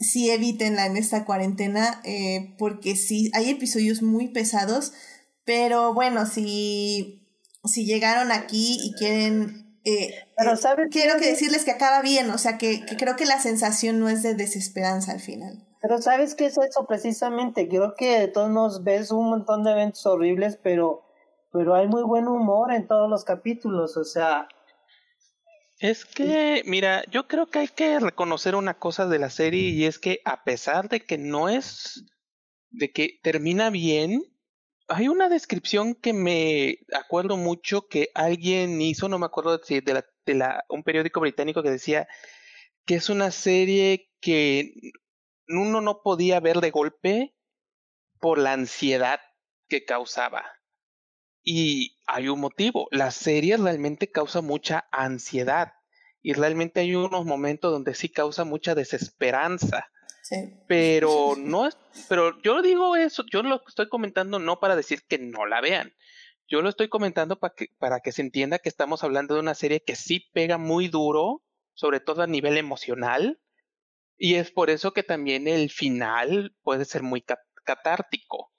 sí 0.00 0.28
evítenla 0.30 0.86
en 0.86 0.96
esta 0.96 1.24
cuarentena, 1.24 2.00
eh, 2.04 2.56
porque 2.58 2.96
sí, 2.96 3.30
hay 3.32 3.50
episodios 3.50 4.02
muy 4.02 4.28
pesados, 4.28 4.92
pero 5.44 5.94
bueno, 5.94 6.26
si, 6.26 7.28
si 7.64 7.84
llegaron 7.84 8.32
aquí 8.32 8.78
y 8.82 8.92
quieren... 8.94 9.78
Eh, 9.84 10.14
pero 10.36 10.56
¿sabes 10.56 10.88
quiero 10.90 11.18
que 11.18 11.26
decirles 11.26 11.64
que 11.64 11.70
acaba 11.70 12.02
bien, 12.02 12.30
o 12.30 12.38
sea, 12.38 12.58
que, 12.58 12.84
que 12.84 12.96
creo 12.96 13.14
que 13.14 13.26
la 13.26 13.40
sensación 13.40 14.00
no 14.00 14.08
es 14.08 14.22
de 14.22 14.34
desesperanza 14.34 15.12
al 15.12 15.20
final. 15.20 15.64
Pero 15.82 16.00
¿sabes 16.00 16.34
qué 16.34 16.46
es 16.46 16.56
eso 16.56 16.86
precisamente? 16.86 17.68
Creo 17.68 17.94
que 17.96 18.28
todos 18.28 18.50
nos 18.50 18.84
ves 18.84 19.10
un 19.10 19.30
montón 19.30 19.64
de 19.64 19.72
eventos 19.72 20.06
horribles, 20.06 20.58
pero 20.62 21.04
pero 21.52 21.74
hay 21.74 21.86
muy 21.86 22.02
buen 22.02 22.26
humor 22.26 22.72
en 22.72 22.88
todos 22.88 23.08
los 23.08 23.24
capítulos, 23.24 23.96
o 23.96 24.04
sea... 24.04 24.48
Es 25.78 26.04
que, 26.04 26.62
mira, 26.64 27.04
yo 27.10 27.26
creo 27.26 27.46
que 27.46 27.58
hay 27.58 27.68
que 27.68 27.98
reconocer 27.98 28.54
una 28.54 28.78
cosa 28.78 29.06
de 29.06 29.18
la 29.18 29.30
serie 29.30 29.70
y 29.70 29.84
es 29.84 29.98
que 29.98 30.20
a 30.24 30.44
pesar 30.44 30.88
de 30.88 31.00
que 31.00 31.18
no 31.18 31.48
es, 31.48 32.04
de 32.70 32.92
que 32.92 33.18
termina 33.22 33.68
bien, 33.68 34.22
hay 34.88 35.08
una 35.08 35.28
descripción 35.28 35.94
que 35.94 36.12
me 36.12 36.78
acuerdo 36.94 37.36
mucho 37.36 37.88
que 37.88 38.10
alguien 38.14 38.80
hizo, 38.80 39.08
no 39.08 39.18
me 39.18 39.26
acuerdo 39.26 39.60
si 39.62 39.80
de, 39.80 39.94
la, 39.94 40.04
de 40.24 40.34
la, 40.34 40.64
un 40.68 40.84
periódico 40.84 41.20
británico 41.20 41.62
que 41.62 41.70
decía 41.70 42.06
que 42.86 42.94
es 42.94 43.10
una 43.10 43.32
serie 43.32 44.08
que 44.20 44.92
uno 45.58 45.80
no 45.80 46.02
podía 46.02 46.40
ver 46.40 46.60
de 46.60 46.70
golpe 46.70 47.34
por 48.20 48.38
la 48.38 48.52
ansiedad 48.52 49.20
que 49.68 49.84
causaba. 49.84 50.44
Y 51.42 51.98
hay 52.06 52.28
un 52.28 52.40
motivo, 52.40 52.88
la 52.90 53.10
serie 53.10 53.56
realmente 53.56 54.10
causa 54.10 54.40
mucha 54.40 54.86
ansiedad 54.92 55.72
y 56.22 56.34
realmente 56.34 56.80
hay 56.80 56.94
unos 56.94 57.24
momentos 57.24 57.72
donde 57.72 57.94
sí 57.94 58.08
causa 58.08 58.44
mucha 58.44 58.74
desesperanza. 58.74 59.90
Pero 60.68 61.34
no 61.36 61.66
es, 61.66 61.76
pero 62.08 62.40
yo 62.42 62.62
digo 62.62 62.94
eso, 62.96 63.24
yo 63.30 63.42
lo 63.42 63.62
estoy 63.66 63.88
comentando 63.88 64.38
no 64.38 64.60
para 64.60 64.76
decir 64.76 65.02
que 65.06 65.18
no 65.18 65.46
la 65.46 65.60
vean. 65.60 65.92
Yo 66.48 66.62
lo 66.62 66.68
estoy 66.68 66.88
comentando 66.88 67.38
para 67.38 67.54
que, 67.54 67.68
para 67.78 68.00
que 68.00 68.12
se 68.12 68.22
entienda 68.22 68.58
que 68.58 68.68
estamos 68.68 69.02
hablando 69.02 69.34
de 69.34 69.40
una 69.40 69.54
serie 69.54 69.82
que 69.82 69.96
sí 69.96 70.30
pega 70.32 70.58
muy 70.58 70.88
duro, 70.88 71.42
sobre 71.74 71.98
todo 71.98 72.22
a 72.22 72.26
nivel 72.26 72.56
emocional, 72.56 73.40
y 74.24 74.36
es 74.36 74.52
por 74.52 74.70
eso 74.70 74.92
que 74.92 75.02
también 75.02 75.48
el 75.48 75.68
final 75.68 76.54
puede 76.62 76.84
ser 76.84 77.02
muy 77.02 77.24
catártico. 77.64 78.52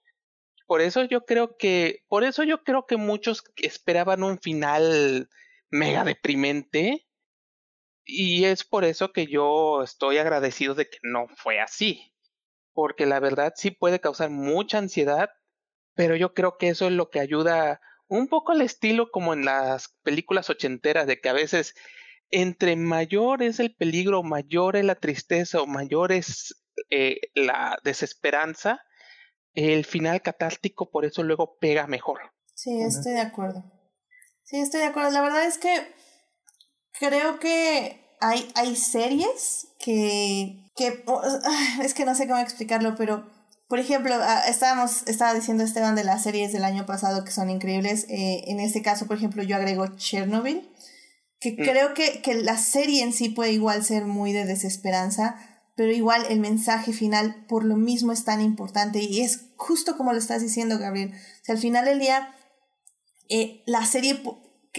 Por 0.67 0.81
eso 0.81 1.05
yo 1.05 1.23
creo 1.23 1.55
que, 1.55 2.03
por 2.09 2.25
eso 2.25 2.43
yo 2.43 2.65
creo 2.65 2.85
que 2.85 2.97
muchos 2.97 3.45
esperaban 3.55 4.23
un 4.23 4.39
final 4.39 5.29
mega 5.69 6.03
deprimente, 6.03 7.07
y 8.03 8.43
es 8.43 8.65
por 8.65 8.83
eso 8.83 9.13
que 9.13 9.25
yo 9.27 9.83
estoy 9.83 10.17
agradecido 10.17 10.75
de 10.75 10.89
que 10.89 10.97
no 11.01 11.27
fue 11.37 11.61
así. 11.61 12.13
Porque 12.73 13.05
la 13.05 13.21
verdad 13.21 13.53
sí 13.55 13.71
puede 13.71 14.01
causar 14.01 14.31
mucha 14.31 14.79
ansiedad, 14.79 15.29
pero 15.95 16.17
yo 16.17 16.33
creo 16.33 16.57
que 16.57 16.67
eso 16.67 16.87
es 16.87 16.91
lo 16.91 17.09
que 17.09 17.21
ayuda 17.21 17.79
un 18.07 18.27
poco 18.27 18.51
al 18.51 18.59
estilo 18.59 19.11
como 19.11 19.33
en 19.33 19.45
las 19.45 19.95
películas 20.03 20.49
ochenteras, 20.49 21.07
de 21.07 21.21
que 21.21 21.29
a 21.29 21.33
veces 21.33 21.73
entre 22.33 22.75
mayor 22.75 23.43
es 23.43 23.59
el 23.59 23.75
peligro, 23.75 24.23
mayor 24.23 24.75
es 24.75 24.83
la 24.83 24.95
tristeza 24.95 25.61
o 25.61 25.67
mayor 25.67 26.11
es 26.11 26.65
eh, 26.89 27.19
la 27.35 27.77
desesperanza, 27.83 28.81
el 29.53 29.85
final 29.85 30.21
catártico 30.21 30.89
por 30.89 31.05
eso 31.05 31.21
luego 31.23 31.57
pega 31.59 31.85
mejor. 31.85 32.19
Sí, 32.55 32.81
estoy 32.81 33.13
de 33.13 33.21
acuerdo. 33.21 33.63
Sí, 34.43 34.59
estoy 34.59 34.81
de 34.81 34.87
acuerdo. 34.87 35.11
La 35.11 35.21
verdad 35.21 35.45
es 35.45 35.59
que 35.59 35.93
creo 36.99 37.39
que 37.39 38.15
hay, 38.19 38.51
hay 38.55 38.75
series 38.75 39.67
que, 39.79 40.71
que 40.75 41.05
es 41.83 41.93
que 41.93 42.05
no 42.05 42.15
sé 42.15 42.27
cómo 42.27 42.39
explicarlo, 42.39 42.95
pero 42.95 43.29
por 43.67 43.79
ejemplo, 43.79 44.13
ah, 44.19 44.43
estábamos, 44.47 45.03
estaba 45.07 45.33
diciendo 45.33 45.63
Esteban 45.63 45.95
de 45.95 46.03
las 46.03 46.23
series 46.23 46.51
del 46.51 46.63
año 46.63 46.85
pasado 46.85 47.23
que 47.23 47.31
son 47.31 47.49
increíbles. 47.49 48.05
Eh, 48.09 48.43
en 48.47 48.59
este 48.59 48.81
caso, 48.81 49.07
por 49.07 49.17
ejemplo, 49.17 49.41
yo 49.43 49.55
agrego 49.55 49.87
Chernobyl, 49.95 50.69
que 51.43 51.51
mm. 51.51 51.65
creo 51.65 51.93
que, 51.93 52.21
que 52.21 52.35
la 52.35 52.57
serie 52.57 53.03
en 53.03 53.13
sí 53.13 53.29
puede 53.29 53.51
igual 53.51 53.83
ser 53.83 54.05
muy 54.05 54.31
de 54.31 54.45
desesperanza, 54.45 55.35
pero 55.75 55.91
igual 55.91 56.25
el 56.29 56.39
mensaje 56.39 56.93
final 56.93 57.45
por 57.47 57.65
lo 57.65 57.75
mismo 57.75 58.11
es 58.11 58.23
tan 58.23 58.41
importante 58.41 58.99
y 58.99 59.21
es 59.21 59.49
justo 59.57 59.97
como 59.97 60.13
lo 60.13 60.19
estás 60.19 60.41
diciendo, 60.41 60.79
Gabriel. 60.79 61.11
O 61.13 61.45
sea, 61.45 61.55
al 61.55 61.61
final 61.61 61.85
del 61.85 61.99
día, 61.99 62.33
eh, 63.29 63.63
la 63.65 63.85
serie 63.85 64.21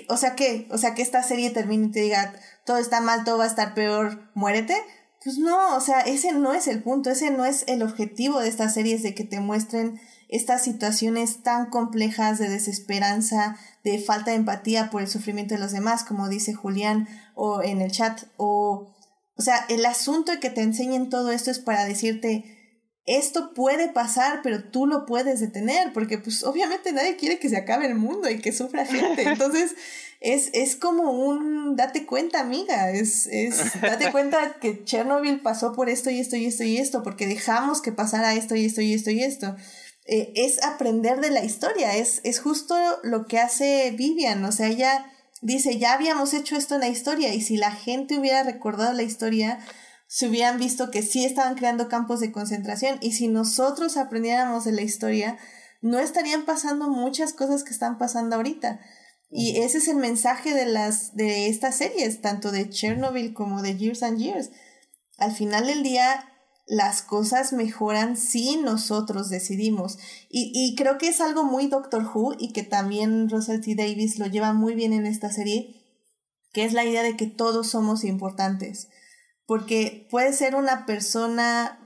o 0.09 0.17
sea 0.17 0.35
que, 0.35 0.67
o 0.71 0.79
sea 0.79 0.95
que 0.95 1.03
esta 1.03 1.23
serie 1.23 1.51
termine 1.51 1.87
y 1.87 1.91
te 1.91 2.01
diga 2.01 2.35
todo 2.67 2.79
está 2.79 3.01
mal, 3.01 3.25
todo 3.25 3.39
va 3.39 3.45
a 3.45 3.49
estar 3.49 3.75
peor, 3.75 4.31
muérete. 4.35 4.77
Pues 5.23 5.39
no, 5.39 5.77
o 5.77 5.81
sea, 5.81 6.01
ese 6.01 6.33
no 6.33 6.53
es 6.53 6.69
el 6.69 6.83
punto, 6.83 7.11
ese 7.11 7.31
no 7.31 7.45
es 7.45 7.65
el 7.67 7.83
objetivo 7.83 8.41
de 8.41 8.49
estas 8.49 8.75
series 8.75 9.03
de 9.03 9.15
que 9.15 9.25
te 9.25 9.41
muestren 9.41 10.01
estas 10.35 10.63
situaciones 10.63 11.43
tan 11.43 11.71
complejas 11.71 12.39
de 12.39 12.49
desesperanza, 12.49 13.57
de 13.85 13.99
falta 13.99 14.31
de 14.33 14.39
empatía 14.39 14.91
por 14.91 15.03
el 15.03 15.09
sufrimiento 15.09 15.55
de 15.55 15.61
los 15.61 15.73
demás, 15.73 16.05
como 16.05 16.29
dice 16.29 16.55
Julián 16.55 17.09
o 17.35 17.63
en 17.63 17.81
el 17.81 17.91
chat, 17.91 18.25
o 18.37 18.95
o 19.37 19.43
sea, 19.43 19.67
el 19.69 19.85
asunto 19.85 20.33
de 20.33 20.41
que 20.41 20.51
te 20.51 20.63
enseñen 20.63 21.11
todo 21.11 21.33
esto 21.33 21.51
es 21.51 21.59
para 21.59 21.85
decirte 21.85 22.45
esto 23.07 23.53
puede 23.53 23.89
pasar, 23.89 24.41
pero 24.43 24.65
tú 24.65 24.87
lo 24.87 25.05
puedes 25.05 25.41
detener, 25.41 25.93
porque 25.93 26.17
pues 26.17 26.43
obviamente 26.43 26.91
nadie 26.93 27.17
quiere 27.17 27.39
que 27.39 27.51
se 27.51 27.59
acabe 27.59 27.87
el 27.87 27.97
mundo 27.97 28.31
y 28.31 28.39
que 28.39 28.51
sufra 28.51 28.87
gente. 28.87 29.23
Entonces, 29.29 29.75
es, 30.21 30.49
es 30.55 30.75
como 30.75 31.11
un 31.13 31.77
date 31.77 32.07
cuenta, 32.07 32.41
amiga, 32.41 32.91
es, 32.93 33.27
es 33.27 33.79
date 33.83 34.11
cuenta 34.11 34.55
que 34.59 34.85
Chernobyl 34.85 35.41
pasó 35.41 35.75
por 35.75 35.91
esto 35.91 36.09
y 36.09 36.19
esto 36.19 36.37
y 36.37 36.47
esto 36.47 36.65
y 36.65 36.79
esto, 36.79 37.03
porque 37.03 37.27
dejamos 37.27 37.83
que 37.83 37.93
pasara 37.93 38.35
esto 38.35 38.57
y 38.57 38.65
esto 38.65 38.81
y 38.81 38.95
esto 38.95 39.11
y 39.11 39.23
esto. 39.23 39.55
Eh, 40.07 40.33
es 40.37 40.63
aprender 40.63 41.21
de 41.21 41.31
la 41.31 41.45
historia, 41.45 41.97
es, 41.97 42.21
es 42.25 42.39
justo 42.39 42.77
lo 43.03 43.27
que 43.27 43.39
hace 43.39 43.91
Vivian, 43.97 44.45
o 44.45 44.53
sea, 44.53 44.69
ella 44.69 45.07
dice, 45.41 45.79
ya 45.79 45.95
habíamos 45.95 46.35
hecho 46.35 46.57
esto 46.57 46.75
en 46.75 46.83
la 46.83 46.89
historia 46.89 47.33
y 47.33 47.41
si 47.41 47.57
la 47.57 47.71
gente 47.71 48.19
hubiera 48.19 48.43
recordado 48.43 48.93
la 48.93 49.03
historia, 49.03 49.61
se 50.07 50.29
hubieran 50.29 50.59
visto 50.59 50.91
que 50.91 51.03
sí 51.03 51.25
estaban 51.25 51.55
creando 51.55 51.89
campos 51.89 52.21
de 52.21 52.33
concentración 52.33 52.99
y 53.01 53.13
si 53.13 53.29
nosotros 53.29 53.97
aprendiéramos 53.97 54.65
de 54.65 54.73
la 54.73 54.83
historia, 54.83 55.39
no 55.81 55.99
estarían 55.99 56.45
pasando 56.45 56.89
muchas 56.89 57.33
cosas 57.33 57.65
que 57.65 57.73
están 57.73 57.99
pasando 57.99 58.37
ahorita. 58.37 58.81
Y 59.31 59.61
ese 59.63 59.79
es 59.79 59.89
el 59.89 59.97
mensaje 59.97 60.55
de 60.55 60.67
las 60.67 61.15
de 61.17 61.49
estas 61.49 61.77
series, 61.77 62.21
tanto 62.21 62.53
de 62.53 62.71
Chernobyl 62.71 63.35
como 63.35 63.63
de 63.63 63.77
Years 63.77 64.03
and 64.03 64.19
Years. 64.19 64.51
Al 65.19 65.33
final 65.33 65.67
del 65.67 65.83
día, 65.83 66.25
las 66.67 67.03
cosas 67.03 67.53
mejoran 67.53 68.17
si 68.17 68.57
nosotros 68.57 69.29
decidimos. 69.29 69.99
Y, 70.29 70.53
y 70.55 70.75
creo 70.77 70.99
que 70.99 71.09
es 71.09 71.21
algo 71.21 71.45
muy 71.45 71.67
Doctor 71.67 72.05
Who 72.05 72.35
y 72.39 72.53
que 72.53 72.63
también 72.63 73.29
Russell 73.29 73.61
T. 73.61 73.75
Davis 73.75 74.19
lo 74.19 74.27
lleva 74.27 74.53
muy 74.53 74.75
bien 74.75 74.93
en 74.93 75.07
esta 75.07 75.31
serie, 75.31 75.83
que 76.53 76.65
es 76.65 76.73
la 76.73 76.85
idea 76.85 77.03
de 77.03 77.17
que 77.17 77.27
todos 77.27 77.69
somos 77.69 78.05
importantes 78.05 78.89
porque 79.47 80.07
puede 80.11 80.33
ser 80.33 80.55
una 80.55 80.87
persona 80.87 81.79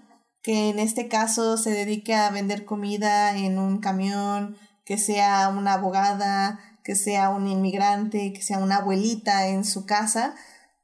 que 0.43 0.71
en 0.71 0.79
este 0.79 1.09
caso 1.09 1.57
se 1.57 1.71
dedique 1.71 2.15
a 2.15 2.31
vender 2.31 2.65
comida 2.65 3.37
en 3.37 3.59
un 3.59 3.79
camión, 3.79 4.57
que 4.85 4.99
sea 4.99 5.49
una 5.49 5.75
abogada, 5.75 6.61
que 6.85 6.95
sea 6.95 7.31
un 7.31 7.49
inmigrante, 7.49 8.33
que 8.33 8.43
sea 8.43 8.59
una 8.59 8.77
abuelita 8.77 9.49
en 9.49 9.65
su 9.65 9.85
casa, 9.85 10.35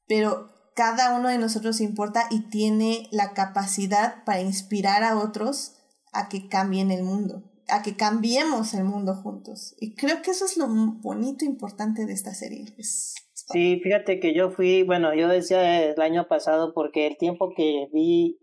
pero 0.07 0.51
cada 0.75 1.17
uno 1.17 1.29
de 1.29 1.39
nosotros 1.39 1.81
importa 1.81 2.25
y 2.31 2.49
tiene 2.51 3.09
la 3.11 3.33
capacidad 3.33 4.25
para 4.25 4.41
inspirar 4.41 5.03
a 5.05 5.19
otros 5.19 5.77
a 6.13 6.29
que 6.29 6.49
cambien 6.49 6.91
el 6.91 7.03
mundo, 7.03 7.45
a 7.69 7.83
que 7.83 7.97
cambiemos 7.97 8.75
el 8.75 8.85
mundo 8.85 9.15
juntos. 9.15 9.75
Y 9.81 9.95
creo 9.95 10.23
que 10.23 10.33
eso 10.33 10.45
es 10.45 10.57
lo 10.57 10.67
bonito 10.69 11.45
e 11.45 11.49
importante 11.49 12.07
de 12.07 12.13
esta 12.13 12.35
serie. 12.35 12.67
Sí, 12.79 13.81
fíjate 13.83 14.21
que 14.21 14.35
yo 14.35 14.51
fui, 14.51 14.83
bueno, 14.83 15.15
yo 15.15 15.29
decía 15.29 15.83
el 15.83 16.01
año 16.01 16.27
pasado 16.29 16.73
porque 16.75 17.07
el 17.07 17.17
tiempo 17.19 17.53
que 17.57 17.89
vi 17.93 18.39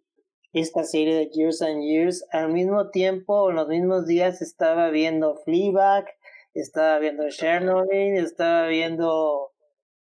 esta 0.53 0.83
serie 0.83 1.15
de 1.15 1.29
Years 1.29 1.61
and 1.61 1.81
Years, 1.81 2.25
al 2.31 2.51
mismo 2.51 2.89
tiempo, 2.89 3.49
en 3.49 3.55
los 3.55 3.67
mismos 3.67 4.05
días 4.05 4.41
estaba 4.41 4.89
viendo 4.89 5.37
Fleabag, 5.45 6.05
estaba 6.53 6.99
viendo 6.99 7.29
Chernobyl, 7.29 8.17
estaba 8.17 8.67
viendo 8.67 9.51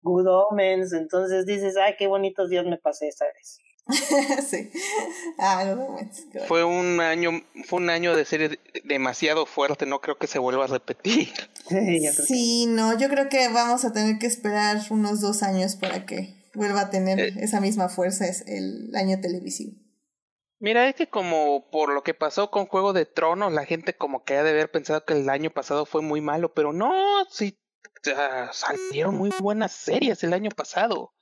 Good 0.08 0.28
Omens, 0.28 0.94
entonces 0.94 1.46
dices, 1.46 1.76
ay, 1.78 1.96
qué 1.98 2.08
bonitos 2.08 2.50
días 2.50 2.66
me 2.66 2.78
pasé 2.78 3.08
esta 3.08 3.26
vez. 3.26 3.60
sí. 4.50 4.70
Ah, 5.40 5.76
fue 6.48 6.64
un 6.64 7.00
año, 7.00 7.32
fue 7.66 7.80
un 7.80 7.90
año 7.90 8.16
de 8.16 8.26
serie 8.26 8.60
demasiado 8.84 9.46
fuerte, 9.46 9.86
no 9.86 10.02
creo 10.02 10.18
que 10.18 10.28
se 10.28 10.40
vuelva 10.40 10.66
a 10.66 10.68
repetir. 10.68 11.30
Sí, 12.28 12.66
no, 12.68 12.98
yo 12.98 13.10
creo 13.10 13.28
que 13.28 13.50
vamos 13.50 13.84
a 13.84 13.92
tener 13.92 14.20
que 14.20 14.26
esperar 14.26 14.78
unos 14.90 15.20
dos 15.20 15.44
años 15.44 15.76
para 15.76 16.06
que 16.06 16.34
vuelva 16.54 16.82
a 16.82 16.90
tener 16.90 17.20
eh. 17.20 17.34
esa 17.40 17.60
misma 17.60 17.90
fuerza 17.90 18.26
el 18.46 18.96
año 18.96 19.20
televisivo. 19.20 19.74
Mira, 20.60 20.88
es 20.88 20.96
que 20.96 21.08
como 21.08 21.70
por 21.70 21.94
lo 21.94 22.04
que 22.04 22.14
pasó 22.14 22.50
con 22.50 22.66
Juego 22.66 22.94
de 22.94 23.06
Tronos, 23.06 23.54
la 23.54 23.66
gente 23.66 23.94
como 23.94 24.24
que 24.24 24.38
ha 24.38 24.44
de 24.44 24.52
haber 24.52 24.72
pensado 24.72 25.06
que 25.06 25.14
el 25.14 25.30
año 25.30 25.52
pasado 25.52 25.86
fue 25.86 26.02
muy 26.02 26.20
malo, 26.20 26.54
pero 26.54 26.74
no, 26.74 27.26
sí, 28.16 28.52
salieron 28.52 29.16
muy 29.16 29.32
buenas 29.40 29.72
series 29.72 30.24
el 30.24 30.34
año 30.34 30.50
pasado. 30.52 31.14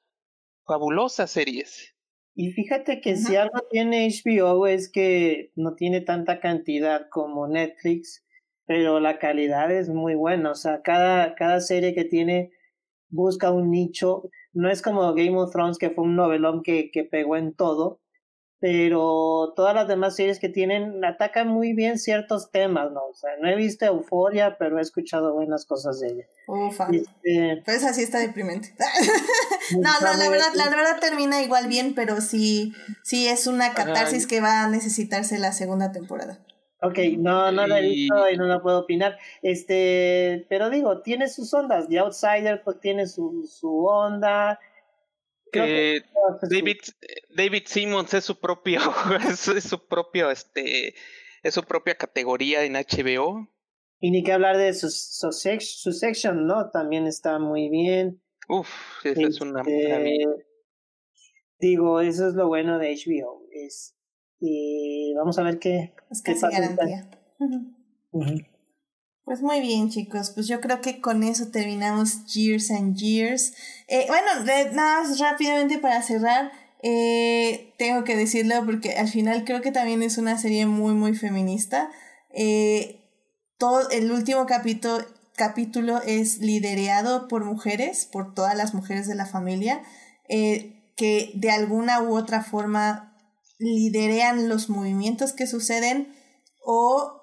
Fabulosas 0.66 1.32
series. 1.32 1.96
Y 2.36 2.52
fíjate 2.52 3.00
que 3.00 3.16
si 3.16 3.36
algo 3.38 3.60
tiene 3.70 4.10
HBO 4.10 4.68
es 4.68 4.92
que 4.92 5.52
no 5.56 5.76
tiene 5.76 6.02
tanta 6.02 6.42
cantidad 6.42 7.08
como 7.10 7.48
Netflix, 7.48 8.26
pero 8.66 9.00
la 9.00 9.20
calidad 9.20 9.72
es 9.72 9.90
muy 9.90 10.16
buena. 10.16 10.52
O 10.52 10.56
sea, 10.56 10.82
cada, 10.82 11.36
cada 11.36 11.62
serie 11.62 11.94
que 11.94 12.04
tiene 12.04 12.52
busca 13.10 13.52
un 13.52 13.72
nicho. 13.72 14.30
No 14.54 14.70
es 14.70 14.82
como 14.82 15.14
Game 15.14 15.38
of 15.38 15.52
Thrones, 15.52 15.78
que 15.78 15.92
fue 15.92 16.04
un 16.04 16.16
novelón 16.16 16.62
que, 16.64 16.92
que 16.92 17.04
pegó 17.04 17.38
en 17.38 17.54
todo, 17.54 18.02
pero 18.66 19.54
todas 19.56 19.76
las 19.76 19.88
demás 19.88 20.16
series 20.16 20.40
que 20.40 20.50
tienen 20.50 21.06
atacan 21.06 21.48
muy 21.48 21.74
bien 21.74 22.00
ciertos 22.00 22.50
temas, 22.50 22.92
¿no? 22.92 23.02
O 23.06 23.14
sea, 23.14 23.30
no 23.40 23.48
he 23.48 23.56
visto 23.56 23.86
Euforia, 23.86 24.58
pero 24.58 24.80
he 24.80 24.82
escuchado 24.82 25.36
buenas 25.36 25.68
cosas 25.68 26.00
de 26.00 26.08
ella. 26.08 26.24
Ufa. 26.48 26.88
Este, 26.92 27.62
pues 27.64 27.86
así 27.86 28.02
está 28.02 28.18
deprimente. 28.18 28.74
no, 29.80 29.92
no, 30.02 30.18
la 30.18 30.30
verdad, 30.32 30.52
la 30.56 30.70
verdad 30.70 31.00
termina 31.00 31.44
igual 31.44 31.68
bien, 31.68 31.94
pero 31.94 32.22
sí, 32.22 32.74
sí 33.04 33.28
es 33.28 33.46
una 33.46 33.76
catarsis 33.76 34.26
que 34.26 34.42
va 34.42 34.64
a 34.64 34.68
necesitarse 34.68 35.38
la 35.38 35.52
segunda 35.52 35.92
temporada. 35.92 36.40
Ok, 36.82 36.98
no, 37.20 37.52
no 37.52 37.68
la 37.68 37.78
he 37.78 37.84
visto 37.84 38.30
y 38.32 38.36
no 38.36 38.46
la 38.46 38.64
puedo 38.64 38.80
opinar. 38.80 39.20
Este, 39.44 40.48
pero 40.50 40.72
digo, 40.72 41.04
tiene 41.04 41.30
sus 41.30 41.54
ondas. 41.54 41.88
The 41.88 42.00
Outsider 42.00 42.64
pues 42.64 42.80
tiene 42.80 43.06
su, 43.06 43.48
su 43.48 43.86
onda. 43.86 44.60
Eh, 45.56 46.02
David, 46.50 46.78
David 47.36 47.64
Simmons 47.66 48.14
es 48.14 48.26
su 48.26 48.40
propio, 48.40 48.80
es, 49.30 49.64
su 49.64 49.88
propio, 49.88 50.32
este, 50.32 50.96
es 51.44 51.54
su 51.54 51.64
propia 51.64 51.96
categoría 51.96 52.64
en 52.64 52.74
HBO. 52.74 53.48
Y 54.00 54.12
ni 54.12 54.24
que 54.24 54.34
hablar 54.34 54.58
de 54.58 54.74
su, 54.74 54.90
su, 54.90 55.32
su 55.32 55.92
section, 55.92 56.46
¿no? 56.46 56.70
También 56.70 57.08
está 57.08 57.40
muy 57.40 57.70
bien. 57.70 58.22
Uf, 58.48 58.70
esa 59.04 59.28
es 59.28 59.42
una 59.42 59.62
este, 59.62 60.26
Digo, 61.60 62.02
eso 62.02 62.28
es 62.28 62.36
lo 62.36 62.48
bueno 62.48 62.78
de 62.78 62.94
HBO. 62.94 63.48
Es, 63.52 63.96
y 64.40 65.14
vamos 65.16 65.40
a 65.40 65.44
ver 65.44 65.60
qué, 65.60 65.94
Es 66.12 66.22
qué 66.22 66.34
pasa. 66.34 66.76
Pues 69.26 69.42
muy 69.42 69.60
bien, 69.60 69.90
chicos. 69.90 70.30
Pues 70.30 70.48
yo 70.48 70.62
creo 70.62 70.82
que 70.82 71.02
con 71.02 71.24
eso 71.24 71.48
terminamos 71.48 72.26
Years 72.28 72.70
and 72.70 72.96
Years. 72.96 73.54
Eh, 73.88 74.06
bueno, 74.08 74.46
nada 74.74 75.02
más 75.02 75.20
rápidamente 75.20 75.80
para 75.80 76.02
cerrar. 76.04 76.52
eh, 76.84 77.74
tengo 77.80 78.04
que 78.04 78.16
decirlo 78.16 78.64
porque 78.64 78.96
al 78.96 79.08
final 79.08 79.44
creo 79.44 79.62
que 79.62 79.72
también 79.72 80.04
es 80.04 80.20
una 80.20 80.38
serie 80.38 80.68
muy, 80.68 80.94
muy 80.94 81.16
feminista. 81.16 81.90
Eh, 82.32 83.02
todo 83.58 83.90
el 83.90 84.12
último 84.12 84.46
capítulo, 84.46 85.04
capítulo 85.36 86.00
es 86.04 86.38
liderado 86.38 87.28
por 87.28 87.44
mujeres, 87.44 88.06
por 88.06 88.36
todas 88.36 88.56
las 88.56 88.76
mujeres 88.76 89.08
de 89.08 89.16
la 89.16 89.26
familia, 89.26 89.82
que 90.28 91.32
de 91.34 91.52
alguna 91.52 92.02
u 92.02 92.16
otra 92.16 92.44
forma 92.44 93.18
liderean 93.58 94.48
los 94.50 94.70
movimientos 94.70 95.34
que 95.34 95.48
suceden 95.48 96.14
o 96.64 97.22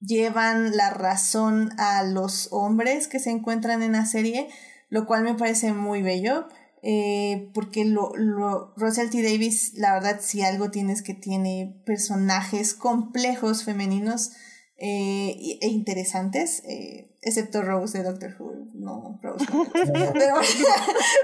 llevan 0.00 0.76
la 0.76 0.90
razón 0.90 1.72
a 1.78 2.02
los 2.02 2.48
hombres 2.50 3.08
que 3.08 3.18
se 3.18 3.30
encuentran 3.30 3.82
en 3.82 3.92
la 3.92 4.06
serie, 4.06 4.48
lo 4.88 5.06
cual 5.06 5.22
me 5.22 5.34
parece 5.34 5.72
muy 5.72 6.02
bello, 6.02 6.48
eh, 6.82 7.50
porque 7.52 7.84
lo, 7.84 8.12
lo, 8.16 8.72
Russell 8.76 9.10
T. 9.10 9.22
Davis, 9.22 9.74
la 9.74 9.92
verdad, 9.92 10.20
si 10.20 10.42
algo 10.42 10.70
tiene 10.70 10.94
es 10.94 11.02
que 11.02 11.14
tiene 11.14 11.80
personajes 11.84 12.74
complejos 12.74 13.64
femeninos 13.64 14.32
eh, 14.78 15.58
e 15.60 15.68
interesantes, 15.68 16.62
eh, 16.64 17.14
excepto 17.20 17.60
Rose 17.60 17.98
de 17.98 18.04
Doctor 18.04 18.34
Who, 18.38 18.70
no, 18.72 19.20
Rose. 19.22 19.44
no. 19.52 19.64
pero, 19.72 20.34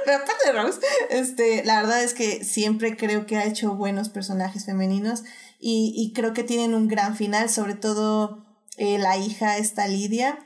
pero 0.04 0.16
aparte 0.18 0.44
de 0.44 0.52
Rose, 0.52 0.80
este, 1.08 1.64
la 1.64 1.80
verdad 1.80 2.04
es 2.04 2.12
que 2.12 2.44
siempre 2.44 2.98
creo 2.98 3.24
que 3.24 3.38
ha 3.38 3.46
hecho 3.46 3.74
buenos 3.74 4.10
personajes 4.10 4.66
femeninos 4.66 5.24
y, 5.58 5.94
y 5.96 6.12
creo 6.12 6.34
que 6.34 6.44
tienen 6.44 6.74
un 6.74 6.86
gran 6.86 7.16
final, 7.16 7.48
sobre 7.48 7.74
todo 7.74 8.45
eh, 8.76 8.98
la 8.98 9.16
hija 9.16 9.58
esta 9.58 9.86
Lidia, 9.88 10.38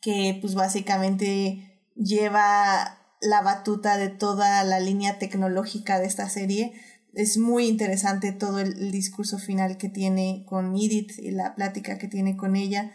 que 0.00 0.38
pues 0.40 0.54
básicamente 0.54 1.80
lleva 1.96 2.98
la 3.20 3.40
batuta 3.42 3.96
de 3.96 4.08
toda 4.08 4.62
la 4.64 4.80
línea 4.80 5.18
tecnológica 5.18 5.98
de 5.98 6.06
esta 6.06 6.28
serie. 6.28 6.72
Es 7.14 7.38
muy 7.38 7.66
interesante 7.68 8.32
todo 8.32 8.58
el, 8.58 8.76
el 8.76 8.92
discurso 8.92 9.38
final 9.38 9.78
que 9.78 9.88
tiene 9.88 10.44
con 10.48 10.74
Edith 10.76 11.18
y 11.18 11.30
la 11.30 11.54
plática 11.54 11.96
que 11.98 12.08
tiene 12.08 12.36
con 12.36 12.56
ella. 12.56 12.92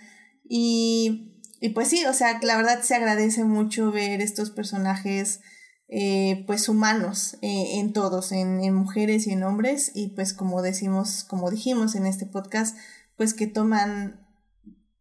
Y, 0.47 1.41
y 1.61 1.69
pues 1.69 1.87
sí, 1.87 2.05
o 2.05 2.13
sea, 2.13 2.39
la 2.41 2.57
verdad 2.57 2.81
se 2.81 2.95
agradece 2.95 3.43
mucho 3.43 3.91
ver 3.91 4.21
estos 4.21 4.51
personajes 4.51 5.41
eh, 5.87 6.43
pues 6.45 6.69
humanos 6.69 7.37
eh, 7.41 7.79
en 7.79 7.93
todos, 7.93 8.31
en, 8.31 8.63
en 8.63 8.75
mujeres 8.75 9.25
y 9.25 9.31
en 9.31 9.43
hombres. 9.43 9.91
Y 9.95 10.09
pues 10.09 10.33
como 10.33 10.61
decimos, 10.61 11.23
como 11.23 11.49
dijimos 11.49 11.95
en 11.95 12.05
este 12.05 12.25
podcast, 12.25 12.77
pues 13.15 13.33
que 13.33 13.47
toman 13.47 14.28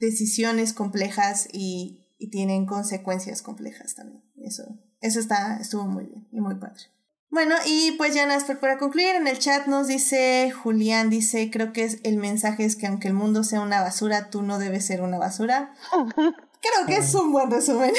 decisiones 0.01 0.73
complejas 0.73 1.49
y, 1.53 2.07
y 2.19 2.31
tienen 2.31 2.67
consecuencias 2.67 3.43
complejas 3.43 3.95
también. 3.95 4.23
Eso, 4.37 4.65
eso 5.01 5.21
está, 5.21 5.59
estuvo 5.61 5.87
muy 5.87 6.05
bien 6.05 6.29
y 6.33 6.41
muy 6.41 6.57
padre. 6.57 6.83
Bueno, 7.31 7.57
y 7.67 7.93
pues 7.93 8.15
ya 8.15 8.25
nada, 8.27 8.41
más 8.41 8.59
para 8.59 8.79
concluir, 8.79 9.15
en 9.15 9.27
el 9.27 9.39
chat 9.39 9.67
nos 9.67 9.87
dice, 9.87 10.51
Julián 10.51 11.11
dice, 11.11 11.51
creo 11.51 11.73
que 11.73 11.85
es, 11.85 11.99
el 12.03 12.17
mensaje 12.17 12.65
es 12.65 12.75
que 12.75 12.87
aunque 12.87 13.09
el 13.09 13.15
mundo 13.15 13.45
sea 13.45 13.61
una 13.61 13.83
basura, 13.83 14.31
tú 14.31 14.43
no 14.43 14.59
debes 14.59 14.87
ser 14.87 15.03
una 15.03 15.19
basura. 15.19 15.75
Creo 16.61 16.87
que 16.89 16.97
es 16.97 17.15
un 17.15 17.31
buen 17.31 17.53
resumen. 17.53 17.93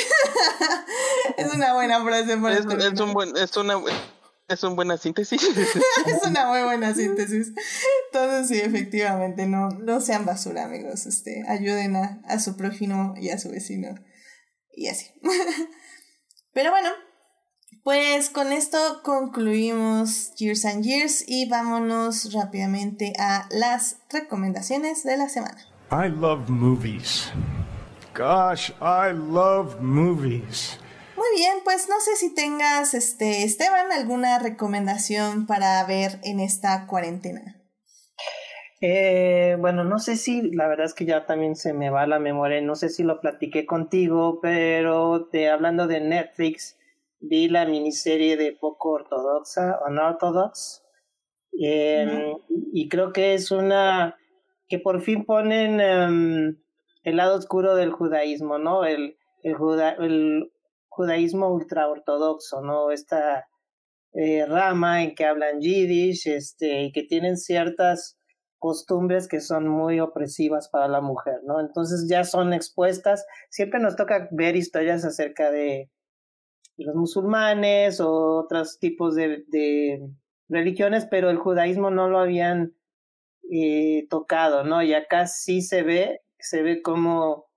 es 1.37 1.53
una 1.53 1.73
buena 1.75 2.03
frase 2.03 2.35
para 2.35 2.55
Es, 2.55 2.65
es 2.65 2.99
un 2.99 3.13
buen, 3.13 3.37
es 3.37 3.55
una 3.55 3.75
es 4.49 4.63
una 4.63 4.75
buena 4.75 4.97
síntesis. 4.97 5.41
es 6.05 6.27
una 6.27 6.47
muy 6.47 6.63
buena 6.63 6.93
síntesis. 6.93 7.53
Entonces 8.11 8.47
sí, 8.47 8.59
efectivamente, 8.63 9.45
no, 9.45 9.69
no 9.69 10.01
sean 10.01 10.25
basura, 10.25 10.65
amigos. 10.65 11.05
Este, 11.05 11.43
ayuden 11.47 11.95
a, 11.95 12.21
a 12.27 12.39
su 12.39 12.57
prójimo 12.57 13.13
y 13.19 13.29
a 13.29 13.37
su 13.37 13.49
vecino. 13.49 13.95
Y 14.73 14.87
así. 14.87 15.07
Pero 16.53 16.71
bueno, 16.71 16.89
pues 17.83 18.29
con 18.29 18.51
esto 18.51 19.01
concluimos 19.03 20.33
Years 20.35 20.65
and 20.65 20.83
Years 20.83 21.23
y 21.27 21.47
vámonos 21.47 22.33
rápidamente 22.33 23.13
a 23.19 23.47
las 23.51 23.97
recomendaciones 24.09 25.03
de 25.03 25.17
la 25.17 25.29
semana. 25.29 25.59
I 25.91 26.09
love 26.09 26.49
movies. 26.49 27.31
Gosh, 28.15 28.71
I 28.81 29.13
love 29.13 29.79
movies. 29.81 30.77
Muy 31.29 31.41
bien, 31.41 31.57
pues 31.63 31.87
no 31.89 31.99
sé 31.99 32.15
si 32.15 32.33
tengas, 32.33 32.93
este, 32.93 33.43
Esteban, 33.43 33.91
alguna 33.91 34.39
recomendación 34.39 35.45
para 35.45 35.85
ver 35.85 36.19
en 36.23 36.39
esta 36.39 36.87
cuarentena. 36.87 37.55
Eh, 38.81 39.57
bueno, 39.59 39.83
no 39.83 39.99
sé 39.99 40.15
si, 40.15 40.41
la 40.51 40.67
verdad 40.67 40.85
es 40.85 40.93
que 40.93 41.05
ya 41.05 41.25
también 41.25 41.55
se 41.55 41.73
me 41.73 41.89
va 41.89 42.07
la 42.07 42.19
memoria, 42.19 42.61
no 42.61 42.75
sé 42.75 42.89
si 42.89 43.03
lo 43.03 43.19
platiqué 43.19 43.65
contigo, 43.65 44.39
pero 44.41 45.27
te, 45.31 45.49
hablando 45.49 45.87
de 45.87 45.99
Netflix, 45.99 46.77
vi 47.19 47.49
la 47.49 47.65
miniserie 47.65 48.37
de 48.37 48.53
Poco 48.53 48.91
Ortodoxa, 48.91 49.79
Unorthodox, 49.87 50.83
eh, 51.61 52.33
y 52.73 52.87
creo 52.89 53.11
que 53.11 53.33
es 53.33 53.51
una 53.51 54.17
que 54.67 54.79
por 54.79 55.01
fin 55.01 55.25
ponen 55.25 55.81
em, 55.81 56.57
el 57.03 57.17
lado 57.17 57.37
oscuro 57.37 57.75
del 57.75 57.91
judaísmo, 57.91 58.57
¿no? 58.57 58.85
El, 58.85 59.17
el, 59.43 59.55
juda, 59.55 59.91
el 59.91 60.51
judaísmo 60.89 61.53
ultraortodoxo, 61.53 62.61
¿no? 62.61 62.91
Esta 62.91 63.47
eh, 64.13 64.45
rama 64.45 65.03
en 65.03 65.15
que 65.15 65.25
hablan 65.25 65.61
yiddish, 65.61 66.27
este, 66.27 66.83
y 66.83 66.91
que 66.91 67.03
tienen 67.03 67.37
ciertas 67.37 68.17
costumbres 68.57 69.27
que 69.27 69.39
son 69.39 69.67
muy 69.67 69.99
opresivas 69.99 70.69
para 70.69 70.87
la 70.87 71.01
mujer, 71.01 71.41
¿no? 71.45 71.59
Entonces 71.61 72.07
ya 72.09 72.23
son 72.23 72.53
expuestas. 72.53 73.25
Siempre 73.49 73.79
nos 73.79 73.95
toca 73.95 74.27
ver 74.31 74.55
historias 74.55 75.05
acerca 75.05 75.51
de 75.51 75.89
los 76.77 76.95
musulmanes 76.95 77.99
o 78.01 78.37
otros 78.37 78.79
tipos 78.79 79.15
de, 79.15 80.01
religiones, 80.49 81.05
pero 81.09 81.29
el 81.29 81.37
judaísmo 81.37 81.91
no 81.91 82.09
lo 82.09 82.19
habían 82.19 82.73
eh, 83.51 84.07
tocado, 84.09 84.63
¿no? 84.63 84.81
Y 84.81 84.93
acá 84.93 85.27
sí 85.27 85.61
se 85.61 85.83
ve, 85.83 86.21
se 86.39 86.63
ve 86.63 86.81
como 86.81 87.48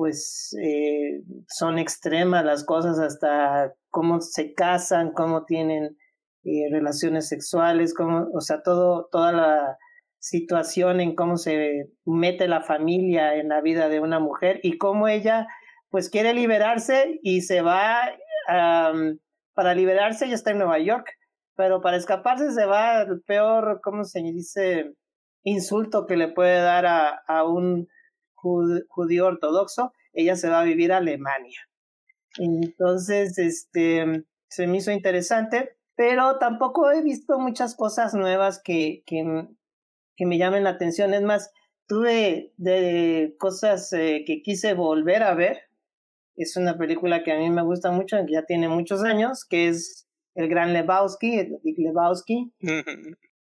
pues 0.00 0.56
eh, 0.58 1.20
son 1.46 1.78
extremas 1.78 2.42
las 2.42 2.64
cosas 2.64 2.98
hasta 2.98 3.74
cómo 3.90 4.22
se 4.22 4.54
casan, 4.54 5.12
cómo 5.12 5.44
tienen 5.44 5.98
eh, 6.42 6.68
relaciones 6.72 7.28
sexuales, 7.28 7.92
cómo, 7.92 8.26
o 8.32 8.40
sea, 8.40 8.62
todo, 8.62 9.10
toda 9.12 9.30
la 9.32 9.76
situación 10.18 11.02
en 11.02 11.14
cómo 11.14 11.36
se 11.36 11.90
mete 12.06 12.48
la 12.48 12.62
familia 12.62 13.34
en 13.34 13.50
la 13.50 13.60
vida 13.60 13.90
de 13.90 14.00
una 14.00 14.20
mujer 14.20 14.58
y 14.62 14.78
cómo 14.78 15.06
ella 15.06 15.46
pues 15.90 16.08
quiere 16.08 16.32
liberarse 16.32 17.20
y 17.22 17.42
se 17.42 17.60
va 17.60 18.10
para 18.46 19.74
liberarse 19.74 20.24
ella 20.24 20.34
está 20.34 20.52
en 20.52 20.58
Nueva 20.58 20.78
York 20.78 21.10
pero 21.56 21.82
para 21.82 21.98
escaparse 21.98 22.52
se 22.52 22.64
va 22.64 23.02
el 23.02 23.20
peor 23.20 23.80
cómo 23.82 24.04
se 24.04 24.20
dice 24.22 24.94
insulto 25.42 26.06
que 26.06 26.16
le 26.16 26.28
puede 26.28 26.58
dar 26.58 26.86
a, 26.86 27.10
a 27.26 27.44
un 27.44 27.86
judío 28.40 29.26
ortodoxo 29.26 29.92
ella 30.12 30.36
se 30.36 30.48
va 30.48 30.60
a 30.60 30.64
vivir 30.64 30.92
a 30.92 30.98
Alemania 30.98 31.60
entonces 32.38 33.38
este 33.38 34.24
se 34.48 34.66
me 34.66 34.78
hizo 34.78 34.90
interesante 34.90 35.76
pero 35.96 36.38
tampoco 36.38 36.90
he 36.90 37.02
visto 37.02 37.38
muchas 37.38 37.76
cosas 37.76 38.14
nuevas 38.14 38.60
que, 38.62 39.02
que 39.04 39.46
que 40.20 40.26
me 40.26 40.36
llamen 40.36 40.64
la 40.64 40.70
atención. 40.70 41.14
Es 41.14 41.22
más, 41.22 41.50
tuve 41.88 42.52
de 42.58 43.34
cosas 43.38 43.90
eh, 43.94 44.22
que 44.26 44.42
quise 44.42 44.74
volver 44.74 45.22
a 45.22 45.32
ver. 45.32 45.62
Es 46.36 46.58
una 46.58 46.76
película 46.76 47.24
que 47.24 47.32
a 47.32 47.38
mí 47.38 47.48
me 47.48 47.62
gusta 47.62 47.90
mucho, 47.90 48.18
que 48.26 48.34
ya 48.34 48.44
tiene 48.44 48.68
muchos 48.68 49.02
años, 49.02 49.46
que 49.46 49.68
es 49.68 50.06
El 50.34 50.50
Gran 50.50 50.74
Lebowski, 50.74 51.38
el 51.38 51.58
Lebowski. 51.64 52.52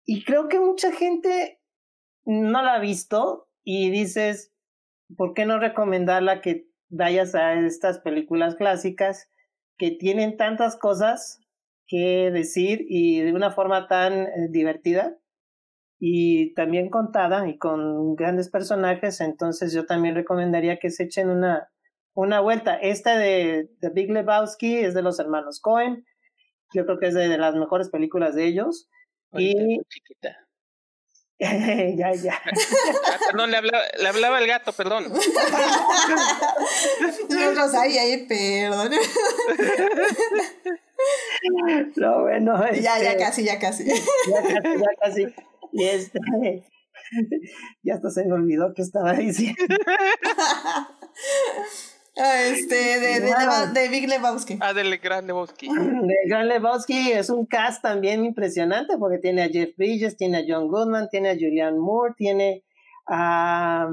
y 0.05 0.23
creo 0.23 0.47
que 0.47 0.61
mucha 0.61 0.93
gente 0.93 1.59
no 2.23 2.61
la 2.61 2.75
ha 2.75 2.79
visto 2.79 3.49
y 3.65 3.91
dices, 3.91 4.50
¿por 5.17 5.33
qué 5.33 5.45
no 5.45 5.59
recomendarla 5.59 6.41
que 6.41 6.67
vayas 6.89 7.35
a 7.35 7.53
estas 7.53 7.99
películas 7.99 8.55
clásicas 8.55 9.29
que 9.77 9.91
tienen 9.91 10.37
tantas 10.37 10.77
cosas 10.77 11.39
que 11.87 12.31
decir 12.31 12.85
y 12.87 13.21
de 13.21 13.33
una 13.33 13.51
forma 13.51 13.87
tan 13.87 14.13
eh, 14.13 14.47
divertida? 14.49 15.17
y 16.03 16.55
también 16.55 16.89
contada 16.89 17.47
y 17.47 17.59
con 17.59 18.15
grandes 18.15 18.49
personajes, 18.49 19.21
entonces 19.21 19.71
yo 19.71 19.85
también 19.85 20.15
recomendaría 20.15 20.79
que 20.79 20.89
se 20.89 21.03
echen 21.03 21.29
una, 21.29 21.69
una 22.15 22.39
vuelta. 22.39 22.73
Esta 22.73 23.19
de, 23.19 23.69
de 23.79 23.89
Big 23.91 24.09
Lebowski 24.09 24.77
es 24.77 24.95
de 24.95 25.03
los 25.03 25.19
hermanos 25.19 25.59
Cohen, 25.61 26.03
yo 26.73 26.85
creo 26.85 26.97
que 26.97 27.05
es 27.05 27.13
de, 27.13 27.27
de 27.27 27.37
las 27.37 27.53
mejores 27.53 27.91
películas 27.91 28.33
de 28.33 28.47
ellos. 28.47 28.89
Y 29.33 29.53
chiquita. 29.89 30.35
ya, 31.97 32.13
ya. 32.13 32.37
Ah, 32.37 33.17
perdón, 33.31 33.49
le 33.49 33.57
hablaba, 33.57 33.83
le 33.99 34.07
hablaba 34.07 34.37
el 34.39 34.45
gato, 34.45 34.71
perdón. 34.73 35.05
Nosotros 37.29 37.73
ahí, 37.73 37.97
ahí, 37.97 38.27
perdón. 38.27 38.91
No, 41.95 42.21
bueno, 42.21 42.63
ya, 42.73 42.99
ya 42.99 43.13
este, 43.13 43.17
casi, 43.17 43.43
ya 43.43 43.57
casi. 43.57 43.85
ya 43.85 43.95
casi, 44.43 44.77
ya 44.77 44.89
casi. 45.01 45.25
y 45.71 45.85
este, 45.85 46.19
ya 47.81 47.95
hasta 47.95 48.11
se 48.11 48.23
me 48.25 48.33
olvidó 48.33 48.71
que 48.75 48.83
estaba 48.83 49.13
diciendo. 49.13 49.57
Ah, 52.23 52.43
este, 52.43 52.75
de, 52.75 53.19
de, 53.19 53.33
de, 53.73 53.89
Big 53.89 54.07
Lebowski. 54.07 54.59
Ah, 54.61 54.73
del 54.73 54.95
Gran 54.99 55.25
Lebowski. 55.25 55.67
De 55.67 56.15
Gran 56.27 56.47
Lebowski 56.47 57.11
es 57.11 57.31
un 57.31 57.47
cast 57.47 57.81
también 57.81 58.23
impresionante 58.23 58.95
porque 58.99 59.17
tiene 59.17 59.41
a 59.41 59.49
Jeff 59.49 59.75
Bridges, 59.75 60.17
tiene 60.17 60.37
a 60.37 60.43
John 60.47 60.67
Goodman, 60.67 61.09
tiene 61.09 61.29
a 61.29 61.33
Julianne 61.33 61.79
Moore, 61.79 62.13
tiene 62.15 62.63
a, 63.07 63.89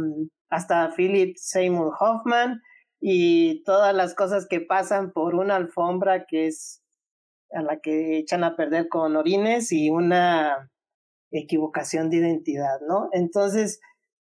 hasta 0.50 0.92
Philip 0.94 1.36
Seymour 1.38 1.94
Hoffman 1.98 2.60
y 3.00 3.62
todas 3.64 3.94
las 3.94 4.14
cosas 4.14 4.46
que 4.46 4.60
pasan 4.60 5.12
por 5.12 5.34
una 5.34 5.56
alfombra 5.56 6.26
que 6.26 6.48
es 6.48 6.82
a 7.50 7.62
la 7.62 7.80
que 7.80 8.18
echan 8.18 8.44
a 8.44 8.56
perder 8.56 8.88
con 8.88 9.16
orines 9.16 9.72
y 9.72 9.88
una 9.88 10.70
equivocación 11.30 12.10
de 12.10 12.18
identidad, 12.18 12.78
¿no? 12.86 13.08
Entonces, 13.12 13.80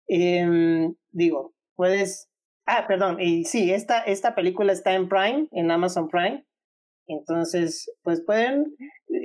eh, 0.10 0.92
digo, 1.12 1.54
puedes 1.76 2.33
Ah, 2.66 2.86
perdón, 2.88 3.20
y 3.20 3.46
sí, 3.46 3.74
esta, 3.74 4.00
esta 4.00 4.36
película 4.36 4.72
está 4.72 4.94
en 4.94 5.10
Prime, 5.10 5.48
en 5.52 5.72
Amazon 5.72 6.08
Prime. 6.08 6.46
Entonces, 7.08 7.92
pues 8.04 8.22
pueden 8.22 8.76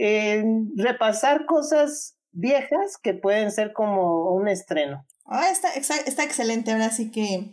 eh, 0.00 0.44
repasar 0.76 1.46
cosas 1.46 2.16
viejas 2.32 2.98
que 3.02 3.14
pueden 3.14 3.52
ser 3.52 3.72
como 3.72 4.32
un 4.32 4.48
estreno. 4.48 5.06
Ah, 5.26 5.50
está, 5.50 5.68
está 5.74 6.24
excelente. 6.24 6.72
Ahora 6.72 6.90
sí 6.90 7.10
que, 7.10 7.52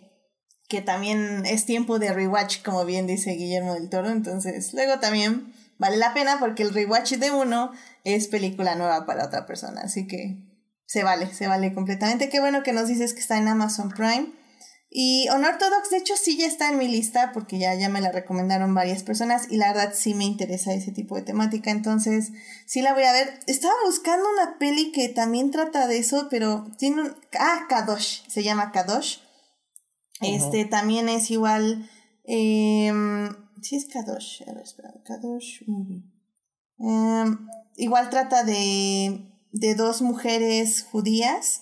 que 0.68 0.82
también 0.82 1.46
es 1.46 1.66
tiempo 1.66 2.00
de 2.00 2.14
rewatch, 2.14 2.64
como 2.64 2.86
bien 2.86 3.06
dice 3.06 3.32
Guillermo 3.32 3.76
del 3.76 3.90
Toro. 3.90 4.10
Entonces, 4.10 4.74
luego 4.74 5.00
también 5.00 5.54
vale 5.78 5.98
la 5.98 6.14
pena 6.14 6.38
porque 6.40 6.64
el 6.64 6.74
rewatch 6.74 7.14
de 7.14 7.32
uno 7.32 7.72
es 8.04 8.28
película 8.28 8.76
nueva 8.76 9.06
para 9.06 9.26
otra 9.26 9.46
persona. 9.46 9.82
Así 9.82 10.08
que 10.08 10.38
se 10.86 11.04
vale, 11.04 11.34
se 11.34 11.48
vale 11.48 11.74
completamente. 11.74 12.30
Qué 12.30 12.40
bueno 12.40 12.64
que 12.64 12.74
nos 12.74 12.88
dices 12.88 13.14
que 13.14 13.20
está 13.20 13.38
en 13.38 13.48
Amazon 13.48 13.90
Prime. 13.90 14.32
Y 14.90 15.28
Unorthodox, 15.30 15.90
de 15.90 15.98
hecho, 15.98 16.16
sí 16.16 16.38
ya 16.38 16.48
está 16.48 16.70
en 16.70 16.78
mi 16.78 16.88
lista 16.88 17.32
porque 17.34 17.60
ya, 17.60 17.76
ya 17.76 17.90
me 17.90 18.02
la 18.02 18.12
recomendaron 18.12 18.74
varias 18.74 19.04
personas 19.04 19.52
y 19.52 19.58
la 19.58 19.74
verdad 19.74 19.94
sí 19.94 20.14
me 20.14 20.24
interesa 20.24 20.74
ese 20.74 20.92
tipo 20.92 21.16
de 21.16 21.24
temática, 21.24 21.70
entonces 21.70 22.32
sí 22.66 22.82
la 22.82 22.94
voy 22.94 23.04
a 23.04 23.12
ver. 23.12 23.40
Estaba 23.48 23.74
buscando 23.86 24.26
una 24.32 24.58
peli 24.58 24.92
que 24.92 25.10
también 25.10 25.52
trata 25.52 25.88
de 25.88 25.98
eso, 25.98 26.28
pero 26.30 26.68
tiene 26.78 27.02
un... 27.02 27.16
Ah, 27.38 27.66
Kadosh, 27.68 28.28
se 28.28 28.44
llama 28.44 28.72
Kadosh. 28.72 29.18
Este 30.22 30.66
también 30.66 31.10
es 31.10 31.30
igual... 31.30 31.90
Eh, 32.24 32.94
sí 33.62 33.76
es 33.76 33.86
Kadosh, 33.86 34.44
a 34.48 34.54
ver, 34.54 34.64
espera, 34.64 34.94
Kadosh 35.04 35.62
em, 36.80 37.48
igual 37.76 38.10
trata 38.10 38.44
de, 38.44 39.32
de 39.52 39.76
dos 39.76 40.02
mujeres 40.02 40.84
judías, 40.84 41.62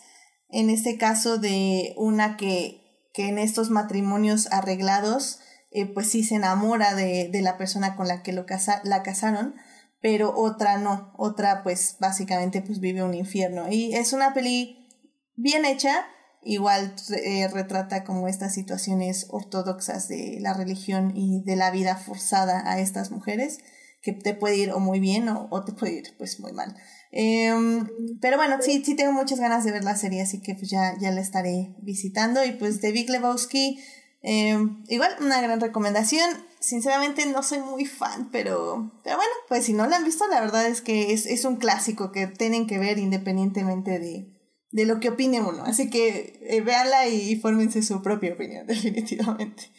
en 0.49 0.69
este 0.69 0.97
caso 0.97 1.37
de 1.37 1.93
una 1.97 2.37
que 2.37 2.82
que 3.13 3.29
en 3.29 3.37
estos 3.37 3.69
matrimonios 3.69 4.47
arreglados, 4.51 5.39
eh, 5.71 5.85
pues 5.85 6.09
sí 6.09 6.23
se 6.23 6.35
enamora 6.35 6.95
de, 6.95 7.29
de, 7.31 7.41
la 7.41 7.57
persona 7.57 7.95
con 7.95 8.07
la 8.07 8.23
que 8.23 8.33
lo 8.33 8.45
la 8.83 9.03
casaron, 9.03 9.55
pero 10.01 10.35
otra 10.35 10.77
no, 10.77 11.13
otra 11.17 11.63
pues 11.63 11.95
básicamente 11.99 12.61
pues 12.61 12.79
vive 12.79 13.03
un 13.03 13.13
infierno. 13.13 13.71
Y 13.71 13.95
es 13.95 14.13
una 14.13 14.33
peli 14.33 14.89
bien 15.35 15.63
hecha, 15.63 16.05
igual 16.41 16.93
eh, 17.23 17.47
retrata 17.47 18.03
como 18.03 18.27
estas 18.27 18.53
situaciones 18.53 19.27
ortodoxas 19.29 20.07
de 20.07 20.39
la 20.41 20.53
religión 20.53 21.13
y 21.15 21.41
de 21.43 21.55
la 21.55 21.71
vida 21.71 21.95
forzada 21.95 22.69
a 22.69 22.79
estas 22.79 23.11
mujeres, 23.11 23.59
que 24.01 24.11
te 24.11 24.33
puede 24.33 24.57
ir 24.57 24.71
o 24.71 24.79
muy 24.79 24.99
bien 24.99 25.29
o, 25.29 25.47
o 25.51 25.63
te 25.63 25.71
puede 25.71 25.93
ir 25.93 26.15
pues 26.17 26.39
muy 26.39 26.51
mal. 26.51 26.75
Em, 27.15 27.87
pero 28.19 28.37
bueno, 28.37 28.57
sí, 28.59 28.83
sí 28.83 28.95
tengo 28.95 29.11
muchas 29.11 29.39
ganas 29.39 29.63
de 29.63 29.71
ver 29.71 29.83
la 29.83 29.95
serie, 29.95 30.23
así 30.23 30.41
que 30.41 30.55
pues 30.55 30.71
ya, 30.71 30.97
ya 30.99 31.11
la 31.11 31.21
estaré 31.21 31.75
visitando. 31.79 32.43
Y 32.43 32.53
pues 32.53 32.81
de 32.81 32.91
Big 32.91 33.07
Lebowski, 33.07 33.79
em, 34.23 34.83
igual 34.87 35.15
una 35.21 35.39
gran 35.39 35.61
recomendación. 35.61 36.27
Sinceramente 36.59 37.25
no 37.27 37.43
soy 37.43 37.59
muy 37.59 37.85
fan, 37.85 38.29
pero, 38.31 38.99
pero 39.03 39.17
bueno, 39.17 39.31
pues 39.47 39.65
si 39.65 39.73
no 39.73 39.85
la 39.85 39.97
han 39.97 40.05
visto, 40.05 40.25
la 40.27 40.41
verdad 40.41 40.65
es 40.65 40.81
que 40.81 41.13
es, 41.13 41.27
es 41.27 41.45
un 41.45 41.57
clásico 41.57 42.11
que 42.11 42.25
tienen 42.25 42.65
que 42.65 42.79
ver 42.79 42.97
independientemente 42.97 43.99
de, 43.99 44.33
de 44.71 44.85
lo 44.87 44.99
que 44.99 45.09
opine 45.09 45.39
uno. 45.39 45.63
Así 45.65 45.91
que 45.91 46.39
eh, 46.41 46.61
véanla 46.61 47.07
y, 47.07 47.35
fórmense 47.35 47.83
su 47.83 48.01
propia 48.01 48.33
opinión, 48.33 48.65
definitivamente. 48.67 49.71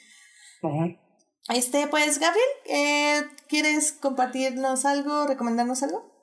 Este, 1.49 1.89
pues, 1.89 2.21
Gabriel, 2.21 2.49
eh, 2.67 3.23
¿quieres 3.49 3.91
compartirnos 3.91 4.85
algo, 4.85 5.27
recomendarnos 5.27 5.83
algo? 5.83 6.14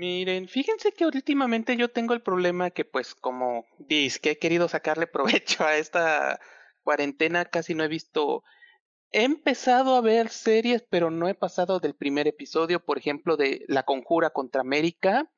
Miren, 0.00 0.48
fíjense 0.48 0.92
que 0.92 1.04
últimamente 1.04 1.76
yo 1.76 1.90
tengo 1.90 2.14
el 2.14 2.22
problema 2.22 2.70
que 2.70 2.86
pues 2.86 3.14
como 3.14 3.66
dice 3.76 4.18
que 4.18 4.30
he 4.30 4.38
querido 4.38 4.66
sacarle 4.66 5.06
provecho 5.46 5.62
a 5.62 5.76
esta 5.76 6.40
cuarentena, 6.82 7.44
casi 7.44 7.74
no 7.74 7.84
he 7.84 7.88
visto... 7.88 8.42
He 9.12 9.24
empezado 9.24 9.96
a 9.96 10.00
ver 10.00 10.30
series, 10.30 10.82
pero 10.88 11.10
no 11.10 11.28
he 11.28 11.34
pasado 11.34 11.80
del 11.80 11.94
primer 11.94 12.26
episodio, 12.26 12.82
por 12.82 12.96
ejemplo, 12.96 13.36
de 13.36 13.62
La 13.68 13.82
Conjura 13.82 14.30
contra 14.30 14.62
América, 14.62 15.30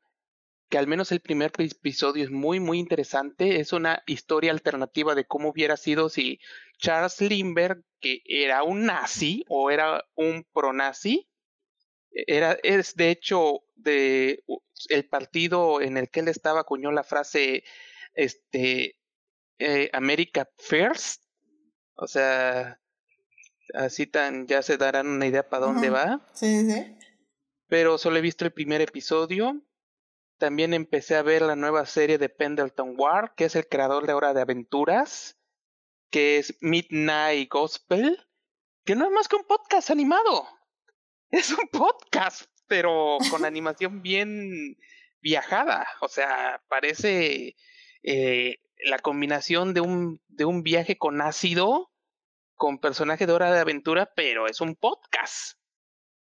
que 0.68 0.78
al 0.78 0.86
menos 0.86 1.10
el 1.10 1.20
primer 1.20 1.50
episodio 1.58 2.22
es 2.22 2.30
muy, 2.30 2.60
muy 2.60 2.78
interesante. 2.78 3.58
Es 3.58 3.72
una 3.72 4.04
historia 4.06 4.52
alternativa 4.52 5.16
de 5.16 5.24
cómo 5.24 5.48
hubiera 5.48 5.76
sido 5.76 6.08
si 6.08 6.38
Charles 6.78 7.20
Lindbergh, 7.20 7.82
que 7.98 8.22
era 8.26 8.62
un 8.62 8.84
nazi 8.84 9.44
o 9.48 9.72
era 9.72 10.04
un 10.14 10.46
pro-nazi, 10.52 11.26
era, 12.14 12.56
es 12.62 12.94
de 12.94 13.10
hecho 13.10 13.64
de 13.74 14.44
el 14.88 15.08
partido 15.08 15.80
en 15.80 15.96
el 15.96 16.10
que 16.10 16.20
él 16.20 16.28
estaba 16.28 16.60
acuñó 16.60 16.92
la 16.92 17.04
frase 17.04 17.64
este 18.14 18.96
eh, 19.58 19.90
America 19.92 20.48
First 20.58 21.24
o 21.94 22.06
sea 22.06 22.80
así 23.74 24.06
tan 24.06 24.46
ya 24.46 24.62
se 24.62 24.76
darán 24.76 25.06
una 25.06 25.26
idea 25.26 25.48
para 25.48 25.66
dónde 25.66 25.90
va. 25.90 26.26
Sí 26.34 26.70
sí 26.70 26.96
pero 27.72 27.96
solo 27.96 28.18
he 28.18 28.20
visto 28.20 28.44
el 28.44 28.52
primer 28.52 28.82
episodio. 28.82 29.62
También 30.36 30.74
empecé 30.74 31.16
a 31.16 31.22
ver 31.22 31.40
la 31.40 31.56
nueva 31.56 31.86
serie 31.86 32.18
de 32.18 32.28
Pendleton 32.28 32.96
Ward 32.98 33.30
que 33.34 33.46
es 33.46 33.56
el 33.56 33.66
creador 33.66 34.06
de 34.06 34.12
Hora 34.12 34.34
de 34.34 34.42
Aventuras 34.42 35.38
que 36.10 36.36
es 36.36 36.54
Midnight 36.60 37.50
Gospel 37.50 38.28
que 38.84 38.94
no 38.94 39.06
es 39.06 39.10
más 39.12 39.26
que 39.26 39.36
un 39.36 39.44
podcast 39.44 39.88
animado 39.88 40.46
es 41.32 41.50
un 41.50 41.66
podcast, 41.72 42.44
pero 42.68 43.16
con 43.30 43.44
animación 43.44 44.02
bien 44.02 44.76
viajada. 45.20 45.86
O 46.00 46.08
sea, 46.08 46.62
parece 46.68 47.56
eh, 48.02 48.58
la 48.84 48.98
combinación 48.98 49.72
de 49.72 49.80
un, 49.80 50.20
de 50.28 50.44
un 50.44 50.62
viaje 50.62 50.98
con 50.98 51.20
ácido 51.22 51.88
con 52.56 52.78
personaje 52.78 53.26
de 53.26 53.32
hora 53.32 53.50
de 53.50 53.58
aventura, 53.58 54.12
pero 54.14 54.46
es 54.46 54.60
un 54.60 54.76
podcast. 54.76 55.58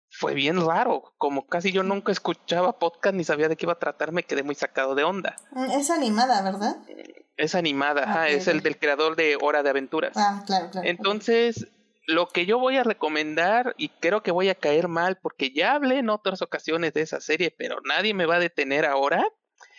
Fue 0.10 0.34
bien 0.34 0.66
raro, 0.66 1.14
como 1.18 1.46
casi 1.46 1.72
yo 1.72 1.84
nunca 1.84 2.12
escuchaba 2.12 2.80
podcast 2.80 3.16
ni 3.16 3.24
sabía 3.24 3.48
de 3.48 3.56
qué 3.56 3.66
iba 3.66 3.74
a 3.74 3.80
tratar, 3.80 4.12
me 4.12 4.24
quedé 4.24 4.44
muy 4.44 4.56
sacado 4.56 4.96
de 4.96 5.04
onda. 5.04 5.36
Mm, 5.52 5.72
es 5.72 5.90
animada, 5.92 6.42
¿verdad? 6.42 6.78
Es 7.38 7.54
animada, 7.54 8.28
es 8.28 8.48
el 8.48 8.62
del 8.62 8.80
creador 8.80 9.16
de 9.16 9.38
Hora 9.40 9.62
de 9.62 9.70
Aventuras. 9.70 10.14
Ah, 10.16 10.44
claro, 10.48 10.70
claro. 10.72 10.88
Entonces, 10.88 11.68
lo 12.08 12.28
que 12.28 12.46
yo 12.46 12.60
voy 12.60 12.78
a 12.78 12.84
recomendar, 12.84 13.76
y 13.78 13.90
creo 13.90 14.24
que 14.24 14.32
voy 14.32 14.50
a 14.50 14.56
caer 14.56 14.88
mal 14.88 15.20
porque 15.22 15.52
ya 15.52 15.74
hablé 15.74 16.00
en 16.00 16.10
otras 16.10 16.42
ocasiones 16.42 16.94
de 16.94 17.02
esa 17.02 17.22
serie, 17.22 17.52
pero 17.52 17.80
nadie 17.84 18.14
me 18.14 18.26
va 18.26 18.36
a 18.36 18.40
detener 18.40 18.86
ahora, 18.86 19.24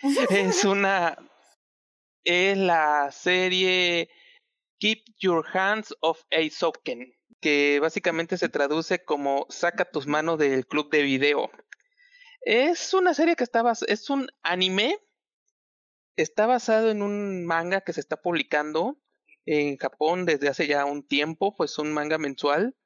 es 0.30 0.64
una, 0.64 1.16
es 2.24 2.56
la 2.56 3.10
serie 3.10 4.08
Keep 4.78 5.04
Your 5.18 5.44
Hands 5.52 5.94
Off 6.00 6.22
a 6.30 6.48
Soken, 6.50 7.12
que 7.40 7.80
básicamente 7.80 8.38
se 8.38 8.48
traduce 8.48 9.04
como 9.04 9.46
Saca 9.48 9.84
tus 9.84 10.06
manos 10.06 10.38
del 10.38 10.66
club 10.66 10.90
de 10.90 11.02
video. 11.02 11.50
Es 12.40 12.94
una 12.94 13.14
serie 13.14 13.36
que 13.36 13.44
está 13.44 13.62
es 13.86 14.10
un 14.10 14.28
anime, 14.42 14.98
está 16.16 16.46
basado 16.46 16.90
en 16.90 17.02
un 17.02 17.44
manga 17.46 17.80
que 17.82 17.92
se 17.92 18.00
está 18.00 18.16
publicando 18.16 19.01
en 19.46 19.76
Japón 19.76 20.24
desde 20.24 20.48
hace 20.48 20.66
ya 20.66 20.84
un 20.84 21.06
tiempo, 21.06 21.54
pues 21.56 21.78
un 21.78 21.92
manga 21.92 22.18
mensual. 22.18 22.76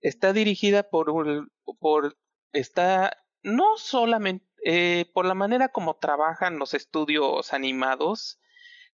Está 0.00 0.32
dirigida 0.32 0.82
por, 0.90 1.48
por 1.78 2.16
está 2.52 3.16
no 3.42 3.76
solamente 3.76 4.46
eh, 4.64 5.06
por 5.12 5.26
la 5.26 5.34
manera 5.34 5.68
como 5.68 5.96
trabajan 5.96 6.58
los 6.58 6.74
estudios 6.74 7.52
animados. 7.52 8.40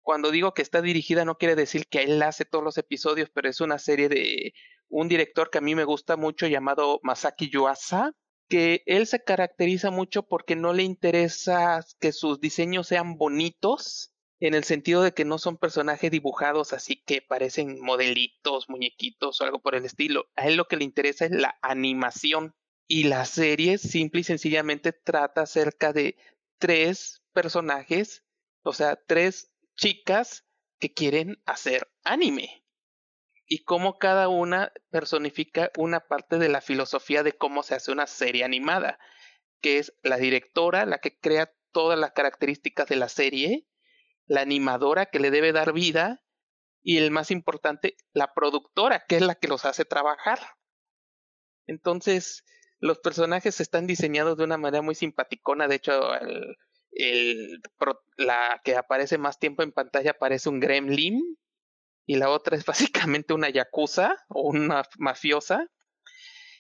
Cuando 0.03 0.31
digo 0.31 0.55
que 0.55 0.63
está 0.63 0.81
dirigida 0.81 1.25
no 1.25 1.37
quiere 1.37 1.57
decir 1.57 1.87
que 1.89 2.03
él 2.05 2.23
hace 2.23 2.47
todos 2.47 2.65
los 2.65 2.79
episodios, 2.79 3.31
pero 3.31 3.51
es 3.51 3.61
una 3.61 3.79
serie 3.79 4.09
de 4.09 4.55
un 4.89 5.09
director 5.09 5.51
que 5.51 5.59
a 5.59 5.63
mí 5.63 5.75
me 5.75 5.85
gusta 5.85 6.17
mucho 6.17 6.47
llamado 6.47 7.01
Masaki 7.03 7.51
Yuasa, 7.51 8.13
que 8.49 8.83
él 8.87 9.07
se 9.07 9.23
caracteriza 9.23 9.91
mucho 9.91 10.23
porque 10.23 10.57
no 10.57 10.73
le 10.73 10.83
interesa 10.85 11.85
que 12.01 12.13
sus 12.13 12.41
diseños 12.41 12.87
sean 12.87 13.19
bonitos, 13.19 14.15
en 14.41 14.55
el 14.55 14.65
sentido 14.65 15.03
de 15.03 15.13
que 15.13 15.25
no 15.25 15.39
son 15.39 15.57
personajes 15.57 16.11
dibujados 16.11 16.73
así 16.73 16.97
que 16.97 17.23
parecen 17.23 17.81
modelitos, 17.81 18.69
muñequitos 18.69 19.41
o 19.41 19.45
algo 19.45 19.61
por 19.61 19.75
el 19.75 19.85
estilo. 19.85 20.29
A 20.37 20.47
él 20.47 20.57
lo 20.57 20.67
que 20.67 20.77
le 20.77 20.85
interesa 20.85 21.25
es 21.25 21.33
la 21.33 21.59
animación. 21.63 22.55
Y 22.91 23.05
la 23.05 23.27
serie 23.27 23.77
simple 23.77 24.23
y 24.23 24.25
sencillamente 24.25 24.93
trata 24.93 25.43
acerca 25.43 25.93
de 25.93 26.17
tres 26.59 27.23
personajes 27.33 28.25
O 28.63 28.73
sea, 28.73 28.97
tres 28.97 29.53
chicas 29.77 30.47
que 30.79 30.93
quieren 30.93 31.43
hacer 31.45 31.89
anime. 32.03 32.65
Y 33.47 33.65
cómo 33.65 33.99
cada 33.99 34.29
una 34.29 34.73
personifica 34.91 35.71
una 35.77 36.01
parte 36.01 36.39
de 36.39 36.49
la 36.49 36.61
filosofía 36.61 37.23
de 37.23 37.33
cómo 37.33 37.63
se 37.63 37.75
hace 37.75 37.93
una 37.93 38.07
serie 38.07 38.45
animada, 38.45 38.99
que 39.61 39.79
es 39.79 39.95
la 40.03 40.19
directora, 40.19 40.87
la 40.87 40.99
que 40.99 41.19
crea 41.19 41.53
todas 41.73 41.99
las 41.99 42.13
características 42.13 42.89
de 42.89 42.97
la 42.97 43.09
serie, 43.09 43.67
la 44.29 44.43
animadora 44.43 45.07
que 45.07 45.19
le 45.19 45.31
debe 45.31 45.53
dar 45.53 45.73
vida 45.73 46.23
y 46.83 46.99
el 46.99 47.11
más 47.11 47.31
importante, 47.31 47.97
la 48.13 48.33
productora, 48.35 49.05
que 49.09 49.17
es 49.17 49.23
la 49.23 49.35
que 49.35 49.49
los 49.49 49.65
hace 49.65 49.85
trabajar. 49.85 50.39
Entonces, 51.67 52.45
los 52.79 52.99
personajes 53.01 53.61
están 53.61 53.87
diseñados 53.87 54.37
de 54.37 54.45
una 54.45 54.57
manera 54.57 54.83
muy 54.83 54.95
simpaticona. 54.95 55.67
De 55.67 55.77
hecho, 55.77 56.15
el, 56.93 57.61
la 58.17 58.61
que 58.65 58.77
aparece 58.77 59.19
más 59.19 59.39
tiempo 59.39 59.63
en 59.63 59.73
pantalla 59.73 60.15
parece 60.15 60.49
un 60.49 60.61
gremlin 60.61 61.21
y 62.07 62.17
la 62.17 62.31
otra 62.31 62.57
es 62.57 62.65
básicamente 63.13 63.35
una 63.35 63.49
yakuza 63.49 64.15
o 64.29 64.49
una 64.49 64.83
mafiosa. 64.99 65.67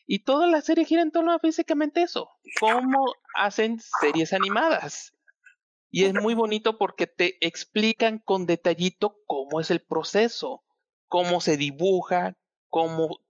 Y 0.06 0.24
toda 0.24 0.46
la 0.46 0.62
serie 0.62 0.86
gira 0.86 1.02
en 1.02 1.10
torno 1.10 1.32
a 1.32 1.38
básicamente 1.42 2.00
eso, 2.00 2.30
cómo 2.60 3.12
hacen 3.34 3.78
series 4.00 4.32
animadas. 4.32 5.12
Y 5.90 6.04
es 6.04 6.14
muy 6.14 6.34
bonito 6.34 6.76
porque 6.76 7.06
te 7.06 7.44
explican 7.46 8.18
con 8.18 8.46
detallito 8.46 9.16
cómo 9.26 9.60
es 9.60 9.70
el 9.70 9.80
proceso, 9.80 10.62
cómo 11.06 11.40
se 11.40 11.56
dibuja, 11.56 12.36
cómo, 12.68 13.20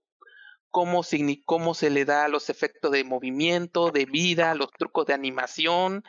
cómo, 0.69 1.01
cómo 1.45 1.73
se 1.73 1.89
le 1.89 2.05
da 2.05 2.27
los 2.27 2.49
efectos 2.49 2.91
de 2.91 3.03
movimiento, 3.03 3.91
de 3.91 4.05
vida, 4.05 4.55
los 4.55 4.71
trucos 4.71 5.05
de 5.05 5.13
animación, 5.13 6.03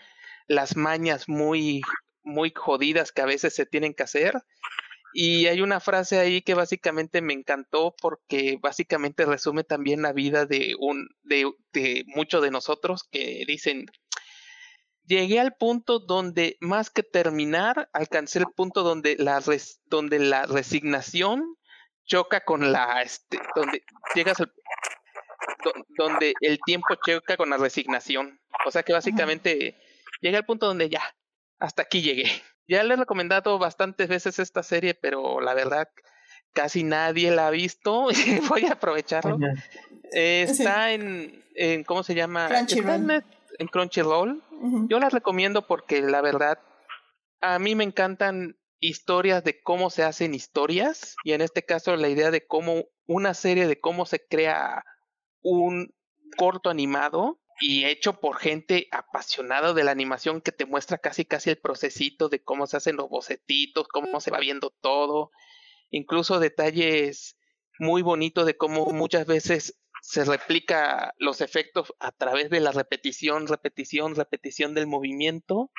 las 0.48 0.76
mañas 0.76 1.28
muy, 1.28 1.82
muy 2.24 2.52
jodidas 2.54 3.12
que 3.12 3.22
a 3.22 3.26
veces 3.26 3.54
se 3.54 3.66
tienen 3.66 3.94
que 3.94 4.02
hacer. 4.02 4.42
Y 5.12 5.46
hay 5.46 5.60
una 5.60 5.80
frase 5.80 6.18
ahí 6.18 6.42
que 6.42 6.54
básicamente 6.54 7.20
me 7.20 7.32
encantó 7.32 7.94
porque 8.00 8.58
básicamente 8.60 9.24
resume 9.24 9.64
también 9.64 10.02
la 10.02 10.12
vida 10.12 10.46
de 10.46 10.74
un 10.78 11.08
de, 11.22 11.50
de 11.72 12.04
muchos 12.06 12.42
de 12.42 12.50
nosotros 12.50 13.04
que 13.10 13.44
dicen 13.46 13.86
llegué 15.10 15.40
al 15.40 15.54
punto 15.54 15.98
donde 15.98 16.56
más 16.60 16.88
que 16.88 17.02
terminar 17.02 17.90
alcancé 17.92 18.38
el 18.38 18.46
punto 18.46 18.82
donde 18.82 19.16
la 19.18 19.42
donde 19.86 20.20
la 20.20 20.46
resignación 20.46 21.56
choca 22.06 22.44
con 22.44 22.70
la 22.70 23.02
este, 23.02 23.40
donde 23.56 23.82
llegas 24.14 24.40
al 24.40 24.52
donde 25.96 26.32
el 26.40 26.60
tiempo 26.64 26.94
choca 27.04 27.36
con 27.36 27.50
la 27.50 27.56
resignación. 27.56 28.40
O 28.64 28.70
sea 28.70 28.84
que 28.84 28.92
básicamente 28.92 29.76
llegué 30.20 30.36
al 30.36 30.46
punto 30.46 30.66
donde 30.66 30.88
ya, 30.88 31.02
hasta 31.58 31.82
aquí 31.82 32.02
llegué. 32.02 32.30
Ya 32.68 32.84
le 32.84 32.94
he 32.94 32.96
recomendado 32.96 33.58
bastantes 33.58 34.08
veces 34.08 34.38
esta 34.38 34.62
serie, 34.62 34.94
pero 34.94 35.40
la 35.40 35.54
verdad 35.54 35.88
casi 36.52 36.84
nadie 36.84 37.32
la 37.32 37.48
ha 37.48 37.50
visto. 37.50 38.08
Voy 38.48 38.66
a 38.66 38.72
aprovecharlo. 38.72 39.38
está 40.12 40.92
en, 40.92 41.44
en, 41.56 41.82
¿cómo 41.82 42.04
se 42.04 42.14
llama? 42.14 42.48
En, 42.48 43.24
en, 43.58 43.68
Crunchyroll. 43.68 44.42
Yo 44.88 44.98
la 44.98 45.08
recomiendo 45.08 45.66
porque 45.66 46.02
la 46.02 46.20
verdad 46.20 46.58
a 47.40 47.58
mí 47.58 47.74
me 47.74 47.84
encantan 47.84 48.58
historias 48.80 49.44
de 49.44 49.60
cómo 49.62 49.90
se 49.90 50.02
hacen 50.02 50.34
historias 50.34 51.16
y 51.24 51.32
en 51.32 51.40
este 51.42 51.64
caso 51.64 51.94
la 51.96 52.08
idea 52.08 52.30
de 52.30 52.46
cómo 52.46 52.86
una 53.06 53.34
serie 53.34 53.66
de 53.66 53.80
cómo 53.80 54.06
se 54.06 54.26
crea 54.26 54.84
un 55.42 55.94
corto 56.36 56.70
animado 56.70 57.40
y 57.60 57.84
hecho 57.84 58.20
por 58.20 58.38
gente 58.38 58.88
apasionada 58.90 59.74
de 59.74 59.84
la 59.84 59.90
animación 59.90 60.40
que 60.40 60.52
te 60.52 60.64
muestra 60.64 60.96
casi 60.96 61.26
casi 61.26 61.50
el 61.50 61.58
procesito 61.58 62.28
de 62.30 62.42
cómo 62.42 62.66
se 62.66 62.78
hacen 62.78 62.96
los 62.96 63.10
bocetitos, 63.10 63.88
cómo 63.88 64.20
se 64.20 64.30
va 64.30 64.38
viendo 64.38 64.70
todo, 64.80 65.30
incluso 65.90 66.40
detalles 66.40 67.36
muy 67.78 68.00
bonitos 68.02 68.46
de 68.46 68.56
cómo 68.56 68.86
muchas 68.86 69.26
veces 69.26 69.78
se 70.02 70.24
replica 70.24 71.14
los 71.18 71.40
efectos 71.40 71.94
a 71.98 72.12
través 72.12 72.50
de 72.50 72.60
la 72.60 72.72
repetición, 72.72 73.46
repetición, 73.46 74.14
repetición 74.14 74.74
del 74.74 74.86
movimiento. 74.86 75.70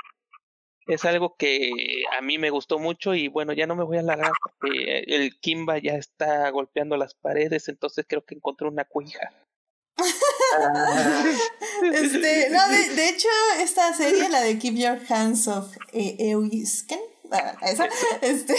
Es 0.88 1.06
algo 1.06 1.36
que 1.38 1.72
a 2.18 2.22
mí 2.22 2.38
me 2.38 2.50
gustó 2.50 2.80
mucho 2.80 3.14
y 3.14 3.28
bueno, 3.28 3.54
ya 3.54 3.68
no 3.68 3.76
me 3.76 3.84
voy 3.84 3.98
a 3.98 4.02
alargar 4.02 4.32
porque 4.44 5.04
el 5.08 5.40
Kimba 5.40 5.78
ya 5.78 5.94
está 5.94 6.50
golpeando 6.50 6.98
las 6.98 7.14
paredes, 7.14 7.70
entonces 7.70 8.06
creo 8.08 8.26
que 8.26 8.36
encontré 8.36 8.68
una 8.68 8.86
cuija. 8.86 9.32
este, 11.94 12.50
no, 12.50 12.68
de, 12.70 13.10
hecho, 13.10 13.28
esta 13.60 13.94
serie, 13.94 14.30
la 14.30 14.42
de 14.42 14.58
Keep 14.58 14.76
Your 14.76 15.00
Hands 15.10 15.48
Off 15.48 15.78
eh, 15.94 16.36
esa, 17.62 17.88
este, 18.22 18.56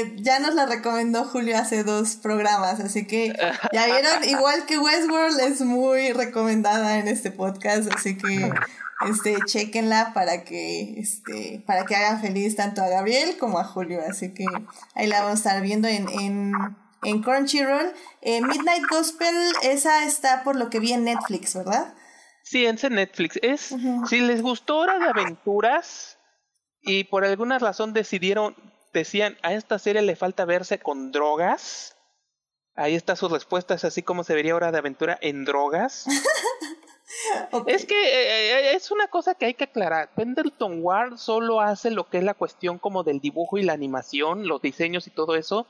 eh, 0.00 0.12
ya 0.16 0.38
nos 0.40 0.54
la 0.54 0.66
recomendó 0.66 1.24
Julio 1.24 1.56
hace 1.56 1.84
dos 1.84 2.16
programas, 2.16 2.80
así 2.80 3.06
que 3.06 3.32
ya 3.72 3.86
vieron, 3.86 4.24
igual 4.24 4.66
que 4.66 4.78
Westworld 4.78 5.40
es 5.40 5.60
muy 5.60 6.12
recomendada 6.12 6.98
en 6.98 7.08
este 7.08 7.30
podcast, 7.30 7.92
así 7.94 8.16
que 8.16 8.52
este, 9.08 9.36
chequenla 9.46 10.12
para 10.14 10.44
que, 10.44 10.98
este, 10.98 11.62
para 11.66 11.84
que 11.84 11.96
hagan 11.96 12.20
feliz 12.20 12.56
tanto 12.56 12.82
a 12.82 12.88
Gabriel 12.88 13.36
como 13.38 13.58
a 13.58 13.64
Julio, 13.64 14.00
así 14.08 14.32
que 14.34 14.46
ahí 14.94 15.06
la 15.06 15.20
vamos 15.20 15.32
a 15.32 15.50
estar 15.50 15.62
viendo 15.62 15.88
en, 15.88 16.08
en 16.08 16.52
en 17.04 17.22
Crunchyroll. 17.22 17.92
Eh, 18.22 18.40
Midnight 18.40 18.84
Gospel, 18.88 19.34
esa 19.62 20.04
está 20.04 20.42
por 20.42 20.56
lo 20.56 20.70
que 20.70 20.80
vi 20.80 20.92
en 20.92 21.04
Netflix, 21.04 21.54
¿verdad? 21.54 21.94
Sí, 22.42 22.66
en 22.66 22.76
Netflix. 22.94 23.38
Es, 23.42 23.74
si 24.08 24.20
les 24.20 24.42
gustó 24.42 24.78
Hora 24.78 24.98
de 24.98 25.08
Aventuras 25.08 26.13
y 26.84 27.04
por 27.04 27.24
alguna 27.24 27.58
razón 27.58 27.92
decidieron, 27.92 28.54
decían, 28.92 29.38
a 29.42 29.54
esta 29.54 29.78
serie 29.78 30.02
le 30.02 30.16
falta 30.16 30.44
verse 30.44 30.78
con 30.78 31.12
drogas. 31.12 31.96
Ahí 32.76 32.94
está 32.94 33.16
su 33.16 33.28
respuesta, 33.28 33.74
es 33.74 33.84
así 33.84 34.02
como 34.02 34.24
se 34.24 34.34
vería 34.34 34.54
Hora 34.54 34.72
de 34.72 34.78
Aventura 34.78 35.18
en 35.20 35.44
drogas. 35.44 36.06
Es 37.66 37.86
que 37.86 37.94
eh, 37.94 38.72
eh, 38.72 38.74
es 38.74 38.90
una 38.90 39.08
cosa 39.08 39.34
que 39.34 39.46
hay 39.46 39.54
que 39.54 39.64
aclarar. 39.64 40.10
Pendleton 40.14 40.80
Ward 40.82 41.18
solo 41.18 41.60
hace 41.60 41.90
lo 41.90 42.08
que 42.08 42.18
es 42.18 42.24
la 42.24 42.34
cuestión 42.34 42.78
como 42.78 43.04
del 43.04 43.20
dibujo 43.20 43.58
y 43.58 43.62
la 43.62 43.72
animación, 43.72 44.48
los 44.48 44.60
diseños 44.60 45.06
y 45.06 45.10
todo 45.10 45.36
eso, 45.36 45.66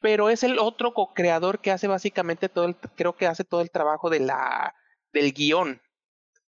pero 0.00 0.30
es 0.30 0.42
el 0.42 0.58
otro 0.58 0.94
co-creador 0.94 1.60
que 1.60 1.70
hace 1.70 1.86
básicamente 1.86 2.48
todo 2.48 2.64
el, 2.64 2.76
creo 2.96 3.16
que 3.16 3.26
hace 3.26 3.44
todo 3.44 3.60
el 3.60 3.70
trabajo 3.70 4.10
de 4.10 4.20
la, 4.20 4.74
del 5.12 5.32
guion. 5.32 5.80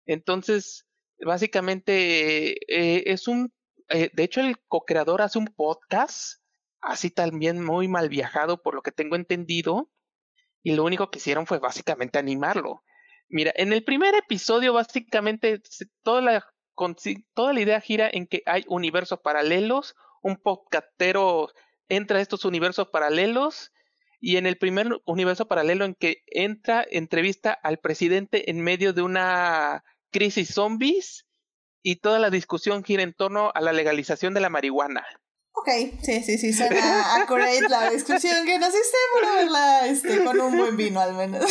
Entonces, 0.06 0.86
básicamente 1.20 2.52
eh, 2.68 3.04
es 3.06 3.28
un, 3.28 3.52
eh, 3.88 4.10
de 4.12 4.22
hecho 4.22 4.40
el 4.40 4.58
co-creador 4.68 5.22
hace 5.22 5.38
un 5.38 5.46
podcast, 5.46 6.40
así 6.80 7.10
también 7.10 7.64
muy 7.64 7.88
mal 7.88 8.08
viajado 8.08 8.62
por 8.62 8.74
lo 8.74 8.82
que 8.82 8.92
tengo 8.92 9.16
entendido, 9.16 9.90
y 10.62 10.74
lo 10.74 10.84
único 10.84 11.10
que 11.10 11.18
hicieron 11.18 11.46
fue 11.46 11.58
básicamente 11.58 12.18
animarlo. 12.18 12.82
Mira, 13.28 13.52
en 13.56 13.72
el 13.72 13.84
primer 13.84 14.14
episodio 14.14 14.72
básicamente 14.72 15.60
toda 16.02 16.20
la, 16.20 16.46
toda 17.34 17.52
la 17.52 17.60
idea 17.60 17.80
gira 17.80 18.08
en 18.12 18.26
que 18.26 18.42
hay 18.46 18.64
universos 18.68 19.20
paralelos, 19.20 19.94
un 20.22 20.36
podcastero 20.36 21.48
entra 21.88 22.18
a 22.18 22.22
estos 22.22 22.44
universos 22.44 22.88
paralelos 22.88 23.72
y 24.20 24.38
en 24.38 24.46
el 24.46 24.56
primer 24.56 24.88
universo 25.04 25.46
paralelo 25.46 25.84
en 25.84 25.94
que 25.94 26.22
entra, 26.26 26.86
entrevista 26.90 27.52
al 27.52 27.78
presidente 27.78 28.50
en 28.50 28.62
medio 28.62 28.94
de 28.94 29.02
una 29.02 29.84
crisis 30.10 30.54
zombies 30.54 31.26
y 31.84 31.96
toda 31.96 32.18
la 32.18 32.30
discusión 32.30 32.82
gira 32.82 33.04
en 33.04 33.12
torno 33.12 33.52
a 33.54 33.60
la 33.60 33.72
legalización 33.72 34.34
de 34.34 34.40
la 34.40 34.48
marihuana. 34.48 35.06
Ok, 35.52 35.68
sí, 36.02 36.24
sí, 36.24 36.38
sí, 36.38 36.52
suena 36.52 37.14
accurate 37.14 37.68
la 37.68 37.90
descripción 37.90 38.44
que 38.44 38.58
nos 38.58 38.70
hiciste 38.70 38.96
por 39.12 39.34
verla 39.34 39.86
este, 39.86 40.24
con 40.24 40.40
un 40.40 40.56
buen 40.56 40.76
vino 40.76 40.98
al 40.98 41.14
menos. 41.14 41.44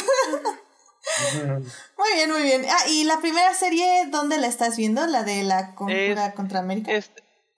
muy 1.97 2.13
bien, 2.15 2.31
muy 2.31 2.41
bien. 2.41 2.65
Ah, 2.69 2.89
y 2.89 3.05
la 3.05 3.21
primera 3.21 3.53
serie, 3.53 4.07
¿dónde 4.09 4.37
la 4.37 4.47
estás 4.47 4.75
viendo? 4.75 5.07
La 5.07 5.23
de 5.23 5.43
la 5.43 5.75
conjura 5.75 6.33
contra 6.33 6.59
América. 6.59 6.91
Es, 6.91 7.11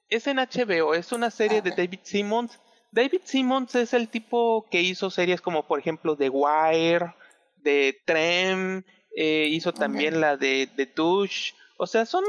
es, 0.09 0.27
en 0.27 0.37
HBO, 0.37 0.93
es 0.93 1.11
una 1.11 1.31
serie 1.31 1.63
de 1.63 1.71
David 1.71 2.01
Simmons 2.03 2.59
David 2.95 3.21
Simmons 3.25 3.75
es 3.75 3.93
el 3.93 4.07
tipo 4.07 4.67
que 4.71 4.81
hizo 4.81 5.09
series 5.09 5.41
como 5.41 5.67
por 5.67 5.79
ejemplo 5.79 6.15
The 6.15 6.29
Wire, 6.29 7.13
de 7.57 8.01
Trem, 8.05 8.83
eh, 9.13 9.47
hizo 9.51 9.73
también 9.73 10.21
la 10.21 10.37
de 10.37 10.69
The 10.73 10.85
Douche, 10.95 11.53
o 11.77 11.87
sea, 11.87 12.05
son 12.05 12.23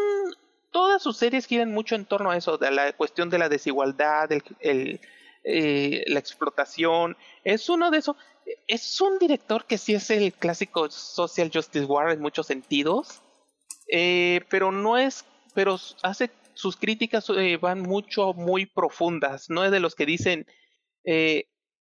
todas 0.70 1.02
sus 1.02 1.16
series 1.16 1.46
giran 1.46 1.72
mucho 1.72 1.94
en 1.94 2.04
torno 2.04 2.30
a 2.30 2.36
eso, 2.36 2.58
de 2.58 2.70
la 2.70 2.92
cuestión 2.92 3.30
de 3.30 3.38
la 3.38 3.48
desigualdad, 3.48 4.30
el, 4.60 5.00
eh, 5.44 6.04
la 6.08 6.18
explotación, 6.18 7.16
es 7.44 7.68
uno 7.68 7.90
de 7.90 7.98
esos, 7.98 8.16
es 8.66 9.00
un 9.00 9.18
director 9.18 9.64
que 9.64 9.78
sí 9.78 9.94
es 9.94 10.10
el 10.10 10.32
clásico 10.32 10.90
social 10.90 11.50
justice 11.52 11.86
war 11.86 12.10
en 12.10 12.20
muchos 12.20 12.46
sentidos, 12.46 13.22
eh, 13.90 14.42
pero 14.50 14.72
no 14.72 14.98
es, 14.98 15.24
pero 15.54 15.78
hace 16.02 16.30
sus 16.54 16.76
críticas 16.76 17.30
eh, 17.30 17.56
van 17.56 17.80
mucho, 17.80 18.32
muy 18.34 18.66
profundas. 18.66 19.48
No 19.48 19.64
es 19.64 19.70
de 19.70 19.80
los 19.80 19.94
que 19.94 20.06
dicen, 20.06 20.46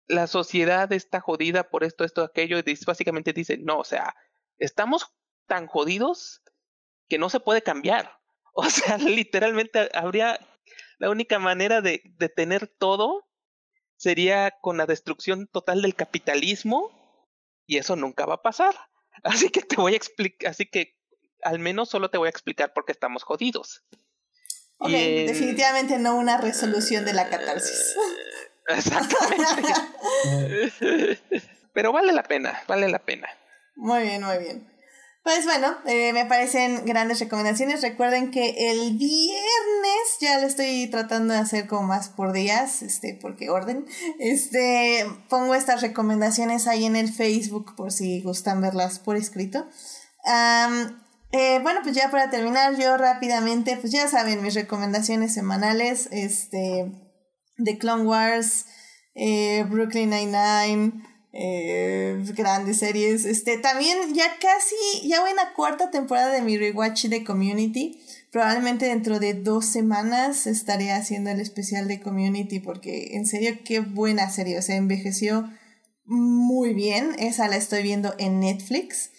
la 0.06 0.26
sociedad 0.26 0.92
está 0.92 1.20
jodida 1.20 1.64
por 1.64 1.82
esto, 1.82 2.04
esto, 2.04 2.22
aquello. 2.22 2.58
Básicamente 2.86 3.32
dicen, 3.32 3.64
no, 3.64 3.78
o 3.78 3.84
sea, 3.84 4.14
estamos 4.58 5.10
tan 5.46 5.66
jodidos 5.66 6.42
que 7.08 7.18
no 7.18 7.30
se 7.30 7.40
puede 7.40 7.62
cambiar. 7.62 8.18
O 8.56 8.70
sea, 8.70 8.98
literalmente 8.98 9.90
habría, 9.94 10.38
la 10.98 11.10
única 11.10 11.40
manera 11.40 11.80
de, 11.80 12.02
de 12.04 12.28
tener 12.28 12.68
todo 12.68 13.26
sería 13.96 14.52
con 14.60 14.76
la 14.76 14.86
destrucción 14.86 15.48
total 15.48 15.82
del 15.82 15.96
capitalismo 15.96 16.92
y 17.66 17.78
eso 17.78 17.96
nunca 17.96 18.26
va 18.26 18.34
a 18.34 18.42
pasar. 18.42 18.74
Así 19.24 19.48
que 19.48 19.62
te 19.62 19.76
voy 19.76 19.94
a 19.94 19.96
explicar, 19.96 20.50
así 20.50 20.66
que 20.66 20.96
al 21.42 21.58
menos 21.58 21.88
solo 21.88 22.10
te 22.10 22.18
voy 22.18 22.26
a 22.26 22.30
explicar 22.30 22.72
por 22.72 22.84
qué 22.84 22.92
estamos 22.92 23.22
jodidos. 23.22 23.84
Ok, 24.78 24.90
definitivamente 24.90 25.98
no 25.98 26.16
una 26.16 26.36
resolución 26.38 27.04
de 27.04 27.12
la 27.12 27.30
catarsis. 27.30 27.94
Exactamente. 28.68 29.62
Pero 31.72 31.92
vale 31.92 32.12
la 32.12 32.22
pena, 32.24 32.62
vale 32.66 32.88
la 32.88 32.98
pena. 32.98 33.28
Muy 33.76 34.02
bien, 34.02 34.22
muy 34.22 34.38
bien. 34.38 34.73
Pues 35.24 35.46
bueno, 35.46 35.74
eh, 35.86 36.12
me 36.12 36.26
parecen 36.26 36.84
grandes 36.84 37.18
recomendaciones. 37.18 37.80
Recuerden 37.80 38.30
que 38.30 38.70
el 38.70 38.98
viernes 38.98 40.18
ya 40.20 40.38
lo 40.38 40.46
estoy 40.46 40.86
tratando 40.88 41.32
de 41.32 41.40
hacer 41.40 41.66
como 41.66 41.84
más 41.84 42.10
por 42.10 42.34
días, 42.34 42.82
este, 42.82 43.18
porque 43.20 43.48
orden. 43.48 43.86
Este, 44.18 45.06
pongo 45.30 45.54
estas 45.54 45.80
recomendaciones 45.80 46.68
ahí 46.68 46.84
en 46.84 46.94
el 46.94 47.10
Facebook 47.10 47.74
por 47.74 47.90
si 47.90 48.20
gustan 48.20 48.60
verlas 48.60 48.98
por 48.98 49.16
escrito. 49.16 49.66
Eh, 51.32 51.58
bueno, 51.62 51.80
pues 51.82 51.96
ya 51.96 52.10
para 52.10 52.28
terminar, 52.28 52.76
yo 52.76 52.96
rápidamente, 52.98 53.78
pues 53.78 53.92
ya 53.92 54.06
saben, 54.06 54.42
mis 54.42 54.54
recomendaciones 54.54 55.32
semanales, 55.32 56.06
este, 56.12 56.92
de 57.56 57.78
Clone 57.78 58.04
Wars, 58.04 58.66
eh, 59.14 59.64
Brooklyn 59.68 60.10
Nine-Nine, 60.10 60.92
eh, 61.36 62.22
grandes 62.34 62.78
series. 62.78 63.24
Este, 63.24 63.58
también 63.58 64.14
ya 64.14 64.38
casi, 64.40 65.08
ya 65.08 65.20
voy 65.20 65.30
en 65.30 65.36
la 65.36 65.52
cuarta 65.52 65.90
temporada 65.90 66.32
de 66.32 66.40
mi 66.42 66.56
rewatch 66.56 67.06
de 67.06 67.24
Community. 67.24 68.00
Probablemente 68.30 68.86
dentro 68.86 69.18
de 69.18 69.34
dos 69.34 69.66
semanas 69.66 70.46
estaré 70.46 70.92
haciendo 70.92 71.30
el 71.30 71.40
especial 71.40 71.88
de 71.88 72.00
Community 72.00 72.60
porque 72.60 73.16
en 73.16 73.26
serio 73.26 73.58
qué 73.64 73.80
buena 73.80 74.30
serie. 74.30 74.58
O 74.58 74.62
sea, 74.62 74.76
envejeció 74.76 75.50
muy 76.04 76.72
bien. 76.72 77.10
Esa 77.18 77.48
la 77.48 77.56
estoy 77.56 77.82
viendo 77.82 78.14
en 78.18 78.38
Netflix. 78.38 79.10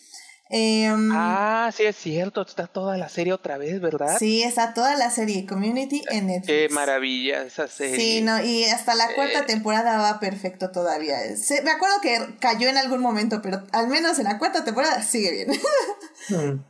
Em, 0.49 1.09
ah, 1.11 1.71
sí 1.73 1.83
es 1.83 1.95
cierto, 1.95 2.43
está 2.43 2.67
toda 2.67 2.97
la 2.97 3.09
serie 3.09 3.33
otra 3.33 3.57
vez, 3.57 3.81
¿verdad? 3.81 4.17
Sí, 4.19 4.43
está 4.43 4.75
toda 4.75 4.95
la 4.95 5.09
serie 5.09 5.47
Community 5.47 6.03
en 6.11 6.27
Netflix. 6.27 6.47
Qué 6.47 6.69
maravilla 6.69 7.41
esa 7.41 7.67
serie. 7.67 7.95
Sí, 7.95 8.21
no, 8.21 8.43
y 8.43 8.63
hasta 8.65 8.93
la 8.93 9.15
cuarta 9.15 9.39
eh, 9.39 9.45
temporada 9.47 9.97
va 9.97 10.19
perfecto 10.19 10.69
todavía. 10.71 11.17
me 11.63 11.71
acuerdo 11.71 11.95
que 12.01 12.37
cayó 12.39 12.69
en 12.69 12.77
algún 12.77 13.01
momento, 13.01 13.41
pero 13.41 13.63
al 13.71 13.87
menos 13.87 14.19
en 14.19 14.25
la 14.25 14.37
cuarta 14.37 14.63
temporada 14.63 15.01
sigue 15.01 15.31
bien. 15.31 15.59
Mm. 16.29 16.63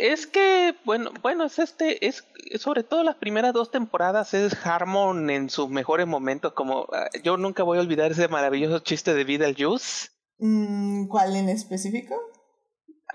es 0.00 0.26
que, 0.26 0.74
bueno, 0.84 1.10
bueno, 1.22 1.44
es 1.44 1.58
este, 1.58 2.06
es 2.06 2.24
sobre 2.58 2.82
todo 2.82 3.02
las 3.02 3.16
primeras 3.16 3.52
dos 3.52 3.70
temporadas 3.70 4.32
es 4.34 4.54
Harmon 4.64 5.28
en 5.30 5.50
sus 5.50 5.68
mejores 5.68 6.06
momentos, 6.06 6.52
como 6.52 6.86
ah, 6.92 7.08
yo 7.22 7.36
nunca 7.36 7.62
voy 7.62 7.78
a 7.78 7.82
olvidar 7.82 8.10
ese 8.10 8.28
maravilloso 8.28 8.78
chiste 8.80 9.14
de 9.14 9.24
Beetlejuice. 9.24 10.08
Mm, 10.38 11.08
¿Cuál 11.08 11.36
en 11.36 11.48
específico? 11.48 12.16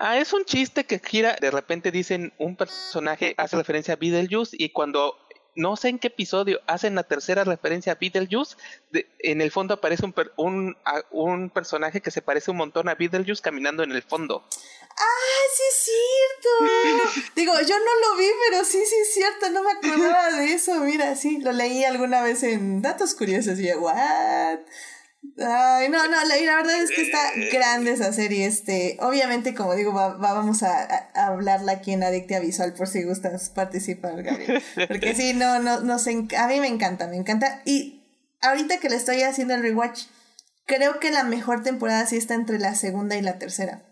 Ah, 0.00 0.18
es 0.18 0.32
un 0.32 0.44
chiste 0.44 0.84
que 0.84 0.98
gira, 0.98 1.36
de 1.40 1.50
repente 1.50 1.90
dicen 1.90 2.32
un 2.38 2.56
personaje 2.56 3.34
hace 3.36 3.56
referencia 3.56 3.94
a 3.94 3.96
Beetlejuice 3.96 4.56
y 4.58 4.70
cuando 4.70 5.16
no 5.56 5.76
sé 5.76 5.88
en 5.88 5.98
qué 5.98 6.08
episodio 6.08 6.60
hacen 6.66 6.96
la 6.96 7.04
tercera 7.04 7.44
referencia 7.44 7.92
a 7.92 7.94
Beetlejuice, 7.94 8.56
en 9.20 9.40
el 9.40 9.52
fondo 9.52 9.74
aparece 9.74 10.04
un, 10.04 10.14
un, 10.36 10.76
un, 11.12 11.50
personaje 11.50 12.00
que 12.00 12.10
se 12.10 12.22
parece 12.22 12.50
un 12.50 12.56
montón 12.56 12.88
a 12.88 12.96
Beetlejuice 12.96 13.42
caminando 13.42 13.82
en 13.84 13.92
el 13.92 14.02
fondo. 14.02 14.44
¡Ah, 14.96 15.44
sí 15.56 15.62
es 15.68 15.90
cierto! 15.90 17.30
Digo, 17.36 17.52
yo 17.60 17.76
no 17.78 18.08
lo 18.08 18.16
vi, 18.16 18.28
pero 18.48 18.64
sí, 18.64 18.82
sí 18.84 18.96
es 19.02 19.14
cierto, 19.14 19.50
no 19.50 19.62
me 19.62 19.72
acordaba 19.72 20.32
de 20.32 20.54
eso. 20.54 20.74
Mira, 20.80 21.14
sí, 21.16 21.38
lo 21.40 21.52
leí 21.52 21.84
alguna 21.84 22.22
vez 22.22 22.42
en 22.42 22.82
Datos 22.82 23.14
Curiosos 23.14 23.58
y 23.58 23.68
yo, 23.68 23.80
¿what? 23.80 24.58
Ay, 25.38 25.88
no, 25.88 26.06
no, 26.06 26.24
la, 26.24 26.36
la, 26.36 26.56
verdad 26.56 26.80
es 26.80 26.90
que 26.90 27.02
está 27.02 27.18
grande 27.52 27.92
esa 27.92 28.12
serie. 28.12 28.46
Este, 28.46 28.96
obviamente, 29.00 29.54
como 29.54 29.74
digo, 29.74 29.92
va, 29.92 30.14
vamos 30.16 30.62
a, 30.62 31.10
hablarla 31.14 31.72
aquí 31.72 31.92
en 31.92 32.04
Adictia 32.04 32.40
Visual 32.40 32.72
por 32.74 32.86
si 32.86 33.02
gustas 33.02 33.48
participar, 33.50 34.22
Gabriel. 34.22 34.62
Porque 34.88 35.14
sí, 35.14 35.32
no, 35.34 35.58
no, 35.58 35.80
no 35.80 35.98
sé, 35.98 36.26
a 36.38 36.46
mí 36.46 36.60
me 36.60 36.68
encanta, 36.68 37.08
me 37.08 37.16
encanta. 37.16 37.62
Y 37.64 38.04
ahorita 38.42 38.78
que 38.78 38.88
le 38.88 38.96
estoy 38.96 39.22
haciendo 39.22 39.54
el 39.54 39.62
rewatch, 39.62 40.04
creo 40.66 41.00
que 41.00 41.10
la 41.10 41.24
mejor 41.24 41.62
temporada 41.62 42.06
sí 42.06 42.16
está 42.16 42.34
entre 42.34 42.58
la 42.58 42.74
segunda 42.74 43.16
y 43.16 43.22
la 43.22 43.38
tercera. 43.38 43.82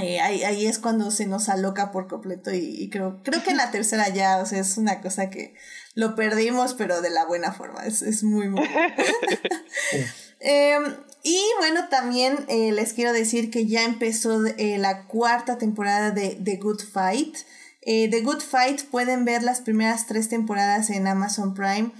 Eh, 0.00 0.20
ahí, 0.20 0.44
ahí, 0.44 0.66
es 0.66 0.78
cuando 0.78 1.10
se 1.10 1.26
nos 1.26 1.48
aloca 1.48 1.90
por 1.90 2.06
completo 2.06 2.52
y, 2.54 2.88
creo, 2.90 3.20
creo 3.24 3.42
que 3.42 3.50
en 3.50 3.56
la 3.56 3.72
tercera 3.72 4.08
ya, 4.08 4.38
o 4.38 4.46
sea, 4.46 4.60
es 4.60 4.78
una 4.78 5.00
cosa 5.00 5.30
que 5.30 5.54
lo 5.94 6.14
perdimos, 6.14 6.74
pero 6.74 7.02
de 7.02 7.10
la 7.10 7.26
buena 7.26 7.52
forma, 7.52 7.84
es, 7.84 8.00
es 8.02 8.22
muy, 8.22 8.48
muy... 8.48 8.68
Em, 10.40 10.96
y 11.22 11.38
bueno, 11.58 11.88
también 11.88 12.44
eh, 12.48 12.72
les 12.72 12.94
quiero 12.94 13.12
decir 13.12 13.50
que 13.50 13.66
ya 13.66 13.84
empezó 13.84 14.44
eh, 14.46 14.78
la 14.78 15.06
cuarta 15.06 15.58
temporada 15.58 16.10
de 16.10 16.40
The 16.42 16.56
Good 16.56 16.80
Fight. 16.92 17.36
Eh, 17.82 18.08
The 18.10 18.22
Good 18.22 18.40
Fight 18.40 18.84
pueden 18.84 19.24
ver 19.24 19.42
las 19.42 19.60
primeras 19.60 20.06
tres 20.06 20.28
temporadas 20.28 20.90
en 20.90 21.06
Amazon 21.06 21.54
Prime. 21.54 21.92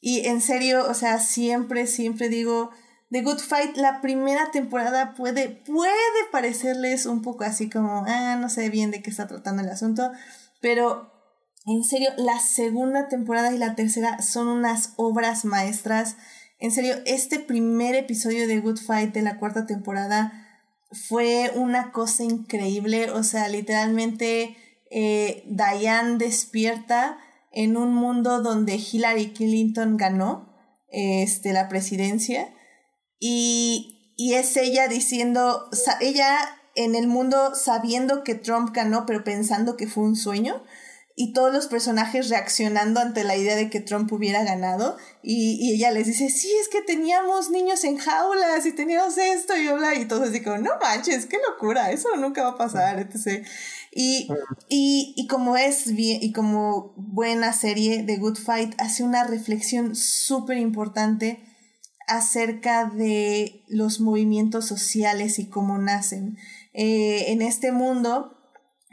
Y 0.00 0.26
en 0.26 0.40
serio, 0.40 0.86
o 0.88 0.94
sea, 0.94 1.18
siempre, 1.18 1.86
siempre 1.86 2.28
digo, 2.28 2.70
The 3.10 3.22
Good 3.22 3.40
Fight, 3.40 3.76
la 3.76 4.00
primera 4.00 4.50
temporada 4.50 5.14
puede, 5.14 5.48
puede 5.48 5.92
parecerles 6.30 7.06
un 7.06 7.22
poco 7.22 7.44
así 7.44 7.70
como, 7.70 8.04
ah, 8.06 8.36
no 8.36 8.50
sé 8.50 8.68
bien 8.68 8.90
de 8.90 9.02
qué 9.02 9.10
está 9.10 9.26
tratando 9.26 9.62
el 9.62 9.70
asunto, 9.70 10.12
pero 10.60 11.10
en 11.66 11.82
serio, 11.82 12.10
la 12.16 12.38
segunda 12.38 13.08
temporada 13.08 13.52
y 13.52 13.58
la 13.58 13.74
tercera 13.74 14.22
son 14.22 14.46
unas 14.46 14.92
obras 14.96 15.44
maestras. 15.44 16.16
En 16.58 16.70
serio, 16.70 16.94
este 17.04 17.38
primer 17.38 17.94
episodio 17.94 18.48
de 18.48 18.60
Good 18.60 18.78
Fight 18.78 19.12
de 19.12 19.22
la 19.22 19.38
cuarta 19.38 19.66
temporada 19.66 20.32
fue 20.90 21.50
una 21.54 21.92
cosa 21.92 22.24
increíble. 22.24 23.10
O 23.10 23.22
sea, 23.22 23.48
literalmente 23.48 24.56
eh, 24.90 25.44
Diane 25.46 26.16
despierta 26.16 27.18
en 27.52 27.76
un 27.76 27.94
mundo 27.94 28.42
donde 28.42 28.76
Hillary 28.76 29.32
Clinton 29.32 29.96
ganó 29.96 30.54
este, 30.88 31.52
la 31.52 31.68
presidencia. 31.68 32.54
Y, 33.18 34.14
y 34.16 34.34
es 34.34 34.56
ella 34.56 34.88
diciendo, 34.88 35.68
ella 36.00 36.38
en 36.74 36.94
el 36.94 37.06
mundo 37.06 37.54
sabiendo 37.54 38.24
que 38.24 38.34
Trump 38.34 38.70
ganó, 38.72 39.04
pero 39.04 39.24
pensando 39.24 39.76
que 39.76 39.86
fue 39.86 40.04
un 40.04 40.16
sueño 40.16 40.62
y 41.18 41.32
todos 41.32 41.50
los 41.50 41.66
personajes 41.66 42.28
reaccionando 42.28 43.00
ante 43.00 43.24
la 43.24 43.36
idea 43.36 43.56
de 43.56 43.70
que 43.70 43.80
Trump 43.80 44.12
hubiera 44.12 44.44
ganado 44.44 44.98
y, 45.22 45.56
y, 45.58 45.72
ella 45.72 45.90
les 45.90 46.06
dice, 46.06 46.28
sí, 46.28 46.52
es 46.60 46.68
que 46.68 46.82
teníamos 46.82 47.50
niños 47.50 47.84
en 47.84 47.96
jaulas 47.96 48.66
y 48.66 48.72
teníamos 48.72 49.16
esto 49.16 49.56
y 49.56 49.66
bla, 49.68 49.94
y 49.94 50.04
todos 50.04 50.28
así 50.28 50.42
no 50.44 50.72
manches, 50.78 51.24
qué 51.24 51.38
locura, 51.48 51.90
eso 51.90 52.14
nunca 52.16 52.42
va 52.42 52.50
a 52.50 52.58
pasar, 52.58 52.98
etc. 53.00 53.46
Y, 53.92 54.28
y, 54.68 55.14
y 55.16 55.26
como 55.26 55.56
es 55.56 55.94
bien, 55.94 56.22
y 56.22 56.32
como 56.32 56.92
buena 56.96 57.54
serie 57.54 58.02
de 58.02 58.18
Good 58.18 58.36
Fight, 58.36 58.74
hace 58.78 59.02
una 59.02 59.24
reflexión 59.24 59.96
súper 59.96 60.58
importante 60.58 61.42
acerca 62.06 62.84
de 62.84 63.64
los 63.68 64.00
movimientos 64.00 64.66
sociales 64.66 65.38
y 65.38 65.48
cómo 65.48 65.78
nacen. 65.78 66.36
Eh, 66.74 67.32
en 67.32 67.40
este 67.40 67.72
mundo, 67.72 68.36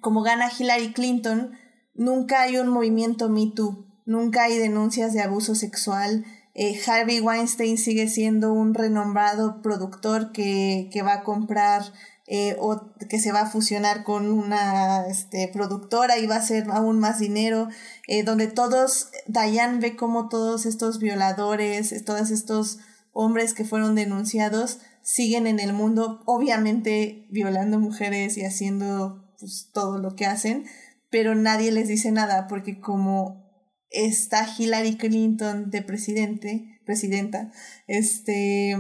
como 0.02 0.24
gana 0.24 0.50
Hillary 0.58 0.94
Clinton, 0.94 1.52
nunca 1.94 2.42
hay 2.42 2.58
un 2.58 2.68
movimiento 2.68 3.30
Me 3.30 3.48
Too, 3.48 3.86
nunca 4.06 4.44
hay 4.44 4.58
denuncias 4.58 5.14
de 5.14 5.22
abuso 5.22 5.56
sexual. 5.56 6.26
Eh, 6.56 6.80
Harvey 6.86 7.20
Weinstein 7.20 7.78
sigue 7.78 8.08
siendo 8.08 8.54
un 8.54 8.74
renombrado 8.74 9.62
productor 9.62 10.32
que, 10.32 10.90
que 10.92 11.02
va 11.02 11.14
a 11.14 11.24
comprar 11.24 11.84
eh, 12.26 12.56
o 12.58 12.94
que 13.10 13.20
se 13.20 13.34
va 13.34 13.42
a 13.42 13.50
fusionar 13.50 14.06
con 14.06 14.32
una 14.32 15.06
este, 15.08 15.50
productora 15.50 16.18
y 16.18 16.26
va 16.26 16.36
a 16.36 16.40
hacer 16.40 16.66
aún 16.72 16.98
más 16.98 17.20
dinero, 17.20 17.68
eh, 18.08 18.24
donde 18.24 18.48
todos, 18.48 19.10
Diane 19.28 19.80
ve 19.80 19.98
como 19.98 20.30
todos 20.30 20.66
estos 20.66 21.00
violadores, 21.00 21.94
todos 22.06 22.32
estos 22.32 22.80
hombres 23.12 23.54
que 23.54 23.66
fueron 23.66 23.96
denunciados 23.96 24.80
siguen 25.02 25.48
en 25.48 25.60
el 25.60 25.74
mundo, 25.74 26.24
obviamente 26.26 27.28
violando 27.30 27.78
mujeres 27.78 28.38
y 28.38 28.46
haciendo 28.46 29.26
pues, 29.38 29.70
todo 29.74 29.98
lo 29.98 30.16
que 30.16 30.26
hacen, 30.26 30.66
pero 31.14 31.36
nadie 31.36 31.72
les 31.72 31.88
dice 31.88 32.12
nada 32.12 32.48
porque 32.48 32.80
como 32.80 33.48
está 33.92 34.48
Hillary 34.58 34.98
Clinton 34.98 35.70
de 35.70 35.84
presidente, 35.84 36.82
presidenta, 36.88 37.52
este, 37.86 38.76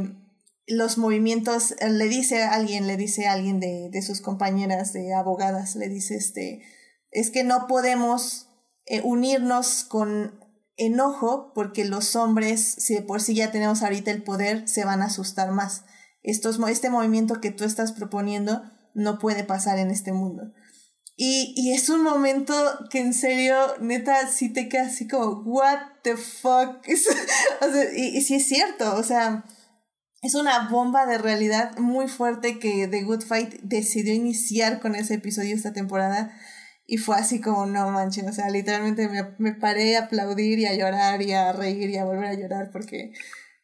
los 0.66 0.98
movimientos, 0.98 1.76
le 1.80 2.10
dice 2.10 2.42
a 2.42 2.54
alguien, 2.54 2.88
le 2.88 2.98
dice 2.98 3.28
a 3.28 3.34
alguien 3.34 3.60
de, 3.60 3.90
de 3.92 4.02
sus 4.02 4.20
compañeras 4.20 4.94
de 4.94 5.14
abogadas, 5.14 5.76
le 5.76 5.90
dice, 5.90 6.16
este, 6.16 6.64
es 7.12 7.30
que 7.30 7.44
no 7.44 7.68
podemos 7.68 8.48
eh, 8.88 9.02
unirnos 9.04 9.84
con 9.84 10.40
enojo 10.76 11.52
porque 11.54 11.86
los 11.86 12.16
hombres, 12.16 12.62
si 12.80 12.96
de 12.96 13.04
por 13.04 13.22
sí 13.22 13.36
ya 13.36 13.52
tenemos 13.52 13.84
ahorita 13.84 14.10
el 14.10 14.24
poder, 14.24 14.68
se 14.68 14.86
van 14.86 15.04
a 15.04 15.06
asustar 15.06 15.52
más. 15.52 15.86
Estos, 16.24 16.60
este 16.68 16.90
movimiento 16.90 17.40
que 17.42 17.52
tú 17.52 17.64
estás 17.64 17.92
proponiendo 17.92 18.64
no 18.96 19.20
puede 19.20 19.44
pasar 19.44 19.78
en 19.78 19.92
este 19.92 20.14
mundo. 20.14 20.52
Y, 21.16 21.54
y 21.56 21.74
es 21.74 21.90
un 21.90 22.02
momento 22.02 22.54
que 22.90 23.00
en 23.00 23.14
serio, 23.14 23.56
neta, 23.80 24.28
sí 24.28 24.52
te 24.52 24.68
queda 24.68 24.88
así 24.88 25.08
como, 25.08 25.44
what 25.44 25.80
the 26.04 26.18
fuck. 26.18 26.78
o 27.62 27.72
sea, 27.72 27.86
y, 27.96 28.18
y 28.18 28.22
sí 28.22 28.36
es 28.36 28.48
cierto, 28.48 28.96
o 28.96 29.04
sea, 29.04 29.46
es 30.24 30.36
una 30.36 30.70
bomba 30.70 31.06
de 31.06 31.18
realidad 31.18 31.78
muy 31.78 32.08
fuerte 32.08 32.58
que 32.58 32.88
The 32.88 33.04
Good 33.04 33.24
Fight 33.24 33.60
decidió 33.62 34.14
iniciar 34.14 34.80
con 34.80 34.96
ese 34.96 35.16
episodio 35.16 35.54
esta 35.54 35.74
temporada. 35.74 36.34
Y 36.86 36.98
fue 36.98 37.18
así 37.18 37.42
como, 37.42 37.66
no 37.66 37.92
manches, 37.92 38.26
o 38.26 38.34
sea, 38.34 38.50
literalmente 38.50 39.08
me, 39.08 39.36
me 39.38 39.54
paré 39.54 39.96
a 39.98 40.06
aplaudir 40.06 40.60
y 40.60 40.66
a 40.66 40.76
llorar 40.76 41.22
y 41.22 41.34
a 41.34 41.52
reír 41.52 41.90
y 41.90 41.98
a 41.98 42.06
volver 42.06 42.26
a 42.26 42.34
llorar 42.34 42.72
porque 42.72 43.14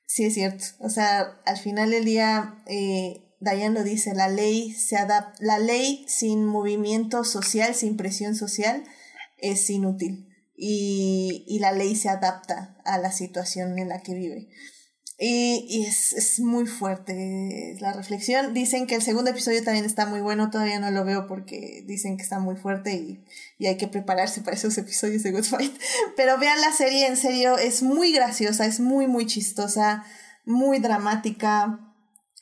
sí 0.05 0.25
es 0.25 0.33
cierto. 0.33 0.65
O 0.79 0.89
sea, 0.89 1.39
al 1.45 1.57
final 1.57 1.91
del 1.91 2.03
día, 2.03 2.61
eh, 2.65 3.28
Diane 3.39 3.69
lo 3.69 3.83
dice, 3.83 4.13
la 4.13 4.27
ley 4.27 4.73
se 4.73 4.97
adapta, 4.97 5.33
la 5.39 5.59
ley 5.59 6.05
sin 6.07 6.45
movimiento 6.45 7.23
social, 7.23 7.73
sin 7.73 7.95
presión 7.95 8.35
social, 8.35 8.83
es 9.37 9.69
inútil. 9.69 10.27
Y, 10.55 11.45
y 11.47 11.59
la 11.59 11.71
ley 11.71 11.95
se 11.95 12.09
adapta 12.09 12.75
a 12.83 12.97
la 12.97 13.13
situación 13.13 13.79
en 13.79 13.87
la 13.87 14.01
que 14.01 14.13
vive. 14.13 14.49
Y, 15.17 15.65
y 15.69 15.85
es, 15.85 16.13
es, 16.13 16.39
muy 16.39 16.65
fuerte 16.65 17.75
la 17.79 17.93
reflexión. 17.93 18.53
Dicen 18.53 18.87
que 18.87 18.95
el 18.95 19.01
segundo 19.01 19.31
episodio 19.31 19.63
también 19.63 19.85
está 19.85 20.05
muy 20.05 20.21
bueno, 20.21 20.49
todavía 20.49 20.79
no 20.79 20.91
lo 20.91 21.03
veo 21.03 21.27
porque 21.27 21.83
dicen 21.85 22.15
que 22.15 22.23
está 22.23 22.39
muy 22.39 22.55
fuerte 22.55 22.93
y, 22.93 23.25
y 23.57 23.67
hay 23.67 23.75
que 23.75 23.89
prepararse 23.89 24.41
para 24.41 24.55
esos 24.55 24.77
episodios 24.77 25.23
de 25.23 25.31
Good 25.31 25.43
Fight. 25.43 25.77
Pero 26.17 26.37
vean 26.39 26.59
la 26.61 26.71
serie, 26.71 27.07
en 27.07 27.17
serio, 27.17 27.57
es 27.57 27.83
muy 27.83 28.13
graciosa, 28.13 28.65
es 28.65 28.79
muy, 28.79 29.07
muy 29.07 29.25
chistosa, 29.25 30.05
muy 30.45 30.79
dramática 30.79 31.88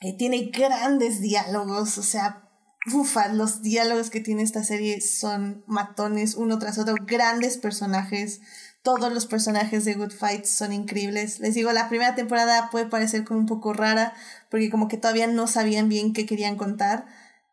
eh, 0.02 0.15
tiene 0.15 0.52
grandes 0.53 1.22
diálogos, 1.22 1.98
o 1.98 2.03
sea, 2.03 2.48
ufa, 2.94 3.30
los 3.30 3.61
diálogos 3.61 4.10
que 4.10 4.22
tiene 4.22 4.44
esta 4.44 4.64
serie 4.64 5.02
son 5.02 5.64
matones 5.68 6.36
uno 6.36 6.60
tras 6.60 6.78
otro, 6.78 6.95
grandes 7.06 7.57
personajes. 7.57 8.41
Todos 8.84 9.11
los 9.11 9.26
personajes 9.26 9.84
de 9.84 9.95
Good 9.95 10.14
Fight 10.14 10.45
son 10.45 10.72
increíbles. 10.72 11.40
Les 11.40 11.56
digo, 11.56 11.72
la 11.74 11.90
primera 11.90 12.15
temporada 12.15 12.69
puede 12.69 12.86
parecer 12.86 13.26
como 13.26 13.40
un 13.40 13.45
poco 13.45 13.74
rara, 13.74 14.14
porque 14.49 14.69
como 14.69 14.88
que 14.88 14.98
todavía 14.98 15.28
no 15.28 15.48
sabían 15.48 15.90
bien 15.90 16.14
qué 16.14 16.26
querían 16.26 16.56
contar, 16.56 17.06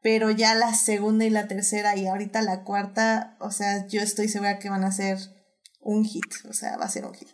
pero 0.02 0.30
ya 0.30 0.54
la 0.54 0.74
segunda 0.74 1.24
y 1.24 1.30
la 1.30 1.48
tercera 1.48 1.96
y 1.96 2.06
ahorita 2.06 2.42
la 2.42 2.62
cuarta, 2.62 3.36
o 3.40 3.50
sea, 3.50 3.86
yo 3.88 4.00
estoy 4.00 4.28
segura 4.28 4.58
que 4.58 4.70
van 4.70 4.84
a 4.84 4.92
ser 4.92 5.18
un 5.80 6.04
hit, 6.04 6.24
o 6.48 6.52
sea, 6.52 6.76
va 6.76 6.84
a 6.84 6.90
ser 6.90 7.04
un 7.04 7.14
hit. 7.14 7.30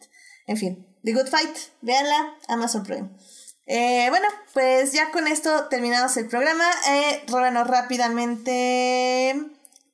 En 0.47 0.57
fin, 0.57 0.87
The 1.05 1.13
Good 1.13 1.27
Fight, 1.27 1.57
véanla, 1.83 2.35
Amazon 2.49 2.85
Prime. 2.85 3.11
Eh, 3.73 4.07
bueno, 4.11 4.27
pues 4.53 4.93
ya 4.93 5.13
con 5.13 5.29
esto 5.29 5.69
terminamos 5.69 6.17
el 6.17 6.27
programa. 6.27 6.65
Eh, 6.89 7.23
bueno, 7.31 7.63
rápidamente. 7.63 9.37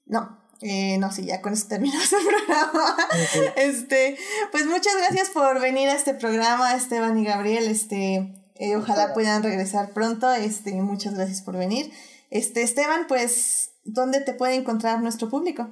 No, 0.06 0.38
eh, 0.62 0.96
no, 0.96 1.12
sí, 1.12 1.26
ya 1.26 1.42
con 1.42 1.52
esto 1.52 1.68
terminamos 1.68 2.10
el 2.10 2.26
programa. 2.46 2.96
este, 3.56 4.16
pues 4.50 4.64
muchas 4.64 4.96
gracias 4.96 5.28
por 5.28 5.60
venir 5.60 5.90
a 5.90 5.92
este 5.92 6.14
programa, 6.14 6.74
Esteban 6.74 7.18
y 7.18 7.26
Gabriel. 7.26 7.68
Este, 7.68 8.34
eh, 8.54 8.76
ojalá 8.76 9.12
puedan 9.12 9.42
regresar 9.42 9.90
pronto. 9.90 10.32
Este, 10.32 10.72
muchas 10.76 11.14
gracias 11.14 11.42
por 11.42 11.58
venir. 11.58 11.92
Este, 12.30 12.62
Esteban, 12.62 13.06
pues, 13.06 13.72
¿dónde 13.84 14.22
te 14.22 14.32
puede 14.32 14.54
encontrar 14.54 15.02
nuestro 15.02 15.28
público? 15.28 15.68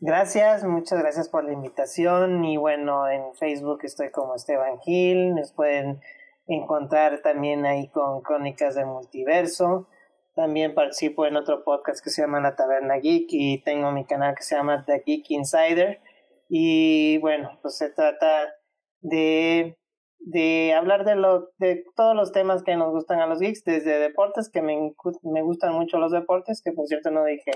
Gracias, 0.00 0.64
muchas 0.64 0.98
gracias 0.98 1.28
por 1.28 1.44
la 1.44 1.52
invitación. 1.52 2.44
Y 2.44 2.56
bueno, 2.56 3.08
en 3.08 3.22
Facebook 3.36 3.84
estoy 3.84 4.10
como 4.10 4.34
Esteban 4.34 4.80
Gil. 4.80 5.36
Nos 5.36 5.52
pueden 5.52 6.00
encontrar 6.46 7.20
también 7.22 7.66
ahí 7.66 7.88
con 7.88 8.22
Crónicas 8.22 8.74
del 8.74 8.86
Multiverso. 8.86 9.88
También 10.34 10.74
participo 10.74 11.26
en 11.26 11.36
otro 11.36 11.64
podcast 11.64 12.02
que 12.04 12.10
se 12.10 12.22
llama 12.22 12.40
La 12.40 12.56
Taberna 12.56 12.96
Geek 12.96 13.26
y 13.30 13.62
tengo 13.62 13.90
mi 13.92 14.04
canal 14.04 14.34
que 14.34 14.42
se 14.42 14.54
llama 14.54 14.84
The 14.84 15.02
Geek 15.04 15.30
Insider. 15.30 16.00
Y 16.48 17.18
bueno, 17.18 17.58
pues 17.62 17.76
se 17.76 17.90
trata 17.90 18.54
de, 19.00 19.78
de 20.18 20.74
hablar 20.74 21.04
de, 21.04 21.16
lo, 21.16 21.50
de 21.58 21.84
todos 21.96 22.14
los 22.14 22.32
temas 22.32 22.62
que 22.62 22.76
nos 22.76 22.92
gustan 22.92 23.20
a 23.20 23.26
los 23.26 23.40
geeks, 23.40 23.64
desde 23.64 23.98
deportes, 23.98 24.50
que 24.50 24.62
me, 24.62 24.94
me 25.22 25.42
gustan 25.42 25.72
mucho 25.72 25.98
los 25.98 26.12
deportes, 26.12 26.62
que 26.62 26.72
por 26.72 26.86
cierto 26.86 27.10
no 27.10 27.24
dije 27.24 27.50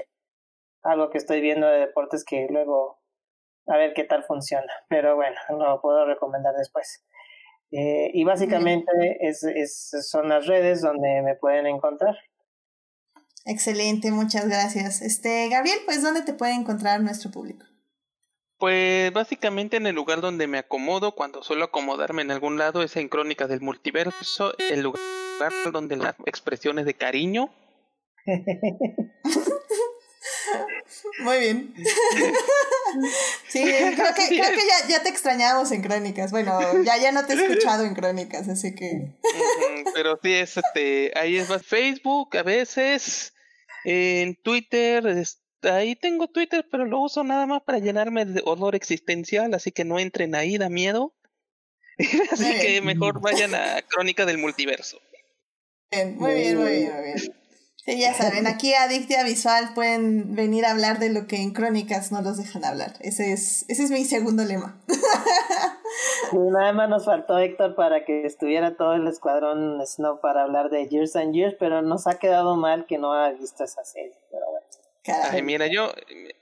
algo 0.82 1.10
que 1.10 1.18
estoy 1.18 1.40
viendo 1.40 1.66
de 1.66 1.80
deportes 1.80 2.24
que 2.24 2.46
luego 2.50 3.00
a 3.66 3.76
ver 3.76 3.92
qué 3.94 4.04
tal 4.04 4.24
funciona. 4.24 4.72
Pero 4.88 5.16
bueno, 5.16 5.36
lo 5.50 5.80
puedo 5.80 6.04
recomendar 6.06 6.54
después. 6.56 7.04
Eh, 7.72 8.10
y 8.14 8.24
básicamente 8.24 8.90
es, 9.20 9.44
es, 9.44 9.90
son 10.10 10.28
las 10.28 10.46
redes 10.46 10.82
donde 10.82 11.22
me 11.22 11.36
pueden 11.36 11.66
encontrar. 11.66 12.16
Excelente, 13.46 14.10
muchas 14.10 14.48
gracias. 14.48 15.02
Este, 15.02 15.48
Gabriel, 15.48 15.78
pues 15.84 16.02
¿dónde 16.02 16.22
te 16.22 16.34
puede 16.34 16.54
encontrar 16.54 17.00
nuestro 17.00 17.30
público? 17.30 17.64
Pues 18.58 19.12
básicamente 19.12 19.78
en 19.78 19.86
el 19.86 19.94
lugar 19.94 20.20
donde 20.20 20.46
me 20.46 20.58
acomodo, 20.58 21.14
cuando 21.14 21.42
suelo 21.42 21.64
acomodarme 21.64 22.22
en 22.22 22.30
algún 22.30 22.58
lado, 22.58 22.82
es 22.82 22.96
en 22.96 23.08
Crónicas 23.08 23.48
del 23.48 23.62
Multiverso, 23.62 24.52
el 24.58 24.82
lugar 24.82 25.00
donde 25.72 25.96
las 25.96 26.14
expresiones 26.26 26.84
de 26.84 26.94
cariño 26.94 27.50
Muy 31.20 31.38
bien. 31.38 31.74
Sí, 33.48 33.62
creo 33.96 34.14
que, 34.14 34.26
creo 34.28 34.50
que 34.50 34.66
ya, 34.66 34.88
ya, 34.88 35.02
te 35.02 35.08
extrañamos 35.08 35.70
en 35.72 35.82
Crónicas. 35.82 36.30
Bueno, 36.30 36.82
ya, 36.82 36.96
ya 36.98 37.12
no 37.12 37.26
te 37.26 37.34
he 37.34 37.36
escuchado 37.36 37.84
en 37.84 37.94
Crónicas, 37.94 38.48
así 38.48 38.74
que. 38.74 39.12
Pero 39.94 40.18
sí, 40.22 40.32
es 40.32 40.56
este, 40.56 41.12
ahí 41.16 41.36
es 41.36 41.48
más 41.48 41.64
Facebook, 41.64 42.36
a 42.36 42.42
veces, 42.42 43.34
en 43.84 44.36
Twitter, 44.36 45.24
ahí 45.62 45.96
tengo 45.96 46.28
Twitter, 46.28 46.66
pero 46.70 46.84
lo 46.84 47.00
uso 47.00 47.24
nada 47.24 47.46
más 47.46 47.62
para 47.62 47.78
llenarme 47.78 48.24
de 48.24 48.42
olor 48.44 48.74
existencial, 48.74 49.52
así 49.54 49.72
que 49.72 49.84
no 49.84 49.98
entren 49.98 50.34
ahí, 50.34 50.58
da 50.58 50.68
miedo. 50.68 51.14
así 52.32 52.58
que 52.60 52.80
mejor 52.80 53.20
vayan 53.20 53.54
a 53.54 53.82
Crónica 53.82 54.24
del 54.26 54.38
Multiverso. 54.38 55.00
Bien, 55.90 56.16
muy 56.16 56.34
bien, 56.34 56.56
muy 56.56 56.70
bien, 56.70 56.92
muy 56.94 57.04
bien. 57.04 57.39
Sí, 57.84 57.98
ya 57.98 58.12
saben, 58.12 58.46
aquí 58.46 58.74
Adictia 58.74 59.24
Visual 59.24 59.72
pueden 59.74 60.34
venir 60.34 60.66
a 60.66 60.72
hablar 60.72 60.98
de 60.98 61.10
lo 61.10 61.26
que 61.26 61.36
en 61.36 61.52
Crónicas 61.52 62.12
no 62.12 62.20
los 62.20 62.36
dejan 62.36 62.64
hablar. 62.64 62.92
Ese 63.00 63.32
es, 63.32 63.64
ese 63.68 63.84
es 63.84 63.90
mi 63.90 64.04
segundo 64.04 64.44
lema. 64.44 64.78
nada 66.52 66.72
más 66.74 66.90
nos 66.90 67.06
faltó 67.06 67.38
Héctor 67.38 67.74
para 67.76 68.04
que 68.04 68.26
estuviera 68.26 68.76
todo 68.76 68.94
el 68.94 69.06
escuadrón 69.08 69.80
Snow 69.86 70.20
para 70.20 70.42
hablar 70.42 70.68
de 70.68 70.88
Years 70.88 71.16
and 71.16 71.34
Years, 71.34 71.56
pero 71.58 71.80
nos 71.80 72.06
ha 72.06 72.18
quedado 72.18 72.54
mal 72.56 72.84
que 72.86 72.98
no 72.98 73.14
ha 73.14 73.30
visto 73.30 73.64
esa 73.64 73.82
serie. 73.82 74.14
Pero 74.30 74.44
bueno. 74.50 74.66
Ay, 75.30 75.42
mira, 75.42 75.66
yo 75.66 75.90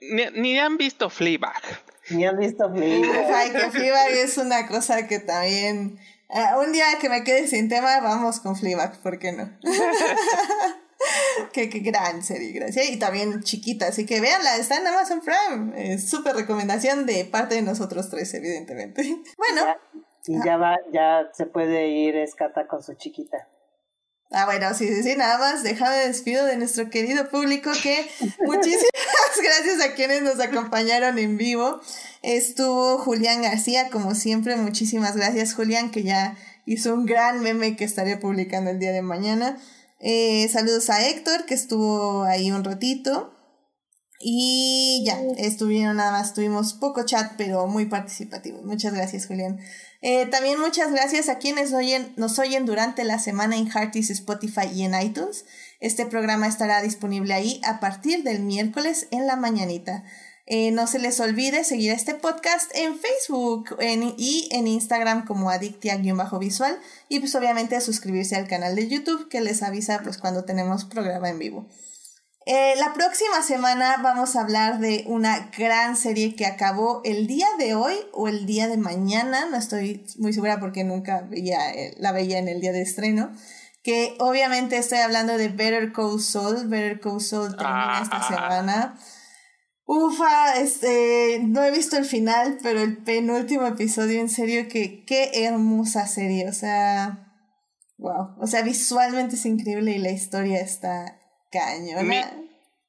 ni, 0.00 0.24
ni, 0.34 0.58
han 0.58 0.76
visto 0.76 1.08
Fleabag. 1.08 1.62
Ni 2.10 2.26
han 2.26 2.36
visto 2.36 2.68
Fleabag. 2.68 3.32
Ay, 3.32 3.50
que 3.52 3.70
Fleabag 3.70 4.10
es 4.10 4.38
una 4.38 4.66
cosa 4.66 5.06
que 5.06 5.20
también... 5.20 6.00
Uh, 6.30 6.60
un 6.60 6.72
día 6.72 6.84
que 7.00 7.08
me 7.08 7.24
quede 7.24 7.46
sin 7.46 7.70
tema, 7.70 8.00
vamos 8.00 8.40
con 8.40 8.56
Fleabag, 8.56 9.00
¿por 9.00 9.18
qué 9.18 9.32
no? 9.32 9.48
qué, 11.52 11.68
qué, 11.68 11.80
gran 11.80 12.22
serie, 12.22 12.52
gracias. 12.52 12.90
Y 12.90 12.98
también 12.98 13.42
chiquita, 13.42 13.88
así 13.88 14.06
que 14.06 14.20
véanla, 14.20 14.56
está 14.56 14.78
en 14.78 14.86
Amazon 14.86 15.20
Prime. 15.20 15.92
Es 15.92 16.08
súper 16.08 16.36
recomendación 16.36 17.06
de 17.06 17.24
parte 17.24 17.54
de 17.56 17.62
nosotros 17.62 18.08
tres, 18.10 18.32
evidentemente. 18.34 19.02
Bueno. 19.36 19.64
Ya, 19.64 19.78
y 20.26 20.44
ya 20.44 20.56
va, 20.56 20.76
ya 20.92 21.30
se 21.32 21.46
puede 21.46 21.88
ir 21.88 22.16
escata 22.16 22.66
con 22.66 22.82
su 22.82 22.94
chiquita. 22.94 23.48
Ah, 24.30 24.44
bueno, 24.44 24.74
sí, 24.74 24.86
sí, 24.88 25.02
sí, 25.02 25.16
nada 25.16 25.38
más 25.38 25.62
déjame 25.62 25.96
despido 25.96 26.44
de 26.44 26.58
nuestro 26.58 26.90
querido 26.90 27.30
público 27.30 27.70
que 27.82 28.06
muchísimas 28.44 29.40
gracias 29.42 29.80
a 29.80 29.94
quienes 29.94 30.22
nos 30.22 30.38
acompañaron 30.38 31.18
en 31.18 31.38
vivo. 31.38 31.80
Estuvo 32.22 32.98
Julián 32.98 33.40
García, 33.40 33.88
como 33.88 34.14
siempre, 34.14 34.56
muchísimas 34.56 35.16
gracias 35.16 35.54
Julián, 35.54 35.90
que 35.90 36.02
ya 36.02 36.36
hizo 36.66 36.92
un 36.92 37.06
gran 37.06 37.40
meme 37.40 37.74
que 37.74 37.84
estaré 37.84 38.18
publicando 38.18 38.70
el 38.70 38.78
día 38.78 38.92
de 38.92 39.00
mañana. 39.00 39.56
Eh, 40.00 40.48
saludos 40.48 40.90
a 40.90 41.08
Héctor, 41.08 41.44
que 41.46 41.54
estuvo 41.54 42.22
ahí 42.24 42.50
un 42.50 42.64
ratito. 42.64 43.34
Y 44.20 45.04
ya, 45.06 45.20
estuvieron 45.36 45.96
nada 45.96 46.10
más, 46.10 46.34
tuvimos 46.34 46.74
poco 46.74 47.04
chat, 47.04 47.34
pero 47.36 47.68
muy 47.68 47.86
participativo. 47.86 48.62
Muchas 48.62 48.92
gracias, 48.92 49.26
Julián. 49.26 49.60
Eh, 50.00 50.26
también 50.26 50.60
muchas 50.60 50.90
gracias 50.90 51.28
a 51.28 51.38
quienes 51.38 51.72
oyen, 51.72 52.12
nos 52.16 52.38
oyen 52.40 52.66
durante 52.66 53.04
la 53.04 53.20
semana 53.20 53.56
en 53.56 53.70
Hearties, 53.70 54.10
Spotify 54.10 54.66
y 54.74 54.82
en 54.82 55.00
iTunes. 55.00 55.44
Este 55.80 56.04
programa 56.04 56.48
estará 56.48 56.82
disponible 56.82 57.32
ahí 57.32 57.60
a 57.64 57.78
partir 57.78 58.24
del 58.24 58.40
miércoles 58.40 59.06
en 59.12 59.28
la 59.28 59.36
mañanita. 59.36 60.04
Eh, 60.50 60.70
no 60.70 60.86
se 60.86 60.98
les 60.98 61.20
olvide 61.20 61.62
seguir 61.62 61.92
este 61.92 62.14
podcast 62.14 62.70
en 62.74 62.98
Facebook 62.98 63.76
y 64.16 64.48
en 64.50 64.66
Instagram 64.66 65.26
como 65.26 65.50
adictia-visual 65.50 66.78
y 67.10 67.20
pues 67.20 67.34
obviamente 67.34 67.78
suscribirse 67.82 68.34
al 68.34 68.48
canal 68.48 68.74
de 68.74 68.88
YouTube 68.88 69.28
que 69.28 69.42
les 69.42 69.62
avisa 69.62 70.00
pues 70.02 70.16
cuando 70.16 70.46
tenemos 70.46 70.86
programa 70.86 71.28
en 71.28 71.38
vivo. 71.38 71.68
Eh, 72.46 72.72
la 72.78 72.94
próxima 72.94 73.42
semana 73.42 73.98
vamos 74.02 74.36
a 74.36 74.40
hablar 74.40 74.78
de 74.80 75.04
una 75.06 75.50
gran 75.58 75.98
serie 75.98 76.34
que 76.34 76.46
acabó 76.46 77.02
el 77.04 77.26
día 77.26 77.46
de 77.58 77.74
hoy 77.74 77.94
o 78.14 78.26
el 78.26 78.46
día 78.46 78.68
de 78.68 78.78
mañana, 78.78 79.44
no 79.50 79.58
estoy 79.58 80.06
muy 80.16 80.32
segura 80.32 80.58
porque 80.60 80.82
nunca 80.82 81.26
veía, 81.28 81.58
la 81.98 82.12
veía 82.12 82.38
en 82.38 82.48
el 82.48 82.62
día 82.62 82.72
de 82.72 82.80
estreno, 82.80 83.30
que 83.82 84.16
obviamente 84.18 84.78
estoy 84.78 85.00
hablando 85.00 85.36
de 85.36 85.48
Better 85.48 85.92
Call 85.92 86.22
Saul. 86.22 86.68
Better 86.68 87.00
Call 87.00 87.20
Saul 87.20 87.50
termina 87.54 88.00
esta 88.02 88.16
Ah. 88.16 88.28
semana. 88.28 88.98
Ufa, 89.90 90.60
este, 90.60 91.40
no 91.42 91.64
he 91.64 91.70
visto 91.70 91.96
el 91.96 92.04
final, 92.04 92.58
pero 92.62 92.82
el 92.82 92.98
penúltimo 92.98 93.66
episodio, 93.66 94.20
en 94.20 94.28
serio, 94.28 94.68
que 94.68 95.02
qué 95.06 95.30
hermosa 95.46 96.06
serie, 96.06 96.46
o 96.46 96.52
sea, 96.52 97.32
wow, 97.96 98.36
o 98.38 98.46
sea, 98.46 98.60
visualmente 98.60 99.36
es 99.36 99.46
increíble 99.46 99.92
y 99.92 99.98
la 99.98 100.10
historia 100.10 100.60
está 100.60 101.18
cañona. 101.50 102.02
Mi- 102.02 102.20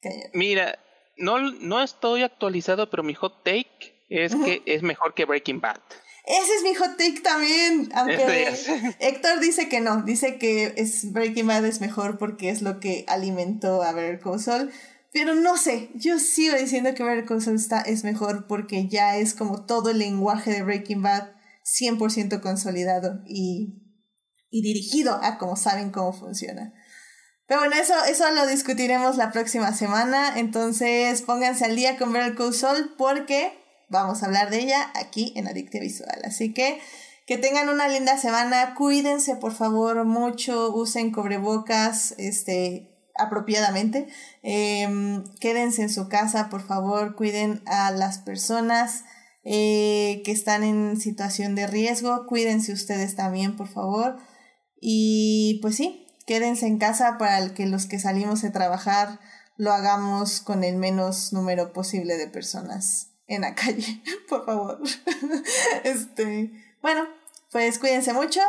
cañona. 0.02 0.30
Mira, 0.34 0.80
no, 1.16 1.40
no 1.40 1.82
estoy 1.82 2.24
actualizado, 2.24 2.90
pero 2.90 3.02
mi 3.02 3.14
hot 3.14 3.46
take 3.46 4.06
es 4.10 4.36
que 4.36 4.62
es 4.66 4.84
mejor 4.84 5.14
que 5.14 5.24
Breaking 5.24 5.62
Bad. 5.62 5.80
Ese 6.26 6.54
es 6.58 6.64
mi 6.64 6.76
hot 6.76 6.98
take 6.98 7.22
también, 7.22 7.90
aunque. 7.96 8.54
Héctor 9.00 9.40
dice 9.40 9.70
que 9.70 9.80
no, 9.80 10.02
dice 10.02 10.38
que 10.38 10.74
es 10.76 11.14
Breaking 11.14 11.48
Bad 11.48 11.66
es 11.66 11.80
mejor 11.80 12.18
porque 12.18 12.50
es 12.50 12.62
lo 12.62 12.82
que 12.82 13.06
alimentó 13.08 13.84
a 13.84 13.94
Better 13.94 14.20
Call 14.20 14.42
Saul, 14.42 14.72
pero 15.12 15.34
no 15.36 15.58
sé, 15.58 15.90
yo 15.96 16.20
sigo 16.20 16.56
diciendo 16.56 16.94
que 16.94 17.04
Better 17.04 17.26
está, 17.54 17.82
es 17.82 18.04
mejor 18.04 18.48
porque 18.48 18.88
ya 18.88 19.18
es 19.18 19.34
como 19.34 19.66
todo 19.66 19.90
el 19.90 20.00
lenguaje 20.00 20.52
de 20.52 20.64
Breaking 20.64 21.02
Bad 21.02 21.32
100% 21.66 22.42
consolidado 22.42 23.22
y, 23.26 23.82
y 24.50 24.62
dirigido 24.62 25.20
a 25.24 25.38
como 25.38 25.56
saben 25.56 25.92
cómo 25.92 26.14
funciona. 26.14 26.74
Pero 27.48 27.62
bueno, 27.62 27.76
eso, 27.76 27.96
eso 28.08 28.30
lo 28.32 28.46
discutiremos 28.46 29.18
la 29.18 29.32
próxima 29.32 29.74
semana, 29.74 30.38
entonces 30.38 31.24
pónganse 31.24 31.66
al 31.66 31.76
día 31.76 31.98
con 31.98 32.14
Better 32.14 32.36
Call 32.36 32.54
Saul 32.54 32.94
porque 32.96 33.54
vamos 33.90 34.22
a 34.22 34.28
hablar 34.28 34.52
de 34.52 34.60
ella 34.60 34.92
aquí 34.94 35.34
en 35.36 35.48
Adictia 35.48 35.82
Visual. 35.82 36.22
Así 36.24 36.54
que 36.54 36.80
que 37.30 37.38
tengan 37.38 37.70
una 37.70 37.88
linda 37.88 38.18
semana, 38.18 38.74
cuídense 38.74 39.36
por 39.36 39.54
favor 39.54 40.04
mucho, 40.04 40.74
usen 40.74 41.12
cubrebocas 41.12 42.16
este, 42.18 42.89
apropiadamente, 43.20 44.08
Em, 44.42 45.24
quédense 45.40 45.82
en 45.82 45.90
su 45.90 46.08
casa 46.08 46.50
por 46.50 46.66
favor, 46.66 47.16
cuiden 47.16 47.62
a 47.66 47.92
las 47.92 48.20
personas 48.20 49.04
eh, 49.44 50.22
que 50.24 50.32
están 50.32 50.64
en 50.64 51.00
situación 51.00 51.56
de 51.56 51.68
riesgo, 51.68 52.26
cuídense 52.26 52.72
ustedes 52.72 53.16
también 53.16 53.58
por 53.58 53.68
favor 53.68 54.18
y 54.80 55.60
pues 55.62 55.76
sí, 55.76 56.08
quédense 56.26 56.68
en 56.68 56.78
casa 56.78 57.18
para 57.18 57.54
que 57.54 57.66
los 57.66 57.86
que 57.86 58.00
salimos 58.00 58.44
a 58.44 58.52
trabajar 58.52 59.20
lo 59.58 59.74
hagamos 59.74 60.40
con 60.40 60.64
el 60.64 60.78
menos 60.78 61.34
número 61.34 61.74
posible 61.74 62.18
de 62.18 62.28
personas 62.28 63.12
en 63.28 63.42
la 63.42 63.56
calle, 63.56 64.02
por 64.30 64.46
favor. 64.46 64.80
este, 65.84 66.52
bueno, 66.82 67.08
pues 67.52 67.78
cuídense 67.78 68.14
mucho. 68.14 68.40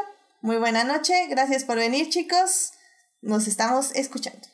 Muy 0.41 0.57
buena 0.57 0.85
noche. 0.85 1.27
Gracias 1.29 1.65
por 1.65 1.77
venir, 1.77 2.09
chicos. 2.09 2.73
Nos 3.21 3.49
estamos 3.49 3.93
escuchando. 3.95 4.49